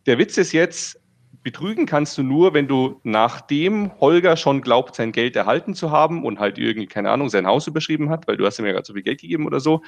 der 0.06 0.18
Witz 0.20 0.38
ist 0.38 0.54
jetzt, 0.54 1.02
betrügen 1.48 1.86
kannst 1.86 2.18
du 2.18 2.24
nur, 2.24 2.54
wenn 2.54 2.68
du 2.68 3.00
nachdem 3.04 3.98
Holger 4.02 4.36
schon 4.36 4.60
glaubt, 4.60 4.96
sein 4.96 5.14
Geld 5.14 5.34
erhalten 5.38 5.76
zu 5.76 5.92
haben 5.92 6.26
und 6.26 6.40
halt 6.40 6.58
irgendwie, 6.58 6.88
keine 6.88 7.10
Ahnung, 7.10 7.30
sein 7.30 7.48
Haus 7.48 7.68
überschrieben 7.68 8.10
hat, 8.10 8.28
weil 8.28 8.36
du 8.36 8.46
hast 8.46 8.60
ihm 8.60 8.66
ja 8.66 8.74
gerade 8.74 8.86
so 8.86 8.94
viel 8.94 9.02
Geld 9.02 9.22
gegeben 9.22 9.46
oder 9.46 9.62
so. 9.62 9.82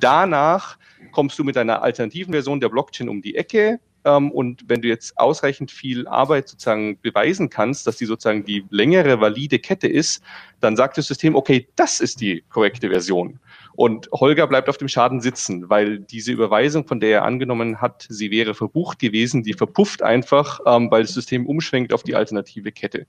Danach 0.00 0.76
kommst 1.10 1.38
du 1.38 1.44
mit 1.44 1.56
einer 1.56 1.80
alternativen 1.80 2.34
Version 2.34 2.60
der 2.60 2.68
Blockchain 2.68 3.08
um 3.08 3.22
die 3.22 3.36
Ecke, 3.36 3.80
ähm, 4.04 4.30
und 4.30 4.64
wenn 4.68 4.82
du 4.82 4.88
jetzt 4.88 5.16
ausreichend 5.18 5.70
viel 5.70 6.06
Arbeit 6.06 6.48
sozusagen 6.48 7.00
beweisen 7.00 7.48
kannst, 7.48 7.86
dass 7.86 7.96
die 7.96 8.04
sozusagen 8.04 8.44
die 8.44 8.66
längere 8.68 9.18
valide 9.18 9.58
Kette 9.58 9.88
ist, 9.88 10.22
dann 10.60 10.76
sagt 10.76 10.98
das 10.98 11.06
System, 11.06 11.34
okay, 11.34 11.68
das 11.76 12.00
ist 12.00 12.20
die 12.20 12.44
korrekte 12.50 12.90
Version. 12.90 13.40
Und 13.78 14.08
Holger 14.10 14.48
bleibt 14.48 14.68
auf 14.68 14.76
dem 14.76 14.88
Schaden 14.88 15.20
sitzen, 15.20 15.70
weil 15.70 16.00
diese 16.00 16.32
Überweisung, 16.32 16.88
von 16.88 16.98
der 16.98 17.10
er 17.10 17.24
angenommen 17.24 17.80
hat, 17.80 18.08
sie 18.08 18.32
wäre 18.32 18.52
verbucht 18.52 18.98
gewesen, 18.98 19.44
die 19.44 19.52
verpufft 19.52 20.02
einfach, 20.02 20.58
ähm, 20.66 20.90
weil 20.90 21.02
das 21.02 21.14
System 21.14 21.46
umschwenkt 21.46 21.92
auf 21.92 22.02
die 22.02 22.16
alternative 22.16 22.72
Kette. 22.72 23.06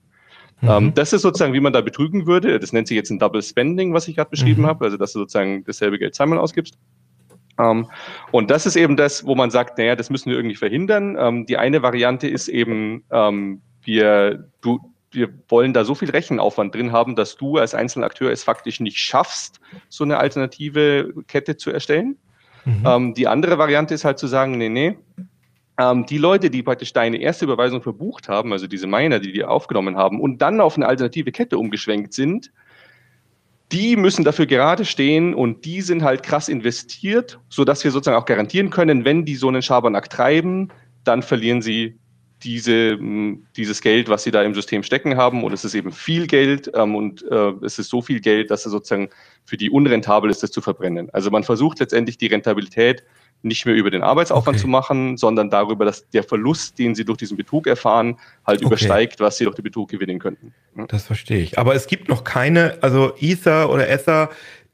Mhm. 0.60 0.68
Ähm, 0.68 0.94
das 0.94 1.12
ist 1.12 1.22
sozusagen, 1.22 1.54
wie 1.54 1.60
man 1.60 1.72
da 1.72 1.80
betrügen 1.80 2.28
würde. 2.28 2.60
Das 2.60 2.72
nennt 2.72 2.86
sich 2.86 2.94
jetzt 2.94 3.10
ein 3.10 3.18
Double 3.18 3.42
Spending, 3.42 3.92
was 3.94 4.06
ich 4.06 4.14
gerade 4.14 4.30
beschrieben 4.30 4.62
mhm. 4.62 4.66
habe, 4.66 4.84
also 4.84 4.96
dass 4.96 5.12
du 5.12 5.18
sozusagen 5.18 5.64
dasselbe 5.64 5.98
Geld 5.98 6.14
zweimal 6.14 6.38
ausgibst. 6.38 6.78
Ähm, 7.58 7.88
und 8.30 8.52
das 8.52 8.64
ist 8.64 8.76
eben 8.76 8.96
das, 8.96 9.26
wo 9.26 9.34
man 9.34 9.50
sagt, 9.50 9.76
naja, 9.76 9.96
das 9.96 10.08
müssen 10.08 10.30
wir 10.30 10.36
irgendwie 10.36 10.54
verhindern. 10.54 11.16
Ähm, 11.18 11.46
die 11.46 11.56
eine 11.56 11.82
Variante 11.82 12.28
ist 12.28 12.46
eben, 12.46 13.02
wir, 13.82 14.48
du, 14.60 14.78
wir 15.12 15.28
wollen 15.48 15.72
da 15.72 15.84
so 15.84 15.94
viel 15.94 16.10
Rechenaufwand 16.10 16.74
drin 16.74 16.92
haben, 16.92 17.16
dass 17.16 17.36
du 17.36 17.58
als 17.58 17.74
einzelner 17.74 18.06
Akteur 18.06 18.30
es 18.30 18.44
faktisch 18.44 18.80
nicht 18.80 18.98
schaffst, 18.98 19.60
so 19.88 20.04
eine 20.04 20.18
alternative 20.18 21.12
Kette 21.26 21.56
zu 21.56 21.70
erstellen. 21.70 22.16
Mhm. 22.64 22.84
Ähm, 22.86 23.14
die 23.14 23.26
andere 23.26 23.58
Variante 23.58 23.94
ist 23.94 24.04
halt 24.04 24.18
zu 24.18 24.26
sagen, 24.26 24.56
nee, 24.58 24.68
nee, 24.68 24.96
ähm, 25.78 26.06
die 26.06 26.18
Leute, 26.18 26.50
die 26.50 26.62
praktisch 26.62 26.92
deine 26.92 27.16
erste 27.16 27.46
Überweisung 27.46 27.82
verbucht 27.82 28.28
haben, 28.28 28.52
also 28.52 28.66
diese 28.66 28.86
Miner, 28.86 29.18
die 29.18 29.32
die 29.32 29.44
aufgenommen 29.44 29.96
haben 29.96 30.20
und 30.20 30.42
dann 30.42 30.60
auf 30.60 30.76
eine 30.76 30.86
alternative 30.86 31.32
Kette 31.32 31.58
umgeschwenkt 31.58 32.12
sind, 32.12 32.52
die 33.72 33.96
müssen 33.96 34.24
dafür 34.24 34.46
gerade 34.46 34.84
stehen 34.84 35.32
und 35.32 35.64
die 35.64 35.80
sind 35.80 36.02
halt 36.02 36.22
krass 36.22 36.48
investiert, 36.48 37.38
so 37.48 37.64
dass 37.64 37.84
wir 37.84 37.92
sozusagen 37.92 38.20
auch 38.20 38.26
garantieren 38.26 38.70
können, 38.70 39.04
wenn 39.04 39.24
die 39.24 39.36
so 39.36 39.48
einen 39.48 39.62
Schabernack 39.62 40.10
treiben, 40.10 40.70
dann 41.04 41.22
verlieren 41.22 41.62
sie 41.62 41.98
diese, 42.42 42.98
dieses 43.56 43.80
Geld, 43.80 44.08
was 44.08 44.22
sie 44.22 44.30
da 44.30 44.42
im 44.42 44.54
System 44.54 44.82
stecken 44.82 45.16
haben. 45.16 45.44
Und 45.44 45.52
es 45.52 45.64
ist 45.64 45.74
eben 45.74 45.92
viel 45.92 46.26
Geld 46.26 46.70
ähm, 46.74 46.94
und 46.94 47.22
äh, 47.30 47.52
es 47.62 47.78
ist 47.78 47.90
so 47.90 48.02
viel 48.02 48.20
Geld, 48.20 48.50
dass 48.50 48.66
es 48.66 48.72
sozusagen 48.72 49.10
für 49.44 49.56
die 49.56 49.70
unrentabel 49.70 50.30
ist, 50.30 50.42
das 50.42 50.50
zu 50.50 50.60
verbrennen. 50.60 51.10
Also 51.12 51.30
man 51.30 51.44
versucht 51.44 51.80
letztendlich 51.80 52.18
die 52.18 52.26
Rentabilität 52.26 53.02
nicht 53.42 53.64
mehr 53.64 53.74
über 53.74 53.90
den 53.90 54.02
Arbeitsaufwand 54.02 54.56
okay. 54.56 54.62
zu 54.62 54.68
machen, 54.68 55.16
sondern 55.16 55.50
darüber, 55.50 55.84
dass 55.84 56.08
der 56.10 56.22
Verlust, 56.22 56.78
den 56.78 56.94
sie 56.94 57.04
durch 57.04 57.18
diesen 57.18 57.36
Betrug 57.36 57.66
erfahren, 57.66 58.18
halt 58.46 58.58
okay. 58.58 58.66
übersteigt, 58.66 59.20
was 59.20 59.38
sie 59.38 59.44
durch 59.44 59.56
den 59.56 59.62
Betrug 59.62 59.88
gewinnen 59.88 60.18
könnten. 60.18 60.52
Das 60.88 61.04
verstehe 61.04 61.40
ich. 61.40 61.58
Aber 61.58 61.74
es 61.74 61.86
gibt 61.86 62.08
noch 62.08 62.24
keine, 62.24 62.78
also 62.82 63.12
Ether 63.18 63.70
oder 63.70 63.88
Ether 63.88 64.30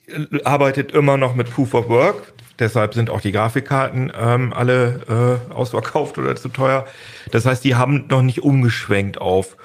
äh, 0.07 0.43
arbeitet 0.45 0.93
immer 0.93 1.17
noch 1.17 1.35
mit 1.35 1.51
Proof 1.51 1.75
of 1.75 1.89
Work. 1.89 2.33
Deshalb 2.59 2.95
sind 2.95 3.11
auch 3.11 3.21
die 3.21 3.33
Grafikkarten 3.33 4.13
ähm, 4.19 4.53
alle 4.53 5.41
äh, 5.51 5.53
ausverkauft 5.53 6.19
oder 6.19 6.37
zu 6.37 6.49
teuer. 6.49 6.87
Das 7.31 7.45
heißt, 7.45 7.65
die 7.65 7.75
haben 7.75 8.07
noch 8.09 8.23
nicht 8.23 8.43
umgeschwenkt 8.43 9.21
auf 9.21 9.57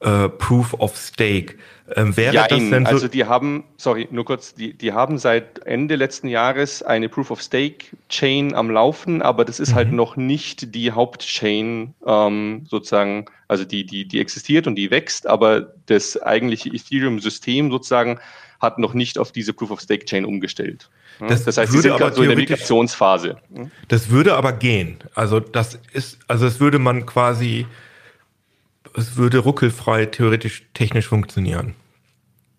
äh, 0.00 0.28
Proof 0.28 0.74
of 0.74 0.96
Stake. 0.96 1.56
Ähm, 1.94 2.16
wäre 2.16 2.34
ja, 2.34 2.48
das 2.48 2.58
denn 2.58 2.84
so? 2.84 2.90
Also 2.90 3.08
die 3.08 3.24
haben, 3.24 3.64
sorry, 3.76 4.08
nur 4.10 4.24
kurz, 4.24 4.54
die, 4.54 4.74
die 4.74 4.92
haben 4.92 5.18
seit 5.18 5.60
Ende 5.60 5.94
letzten 5.94 6.28
Jahres 6.28 6.82
eine 6.82 7.08
Proof 7.08 7.30
of 7.30 7.40
Stake 7.40 7.86
Chain 8.08 8.54
am 8.54 8.70
Laufen, 8.70 9.22
aber 9.22 9.44
das 9.44 9.60
ist 9.60 9.74
halt 9.74 9.88
mhm. 9.88 9.90
halt 9.90 9.96
noch 9.96 10.16
nicht 10.16 10.74
die 10.74 10.90
Hauptchain 10.90 11.94
ähm, 12.04 12.66
sozusagen, 12.68 13.26
also 13.46 13.64
die, 13.64 13.86
die, 13.86 14.06
die 14.06 14.20
existiert 14.20 14.66
und 14.66 14.74
die 14.74 14.90
wächst, 14.90 15.28
aber 15.28 15.74
das 15.86 16.20
eigentliche 16.20 16.70
Ethereum-System 16.70 17.70
sozusagen 17.70 18.18
hat 18.60 18.78
noch 18.78 18.94
nicht 18.94 19.18
auf 19.18 19.30
diese 19.30 19.52
Proof 19.52 19.70
of 19.70 19.80
Stake 19.80 20.06
Chain 20.06 20.24
umgestellt. 20.24 20.88
Das, 21.18 21.44
das 21.44 21.56
heißt, 21.56 21.72
sie 21.72 21.80
sind 21.80 21.96
gerade 21.96 22.14
so 22.14 22.22
in 22.22 22.28
der 22.28 22.36
Migrationsphase. 22.36 23.36
Das 23.88 24.10
würde 24.10 24.34
aber 24.34 24.52
gehen. 24.52 24.98
Also 25.14 25.40
das 25.40 25.78
ist, 25.92 26.18
also 26.28 26.46
es 26.46 26.60
würde 26.60 26.78
man 26.78 27.06
quasi 27.06 27.66
es 28.96 29.16
würde 29.16 29.38
ruckelfrei 29.38 30.06
theoretisch 30.06 30.64
technisch 30.74 31.06
funktionieren. 31.06 31.74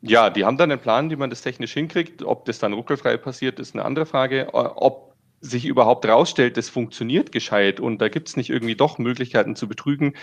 Ja, 0.02 0.30
die 0.30 0.46
haben 0.46 0.58
dann 0.58 0.72
einen 0.72 0.80
Plan, 0.80 1.10
wie 1.10 1.16
man 1.16 1.30
das 1.30 1.42
technisch 1.42 1.74
hinkriegt. 1.74 2.24
Ob 2.24 2.46
das 2.46 2.60
dann 2.60 2.74
ruckelfrei 2.74 3.18
passiert, 3.18 3.60
ist 3.60 3.76
eine 3.76 3.84
andere 3.84 4.06
Frage. 4.06 4.50
Ob 4.54 5.16
sich 5.42 5.66
überhaupt 5.66 6.06
rausstellt, 6.06 6.58
das 6.58 6.70
funktioniert 6.70 7.32
gescheit 7.32 7.80
und 7.80 8.00
da 8.00 8.10
gibt 8.10 8.28
es 8.28 8.38
nicht 8.38 8.50
irgendwie 8.50 8.76
doch 8.76 8.98
Möglichkeiten 8.98 9.56
zu 9.56 9.68
betrügen, 9.68 10.14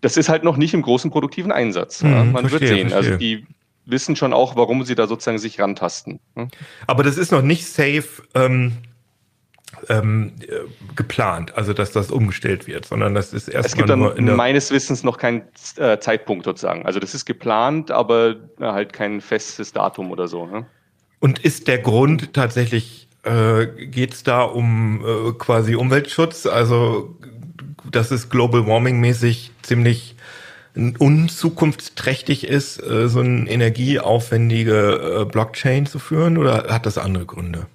das 0.00 0.16
ist 0.16 0.28
halt 0.28 0.42
noch 0.42 0.56
nicht 0.56 0.74
im 0.74 0.82
großen 0.82 1.10
produktiven 1.10 1.52
Einsatz. 1.52 2.02
Mhm, 2.02 2.32
man 2.32 2.48
verstehe, 2.48 2.60
wird 2.60 2.70
sehen. 2.70 2.92
Also 2.92 3.10
verstehe. 3.10 3.12
Also 3.12 3.18
die 3.18 3.46
wissen 3.84 4.16
schon 4.16 4.32
auch, 4.32 4.56
warum 4.56 4.84
sie 4.84 4.94
da 4.94 5.06
sozusagen 5.06 5.38
sich 5.38 5.60
rantasten. 5.60 6.20
Aber 6.86 7.02
das 7.02 7.16
ist 7.16 7.32
noch 7.32 7.42
nicht 7.42 7.66
safe. 7.66 8.22
Ähm 8.34 8.72
ähm, 9.88 10.32
äh, 10.42 10.60
geplant, 10.94 11.56
also 11.56 11.72
dass 11.72 11.92
das 11.92 12.10
umgestellt 12.10 12.66
wird, 12.66 12.84
sondern 12.84 13.14
das 13.14 13.32
ist 13.32 13.48
erst 13.48 13.70
Es 13.70 13.74
gibt 13.74 13.88
dann 13.88 14.36
meines 14.36 14.70
Wissens 14.70 15.02
noch 15.02 15.18
keinen 15.18 15.42
äh, 15.76 15.98
Zeitpunkt 15.98 16.44
sozusagen. 16.44 16.84
Also 16.84 17.00
das 17.00 17.14
ist 17.14 17.24
geplant, 17.24 17.90
aber 17.90 18.36
äh, 18.60 18.64
halt 18.64 18.92
kein 18.92 19.20
festes 19.20 19.72
Datum 19.72 20.10
oder 20.10 20.28
so. 20.28 20.46
Ne? 20.46 20.66
Und 21.20 21.38
ist 21.38 21.68
der 21.68 21.78
Grund 21.78 22.32
tatsächlich, 22.34 23.08
äh, 23.24 23.66
geht 23.86 24.12
es 24.12 24.22
da 24.22 24.42
um 24.42 25.04
äh, 25.04 25.32
quasi 25.32 25.74
Umweltschutz? 25.74 26.46
Also 26.46 27.16
dass 27.90 28.10
es 28.10 28.28
Global 28.28 28.66
Warming 28.66 29.00
mäßig 29.00 29.50
ziemlich 29.62 30.16
unzukunftsträchtig 30.74 32.46
ist, 32.46 32.82
äh, 32.82 33.08
so 33.08 33.20
eine 33.20 33.50
energieaufwendige 33.50 35.20
äh, 35.20 35.24
Blockchain 35.24 35.86
zu 35.86 35.98
führen 35.98 36.38
oder 36.38 36.68
hat 36.68 36.86
das 36.86 36.98
andere 36.98 37.26
Gründe? 37.26 37.66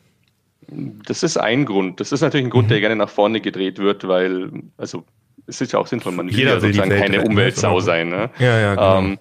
Das 1.06 1.24
ist 1.24 1.38
ein 1.38 1.66
Grund. 1.66 2.00
Das 2.00 2.12
ist 2.12 2.22
natürlich 2.22 2.48
ein 2.48 2.50
Grund, 2.50 2.68
mhm. 2.68 2.70
der 2.70 2.80
gerne 2.82 2.96
nach 2.96 3.10
vorne 3.10 3.40
gedreht 3.40 3.80
wird, 3.80 4.08
weil, 4.08 4.50
also 4.78 5.06
es 5.46 5.62
ist 5.62 5.72
ja 5.72 5.80
auch 5.80 5.88
sinnvoll, 5.88 6.12
man 6.12 6.30
will 6.30 6.40
ja 6.40 6.60
sozusagen 6.60 6.90
keine 6.90 7.24
Umweltsau 7.24 7.80
sein. 7.80 8.10
Ne? 8.10 8.30
Ja, 8.40 8.60
ja, 8.60 8.76
genau. 8.76 9.00
Ähm, 9.00 9.20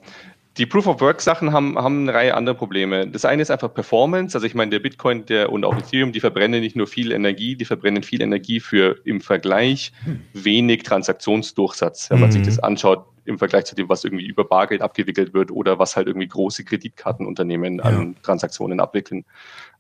die 0.57 0.67
Proof 0.67 0.87
of 0.87 1.01
Work 1.03 1.21
Sachen 1.21 1.53
haben, 1.53 1.77
haben 1.79 2.09
eine 2.09 2.15
Reihe 2.15 2.35
anderer 2.35 2.57
Probleme. 2.57 3.07
Das 3.07 3.27
eine 3.27 3.43
ist 3.43 3.51
einfach 3.51 3.73
Performance. 3.73 4.37
Also 4.37 4.47
ich 4.47 4.55
meine, 4.55 4.71
der 4.71 4.79
Bitcoin 4.79 5.27
der, 5.27 5.53
und 5.53 5.65
auch 5.65 5.77
Ethereum, 5.77 6.13
die 6.13 6.21
verbrennen 6.21 6.61
nicht 6.61 6.77
nur 6.77 6.87
viel 6.87 7.13
Energie, 7.13 7.57
die 7.57 7.67
verbrennen 7.67 8.03
viel 8.03 8.23
Energie 8.23 8.61
für 8.61 8.97
im 9.05 9.21
Vergleich 9.21 9.93
wenig 10.33 10.83
Transaktionsdurchsatz. 10.83 12.11
Wenn 12.11 12.21
man 12.21 12.31
mhm. 12.31 12.33
sich 12.33 12.43
das 12.43 12.59
anschaut, 12.59 13.05
im 13.27 13.39
Vergleich 13.39 13.65
zu 13.65 13.75
dem, 13.75 13.89
was 13.89 14.05
irgendwie 14.05 14.27
über 14.27 14.45
Bargeld 14.45 14.83
abgewickelt 14.83 15.35
wird 15.35 15.51
oder 15.51 15.79
was 15.79 15.97
halt 15.97 16.07
irgendwie 16.07 16.29
große 16.29 16.65
Kreditkartenunternehmen 16.65 17.79
ja. 17.79 17.85
an 17.85 18.17
Transaktionen 18.23 18.81
abwickeln. 18.81 19.25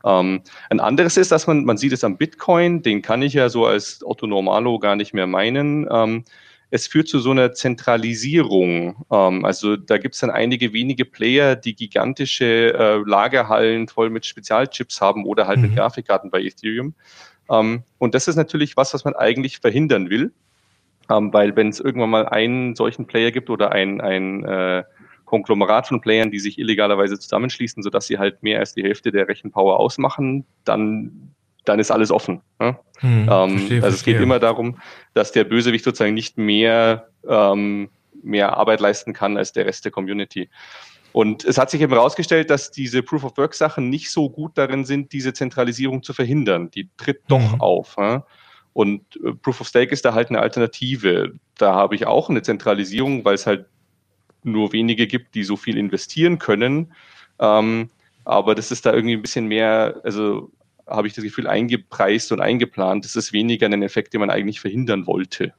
Ähm, 0.04 0.42
ein 0.70 0.80
anderes 0.80 1.16
ist, 1.16 1.32
dass 1.32 1.46
man, 1.46 1.64
man 1.64 1.76
sieht 1.76 1.92
es 1.92 2.04
am 2.04 2.16
Bitcoin, 2.16 2.82
den 2.82 3.02
kann 3.02 3.22
ich 3.22 3.34
ja 3.34 3.48
so 3.48 3.66
als 3.66 4.04
Otto 4.04 4.26
Normalo 4.26 4.78
gar 4.78 4.96
nicht 4.96 5.14
mehr 5.14 5.26
meinen. 5.26 5.86
Ähm, 5.90 6.24
es 6.70 6.86
führt 6.86 7.08
zu 7.08 7.20
so 7.20 7.30
einer 7.30 7.52
Zentralisierung. 7.52 9.04
Ähm, 9.10 9.44
also 9.44 9.76
da 9.76 9.98
gibt 9.98 10.14
es 10.14 10.20
dann 10.20 10.30
einige 10.30 10.72
wenige 10.72 11.04
Player, 11.04 11.56
die 11.56 11.74
gigantische 11.74 12.74
äh, 12.74 13.02
Lagerhallen 13.08 13.88
voll 13.88 14.10
mit 14.10 14.26
Spezialchips 14.26 15.00
haben 15.00 15.24
oder 15.24 15.46
halt 15.46 15.58
mhm. 15.58 15.66
mit 15.66 15.76
Grafikkarten 15.76 16.30
bei 16.30 16.42
Ethereum. 16.42 16.94
Ähm, 17.50 17.84
und 17.98 18.14
das 18.14 18.28
ist 18.28 18.36
natürlich 18.36 18.76
was, 18.76 18.94
was 18.94 19.04
man 19.04 19.14
eigentlich 19.14 19.58
verhindern 19.58 20.10
will, 20.10 20.32
ähm, 21.10 21.32
weil 21.32 21.54
wenn 21.56 21.68
es 21.68 21.80
irgendwann 21.80 22.10
mal 22.10 22.26
einen 22.26 22.74
solchen 22.74 23.06
Player 23.06 23.30
gibt 23.30 23.50
oder 23.50 23.72
ein, 23.72 24.00
ein 24.00 24.44
äh, 24.44 24.84
Konglomerat 25.24 25.88
von 25.88 26.00
Playern, 26.00 26.30
die 26.30 26.38
sich 26.38 26.58
illegalerweise 26.58 27.18
zusammenschließen, 27.18 27.82
sodass 27.82 28.06
sie 28.06 28.18
halt 28.18 28.42
mehr 28.42 28.60
als 28.60 28.74
die 28.74 28.82
Hälfte 28.82 29.12
der 29.12 29.28
Rechenpower 29.28 29.78
ausmachen, 29.78 30.46
dann, 30.64 31.32
dann 31.64 31.78
ist 31.78 31.90
alles 31.90 32.10
offen. 32.10 32.40
Ne? 32.58 32.78
Hm, 33.00 33.28
ähm, 33.30 33.58
verstehe, 33.58 33.82
also 33.82 33.94
es 33.94 34.04
geht 34.04 34.20
immer 34.20 34.38
darum, 34.38 34.78
dass 35.14 35.32
der 35.32 35.44
Bösewicht 35.44 35.84
sozusagen 35.84 36.14
nicht 36.14 36.38
mehr, 36.38 37.08
ähm, 37.28 37.90
mehr 38.22 38.56
Arbeit 38.56 38.80
leisten 38.80 39.12
kann 39.12 39.36
als 39.36 39.52
der 39.52 39.66
Rest 39.66 39.84
der 39.84 39.92
Community. 39.92 40.48
Und 41.12 41.44
es 41.44 41.56
hat 41.58 41.70
sich 41.70 41.80
eben 41.80 41.92
herausgestellt, 41.92 42.50
dass 42.50 42.70
diese 42.70 43.02
Proof 43.02 43.24
of 43.24 43.36
Work 43.38 43.54
Sachen 43.54 43.88
nicht 43.88 44.10
so 44.10 44.28
gut 44.28 44.52
darin 44.58 44.84
sind, 44.84 45.12
diese 45.12 45.32
Zentralisierung 45.32 46.02
zu 46.02 46.12
verhindern. 46.12 46.70
Die 46.70 46.90
tritt 46.98 47.22
doch 47.28 47.54
mhm. 47.54 47.60
auf. 47.60 47.96
Ja? 47.98 48.26
Und 48.76 49.00
äh, 49.24 49.32
Proof 49.32 49.62
of 49.62 49.68
Stake 49.68 49.90
ist 49.90 50.04
da 50.04 50.12
halt 50.12 50.28
eine 50.28 50.40
Alternative. 50.40 51.32
Da 51.56 51.74
habe 51.74 51.94
ich 51.94 52.06
auch 52.06 52.28
eine 52.28 52.42
Zentralisierung, 52.42 53.24
weil 53.24 53.32
es 53.32 53.46
halt 53.46 53.64
nur 54.42 54.74
wenige 54.74 55.06
gibt, 55.06 55.34
die 55.34 55.44
so 55.44 55.56
viel 55.56 55.78
investieren 55.78 56.38
können. 56.38 56.92
Ähm, 57.38 57.88
aber 58.26 58.54
das 58.54 58.70
ist 58.70 58.84
da 58.84 58.92
irgendwie 58.92 59.14
ein 59.14 59.22
bisschen 59.22 59.46
mehr, 59.46 59.98
also 60.04 60.50
habe 60.86 61.06
ich 61.06 61.14
das 61.14 61.24
Gefühl, 61.24 61.46
eingepreist 61.46 62.32
und 62.32 62.42
eingeplant. 62.42 63.06
Das 63.06 63.16
ist 63.16 63.32
weniger 63.32 63.66
ein 63.66 63.82
Effekt, 63.82 64.12
den 64.12 64.20
man 64.20 64.28
eigentlich 64.28 64.60
verhindern 64.60 65.06
wollte. 65.06 65.54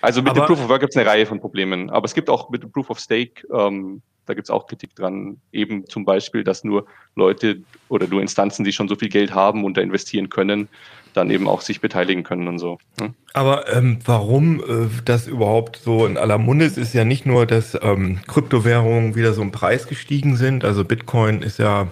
Also 0.00 0.20
mit 0.20 0.32
aber, 0.32 0.40
dem 0.40 0.46
Proof 0.46 0.64
of 0.64 0.68
Work 0.68 0.80
gibt 0.80 0.92
es 0.92 0.96
eine 0.96 1.08
Reihe 1.08 1.26
von 1.26 1.38
Problemen. 1.38 1.88
Aber 1.88 2.06
es 2.06 2.14
gibt 2.14 2.28
auch 2.28 2.50
mit 2.50 2.64
dem 2.64 2.72
Proof 2.72 2.90
of 2.90 2.98
Stake, 2.98 3.46
ähm, 3.52 4.02
da 4.26 4.34
gibt 4.34 4.46
es 4.46 4.50
auch 4.50 4.66
Kritik 4.66 4.94
dran. 4.94 5.38
Eben 5.52 5.86
zum 5.86 6.04
Beispiel, 6.04 6.44
dass 6.44 6.64
nur 6.64 6.86
Leute 7.14 7.62
oder 7.88 8.06
nur 8.06 8.20
Instanzen, 8.20 8.64
die 8.64 8.72
schon 8.72 8.88
so 8.88 8.96
viel 8.96 9.08
Geld 9.08 9.34
haben 9.34 9.64
und 9.64 9.76
da 9.76 9.80
investieren 9.80 10.28
können, 10.28 10.68
dann 11.14 11.30
eben 11.30 11.48
auch 11.48 11.60
sich 11.60 11.80
beteiligen 11.80 12.24
können 12.24 12.48
und 12.48 12.58
so. 12.58 12.78
Hm? 13.00 13.14
Aber 13.32 13.72
ähm, 13.72 13.98
warum 14.04 14.60
äh, 14.60 14.88
das 15.04 15.26
überhaupt 15.26 15.76
so 15.76 16.06
in 16.06 16.16
aller 16.16 16.38
Munde 16.38 16.64
ist, 16.64 16.76
ist 16.76 16.94
ja 16.94 17.04
nicht 17.04 17.26
nur, 17.26 17.46
dass 17.46 17.78
ähm, 17.80 18.20
Kryptowährungen 18.26 19.14
wieder 19.14 19.32
so 19.32 19.42
im 19.42 19.52
Preis 19.52 19.86
gestiegen 19.86 20.36
sind. 20.36 20.64
Also 20.64 20.84
Bitcoin 20.84 21.42
ist 21.42 21.58
ja, 21.58 21.88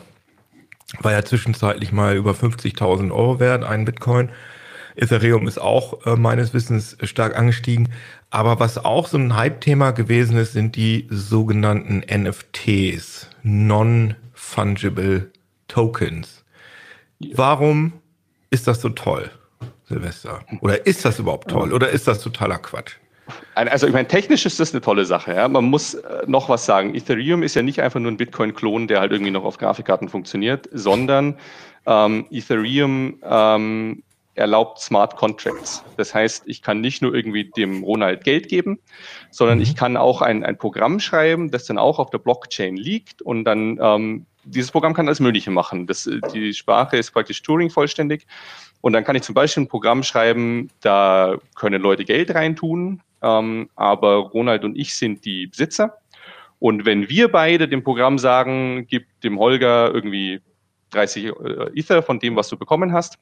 war 1.01 1.12
ja 1.12 1.24
zwischenzeitlich 1.24 1.93
mal 1.93 2.16
über 2.16 2.33
50.000 2.33 3.12
Euro 3.12 3.41
wert, 3.41 3.64
ein 3.64 3.85
Bitcoin. 3.85 4.30
Ethereum 4.95 5.47
ist 5.49 5.59
auch 5.59 6.05
äh, 6.07 6.16
meines 6.16 6.53
Wissens 6.53 6.97
stark 7.03 7.37
angestiegen. 7.37 7.89
Aber 8.33 8.59
was 8.59 8.83
auch 8.83 9.09
so 9.09 9.18
ein 9.18 9.37
Hype-Thema 9.37 9.91
gewesen 9.91 10.39
ist, 10.39 10.55
sind 10.55 10.74
die 10.74 11.07
sogenannten 11.11 11.99
NFTs, 11.99 13.28
Non-Fungible 13.43 15.30
Tokens. 15.68 16.43
Warum 17.35 17.93
ist 18.49 18.66
das 18.66 18.80
so 18.80 18.89
toll, 18.89 19.30
Silvester? 19.85 20.41
Oder 20.62 20.87
ist 20.87 21.05
das 21.05 21.18
überhaupt 21.18 21.51
toll? 21.51 21.74
Oder 21.74 21.91
ist 21.91 22.09
das 22.09 22.22
totaler 22.22 22.57
Quatsch? 22.57 22.95
Also 23.55 23.87
ich 23.87 23.93
meine, 23.93 24.09
technisch 24.09 24.47
ist 24.47 24.59
das 24.59 24.72
eine 24.72 24.80
tolle 24.80 25.05
Sache. 25.05 25.35
Ja? 25.35 25.47
Man 25.49 25.66
muss 25.66 25.93
äh, 25.93 26.22
noch 26.26 26.49
was 26.49 26.64
sagen. 26.64 26.95
Ethereum 26.95 27.43
ist 27.43 27.55
ja 27.55 27.61
nicht 27.61 27.83
einfach 27.83 28.01
nur 28.01 28.11
ein 28.11 28.16
Bitcoin-Klon, 28.16 28.89
der 28.89 29.01
halt 29.01 29.12
irgendwie 29.12 29.30
noch 29.30 29.45
auf 29.45 29.59
Grafikkarten 29.59 30.09
funktioniert, 30.09 30.70
sondern 30.72 31.37
ähm, 31.85 32.24
Ethereum 32.30 33.18
ähm, 33.22 34.03
erlaubt 34.35 34.80
Smart 34.80 35.16
Contracts. 35.16 35.85
Das 35.97 36.14
heißt, 36.14 36.45
ich 36.47 36.62
kann 36.62 36.80
nicht 36.80 37.03
nur 37.03 37.14
irgendwie 37.14 37.51
dem 37.51 37.83
Ronald 37.83 38.24
Geld 38.24 38.49
geben, 38.49 38.78
sondern 39.30 39.59
mhm. 39.59 39.62
ich 39.62 39.76
kann 39.76 39.97
auch 39.97 40.22
ein, 40.22 40.45
ein 40.45 40.57
Programm 40.57 41.01
schreiben, 41.01 41.51
das 41.51 41.66
dann 41.66 41.78
auch 41.78 41.99
auf 41.99 42.11
der 42.11 42.18
Blockchain 42.18 42.76
liegt 42.76 43.22
und 43.22 43.45
dann 43.45 43.78
ähm, 43.80 44.26
dieses 44.45 44.70
Programm 44.70 44.95
kann 44.95 45.07
alles 45.07 45.20
Mögliche 45.20 45.51
machen. 45.51 45.87
Das, 45.87 46.09
die 46.35 46.53
Sprache 46.53 46.97
ist 46.97 47.12
praktisch 47.12 47.43
Turing 47.43 47.70
vollständig. 47.70 48.26
Und 48.80 48.93
dann 48.93 49.05
kann 49.05 49.14
ich 49.14 49.22
zum 49.22 49.35
Beispiel 49.35 49.62
ein 49.62 49.68
Programm 49.68 50.03
schreiben, 50.03 50.68
da 50.80 51.37
können 51.55 51.80
Leute 51.80 52.05
Geld 52.05 52.35
reintun, 52.35 53.01
ähm, 53.22 53.70
aber 53.76 54.16
Ronald 54.16 54.64
und 54.64 54.76
ich 54.76 54.95
sind 54.97 55.24
die 55.24 55.47
Besitzer. 55.47 55.99
Und 56.59 56.85
wenn 56.85 57.09
wir 57.09 57.30
beide 57.30 57.68
dem 57.68 57.85
Programm 57.85 58.18
sagen, 58.18 58.87
gib 58.89 59.07
dem 59.20 59.39
Holger 59.39 59.93
irgendwie 59.95 60.41
30 60.91 61.24
äh, 61.26 61.30
Ether 61.74 62.03
von 62.03 62.18
dem, 62.18 62.37
was 62.37 62.49
du 62.49 62.57
bekommen 62.57 62.93
hast, 62.93 63.18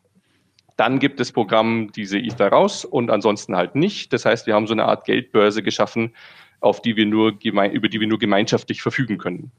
dann 0.80 0.98
gibt 0.98 1.20
das 1.20 1.30
Programm 1.30 1.92
diese 1.94 2.18
Ether 2.18 2.48
raus 2.48 2.86
und 2.86 3.10
ansonsten 3.10 3.54
halt 3.54 3.74
nicht. 3.74 4.14
Das 4.14 4.24
heißt, 4.24 4.46
wir 4.46 4.54
haben 4.54 4.66
so 4.66 4.72
eine 4.72 4.86
Art 4.86 5.04
Geldbörse 5.04 5.62
geschaffen, 5.62 6.14
auf 6.60 6.80
die 6.80 6.96
wir 6.96 7.04
nur 7.04 7.34
über 7.42 7.88
die 7.88 8.00
wir 8.00 8.06
nur 8.06 8.18
gemeinschaftlich 8.18 8.80
verfügen 8.80 9.18
können. 9.18 9.50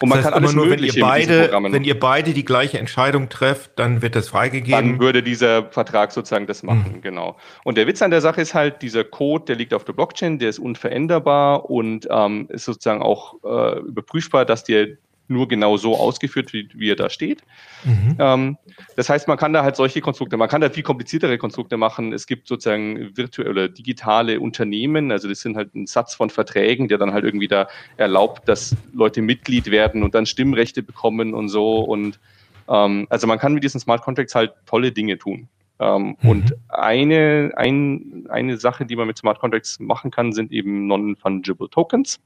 Und 0.00 0.10
man 0.10 0.18
das 0.18 0.26
heißt 0.26 0.34
kann 0.34 0.42
alles 0.42 0.54
nur, 0.54 0.68
wenn 0.68 0.84
ihr 0.84 0.92
beide, 1.00 1.50
wenn 1.50 1.84
ihr 1.84 1.98
beide 1.98 2.34
die 2.34 2.44
gleiche 2.44 2.78
Entscheidung 2.78 3.30
trefft, 3.30 3.70
dann 3.76 4.02
wird 4.02 4.16
das 4.16 4.28
freigegeben. 4.28 4.90
Dann 4.90 5.00
würde 5.00 5.22
dieser 5.22 5.64
Vertrag 5.70 6.12
sozusagen 6.12 6.46
das 6.46 6.62
machen, 6.62 6.96
mhm. 6.96 7.00
genau. 7.00 7.38
Und 7.64 7.78
der 7.78 7.86
Witz 7.86 8.02
an 8.02 8.10
der 8.10 8.20
Sache 8.20 8.42
ist 8.42 8.52
halt, 8.52 8.82
dieser 8.82 9.02
Code, 9.04 9.46
der 9.46 9.56
liegt 9.56 9.72
auf 9.72 9.84
der 9.84 9.94
Blockchain, 9.94 10.38
der 10.38 10.50
ist 10.50 10.58
unveränderbar 10.58 11.70
und 11.70 12.06
ähm, 12.10 12.48
ist 12.50 12.66
sozusagen 12.66 13.00
auch 13.00 13.36
äh, 13.44 13.78
überprüfbar, 13.78 14.44
dass 14.44 14.62
der 14.62 14.88
nur 15.28 15.48
genau 15.48 15.76
so 15.76 15.96
ausgeführt, 15.96 16.52
wie, 16.52 16.68
wie 16.74 16.90
er 16.90 16.96
da 16.96 17.10
steht. 17.10 17.42
Mhm. 17.84 18.16
Ähm, 18.18 18.56
das 18.96 19.08
heißt, 19.08 19.28
man 19.28 19.36
kann 19.36 19.52
da 19.52 19.62
halt 19.62 19.76
solche 19.76 20.00
Konstrukte, 20.00 20.36
man 20.36 20.48
kann 20.48 20.60
da 20.60 20.70
viel 20.70 20.82
kompliziertere 20.82 21.38
Konstrukte 21.38 21.76
machen. 21.76 22.12
Es 22.12 22.26
gibt 22.26 22.48
sozusagen 22.48 23.16
virtuelle 23.16 23.50
oder 23.50 23.68
digitale 23.68 24.40
Unternehmen, 24.40 25.12
also 25.12 25.28
das 25.28 25.40
sind 25.40 25.56
halt 25.56 25.74
ein 25.74 25.86
Satz 25.86 26.14
von 26.14 26.30
Verträgen, 26.30 26.88
der 26.88 26.98
dann 26.98 27.12
halt 27.12 27.24
irgendwie 27.24 27.48
da 27.48 27.68
erlaubt, 27.96 28.48
dass 28.48 28.76
Leute 28.92 29.22
Mitglied 29.22 29.70
werden 29.70 30.02
und 30.02 30.14
dann 30.14 30.26
Stimmrechte 30.26 30.82
bekommen 30.82 31.34
und 31.34 31.48
so. 31.48 31.80
Und 31.80 32.18
ähm, 32.68 33.06
also 33.10 33.26
man 33.26 33.38
kann 33.38 33.54
mit 33.54 33.64
diesen 33.64 33.80
Smart 33.80 34.02
Contracts 34.02 34.34
halt 34.34 34.52
tolle 34.66 34.92
Dinge 34.92 35.18
tun. 35.18 35.48
Ähm, 35.78 36.16
mhm. 36.20 36.28
Und 36.28 36.56
eine, 36.68 37.52
ein, 37.56 38.26
eine 38.28 38.56
Sache, 38.56 38.86
die 38.86 38.96
man 38.96 39.06
mit 39.06 39.18
Smart 39.18 39.38
Contracts 39.38 39.78
machen 39.78 40.10
kann, 40.10 40.32
sind 40.32 40.52
eben 40.52 40.86
Non-Fungible 40.86 41.68
Tokens. 41.68 42.20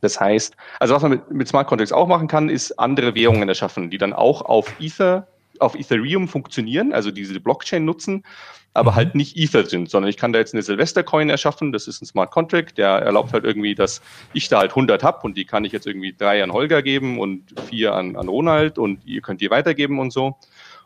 Das 0.00 0.20
heißt, 0.20 0.56
also 0.78 0.94
was 0.94 1.02
man 1.02 1.12
mit, 1.12 1.30
mit 1.30 1.48
Smart 1.48 1.66
Contracts 1.66 1.92
auch 1.92 2.06
machen 2.06 2.28
kann, 2.28 2.48
ist 2.48 2.72
andere 2.78 3.14
Währungen 3.14 3.48
erschaffen, 3.48 3.90
die 3.90 3.98
dann 3.98 4.12
auch 4.12 4.42
auf 4.42 4.72
Ether, 4.80 5.26
auf 5.58 5.74
Ethereum 5.74 6.28
funktionieren, 6.28 6.92
also 6.92 7.10
diese 7.10 7.38
Blockchain 7.40 7.84
nutzen, 7.84 8.24
aber 8.72 8.92
mhm. 8.92 8.96
halt 8.96 9.14
nicht 9.14 9.36
Ether 9.36 9.64
sind, 9.64 9.90
sondern 9.90 10.08
ich 10.08 10.16
kann 10.16 10.32
da 10.32 10.38
jetzt 10.38 10.54
eine 10.54 10.62
Silvester-Coin 10.62 11.28
erschaffen, 11.28 11.72
das 11.72 11.88
ist 11.88 12.02
ein 12.02 12.06
Smart 12.06 12.30
Contract, 12.30 12.78
der 12.78 12.88
erlaubt 12.88 13.32
halt 13.32 13.44
irgendwie, 13.44 13.74
dass 13.74 14.00
ich 14.32 14.48
da 14.48 14.60
halt 14.60 14.70
100 14.70 15.02
habe 15.02 15.20
und 15.22 15.36
die 15.36 15.44
kann 15.44 15.64
ich 15.64 15.72
jetzt 15.72 15.86
irgendwie 15.86 16.14
drei 16.16 16.42
an 16.42 16.52
Holger 16.52 16.82
geben 16.82 17.18
und 17.18 17.54
vier 17.68 17.94
an, 17.94 18.16
an 18.16 18.28
Ronald 18.28 18.78
und 18.78 19.04
ihr 19.04 19.20
könnt 19.20 19.40
die 19.40 19.50
weitergeben 19.50 19.98
und 19.98 20.12
so. 20.12 20.36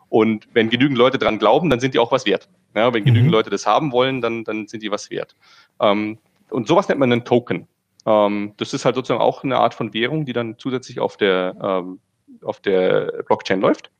Und 0.09 0.47
wenn 0.53 0.69
genügend 0.69 0.97
Leute 0.97 1.17
dran 1.17 1.39
glauben, 1.39 1.69
dann 1.69 1.79
sind 1.79 1.93
die 1.93 1.99
auch 1.99 2.11
was 2.11 2.25
wert. 2.25 2.47
Ja, 2.75 2.93
wenn 2.93 3.05
genügend 3.05 3.27
mhm. 3.27 3.33
Leute 3.33 3.49
das 3.49 3.65
haben 3.65 3.91
wollen, 3.91 4.21
dann, 4.21 4.43
dann 4.43 4.67
sind 4.67 4.83
die 4.83 4.91
was 4.91 5.09
wert. 5.09 5.35
Ähm, 5.79 6.17
und 6.49 6.67
sowas 6.67 6.87
nennt 6.87 6.99
man 6.99 7.11
einen 7.11 7.25
Token. 7.25 7.67
Ähm, 8.05 8.53
das 8.57 8.73
ist 8.73 8.85
halt 8.85 8.95
sozusagen 8.95 9.21
auch 9.21 9.43
eine 9.43 9.57
Art 9.57 9.73
von 9.73 9.93
Währung, 9.93 10.25
die 10.25 10.33
dann 10.33 10.57
zusätzlich 10.57 10.99
auf 10.99 11.17
der, 11.17 11.55
ähm, 11.61 11.99
auf 12.43 12.59
der 12.59 13.23
Blockchain 13.25 13.61
läuft. 13.61 13.91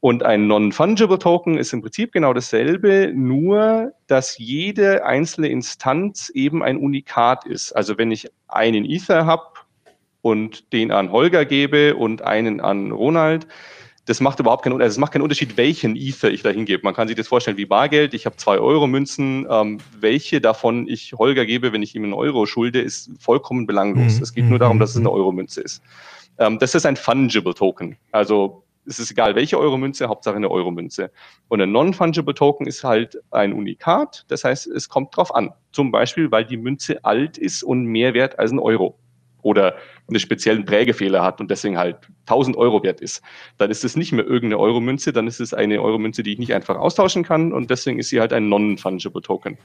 Und 0.00 0.24
ein 0.24 0.48
Non-Fungible 0.48 1.20
Token 1.20 1.58
ist 1.58 1.72
im 1.72 1.80
Prinzip 1.80 2.10
genau 2.10 2.32
dasselbe, 2.32 3.12
nur 3.14 3.92
dass 4.08 4.36
jede 4.36 5.04
einzelne 5.04 5.46
Instanz 5.46 6.28
eben 6.30 6.64
ein 6.64 6.76
Unikat 6.76 7.46
ist. 7.46 7.70
Also 7.70 7.98
wenn 7.98 8.10
ich 8.10 8.28
einen 8.48 8.84
Ether 8.84 9.26
habe 9.26 9.44
und 10.20 10.72
den 10.72 10.90
an 10.90 11.12
Holger 11.12 11.44
gebe 11.44 11.94
und 11.94 12.22
einen 12.22 12.60
an 12.60 12.90
Ronald, 12.90 13.46
das 14.06 14.20
macht 14.20 14.40
überhaupt 14.40 14.64
keinen, 14.64 14.80
also 14.80 14.94
es 14.94 14.98
macht 14.98 15.12
keinen 15.12 15.22
Unterschied, 15.22 15.56
welchen 15.56 15.94
Ether 15.94 16.30
ich 16.30 16.42
da 16.42 16.50
hingebe. 16.50 16.82
Man 16.82 16.94
kann 16.94 17.06
sich 17.06 17.16
das 17.16 17.28
vorstellen 17.28 17.56
wie 17.56 17.66
Bargeld. 17.66 18.14
Ich 18.14 18.26
habe 18.26 18.36
zwei 18.36 18.58
Euro 18.58 18.86
Münzen. 18.86 19.46
Ähm, 19.48 19.78
welche 20.00 20.40
davon 20.40 20.88
ich 20.88 21.12
Holger 21.12 21.46
gebe, 21.46 21.72
wenn 21.72 21.82
ich 21.82 21.94
ihm 21.94 22.02
einen 22.02 22.12
Euro 22.12 22.46
schulde, 22.46 22.80
ist 22.80 23.10
vollkommen 23.20 23.66
belanglos. 23.66 24.16
Mhm. 24.16 24.22
Es 24.22 24.34
geht 24.34 24.46
nur 24.46 24.58
darum, 24.58 24.80
dass 24.80 24.90
es 24.90 24.96
eine 24.96 25.10
Euro-Münze 25.10 25.60
ist. 25.60 25.82
Ähm, 26.38 26.58
das 26.58 26.74
ist 26.74 26.84
ein 26.84 26.96
Fungible 26.96 27.54
Token. 27.54 27.96
Also 28.10 28.64
es 28.86 28.98
ist 28.98 29.12
egal, 29.12 29.36
welche 29.36 29.56
Euro-Münze, 29.56 30.08
Hauptsache 30.08 30.34
eine 30.34 30.50
Euro-Münze. 30.50 31.12
Und 31.46 31.60
ein 31.60 31.70
Non-Fungible 31.70 32.34
Token 32.34 32.66
ist 32.66 32.82
halt 32.82 33.22
ein 33.30 33.52
Unikat. 33.52 34.24
Das 34.26 34.42
heißt, 34.42 34.66
es 34.66 34.88
kommt 34.88 35.16
drauf 35.16 35.32
an. 35.32 35.50
Zum 35.70 35.92
Beispiel, 35.92 36.32
weil 36.32 36.44
die 36.44 36.56
Münze 36.56 37.04
alt 37.04 37.38
ist 37.38 37.62
und 37.62 37.84
mehr 37.84 38.14
wert 38.14 38.40
als 38.40 38.50
ein 38.50 38.58
Euro 38.58 38.98
oder 39.42 39.74
einen 40.08 40.20
speziellen 40.20 40.64
Prägefehler 40.64 41.22
hat 41.22 41.40
und 41.40 41.50
deswegen 41.50 41.76
halt 41.76 41.96
1000 42.26 42.56
Euro 42.56 42.82
wert 42.82 43.00
ist, 43.00 43.22
dann 43.58 43.70
ist 43.70 43.84
es 43.84 43.96
nicht 43.96 44.12
mehr 44.12 44.24
irgendeine 44.24 44.58
Euromünze, 44.58 45.12
dann 45.12 45.26
ist 45.26 45.40
es 45.40 45.52
eine 45.52 45.82
Euromünze, 45.82 46.22
die 46.22 46.32
ich 46.32 46.38
nicht 46.38 46.54
einfach 46.54 46.76
austauschen 46.76 47.24
kann 47.24 47.52
und 47.52 47.70
deswegen 47.70 47.98
ist 47.98 48.08
sie 48.08 48.20
halt 48.20 48.32
ein 48.32 48.48
Non-Fungible 48.48 49.22
Token. 49.22 49.58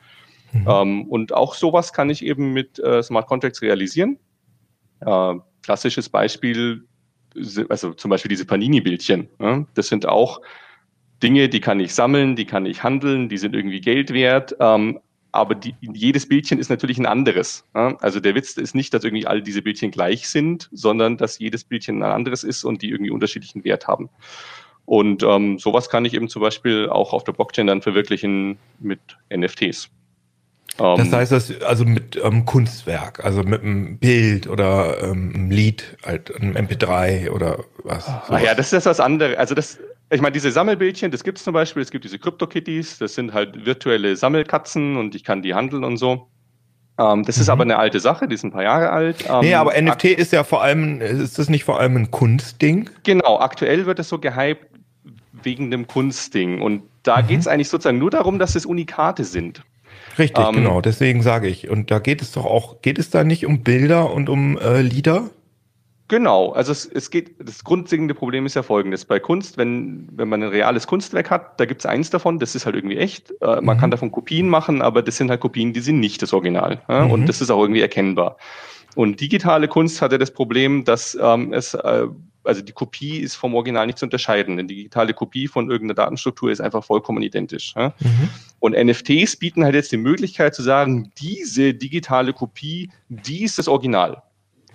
Mhm. 0.52 0.68
Ähm, 0.68 1.04
und 1.08 1.34
auch 1.34 1.54
sowas 1.54 1.94
kann 1.94 2.10
ich 2.10 2.26
eben 2.26 2.54
mit 2.54 2.80
äh, 2.80 3.04
Smart 3.04 3.28
Contracts 3.28 3.62
realisieren. 3.62 4.18
Äh, 5.02 5.36
klassisches 5.62 6.10
Beispiel, 6.10 6.86
also 7.70 7.94
zum 7.94 8.10
Beispiel 8.10 8.30
diese 8.30 8.46
Panini-Bildchen. 8.46 9.28
Ja, 9.40 9.66
das 9.74 9.88
sind 9.90 10.08
auch 10.08 10.42
Dinge, 11.22 11.50
die 11.50 11.60
kann 11.60 11.80
ich 11.80 11.94
sammeln, 11.94 12.36
die 12.36 12.46
kann 12.46 12.66
ich 12.66 12.84
handeln, 12.84 13.30
die 13.30 13.38
sind 13.38 13.56
irgendwie 13.56 13.82
Geld 13.82 14.14
wert, 14.14 14.56
ähm, 14.60 15.00
aber 15.38 15.54
die, 15.54 15.76
jedes 15.82 16.28
Bildchen 16.28 16.58
ist 16.58 16.70
natürlich 16.70 16.98
ein 16.98 17.06
anderes. 17.06 17.64
Also 17.74 18.20
der 18.20 18.34
Witz 18.34 18.58
ist 18.58 18.74
nicht, 18.74 18.92
dass 18.94 19.04
irgendwie 19.04 19.28
all 19.28 19.44
diese 19.44 19.62
Bildchen 19.62 19.92
gleich 19.92 20.28
sind, 20.28 20.68
sondern 20.72 21.16
dass 21.18 21.38
jedes 21.38 21.64
Bildchen 21.64 22.02
ein 22.02 22.12
anderes 22.12 22.44
ist 22.44 22.64
und 22.64 22.82
die 22.82 22.90
irgendwie 22.90 23.12
unterschiedlichen 23.12 23.64
Wert 23.64 23.88
haben. 23.88 24.10
Und 24.86 25.22
ähm, 25.22 25.60
sowas 25.60 25.90
kann 25.90 26.06
ich 26.06 26.16
eben 26.16 26.28
zum 26.28 26.42
Beispiel 26.42 26.90
auch 26.90 27.14
auf 27.14 27.24
der 27.24 27.34
Blockchain 27.34 27.68
dann 27.68 27.84
verwirklichen 27.84 28.58
mit 28.80 29.00
NFTs. 29.32 29.92
Das 30.78 31.00
ähm, 31.00 31.12
heißt, 31.12 31.32
das, 31.32 31.62
also 31.62 31.86
mit 31.86 32.20
ähm, 32.24 32.46
Kunstwerk, 32.46 33.24
also 33.24 33.44
mit 33.44 33.64
einem 33.64 33.98
Bild 33.98 34.48
oder 34.48 35.02
ähm, 35.04 35.32
einem 35.34 35.52
Lied, 35.52 35.98
halt 36.06 36.34
einem 36.36 36.56
MP3 36.56 37.32
oder 37.32 37.64
was. 37.84 38.06
Ach 38.08 38.40
ja, 38.42 38.54
das 38.54 38.72
ist 38.74 38.86
was 38.86 39.00
anderes. 39.00 39.38
Also 39.38 39.56
das, 39.56 39.80
ich 40.10 40.22
meine, 40.22 40.34
diese 40.34 40.52
Sammelbildchen, 40.52 41.12
das 41.12 41.24
gibt 41.24 41.40
es 41.40 41.44
zum 41.44 41.54
Beispiel, 41.54 41.82
es 41.82 41.92
gibt 41.92 42.06
diese 42.06 42.20
Crypto-Kitties, 42.20 43.00
das 43.00 43.16
sind 43.16 43.34
halt 43.34 43.66
virtuelle 43.66 44.16
Sammelkatzen 44.16 44.98
und 44.98 45.16
ich 45.16 45.24
kann 45.24 45.42
die 45.42 45.54
handeln 45.54 45.84
und 45.84 45.98
so. 45.98 46.28
Ähm, 47.00 47.24
das 47.24 47.38
mhm. 47.38 47.42
ist 47.42 47.50
aber 47.50 47.64
eine 47.64 47.78
alte 47.78 48.00
Sache, 48.00 48.28
die 48.28 48.38
sind 48.38 48.50
ein 48.50 48.54
paar 48.54 48.64
Jahre 48.64 48.92
alt. 48.92 49.26
Ähm, 49.30 49.42
nee, 49.42 49.54
aber 49.54 49.80
NFT 49.80 50.06
ist 50.06 50.32
ja 50.32 50.44
vor 50.44 50.62
allem, 50.62 51.02
ist 51.02 51.38
das 51.38 51.50
nicht 51.50 51.64
vor 51.64 51.80
allem 51.80 51.96
ein 51.96 52.12
Kunstding? 52.12 52.90
Genau, 53.04 53.40
aktuell 53.40 53.86
wird 53.86 54.00
es 54.00 54.10
so 54.10 54.20
gehypt 54.20 54.68
wegen 55.44 55.70
dem 55.72 55.88
Kunstding. 55.88 56.62
Und 56.62 56.84
da 57.04 57.22
mhm. 57.22 57.28
geht 57.28 57.40
es 57.42 57.48
eigentlich 57.48 57.70
sozusagen 57.70 58.00
nur 58.00 58.10
darum, 58.10 58.40
dass 58.40 58.56
es 58.56 58.66
Unikate 58.66 59.24
sind. 59.24 59.64
Richtig, 60.18 60.46
ähm, 60.46 60.56
genau, 60.56 60.82
deswegen 60.82 61.22
sage 61.22 61.48
ich. 61.48 61.70
Und 61.70 61.92
da 61.92 62.00
geht 62.00 62.22
es 62.22 62.32
doch 62.32 62.46
auch, 62.46 62.82
geht 62.82 63.00
es 63.00 63.10
da 63.10 63.24
nicht 63.24 63.46
um 63.46 63.64
Bilder 63.64 64.12
und 64.12 64.30
um 64.30 64.58
äh, 64.58 64.82
Lieder? 64.82 65.30
Genau, 66.10 66.52
also 66.54 66.72
es, 66.72 66.86
es 66.86 67.12
geht, 67.12 67.36
das 67.40 67.66
grundlegende 67.66 68.14
Problem 68.14 68.46
ist 68.46 68.56
ja 68.56 68.64
folgendes. 68.64 69.04
Bei 69.04 69.20
Kunst, 69.20 69.58
wenn, 69.58 70.08
wenn 70.14 70.30
man 70.30 70.42
ein 70.42 70.50
reales 70.50 70.88
Kunstwerk 70.88 71.30
hat, 71.30 71.60
da 71.60 71.66
gibt 71.66 71.82
es 71.82 71.86
eins 71.86 72.10
davon, 72.10 72.40
das 72.40 72.56
ist 72.56 72.66
halt 72.66 72.76
irgendwie 72.76 72.98
echt. 72.98 73.32
Äh, 73.42 73.60
man 73.62 73.76
mhm. 73.76 73.82
kann 73.82 73.92
davon 73.92 74.12
Kopien 74.12 74.48
machen, 74.48 74.82
aber 74.82 75.02
das 75.02 75.18
sind 75.18 75.30
halt 75.30 75.42
Kopien, 75.42 75.74
die 75.74 75.82
sind 75.82 76.00
nicht 76.00 76.22
das 76.22 76.32
Original. 76.32 76.82
Ja? 76.88 77.06
Mhm. 77.06 77.12
Und 77.12 77.26
das 77.28 77.42
ist 77.42 77.50
auch 77.50 77.62
irgendwie 77.62 77.82
erkennbar. 77.82 78.38
Und 78.96 79.20
digitale 79.20 79.68
Kunst 79.68 80.02
hatte 80.02 80.18
das 80.18 80.32
Problem, 80.32 80.86
dass 80.86 81.18
ähm, 81.22 81.52
es, 81.52 81.74
äh, 81.74 82.08
also 82.48 82.62
die 82.62 82.72
Kopie 82.72 83.18
ist 83.20 83.36
vom 83.36 83.54
Original 83.56 83.86
nicht 83.86 83.98
zu 83.98 84.06
unterscheiden. 84.06 84.54
Eine 84.54 84.66
digitale 84.66 85.14
Kopie 85.14 85.48
von 85.48 85.70
irgendeiner 85.70 85.96
Datenstruktur 85.96 86.52
ist 86.52 86.62
einfach 86.62 86.84
vollkommen 86.84 87.22
identisch. 87.22 87.74
Ja? 87.76 87.94
Mhm. 88.00 88.30
Und 88.60 88.74
NFTs 88.74 89.36
bieten 89.36 89.64
halt 89.64 89.76
jetzt 89.76 89.92
die 89.92 89.98
Möglichkeit 89.98 90.56
zu 90.56 90.64
sagen, 90.64 91.12
diese 91.18 91.74
digitale 91.74 92.34
Kopie, 92.34 92.90
die 93.10 93.44
ist 93.44 93.60
das 93.60 93.68
Original. 93.68 94.24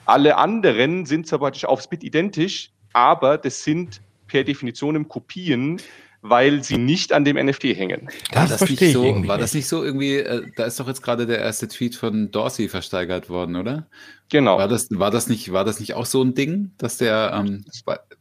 Alle 0.05 0.37
anderen 0.37 1.07
sind 1.07 1.27
zwar 1.27 1.39
praktisch 1.39 1.65
aufs 1.65 1.89
Bit 1.89 2.05
identisch, 2.05 2.71
aber 2.93 3.39
das 3.39 3.65
sind 3.65 4.01
per 4.27 4.45
Definition 4.45 5.09
Kopien, 5.09 5.81
weil 6.23 6.63
sie 6.63 6.79
nicht 6.79 7.13
an 7.13 7.25
dem 7.25 7.37
NFT 7.37 7.65
hängen. 7.65 8.09
Das, 8.31 8.51
das 8.51 8.59
verstehe 8.59 8.89
ich 8.89 8.95
so, 8.95 9.29
War 9.29 9.39
das 9.39 9.55
nicht 9.55 9.67
so 9.67 9.83
irgendwie, 9.83 10.17
äh, 10.17 10.47
da 10.57 10.65
ist 10.65 10.79
doch 10.79 10.87
jetzt 10.87 11.03
gerade 11.03 11.27
der 11.27 11.39
erste 11.39 11.67
Tweet 11.67 11.97
von 11.97 12.31
Dorsey 12.31 12.69
versteigert 12.69 13.29
worden, 13.29 13.57
oder? 13.57 13.87
Genau. 14.31 14.57
War 14.57 14.69
das, 14.69 14.89
war 14.91 15.11
das, 15.11 15.29
nicht, 15.29 15.53
war 15.53 15.65
das 15.65 15.81
nicht 15.81 15.95
auch 15.95 16.07
so 16.07 16.23
ein 16.23 16.35
Ding, 16.35 16.71
dass 16.79 16.97
der, 16.97 17.33
ähm, 17.35 17.65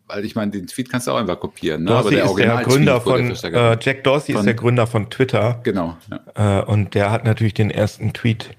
weil 0.08 0.26
ich 0.26 0.36
meine, 0.36 0.52
den 0.52 0.66
Tweet 0.68 0.90
kannst 0.90 1.08
du 1.08 1.12
auch 1.12 1.18
einfach 1.18 1.40
kopieren. 1.40 1.84
Ne? 1.84 1.92
Dorsey 1.92 2.20
Aber 2.22 2.36
der 2.36 2.54
ist 2.54 2.58
der 2.58 2.64
Gründer 2.64 3.02
von, 3.02 3.32
äh, 3.32 3.78
Jack 3.80 4.04
Dorsey 4.04 4.34
von, 4.34 4.42
ist 4.42 4.46
der 4.46 4.56
Gründer 4.56 4.88
von 4.88 5.10
Twitter. 5.12 5.62
Genau. 5.64 5.96
Ja. 6.36 6.60
Äh, 6.60 6.66
und 6.66 6.96
der 6.96 7.12
hat 7.12 7.24
natürlich 7.24 7.54
den 7.54 7.70
ersten 7.70 8.14
Tweet 8.14 8.50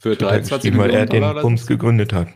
für 0.00 0.16
23 0.16 0.76
weil 0.76 0.90
er 0.90 1.06
den 1.06 1.22
Bums 1.40 1.68
gegründet 1.68 2.12
hat. 2.12 2.26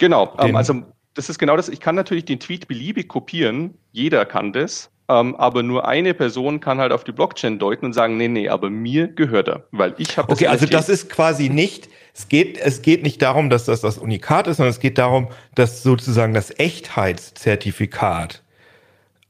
Genau, 0.00 0.34
ähm, 0.40 0.56
also 0.56 0.82
das 1.14 1.30
ist 1.30 1.38
genau 1.38 1.56
das. 1.56 1.68
Ich 1.68 1.78
kann 1.78 1.94
natürlich 1.94 2.24
den 2.24 2.40
Tweet 2.40 2.66
beliebig 2.66 3.08
kopieren, 3.08 3.74
jeder 3.92 4.26
kann 4.26 4.52
das, 4.52 4.90
ähm, 5.08 5.36
aber 5.36 5.62
nur 5.62 5.86
eine 5.86 6.14
Person 6.14 6.60
kann 6.60 6.78
halt 6.78 6.92
auf 6.92 7.04
die 7.04 7.12
Blockchain 7.12 7.58
deuten 7.58 7.86
und 7.86 7.92
sagen, 7.92 8.16
nee, 8.16 8.28
nee, 8.28 8.48
aber 8.48 8.70
mir 8.70 9.08
gehört 9.08 9.48
er, 9.48 9.64
weil 9.70 9.94
ich 9.98 10.16
habe 10.18 10.28
das. 10.28 10.38
Okay, 10.38 10.48
also 10.48 10.66
das 10.66 10.88
ist 10.88 11.10
quasi 11.10 11.48
nicht, 11.48 11.88
es 12.14 12.28
geht, 12.28 12.58
es 12.58 12.82
geht 12.82 13.02
nicht 13.02 13.22
darum, 13.22 13.48
dass 13.50 13.66
das 13.66 13.82
das 13.82 13.98
Unikat 13.98 14.46
ist, 14.48 14.56
sondern 14.56 14.70
es 14.70 14.80
geht 14.80 14.98
darum, 14.98 15.28
dass 15.54 15.82
sozusagen 15.82 16.34
das 16.34 16.50
Echtheitszertifikat 16.58 18.42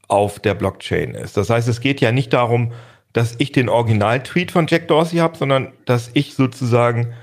auf 0.07 0.39
der 0.39 0.55
Blockchain 0.55 1.13
ist. 1.13 1.37
Das 1.37 1.49
heißt, 1.49 1.67
es 1.67 1.81
geht 1.81 2.01
ja 2.01 2.11
nicht 2.11 2.33
darum, 2.33 2.71
dass 3.13 3.35
ich 3.37 3.51
den 3.51 3.69
Original-Tweet 3.69 4.51
von 4.51 4.67
Jack 4.67 4.87
Dorsey 4.87 5.19
habe, 5.19 5.37
sondern 5.37 5.73
dass 5.85 6.09
ich 6.13 6.33
sozusagen 6.33 7.13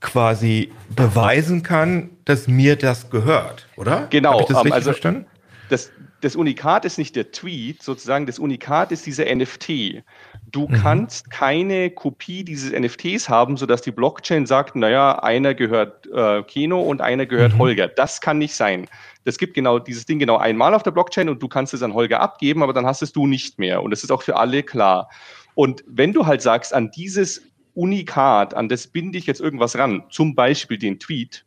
quasi 0.00 0.72
beweisen 0.94 1.62
kann, 1.62 2.10
dass 2.24 2.46
mir 2.46 2.76
das 2.76 3.10
gehört, 3.10 3.66
oder? 3.76 4.06
Genau. 4.10 4.34
Hab 4.34 4.40
ich 4.40 4.46
das 4.48 4.58
richtig 4.58 4.72
also, 4.74 4.90
verstanden? 4.90 5.26
Das, 5.68 5.90
das 6.20 6.36
Unikat 6.36 6.84
ist 6.84 6.98
nicht 6.98 7.14
der 7.14 7.30
Tweet, 7.30 7.82
sozusagen, 7.82 8.26
das 8.26 8.38
Unikat 8.38 8.92
ist 8.92 9.06
dieser 9.06 9.24
NFT. 9.34 10.02
Du 10.50 10.66
mhm. 10.68 10.72
kannst 10.72 11.30
keine 11.30 11.90
Kopie 11.90 12.44
dieses 12.44 12.72
NFTs 12.72 13.28
haben, 13.28 13.56
sodass 13.56 13.82
die 13.82 13.90
Blockchain 13.90 14.46
sagt, 14.46 14.76
naja, 14.76 15.18
einer 15.18 15.54
gehört 15.54 16.06
äh, 16.06 16.42
Keno 16.42 16.80
und 16.80 17.00
einer 17.00 17.26
gehört 17.26 17.54
mhm. 17.54 17.58
Holger. 17.58 17.88
Das 17.88 18.20
kann 18.20 18.38
nicht 18.38 18.54
sein. 18.54 18.88
Das 19.24 19.38
gibt 19.38 19.54
genau 19.54 19.78
dieses 19.78 20.06
Ding 20.06 20.18
genau 20.18 20.36
einmal 20.36 20.74
auf 20.74 20.82
der 20.82 20.92
Blockchain 20.92 21.28
und 21.28 21.42
du 21.42 21.48
kannst 21.48 21.74
es 21.74 21.82
an 21.82 21.94
Holger 21.94 22.20
abgeben, 22.20 22.62
aber 22.62 22.72
dann 22.72 22.86
hast 22.86 23.02
es 23.02 23.12
du 23.12 23.26
nicht 23.26 23.58
mehr. 23.58 23.82
Und 23.82 23.90
das 23.90 24.04
ist 24.04 24.10
auch 24.10 24.22
für 24.22 24.36
alle 24.36 24.62
klar. 24.62 25.10
Und 25.54 25.82
wenn 25.86 26.12
du 26.12 26.26
halt 26.26 26.42
sagst, 26.42 26.74
an 26.74 26.90
dieses 26.90 27.42
Unikat, 27.74 28.54
an 28.54 28.68
das 28.68 28.86
binde 28.86 29.18
ich 29.18 29.26
jetzt 29.26 29.40
irgendwas 29.40 29.76
ran, 29.76 30.04
zum 30.10 30.34
Beispiel 30.34 30.78
den 30.78 30.98
Tweet, 30.98 31.45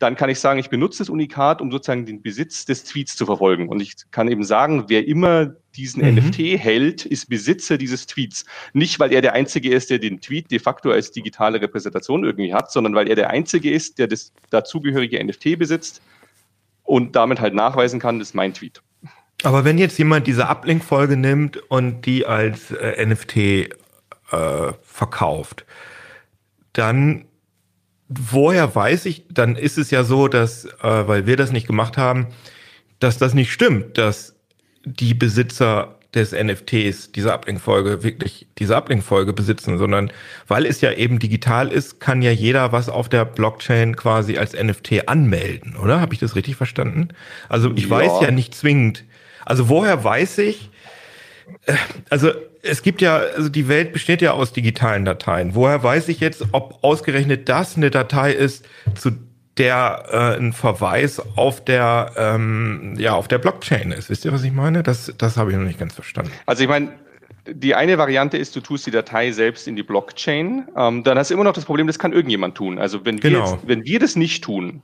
dann 0.00 0.16
kann 0.16 0.30
ich 0.30 0.40
sagen, 0.40 0.58
ich 0.58 0.70
benutze 0.70 0.98
das 0.98 1.10
Unikat, 1.10 1.60
um 1.60 1.70
sozusagen 1.70 2.06
den 2.06 2.22
Besitz 2.22 2.64
des 2.64 2.84
Tweets 2.84 3.16
zu 3.16 3.26
verfolgen. 3.26 3.68
Und 3.68 3.80
ich 3.80 3.94
kann 4.10 4.28
eben 4.28 4.42
sagen, 4.42 4.86
wer 4.88 5.06
immer 5.06 5.54
diesen 5.76 6.02
mhm. 6.02 6.16
NFT 6.16 6.38
hält, 6.58 7.04
ist 7.04 7.28
Besitzer 7.28 7.76
dieses 7.76 8.06
Tweets. 8.06 8.46
Nicht, 8.72 8.98
weil 8.98 9.12
er 9.12 9.20
der 9.20 9.34
Einzige 9.34 9.70
ist, 9.70 9.90
der 9.90 9.98
den 9.98 10.22
Tweet 10.22 10.50
de 10.50 10.58
facto 10.58 10.90
als 10.90 11.12
digitale 11.12 11.60
Repräsentation 11.60 12.24
irgendwie 12.24 12.54
hat, 12.54 12.72
sondern 12.72 12.94
weil 12.94 13.08
er 13.08 13.14
der 13.14 13.28
Einzige 13.28 13.70
ist, 13.70 13.98
der 13.98 14.08
das 14.08 14.32
dazugehörige 14.48 15.22
NFT 15.22 15.58
besitzt 15.58 16.00
und 16.84 17.14
damit 17.14 17.38
halt 17.38 17.54
nachweisen 17.54 18.00
kann, 18.00 18.18
das 18.18 18.28
ist 18.28 18.34
mein 18.34 18.54
Tweet. 18.54 18.80
Aber 19.42 19.66
wenn 19.66 19.76
jetzt 19.76 19.98
jemand 19.98 20.26
diese 20.26 20.48
Uplink-Folge 20.48 21.18
nimmt 21.18 21.58
und 21.70 22.06
die 22.06 22.24
als 22.24 22.70
äh, 22.70 23.04
NFT 23.04 23.36
äh, 23.36 23.68
verkauft, 24.82 25.66
dann 26.72 27.26
woher 28.10 28.74
weiß 28.74 29.06
ich, 29.06 29.24
dann 29.30 29.56
ist 29.56 29.78
es 29.78 29.90
ja 29.90 30.02
so, 30.02 30.28
dass, 30.28 30.64
äh, 30.64 30.68
weil 30.82 31.26
wir 31.26 31.36
das 31.36 31.52
nicht 31.52 31.66
gemacht 31.66 31.96
haben, 31.96 32.26
dass 32.98 33.18
das 33.18 33.34
nicht 33.34 33.52
stimmt, 33.52 33.96
dass 33.96 34.34
die 34.84 35.14
Besitzer 35.14 35.96
des 36.12 36.32
NFTs 36.32 37.12
diese 37.12 37.32
Uplink-Folge 37.32 38.02
wirklich 38.02 38.48
diese 38.58 38.76
Uplink-Folge 38.76 39.32
besitzen, 39.32 39.78
sondern 39.78 40.10
weil 40.48 40.66
es 40.66 40.80
ja 40.80 40.92
eben 40.92 41.20
digital 41.20 41.68
ist, 41.68 42.00
kann 42.00 42.20
ja 42.20 42.32
jeder 42.32 42.72
was 42.72 42.88
auf 42.88 43.08
der 43.08 43.24
Blockchain 43.24 43.94
quasi 43.94 44.36
als 44.36 44.54
NFT 44.54 45.08
anmelden, 45.08 45.76
oder? 45.76 46.00
Habe 46.00 46.12
ich 46.12 46.18
das 46.18 46.34
richtig 46.34 46.56
verstanden? 46.56 47.10
Also 47.48 47.70
ich 47.76 47.84
ja. 47.84 47.90
weiß 47.90 48.10
ja 48.22 48.32
nicht 48.32 48.56
zwingend. 48.56 49.04
Also 49.46 49.68
woher 49.68 50.02
weiß 50.02 50.38
ich? 50.38 50.70
Äh, 51.66 51.74
also 52.08 52.32
es 52.62 52.82
gibt 52.82 53.00
ja, 53.00 53.16
also 53.16 53.48
die 53.48 53.68
Welt 53.68 53.92
besteht 53.92 54.22
ja 54.22 54.32
aus 54.32 54.52
digitalen 54.52 55.04
Dateien. 55.04 55.54
Woher 55.54 55.82
weiß 55.82 56.08
ich 56.08 56.20
jetzt, 56.20 56.44
ob 56.52 56.78
ausgerechnet 56.82 57.48
das 57.48 57.76
eine 57.76 57.90
Datei 57.90 58.32
ist, 58.32 58.66
zu 58.94 59.12
der 59.56 60.04
äh, 60.10 60.40
ein 60.40 60.52
Verweis 60.52 61.20
auf 61.36 61.64
der 61.64 62.12
ähm, 62.16 62.94
ja 62.98 63.12
auf 63.12 63.28
der 63.28 63.38
Blockchain 63.38 63.92
ist? 63.92 64.10
Wisst 64.10 64.24
ihr, 64.24 64.32
was 64.32 64.42
ich 64.42 64.52
meine? 64.52 64.82
Das 64.82 65.12
das 65.18 65.36
habe 65.36 65.50
ich 65.50 65.56
noch 65.56 65.64
nicht 65.64 65.78
ganz 65.78 65.94
verstanden. 65.94 66.32
Also 66.46 66.62
ich 66.62 66.68
meine, 66.68 66.92
die 67.46 67.74
eine 67.74 67.98
Variante 67.98 68.36
ist, 68.36 68.54
du 68.54 68.60
tust 68.60 68.86
die 68.86 68.90
Datei 68.90 69.32
selbst 69.32 69.66
in 69.66 69.76
die 69.76 69.82
Blockchain. 69.82 70.68
Ähm, 70.76 71.04
dann 71.04 71.18
hast 71.18 71.30
du 71.30 71.34
immer 71.34 71.44
noch 71.44 71.52
das 71.52 71.64
Problem, 71.64 71.86
das 71.86 71.98
kann 71.98 72.12
irgendjemand 72.12 72.54
tun. 72.54 72.78
Also 72.78 73.04
wenn 73.04 73.22
wir, 73.22 73.30
genau. 73.30 73.52
jetzt, 73.52 73.66
wenn 73.66 73.84
wir 73.84 73.98
das 73.98 74.16
nicht 74.16 74.44
tun, 74.44 74.82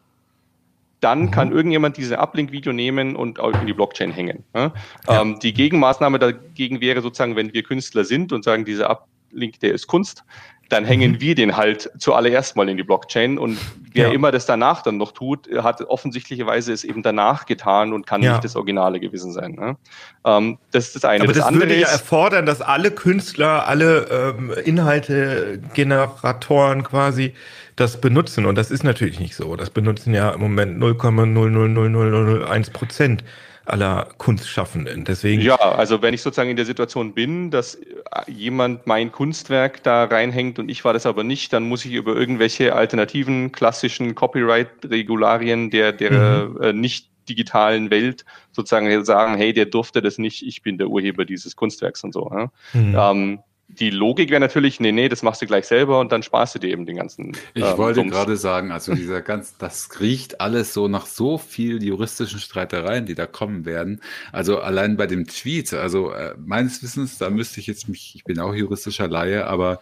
dann 1.01 1.23
mhm. 1.23 1.31
kann 1.31 1.53
irgendjemand 1.53 1.97
diese 1.97 2.19
Uplink-Video 2.19 2.73
nehmen 2.73 3.17
und 3.17 3.39
in 3.39 3.67
die 3.67 3.73
Blockchain 3.73 4.11
hängen. 4.13 4.45
Ja? 4.55 4.73
Ja. 5.09 5.23
Ähm, 5.23 5.39
die 5.41 5.53
Gegenmaßnahme 5.53 6.19
dagegen 6.19 6.81
wäre 6.81 7.03
sozusagen, 7.03 7.37
wenn 7.37 7.53
wir 7.53 7.63
Künstler 7.63 8.05
sind 8.05 8.33
und 8.33 8.45
sagen, 8.45 8.65
dieser 8.65 8.91
Uplink, 8.91 9.61
der 9.61 9.75
ist 9.75 9.87
Kunst, 9.87 10.25
dann 10.69 10.85
hängen 10.85 11.13
mhm. 11.13 11.21
wir 11.21 11.35
den 11.35 11.57
halt 11.57 11.91
zuallererst 11.99 12.57
mal 12.57 12.69
in 12.69 12.77
die 12.77 12.83
Blockchain 12.83 13.39
und 13.39 13.59
wer 13.93 14.09
ja. 14.09 14.13
immer 14.13 14.33
das 14.33 14.47
danach 14.47 14.83
dann 14.83 14.97
noch 14.97 15.13
tut, 15.13 15.49
hat 15.63 15.81
offensichtlicherweise 15.83 16.73
es 16.73 16.85
eben 16.85 17.03
danach 17.03 17.47
getan 17.47 17.93
und 17.93 18.07
kann 18.07 18.23
ja. 18.23 18.33
nicht 18.33 18.45
das 18.45 18.57
Originale 18.57 19.01
gewesen 19.01 19.33
sein. 19.33 19.53
Ne? 19.53 19.77
Ähm, 20.25 20.59
das 20.73 20.89
ist 20.89 20.97
das 20.97 21.05
eine. 21.05 21.25
Aber 21.25 21.33
das, 21.33 21.45
das 21.45 21.55
würde 21.55 21.77
ja 21.77 21.89
erfordern, 21.89 22.47
dass 22.47 22.61
alle 22.61 22.91
Künstler, 22.91 23.67
alle 23.69 24.35
ähm, 24.39 24.53
Inhalte, 24.65 25.61
Generatoren 25.75 26.83
quasi 26.83 27.35
das 27.77 28.01
benutzen. 28.01 28.47
Und 28.47 28.57
das 28.57 28.71
ist 28.71 28.85
natürlich 28.85 29.21
nicht 29.21 29.37
so. 29.37 29.55
Das 29.55 29.71
benutzen 29.71 30.15
ja 30.15 30.31
im 30.31 30.41
Moment 30.41 30.83
0,00001 30.83 32.73
Prozent 32.73 33.25
aller 33.67 34.09
Kunstschaffenden. 34.19 35.05
Deswegen. 35.05 35.43
Ja, 35.43 35.57
also 35.57 36.03
wenn 36.03 36.15
ich 36.15 36.23
sozusagen 36.23 36.51
in 36.51 36.57
der 36.57 36.67
Situation 36.67 37.15
bin, 37.15 37.51
dass 37.51 37.79
jemand 38.27 38.87
mein 38.87 39.13
Kunstwerk 39.13 39.83
da 39.83 40.05
reinhängt 40.05 40.59
und 40.59 40.69
ich 40.69 40.85
war 40.85 40.93
das 40.93 41.07
aber 41.07 41.25
nicht, 41.25 41.53
dann 41.53 41.65
muss 41.65 41.85
ich 41.85 41.93
über 41.93 42.15
irgendwelche 42.15 42.75
alternativen 42.75 43.53
klassischen 43.53 44.15
Copyright-Regularien 44.15 45.71
der, 45.71 45.93
der 45.93 46.49
mhm. 46.49 46.63
äh, 46.63 46.73
nicht 46.73 47.11
digitalen 47.29 47.91
Welt 47.91 48.25
sozusagen 48.53 49.05
sagen, 49.05 49.37
hey, 49.37 49.53
der 49.53 49.67
durfte 49.67 50.01
das 50.01 50.19
nicht, 50.19 50.47
ich 50.47 50.63
bin 50.63 50.79
der 50.79 50.89
Urheber 50.89 51.25
dieses 51.25 51.57
Kunstwerks 51.57 52.05
und 52.05 52.13
so. 52.13 52.31
Ja? 52.33 52.51
Mhm. 52.73 52.97
Ähm, 52.97 53.39
die 53.79 53.91
Logik 53.91 54.31
wäre 54.31 54.41
natürlich, 54.41 54.81
nee, 54.81 54.93
nee, 54.93 55.09
das 55.09 55.23
machst 55.23 55.43
du 55.43 55.47
gleich 55.47 55.67
selber 55.67 56.01
und 56.01 56.13
dann 56.13 56.23
sparst 56.23 56.55
du 56.55 56.59
dir 56.59 56.71
eben 56.71 56.87
den 56.87 56.97
ganzen. 56.97 57.37
Ich 57.55 57.65
ähm, 57.65 57.79
wollte 57.79 58.01
Sums. 58.01 58.13
gerade 58.13 58.37
sagen, 58.37 58.73
also 58.73 58.95
dieser 58.95 59.23
ganz, 59.23 59.57
das 59.59 60.01
riecht 60.01 60.41
alles 60.41 60.75
so 60.75 60.89
nach 60.89 61.07
so 61.07 61.39
viel 61.39 61.83
juristischen 61.83 62.41
Streitereien, 62.41 63.07
die 63.07 63.15
da 63.15 63.27
kommen 63.27 63.65
werden. 63.65 64.01
Also 64.33 64.61
allein 64.61 64.97
bei 64.97 65.07
dem 65.07 65.27
Tweet, 65.27 65.73
also 65.75 66.11
äh, 66.11 66.35
meines 66.39 66.83
Wissens, 66.83 67.19
da 67.19 67.31
müsste 67.31 67.61
ich 67.61 67.67
jetzt 67.67 67.89
mich, 67.89 68.15
ich 68.15 68.25
bin 68.25 68.39
auch 68.41 68.55
juristischer 68.55 69.09
Laie, 69.09 69.47
aber 69.47 69.81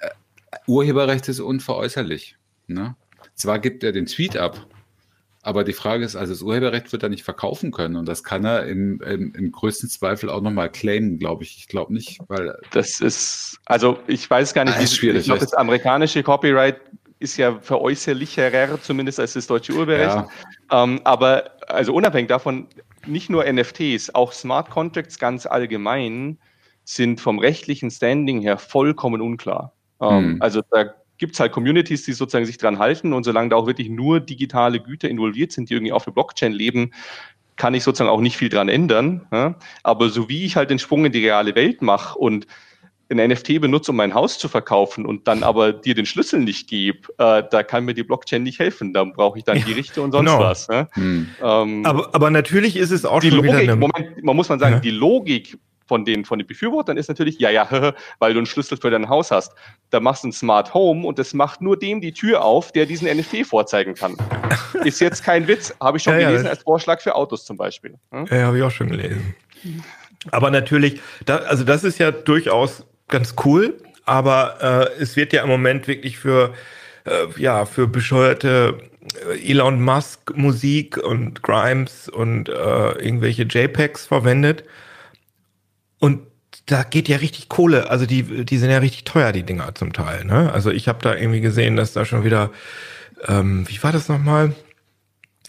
äh, 0.00 0.08
Urheberrecht 0.66 1.28
ist 1.28 1.40
unveräußerlich. 1.40 2.36
Ne? 2.66 2.96
Zwar 3.34 3.58
gibt 3.58 3.84
er 3.84 3.92
den 3.92 4.06
Tweet 4.06 4.36
ab, 4.36 4.66
aber 5.46 5.62
die 5.62 5.74
Frage 5.74 6.04
ist, 6.04 6.16
also 6.16 6.32
das 6.32 6.42
Urheberrecht 6.42 6.90
wird 6.90 7.04
er 7.04 7.08
nicht 7.08 7.22
verkaufen 7.22 7.70
können 7.70 7.94
und 7.94 8.08
das 8.08 8.24
kann 8.24 8.44
er 8.44 8.66
im, 8.66 9.00
im, 9.00 9.32
im 9.32 9.52
größten 9.52 9.88
Zweifel 9.88 10.28
auch 10.28 10.40
nochmal 10.40 10.68
claimen, 10.68 11.20
glaube 11.20 11.44
ich. 11.44 11.56
Ich 11.56 11.68
glaube 11.68 11.94
nicht, 11.94 12.18
weil. 12.26 12.58
Das 12.72 13.00
ist, 13.00 13.56
also 13.64 13.96
ich 14.08 14.28
weiß 14.28 14.54
gar 14.54 14.64
nicht, 14.64 14.76
ah, 14.76 14.80
wie 14.80 14.88
schwierig. 14.88 15.20
Ich 15.20 15.26
glaube, 15.26 15.38
das 15.38 15.54
amerikanische 15.54 16.24
Copyright 16.24 16.80
ist 17.20 17.36
ja 17.36 17.60
veräußerlicherer, 17.60 18.82
zumindest 18.82 19.20
als 19.20 19.34
das 19.34 19.46
deutsche 19.46 19.72
Urheberrecht. 19.72 20.16
Ja. 20.16 20.82
Ähm, 20.82 21.00
aber 21.04 21.52
also 21.68 21.94
unabhängig 21.94 22.28
davon, 22.28 22.66
nicht 23.06 23.30
nur 23.30 23.44
NFTs, 23.44 24.16
auch 24.16 24.32
Smart 24.32 24.68
Contracts 24.68 25.16
ganz 25.16 25.46
allgemein 25.46 26.38
sind 26.82 27.20
vom 27.20 27.38
rechtlichen 27.38 27.92
Standing 27.92 28.40
her 28.40 28.58
vollkommen 28.58 29.20
unklar. 29.20 29.72
Ähm, 30.00 30.08
hm. 30.08 30.42
Also 30.42 30.62
da 30.72 30.92
gibt 31.18 31.34
es 31.34 31.40
halt 31.40 31.52
Communities, 31.52 32.04
die 32.04 32.12
sozusagen 32.12 32.46
sich 32.46 32.58
dran 32.58 32.78
halten 32.78 33.12
und 33.12 33.24
solange 33.24 33.50
da 33.50 33.56
auch 33.56 33.66
wirklich 33.66 33.88
nur 33.88 34.20
digitale 34.20 34.80
Güter 34.80 35.08
involviert 35.08 35.52
sind, 35.52 35.70
die 35.70 35.74
irgendwie 35.74 35.92
auf 35.92 36.04
der 36.04 36.12
Blockchain 36.12 36.52
leben, 36.52 36.92
kann 37.56 37.74
ich 37.74 37.84
sozusagen 37.84 38.10
auch 38.10 38.20
nicht 38.20 38.36
viel 38.36 38.48
dran 38.48 38.68
ändern. 38.68 39.26
Ja? 39.32 39.54
Aber 39.82 40.10
so 40.10 40.28
wie 40.28 40.44
ich 40.44 40.56
halt 40.56 40.70
den 40.70 40.78
Sprung 40.78 41.04
in 41.04 41.12
die 41.12 41.24
reale 41.24 41.54
Welt 41.54 41.82
mache 41.82 42.18
und 42.18 42.46
ein 43.08 43.28
NFT 43.28 43.60
benutze, 43.60 43.92
um 43.92 43.96
mein 43.96 44.14
Haus 44.14 44.38
zu 44.38 44.48
verkaufen 44.48 45.06
und 45.06 45.28
dann 45.28 45.44
aber 45.44 45.72
dir 45.72 45.94
den 45.94 46.06
Schlüssel 46.06 46.40
nicht 46.40 46.68
gebe, 46.68 47.08
äh, 47.18 47.44
da 47.50 47.62
kann 47.62 47.84
mir 47.84 47.94
die 47.94 48.02
Blockchain 48.02 48.42
nicht 48.42 48.58
helfen. 48.58 48.92
Da 48.92 49.04
brauche 49.04 49.38
ich 49.38 49.44
dann 49.44 49.62
Gerichte 49.64 50.02
und 50.02 50.10
sonst 50.12 50.30
genau. 50.30 50.42
was. 50.42 50.68
Ne? 50.68 50.88
Hm. 50.94 51.28
Ähm, 51.40 51.86
aber, 51.86 52.14
aber 52.14 52.30
natürlich 52.30 52.76
ist 52.76 52.90
es 52.90 53.04
auch 53.04 53.22
schon 53.22 53.30
Logik, 53.30 53.52
wieder 53.52 53.58
eine... 53.58 53.76
Moment, 53.76 54.24
man 54.24 54.34
muss 54.34 54.48
man 54.48 54.58
sagen, 54.58 54.76
ja. 54.76 54.80
die 54.80 54.90
Logik 54.90 55.56
von 55.86 56.04
den, 56.04 56.24
von 56.24 56.38
den 56.38 56.46
Befürwortern 56.46 56.96
ist 56.96 57.08
natürlich, 57.08 57.38
ja, 57.38 57.50
ja, 57.50 57.68
weil 58.18 58.32
du 58.32 58.38
einen 58.38 58.46
Schlüssel 58.46 58.76
für 58.76 58.90
dein 58.90 59.08
Haus 59.08 59.30
hast. 59.30 59.52
Da 59.90 60.00
machst 60.00 60.24
du 60.24 60.28
ein 60.28 60.32
Smart 60.32 60.74
Home 60.74 61.06
und 61.06 61.18
das 61.18 61.34
macht 61.34 61.60
nur 61.60 61.78
dem 61.78 62.00
die 62.00 62.12
Tür 62.12 62.44
auf, 62.44 62.72
der 62.72 62.86
diesen 62.86 63.08
NFT 63.08 63.46
vorzeigen 63.46 63.94
kann. 63.94 64.16
ist 64.84 65.00
jetzt 65.00 65.24
kein 65.24 65.46
Witz, 65.48 65.74
habe 65.80 65.98
ich 65.98 66.02
schon 66.02 66.18
ja, 66.18 66.28
gelesen 66.28 66.46
ja, 66.46 66.50
als 66.50 66.62
Vorschlag 66.62 67.00
für 67.00 67.14
Autos 67.14 67.44
zum 67.44 67.56
Beispiel. 67.56 67.94
Hm? 68.10 68.26
Ja, 68.30 68.46
habe 68.46 68.58
ich 68.58 68.62
auch 68.62 68.70
schon 68.70 68.88
gelesen. 68.88 69.34
Aber 70.30 70.50
natürlich, 70.50 71.00
da, 71.24 71.38
also 71.38 71.64
das 71.64 71.84
ist 71.84 71.98
ja 71.98 72.10
durchaus 72.10 72.84
ganz 73.08 73.34
cool, 73.44 73.74
aber 74.04 74.90
äh, 74.98 75.02
es 75.02 75.16
wird 75.16 75.32
ja 75.32 75.42
im 75.42 75.48
Moment 75.48 75.88
wirklich 75.88 76.18
für, 76.18 76.54
äh, 77.04 77.26
ja, 77.36 77.64
für 77.64 77.86
bescheuerte 77.86 78.78
äh, 79.30 79.50
Elon 79.50 79.82
Musk 79.82 80.36
Musik 80.36 80.96
und 80.96 81.42
Grimes 81.42 82.08
und 82.08 82.48
äh, 82.48 82.52
irgendwelche 82.52 83.44
JPEGs 83.44 84.06
verwendet. 84.06 84.64
Und 85.98 86.20
da 86.66 86.82
geht 86.82 87.08
ja 87.08 87.18
richtig 87.18 87.48
Kohle, 87.48 87.90
also 87.90 88.06
die, 88.06 88.44
die 88.44 88.58
sind 88.58 88.70
ja 88.70 88.78
richtig 88.78 89.04
teuer, 89.04 89.32
die 89.32 89.44
Dinger 89.44 89.74
zum 89.74 89.92
Teil. 89.92 90.24
Ne? 90.24 90.52
Also 90.52 90.70
ich 90.70 90.88
habe 90.88 90.98
da 91.02 91.14
irgendwie 91.14 91.40
gesehen, 91.40 91.76
dass 91.76 91.92
da 91.92 92.04
schon 92.04 92.24
wieder, 92.24 92.50
ähm, 93.26 93.68
wie 93.68 93.82
war 93.82 93.92
das 93.92 94.08
nochmal? 94.08 94.54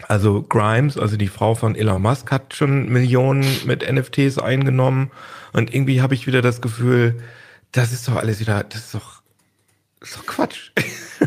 Also 0.07 0.44
Grimes, 0.44 0.98
also 0.98 1.18
die 1.18 1.28
Frau 1.28 1.56
von 1.56 1.76
Elon 1.76 2.02
Musk, 2.02 2.32
hat 2.32 2.53
schon 2.53 2.90
Millionen 2.90 3.45
mit 3.65 3.90
NFTs 3.90 4.38
eingenommen. 4.38 5.11
Und 5.53 5.74
irgendwie 5.74 6.02
habe 6.02 6.14
ich 6.14 6.28
wieder 6.28 6.44
das 6.44 6.61
Gefühl, 6.61 7.19
das 7.72 7.91
ist 7.91 8.07
doch 8.07 8.15
alles 8.15 8.40
wieder, 8.40 8.64
das 8.64 8.86
ist 8.86 8.95
doch, 8.95 9.22
das 9.99 10.10
ist 10.10 10.18
doch 10.19 10.26
Quatsch. 10.28 10.72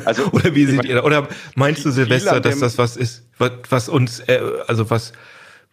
Also, 0.05 0.26
oder 0.32 0.55
wie 0.55 0.66
seht 0.66 0.84
ihr, 0.84 1.05
oder 1.05 1.28
meinst 1.56 1.84
du, 1.84 1.90
Silvester, 1.90 2.40
dass 2.40 2.60
das 2.60 2.78
was 2.78 2.97
ist, 2.97 3.24
was, 3.38 3.52
was 3.68 3.88
uns, 3.88 4.20
äh, 4.20 4.40
also 4.68 4.88
was 4.88 5.12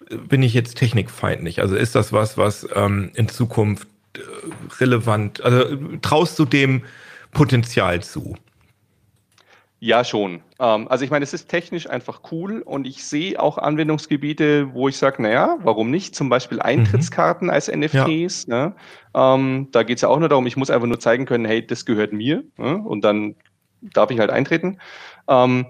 bin 0.10 0.44
ich 0.44 0.54
jetzt 0.54 0.78
technikfeindlich? 0.78 1.62
Also 1.62 1.76
ist 1.76 1.96
das 1.96 2.14
was, 2.14 2.38
was 2.38 2.68
ähm, 2.76 3.12
in 3.16 3.28
Zukunft 3.30 3.88
äh, 4.16 4.20
relevant, 4.80 5.42
also 5.42 5.78
traust 6.02 6.38
du 6.40 6.46
dem 6.46 6.84
Potenzial 7.32 8.02
zu? 8.02 8.36
Ja, 9.80 10.04
schon. 10.04 10.42
Ähm, 10.60 10.88
also 10.88 11.06
ich 11.06 11.12
meine, 11.12 11.24
es 11.24 11.34
ist 11.34 11.50
technisch 11.50 11.88
einfach 11.88 12.22
cool 12.32 12.62
und 12.62 12.88
ich 12.88 13.04
sehe 13.04 13.40
auch 13.40 13.60
Anwendungsgebiete, 13.60 14.74
wo 14.74 14.88
ich 14.88 14.98
sage, 14.98 15.22
naja, 15.22 15.58
warum 15.62 15.92
nicht? 15.92 16.16
Zum 16.16 16.30
Beispiel 16.30 16.60
Eintrittskarten 16.60 17.48
mhm. 17.48 17.54
als 17.54 17.68
NFTs. 17.68 18.48
Ja. 18.48 18.68
Ne? 18.68 18.76
Ähm, 19.14 19.68
da 19.72 19.84
geht 19.84 19.98
es 19.98 20.02
ja 20.02 20.10
auch 20.10 20.20
nur 20.20 20.30
darum, 20.30 20.48
ich 20.48 20.58
muss 20.58 20.72
einfach 20.72 20.88
nur 20.88 21.00
zeigen 21.00 21.26
können, 21.26 21.46
hey, 21.46 21.66
das 21.66 21.86
gehört 21.86 22.12
mir 22.12 22.44
ne? 22.58 22.78
und 22.78 23.02
dann 23.02 23.36
darf 23.82 24.10
ich 24.10 24.20
halt 24.20 24.32
eintreten. 24.32 24.80
Ähm, 25.28 25.68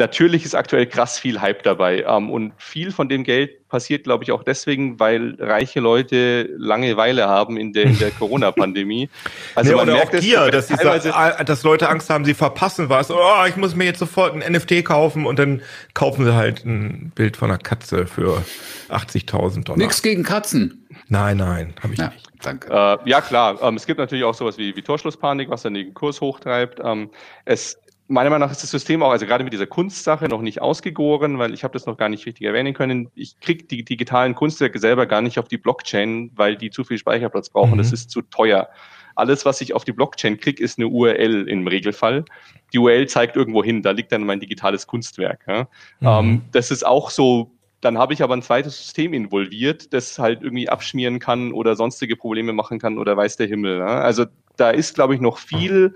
natürlich 0.00 0.44
ist 0.44 0.56
aktuell 0.56 0.86
krass 0.86 1.18
viel 1.18 1.40
Hype 1.40 1.62
dabei. 1.62 2.02
Ähm, 2.02 2.30
und 2.30 2.52
viel 2.58 2.90
von 2.90 3.08
dem 3.08 3.22
Geld 3.22 3.68
passiert, 3.68 4.02
glaube 4.02 4.24
ich, 4.24 4.32
auch 4.32 4.42
deswegen, 4.42 4.98
weil 4.98 5.36
reiche 5.38 5.78
Leute 5.78 6.48
Langeweile 6.56 7.28
haben 7.28 7.56
in 7.56 7.72
der, 7.72 7.84
in 7.84 7.98
der 7.98 8.10
Corona-Pandemie. 8.18 9.08
Also 9.54 9.70
nee, 9.70 9.76
man 9.76 9.86
merkt 9.86 10.16
auch 10.16 10.20
Gier, 10.20 10.50
dass, 10.50 10.66
diese, 10.66 11.12
dass 11.46 11.62
Leute 11.62 11.88
Angst 11.88 12.10
haben, 12.10 12.24
sie 12.24 12.34
verpassen 12.34 12.88
was. 12.88 13.12
Oh, 13.12 13.44
ich 13.48 13.56
muss 13.56 13.76
mir 13.76 13.84
jetzt 13.84 14.00
sofort 14.00 14.34
ein 14.34 14.52
NFT 14.52 14.84
kaufen 14.84 15.26
und 15.26 15.38
dann 15.38 15.62
kaufen 15.94 16.24
sie 16.24 16.34
halt 16.34 16.64
ein 16.64 17.12
Bild 17.14 17.36
von 17.36 17.50
einer 17.50 17.58
Katze 17.58 18.06
für 18.06 18.42
80.000 18.88 19.64
Dollar. 19.64 19.78
Nichts 19.78 20.02
gegen 20.02 20.24
Katzen. 20.24 20.88
Nein, 21.08 21.36
nein, 21.36 21.74
habe 21.82 21.92
ich 21.92 22.00
ja, 22.00 22.08
nicht. 22.08 22.26
Danke. 22.42 22.72
Äh, 22.72 23.08
ja, 23.08 23.20
klar. 23.20 23.62
Ähm, 23.62 23.76
es 23.76 23.86
gibt 23.86 23.98
natürlich 23.98 24.24
auch 24.24 24.34
sowas 24.34 24.58
wie, 24.58 24.74
wie 24.74 24.82
Torschlusspanik, 24.82 25.48
was 25.50 25.62
dann 25.62 25.74
den 25.74 25.94
Kurs 25.94 26.20
hochtreibt. 26.20 26.80
Ähm, 26.82 27.10
es 27.44 27.78
meiner 28.10 28.28
Meinung 28.28 28.46
nach 28.46 28.52
ist 28.52 28.62
das 28.62 28.70
System 28.70 29.02
auch, 29.02 29.10
also 29.10 29.24
gerade 29.24 29.44
mit 29.44 29.52
dieser 29.52 29.66
Kunstsache, 29.66 30.28
noch 30.28 30.42
nicht 30.42 30.60
ausgegoren, 30.60 31.38
weil 31.38 31.54
ich 31.54 31.64
habe 31.64 31.72
das 31.72 31.86
noch 31.86 31.96
gar 31.96 32.08
nicht 32.08 32.26
richtig 32.26 32.46
erwähnen 32.46 32.74
können. 32.74 33.08
Ich 33.14 33.38
kriege 33.40 33.64
die 33.64 33.84
digitalen 33.84 34.34
Kunstwerke 34.34 34.78
selber 34.78 35.06
gar 35.06 35.22
nicht 35.22 35.38
auf 35.38 35.48
die 35.48 35.58
Blockchain, 35.58 36.30
weil 36.34 36.56
die 36.56 36.70
zu 36.70 36.84
viel 36.84 36.98
Speicherplatz 36.98 37.50
brauchen. 37.50 37.74
Mhm. 37.74 37.78
Das 37.78 37.92
ist 37.92 38.10
zu 38.10 38.22
teuer. 38.22 38.68
Alles, 39.14 39.44
was 39.44 39.60
ich 39.60 39.74
auf 39.74 39.84
die 39.84 39.92
Blockchain 39.92 40.38
kriege, 40.38 40.62
ist 40.62 40.78
eine 40.78 40.88
URL 40.88 41.48
im 41.48 41.66
Regelfall. 41.66 42.24
Die 42.72 42.78
URL 42.78 43.06
zeigt 43.06 43.36
irgendwo 43.36 43.62
hin, 43.62 43.82
da 43.82 43.92
liegt 43.92 44.12
dann 44.12 44.24
mein 44.24 44.40
digitales 44.40 44.86
Kunstwerk. 44.86 45.44
Ja. 45.46 45.68
Mhm. 46.00 46.28
Ähm, 46.28 46.42
das 46.52 46.70
ist 46.70 46.84
auch 46.84 47.10
so 47.10 47.52
dann 47.82 47.96
habe 47.96 48.12
ich 48.12 48.22
aber 48.22 48.34
ein 48.34 48.42
zweites 48.42 48.76
System 48.76 49.14
involviert, 49.14 49.94
das 49.94 50.18
halt 50.18 50.42
irgendwie 50.42 50.68
abschmieren 50.68 51.18
kann 51.18 51.52
oder 51.52 51.76
sonstige 51.76 52.14
Probleme 52.14 52.52
machen 52.52 52.78
kann 52.78 52.98
oder 52.98 53.16
weiß 53.16 53.38
der 53.38 53.46
Himmel. 53.46 53.80
Also 53.80 54.26
da 54.58 54.68
ist, 54.68 54.94
glaube 54.94 55.14
ich, 55.14 55.20
noch 55.22 55.38
viel 55.38 55.94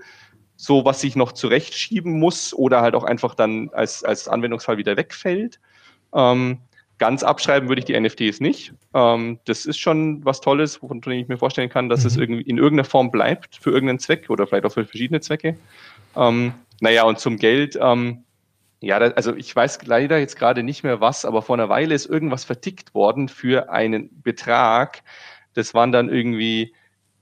so 0.57 0.85
was 0.85 1.03
ich 1.03 1.15
noch 1.15 1.31
zurechtschieben 1.31 2.19
muss 2.19 2.53
oder 2.53 2.81
halt 2.81 2.95
auch 2.95 3.03
einfach 3.03 3.35
dann 3.35 3.69
als, 3.73 4.03
als 4.03 4.27
Anwendungsfall 4.27 4.77
wieder 4.77 4.97
wegfällt. 4.97 5.59
Ähm, 6.13 6.59
ganz 6.97 7.23
abschreiben 7.23 7.67
würde 7.67 7.79
ich 7.79 7.85
die 7.85 7.99
NFTs 7.99 8.39
nicht. 8.39 8.73
Ähm, 8.93 9.39
das 9.45 9.65
ist 9.65 9.77
schon 9.79 10.23
was 10.23 10.41
Tolles, 10.41 10.77
von 10.77 11.01
dem 11.01 11.13
ich 11.13 11.27
mir 11.27 11.37
vorstellen 11.37 11.69
kann, 11.69 11.89
dass 11.89 12.01
mhm. 12.01 12.07
es 12.07 12.17
irgendwie 12.17 12.41
in 12.43 12.57
irgendeiner 12.57 12.85
Form 12.85 13.11
bleibt 13.11 13.57
für 13.57 13.71
irgendeinen 13.71 13.99
Zweck 13.99 14.29
oder 14.29 14.47
vielleicht 14.47 14.65
auch 14.65 14.71
für 14.71 14.85
verschiedene 14.85 15.19
Zwecke. 15.19 15.57
Ähm, 16.15 16.53
naja, 16.79 17.03
und 17.03 17.19
zum 17.19 17.37
Geld, 17.37 17.77
ähm, 17.81 18.23
ja, 18.81 18.99
da, 18.99 19.07
also 19.07 19.35
ich 19.35 19.53
weiß 19.53 19.79
leider 19.85 20.19
jetzt 20.19 20.37
gerade 20.37 20.63
nicht 20.63 20.83
mehr 20.83 21.01
was, 21.01 21.25
aber 21.25 21.41
vor 21.41 21.55
einer 21.55 21.69
Weile 21.69 21.95
ist 21.95 22.05
irgendwas 22.05 22.45
vertickt 22.45 22.93
worden 22.93 23.27
für 23.27 23.69
einen 23.69 24.21
Betrag. 24.21 25.03
Das 25.53 25.73
waren 25.73 25.91
dann 25.91 26.09
irgendwie 26.09 26.73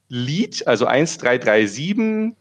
Lead, 0.09 0.67
also 0.67 0.85
1337 0.85 2.35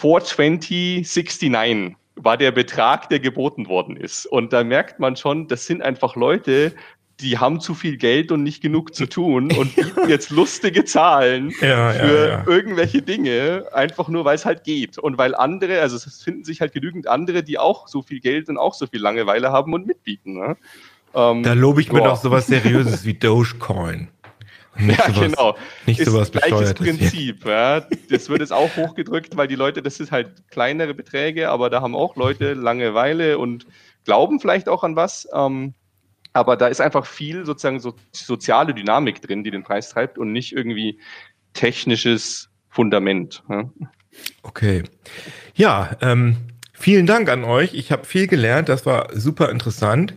42069 0.00 1.96
war 2.16 2.36
der 2.36 2.50
Betrag, 2.52 3.08
der 3.08 3.20
geboten 3.20 3.68
worden 3.68 3.96
ist. 3.96 4.26
Und 4.26 4.52
da 4.52 4.64
merkt 4.64 5.00
man 5.00 5.16
schon, 5.16 5.48
das 5.48 5.66
sind 5.66 5.82
einfach 5.82 6.16
Leute, 6.16 6.74
die 7.20 7.38
haben 7.38 7.60
zu 7.60 7.74
viel 7.74 7.96
Geld 7.96 8.32
und 8.32 8.42
nicht 8.42 8.60
genug 8.60 8.94
zu 8.94 9.06
tun 9.06 9.52
und 9.52 9.76
bieten 9.76 10.08
jetzt 10.08 10.30
lustige 10.30 10.84
Zahlen 10.84 11.50
ja, 11.60 11.92
für 11.92 12.28
ja, 12.28 12.28
ja. 12.28 12.44
irgendwelche 12.46 13.02
Dinge, 13.02 13.66
einfach 13.72 14.08
nur, 14.08 14.24
weil 14.24 14.34
es 14.34 14.44
halt 14.44 14.64
geht. 14.64 14.98
Und 14.98 15.16
weil 15.16 15.34
andere, 15.34 15.80
also 15.80 15.96
es 15.96 16.22
finden 16.22 16.44
sich 16.44 16.60
halt 16.60 16.72
genügend 16.72 17.06
andere, 17.06 17.44
die 17.44 17.58
auch 17.58 17.86
so 17.86 18.02
viel 18.02 18.20
Geld 18.20 18.48
und 18.48 18.58
auch 18.58 18.74
so 18.74 18.86
viel 18.86 19.00
Langeweile 19.00 19.52
haben 19.52 19.72
und 19.74 19.86
mitbieten. 19.86 20.34
Ne? 20.34 20.56
Ähm, 21.14 21.44
da 21.44 21.52
lobe 21.52 21.80
ich 21.80 21.92
mir 21.92 22.02
doch 22.02 22.16
sowas 22.16 22.48
Seriöses 22.48 23.04
wie 23.04 23.14
Dogecoin. 23.14 24.08
Nicht 24.76 24.98
ja, 24.98 25.12
sowas, 25.12 25.20
genau. 25.20 25.56
Nicht 25.86 26.00
ist 26.00 26.10
sowas 26.10 26.32
gleiches 26.32 26.74
Prinzip. 26.74 27.44
Ja. 27.44 27.86
Das 28.10 28.28
wird 28.28 28.40
jetzt 28.40 28.52
auch 28.52 28.74
hochgedrückt, 28.76 29.36
weil 29.36 29.48
die 29.48 29.54
Leute, 29.54 29.82
das 29.82 30.00
ist 30.00 30.10
halt 30.10 30.48
kleinere 30.50 30.94
Beträge, 30.94 31.50
aber 31.50 31.70
da 31.70 31.80
haben 31.80 31.94
auch 31.94 32.16
Leute 32.16 32.54
Langeweile 32.54 33.38
und 33.38 33.66
glauben 34.04 34.40
vielleicht 34.40 34.68
auch 34.68 34.82
an 34.84 34.96
was. 34.96 35.28
Ähm, 35.32 35.74
aber 36.32 36.56
da 36.56 36.66
ist 36.66 36.80
einfach 36.80 37.06
viel 37.06 37.46
sozusagen 37.46 37.78
so 37.78 37.94
soziale 38.12 38.74
Dynamik 38.74 39.22
drin, 39.22 39.44
die 39.44 39.50
den 39.50 39.62
Preis 39.62 39.90
treibt 39.90 40.18
und 40.18 40.32
nicht 40.32 40.52
irgendwie 40.52 40.98
technisches 41.52 42.50
Fundament. 42.68 43.42
Ja. 43.48 43.70
Okay. 44.42 44.82
Ja, 45.54 45.96
ähm, 46.00 46.36
vielen 46.72 47.06
Dank 47.06 47.28
an 47.28 47.44
euch. 47.44 47.74
Ich 47.74 47.92
habe 47.92 48.04
viel 48.04 48.26
gelernt. 48.26 48.68
Das 48.68 48.84
war 48.84 49.08
super 49.12 49.50
interessant. 49.50 50.14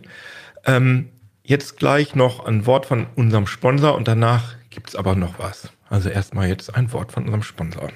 Ähm, 0.66 1.08
Jetzt 1.48 1.78
gleich 1.78 2.14
noch 2.14 2.44
ein 2.44 2.66
Wort 2.66 2.84
von 2.84 3.06
unserem 3.16 3.46
Sponsor 3.46 3.94
und 3.94 4.06
danach 4.06 4.56
gibt 4.68 4.90
es 4.90 4.96
aber 4.96 5.14
noch 5.14 5.38
was. 5.38 5.70
Also 5.88 6.10
erstmal 6.10 6.46
jetzt 6.46 6.74
ein 6.74 6.92
Wort 6.92 7.10
von 7.10 7.24
unserem 7.24 7.42
Sponsor. 7.42 7.88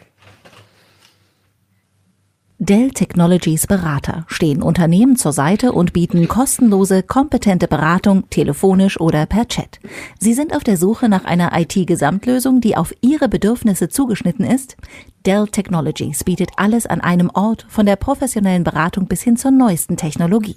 Dell 2.58 2.92
Technologies 2.92 3.66
Berater 3.66 4.24
stehen 4.26 4.62
Unternehmen 4.62 5.16
zur 5.16 5.34
Seite 5.34 5.72
und 5.72 5.92
bieten 5.92 6.28
kostenlose, 6.28 7.02
kompetente 7.02 7.68
Beratung 7.68 8.30
telefonisch 8.30 8.98
oder 8.98 9.26
per 9.26 9.46
Chat. 9.46 9.80
Sie 10.18 10.32
sind 10.32 10.56
auf 10.56 10.64
der 10.64 10.78
Suche 10.78 11.10
nach 11.10 11.26
einer 11.26 11.50
IT-Gesamtlösung, 11.54 12.62
die 12.62 12.78
auf 12.78 12.94
Ihre 13.02 13.28
Bedürfnisse 13.28 13.90
zugeschnitten 13.90 14.46
ist? 14.46 14.78
Dell 15.26 15.46
Technologies 15.46 16.24
bietet 16.24 16.52
alles 16.56 16.86
an 16.86 17.02
einem 17.02 17.28
Ort, 17.34 17.66
von 17.68 17.84
der 17.84 17.96
professionellen 17.96 18.64
Beratung 18.64 19.08
bis 19.08 19.20
hin 19.20 19.36
zur 19.36 19.50
neuesten 19.50 19.98
Technologie. 19.98 20.56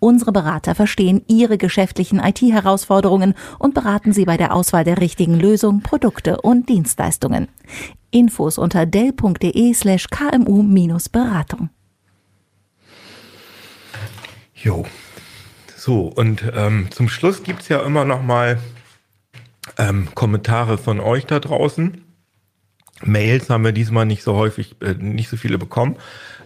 Unsere 0.00 0.32
Berater 0.32 0.74
verstehen 0.74 1.22
Ihre 1.28 1.58
geschäftlichen 1.58 2.20
IT-Herausforderungen 2.20 3.34
und 3.58 3.74
beraten 3.74 4.12
Sie 4.12 4.24
bei 4.24 4.36
der 4.36 4.54
Auswahl 4.54 4.84
der 4.84 5.00
richtigen 5.00 5.38
Lösung, 5.38 5.80
Produkte 5.80 6.40
und 6.40 6.68
Dienstleistungen. 6.68 7.48
Infos 8.10 8.58
unter 8.58 8.86
dell.de 8.86 9.74
slash 9.74 10.08
kmu-beratung. 10.08 11.70
Jo, 14.54 14.84
so 15.76 16.06
und 16.06 16.42
ähm, 16.54 16.88
zum 16.90 17.08
Schluss 17.08 17.42
gibt 17.44 17.62
es 17.62 17.68
ja 17.68 17.80
immer 17.80 18.04
noch 18.04 18.22
mal 18.22 18.58
ähm, 19.76 20.08
Kommentare 20.14 20.78
von 20.78 21.00
euch 21.00 21.26
da 21.26 21.38
draußen. 21.38 22.07
Mails 23.04 23.50
haben 23.50 23.64
wir 23.64 23.72
diesmal 23.72 24.06
nicht 24.06 24.22
so 24.22 24.34
häufig, 24.34 24.76
äh, 24.80 24.94
nicht 24.94 25.28
so 25.28 25.36
viele 25.36 25.58
bekommen. 25.58 25.96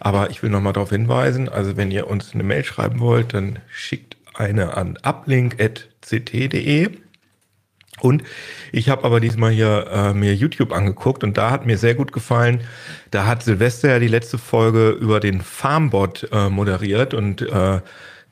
Aber 0.00 0.30
ich 0.30 0.42
will 0.42 0.50
nochmal 0.50 0.72
darauf 0.72 0.90
hinweisen, 0.90 1.48
also 1.48 1.76
wenn 1.76 1.90
ihr 1.92 2.08
uns 2.08 2.34
eine 2.34 2.42
Mail 2.42 2.64
schreiben 2.64 2.98
wollt, 3.00 3.34
dann 3.34 3.60
schickt 3.70 4.16
eine 4.34 4.76
an 4.76 4.98
uplink.ct.de. 5.02 6.90
Und 8.00 8.24
ich 8.72 8.88
habe 8.88 9.04
aber 9.04 9.20
diesmal 9.20 9.52
hier 9.52 9.86
äh, 9.92 10.14
mir 10.14 10.34
YouTube 10.34 10.72
angeguckt 10.72 11.22
und 11.22 11.36
da 11.36 11.50
hat 11.50 11.66
mir 11.66 11.78
sehr 11.78 11.94
gut 11.94 12.10
gefallen. 12.12 12.62
Da 13.12 13.26
hat 13.26 13.44
Silvester 13.44 13.90
ja 13.90 13.98
die 14.00 14.08
letzte 14.08 14.38
Folge 14.38 14.90
über 14.90 15.20
den 15.20 15.40
Farmbot 15.40 16.28
äh, 16.32 16.48
moderiert 16.48 17.14
und 17.14 17.42
äh, 17.42 17.80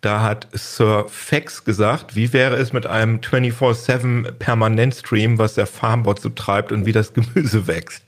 da 0.01 0.23
hat 0.23 0.49
Sir 0.53 1.07
Fax 1.09 1.65
gesagt, 1.65 2.17
wie 2.17 2.33
wäre 2.33 2.57
es 2.57 2.73
mit 2.73 2.87
einem 2.87 3.19
24-7 3.19 4.33
Permanent-Stream, 4.33 5.39
was 5.39 5.55
der 5.55 5.67
Farmbot 5.67 6.21
so 6.21 6.31
treibt 6.31 6.73
und 6.73 6.87
wie 6.87 6.93
das 6.93 7.13
Gemüse 7.13 7.67
wächst. 7.67 8.05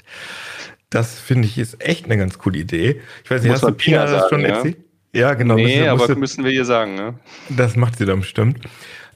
Das 0.91 1.19
finde 1.19 1.49
ich 1.49 1.59
ist 1.59 1.83
echt 1.83 2.07
eine 2.07 2.17
ganz 2.19 2.39
coole 2.39 2.59
Idee. 2.59 3.01
Ich 3.25 3.31
weiß 3.31 3.43
nicht, 3.43 3.51
Muss 3.51 3.63
hast 3.63 3.69
du 3.69 3.75
Pina 3.75 4.07
das 4.07 4.29
schon 4.29 4.41
ja? 4.41 4.49
erzählt? 4.49 4.77
Ja, 5.15 5.35
genau. 5.35 5.57
Nee, 5.57 5.81
müssen, 5.81 5.89
aber 5.89 6.17
müssen 6.17 6.45
wir 6.45 6.51
hier 6.51 6.65
sagen. 6.65 6.95
Ne? 6.95 7.15
Das 7.51 7.77
macht 7.77 7.99
sie 7.99 8.07
dann 8.07 8.21
bestimmt. 8.21 8.59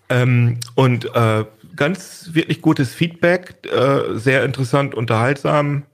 Ähm, 0.08 0.58
und 0.74 1.06
äh, 1.14 1.44
ganz 1.74 2.30
wirklich 2.32 2.60
gutes 2.60 2.94
Feedback, 2.94 3.54
äh, 3.66 4.18
sehr 4.18 4.44
interessant, 4.44 4.94
unterhaltsam. 4.94 5.84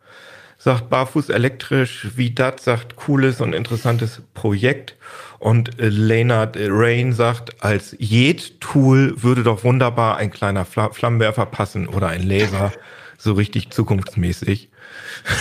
Sagt 0.59 0.91
Barfuß 0.91 1.29
elektrisch, 1.31 2.09
wie 2.15 2.31
das 2.31 2.63
sagt 2.63 2.95
cooles 2.95 3.41
und 3.41 3.53
interessantes 3.53 4.23
Projekt. 4.33 4.97
Und 5.43 5.81
äh, 5.81 5.89
Leonard 5.89 6.57
Rain 6.57 7.13
sagt, 7.13 7.65
als 7.65 7.97
Jed-Tool 7.99 9.25
würde 9.25 9.43
doch 9.43 9.65
wunderbar 9.65 10.17
ein 10.17 10.31
kleiner 10.31 10.65
Flammenwerfer 10.65 11.47
passen 11.47 11.89
oder 11.89 12.07
ein 12.07 12.23
Laser, 12.23 12.73
so 13.19 13.33
richtig 13.33 13.71
zukunftsmäßig. 13.71 14.69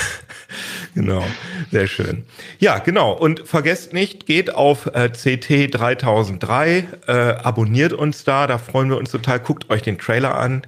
genau, 0.95 1.23
sehr 1.69 1.85
schön. 1.85 2.23
Ja, 2.57 2.79
genau. 2.79 3.11
Und 3.11 3.47
vergesst 3.47 3.93
nicht, 3.93 4.25
geht 4.25 4.55
auf 4.55 4.87
äh, 4.87 5.09
CT 5.09 5.71
3003, 5.71 6.87
äh, 7.05 7.11
abonniert 7.11 7.93
uns 7.93 8.23
da, 8.23 8.47
da 8.47 8.57
freuen 8.57 8.89
wir 8.89 8.97
uns 8.97 9.11
total. 9.11 9.39
Guckt 9.39 9.69
euch 9.69 9.83
den 9.83 9.99
Trailer 9.99 10.33
an. 10.33 10.63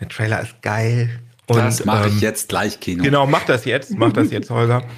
Der 0.00 0.08
Trailer 0.08 0.40
ist 0.40 0.62
geil. 0.62 1.10
Und, 1.46 1.58
das 1.58 1.84
mache 1.84 2.08
ich 2.08 2.14
ähm, 2.14 2.20
jetzt 2.20 2.48
gleich, 2.48 2.80
Kino. 2.80 3.04
Genau, 3.04 3.26
mach 3.26 3.44
das 3.44 3.66
jetzt, 3.66 3.98
mach 3.98 4.14
das 4.14 4.30
jetzt, 4.30 4.48
Holger. 4.48 4.82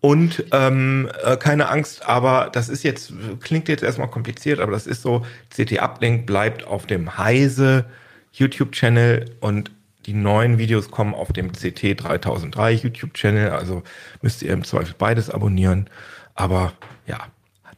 Und 0.00 0.44
ähm, 0.52 1.10
äh, 1.24 1.36
keine 1.36 1.68
Angst, 1.68 2.06
aber 2.06 2.50
das 2.52 2.68
ist 2.68 2.84
jetzt, 2.84 3.12
klingt 3.40 3.68
jetzt 3.68 3.82
erstmal 3.82 4.08
kompliziert, 4.08 4.60
aber 4.60 4.70
das 4.70 4.86
ist 4.86 5.02
so, 5.02 5.26
CT 5.50 5.80
Uplink 5.82 6.24
bleibt 6.24 6.64
auf 6.64 6.86
dem 6.86 7.18
Heise 7.18 7.84
YouTube-Channel 8.32 9.24
und 9.40 9.72
die 10.06 10.12
neuen 10.14 10.58
Videos 10.58 10.90
kommen 10.90 11.14
auf 11.14 11.32
dem 11.32 11.52
CT 11.52 12.02
3003 12.02 12.72
YouTube-Channel, 12.72 13.50
also 13.50 13.82
müsst 14.22 14.42
ihr 14.42 14.52
im 14.52 14.64
Zweifel 14.64 14.94
beides 14.96 15.30
abonnieren. 15.30 15.90
Aber 16.34 16.72
ja, 17.06 17.26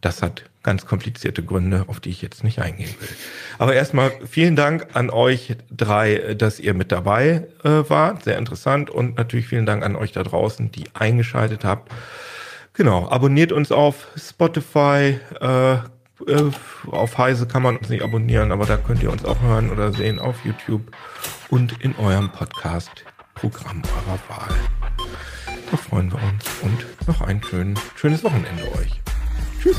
das 0.03 0.21
hat 0.23 0.50
ganz 0.63 0.87
komplizierte 0.87 1.43
Gründe, 1.43 1.85
auf 1.87 2.01
die 2.01 2.11
ich 2.11 2.23
jetzt 2.23 2.45
nicht 2.45 2.61
eingehen 2.61 2.95
will. 3.01 3.09
Aber 3.59 3.75
erstmal 3.75 4.13
vielen 4.29 4.57
Dank 4.57 4.89
an 4.95 5.11
euch 5.11 5.57
drei, 5.71 6.35
dass 6.35 6.61
ihr 6.61 6.75
mit 6.75 6.93
dabei 6.93 7.47
äh, 7.65 7.89
wart. 7.89 8.25
Sehr 8.25 8.39
interessant. 8.39 8.91
Und 8.91 9.17
natürlich 9.17 9.49
vielen 9.49 9.67
Dank 9.67 9.85
an 9.85 9.97
euch 9.97 10.13
da 10.13 10.23
draußen, 10.23 10.71
die 10.71 10.85
eingeschaltet 10.95 11.65
habt. 11.65 11.93
Genau, 12.75 13.09
abonniert 13.09 13.53
uns 13.53 13.73
auf 13.73 14.09
Spotify, 14.17 15.19
äh, 15.41 15.79
Äh, 16.27 16.51
auf 16.91 17.17
Heise 17.17 17.47
kann 17.47 17.63
man 17.63 17.79
uns 17.79 17.89
nicht 17.89 18.03
abonnieren, 18.03 18.53
aber 18.53 18.67
da 18.67 18.77
könnt 18.77 19.03
ihr 19.03 19.11
uns 19.11 19.25
auch 19.25 19.41
hören 19.41 19.71
oder 19.71 19.91
sehen 19.91 20.19
auf 20.19 20.45
YouTube 20.45 20.83
und 21.49 21.81
in 21.81 21.97
eurem 21.97 22.31
Podcast-Programm 22.31 23.81
eurer 23.97 24.19
Wahl. 24.29 24.55
Da 25.71 25.77
freuen 25.79 26.13
wir 26.13 26.21
uns 26.23 26.45
und 26.61 27.09
noch 27.09 27.23
ein 27.23 27.43
schön, 27.43 27.75
schönes 27.97 28.23
Wochenende 28.23 28.65
euch. 28.77 29.01
Tschüss. 29.63 29.79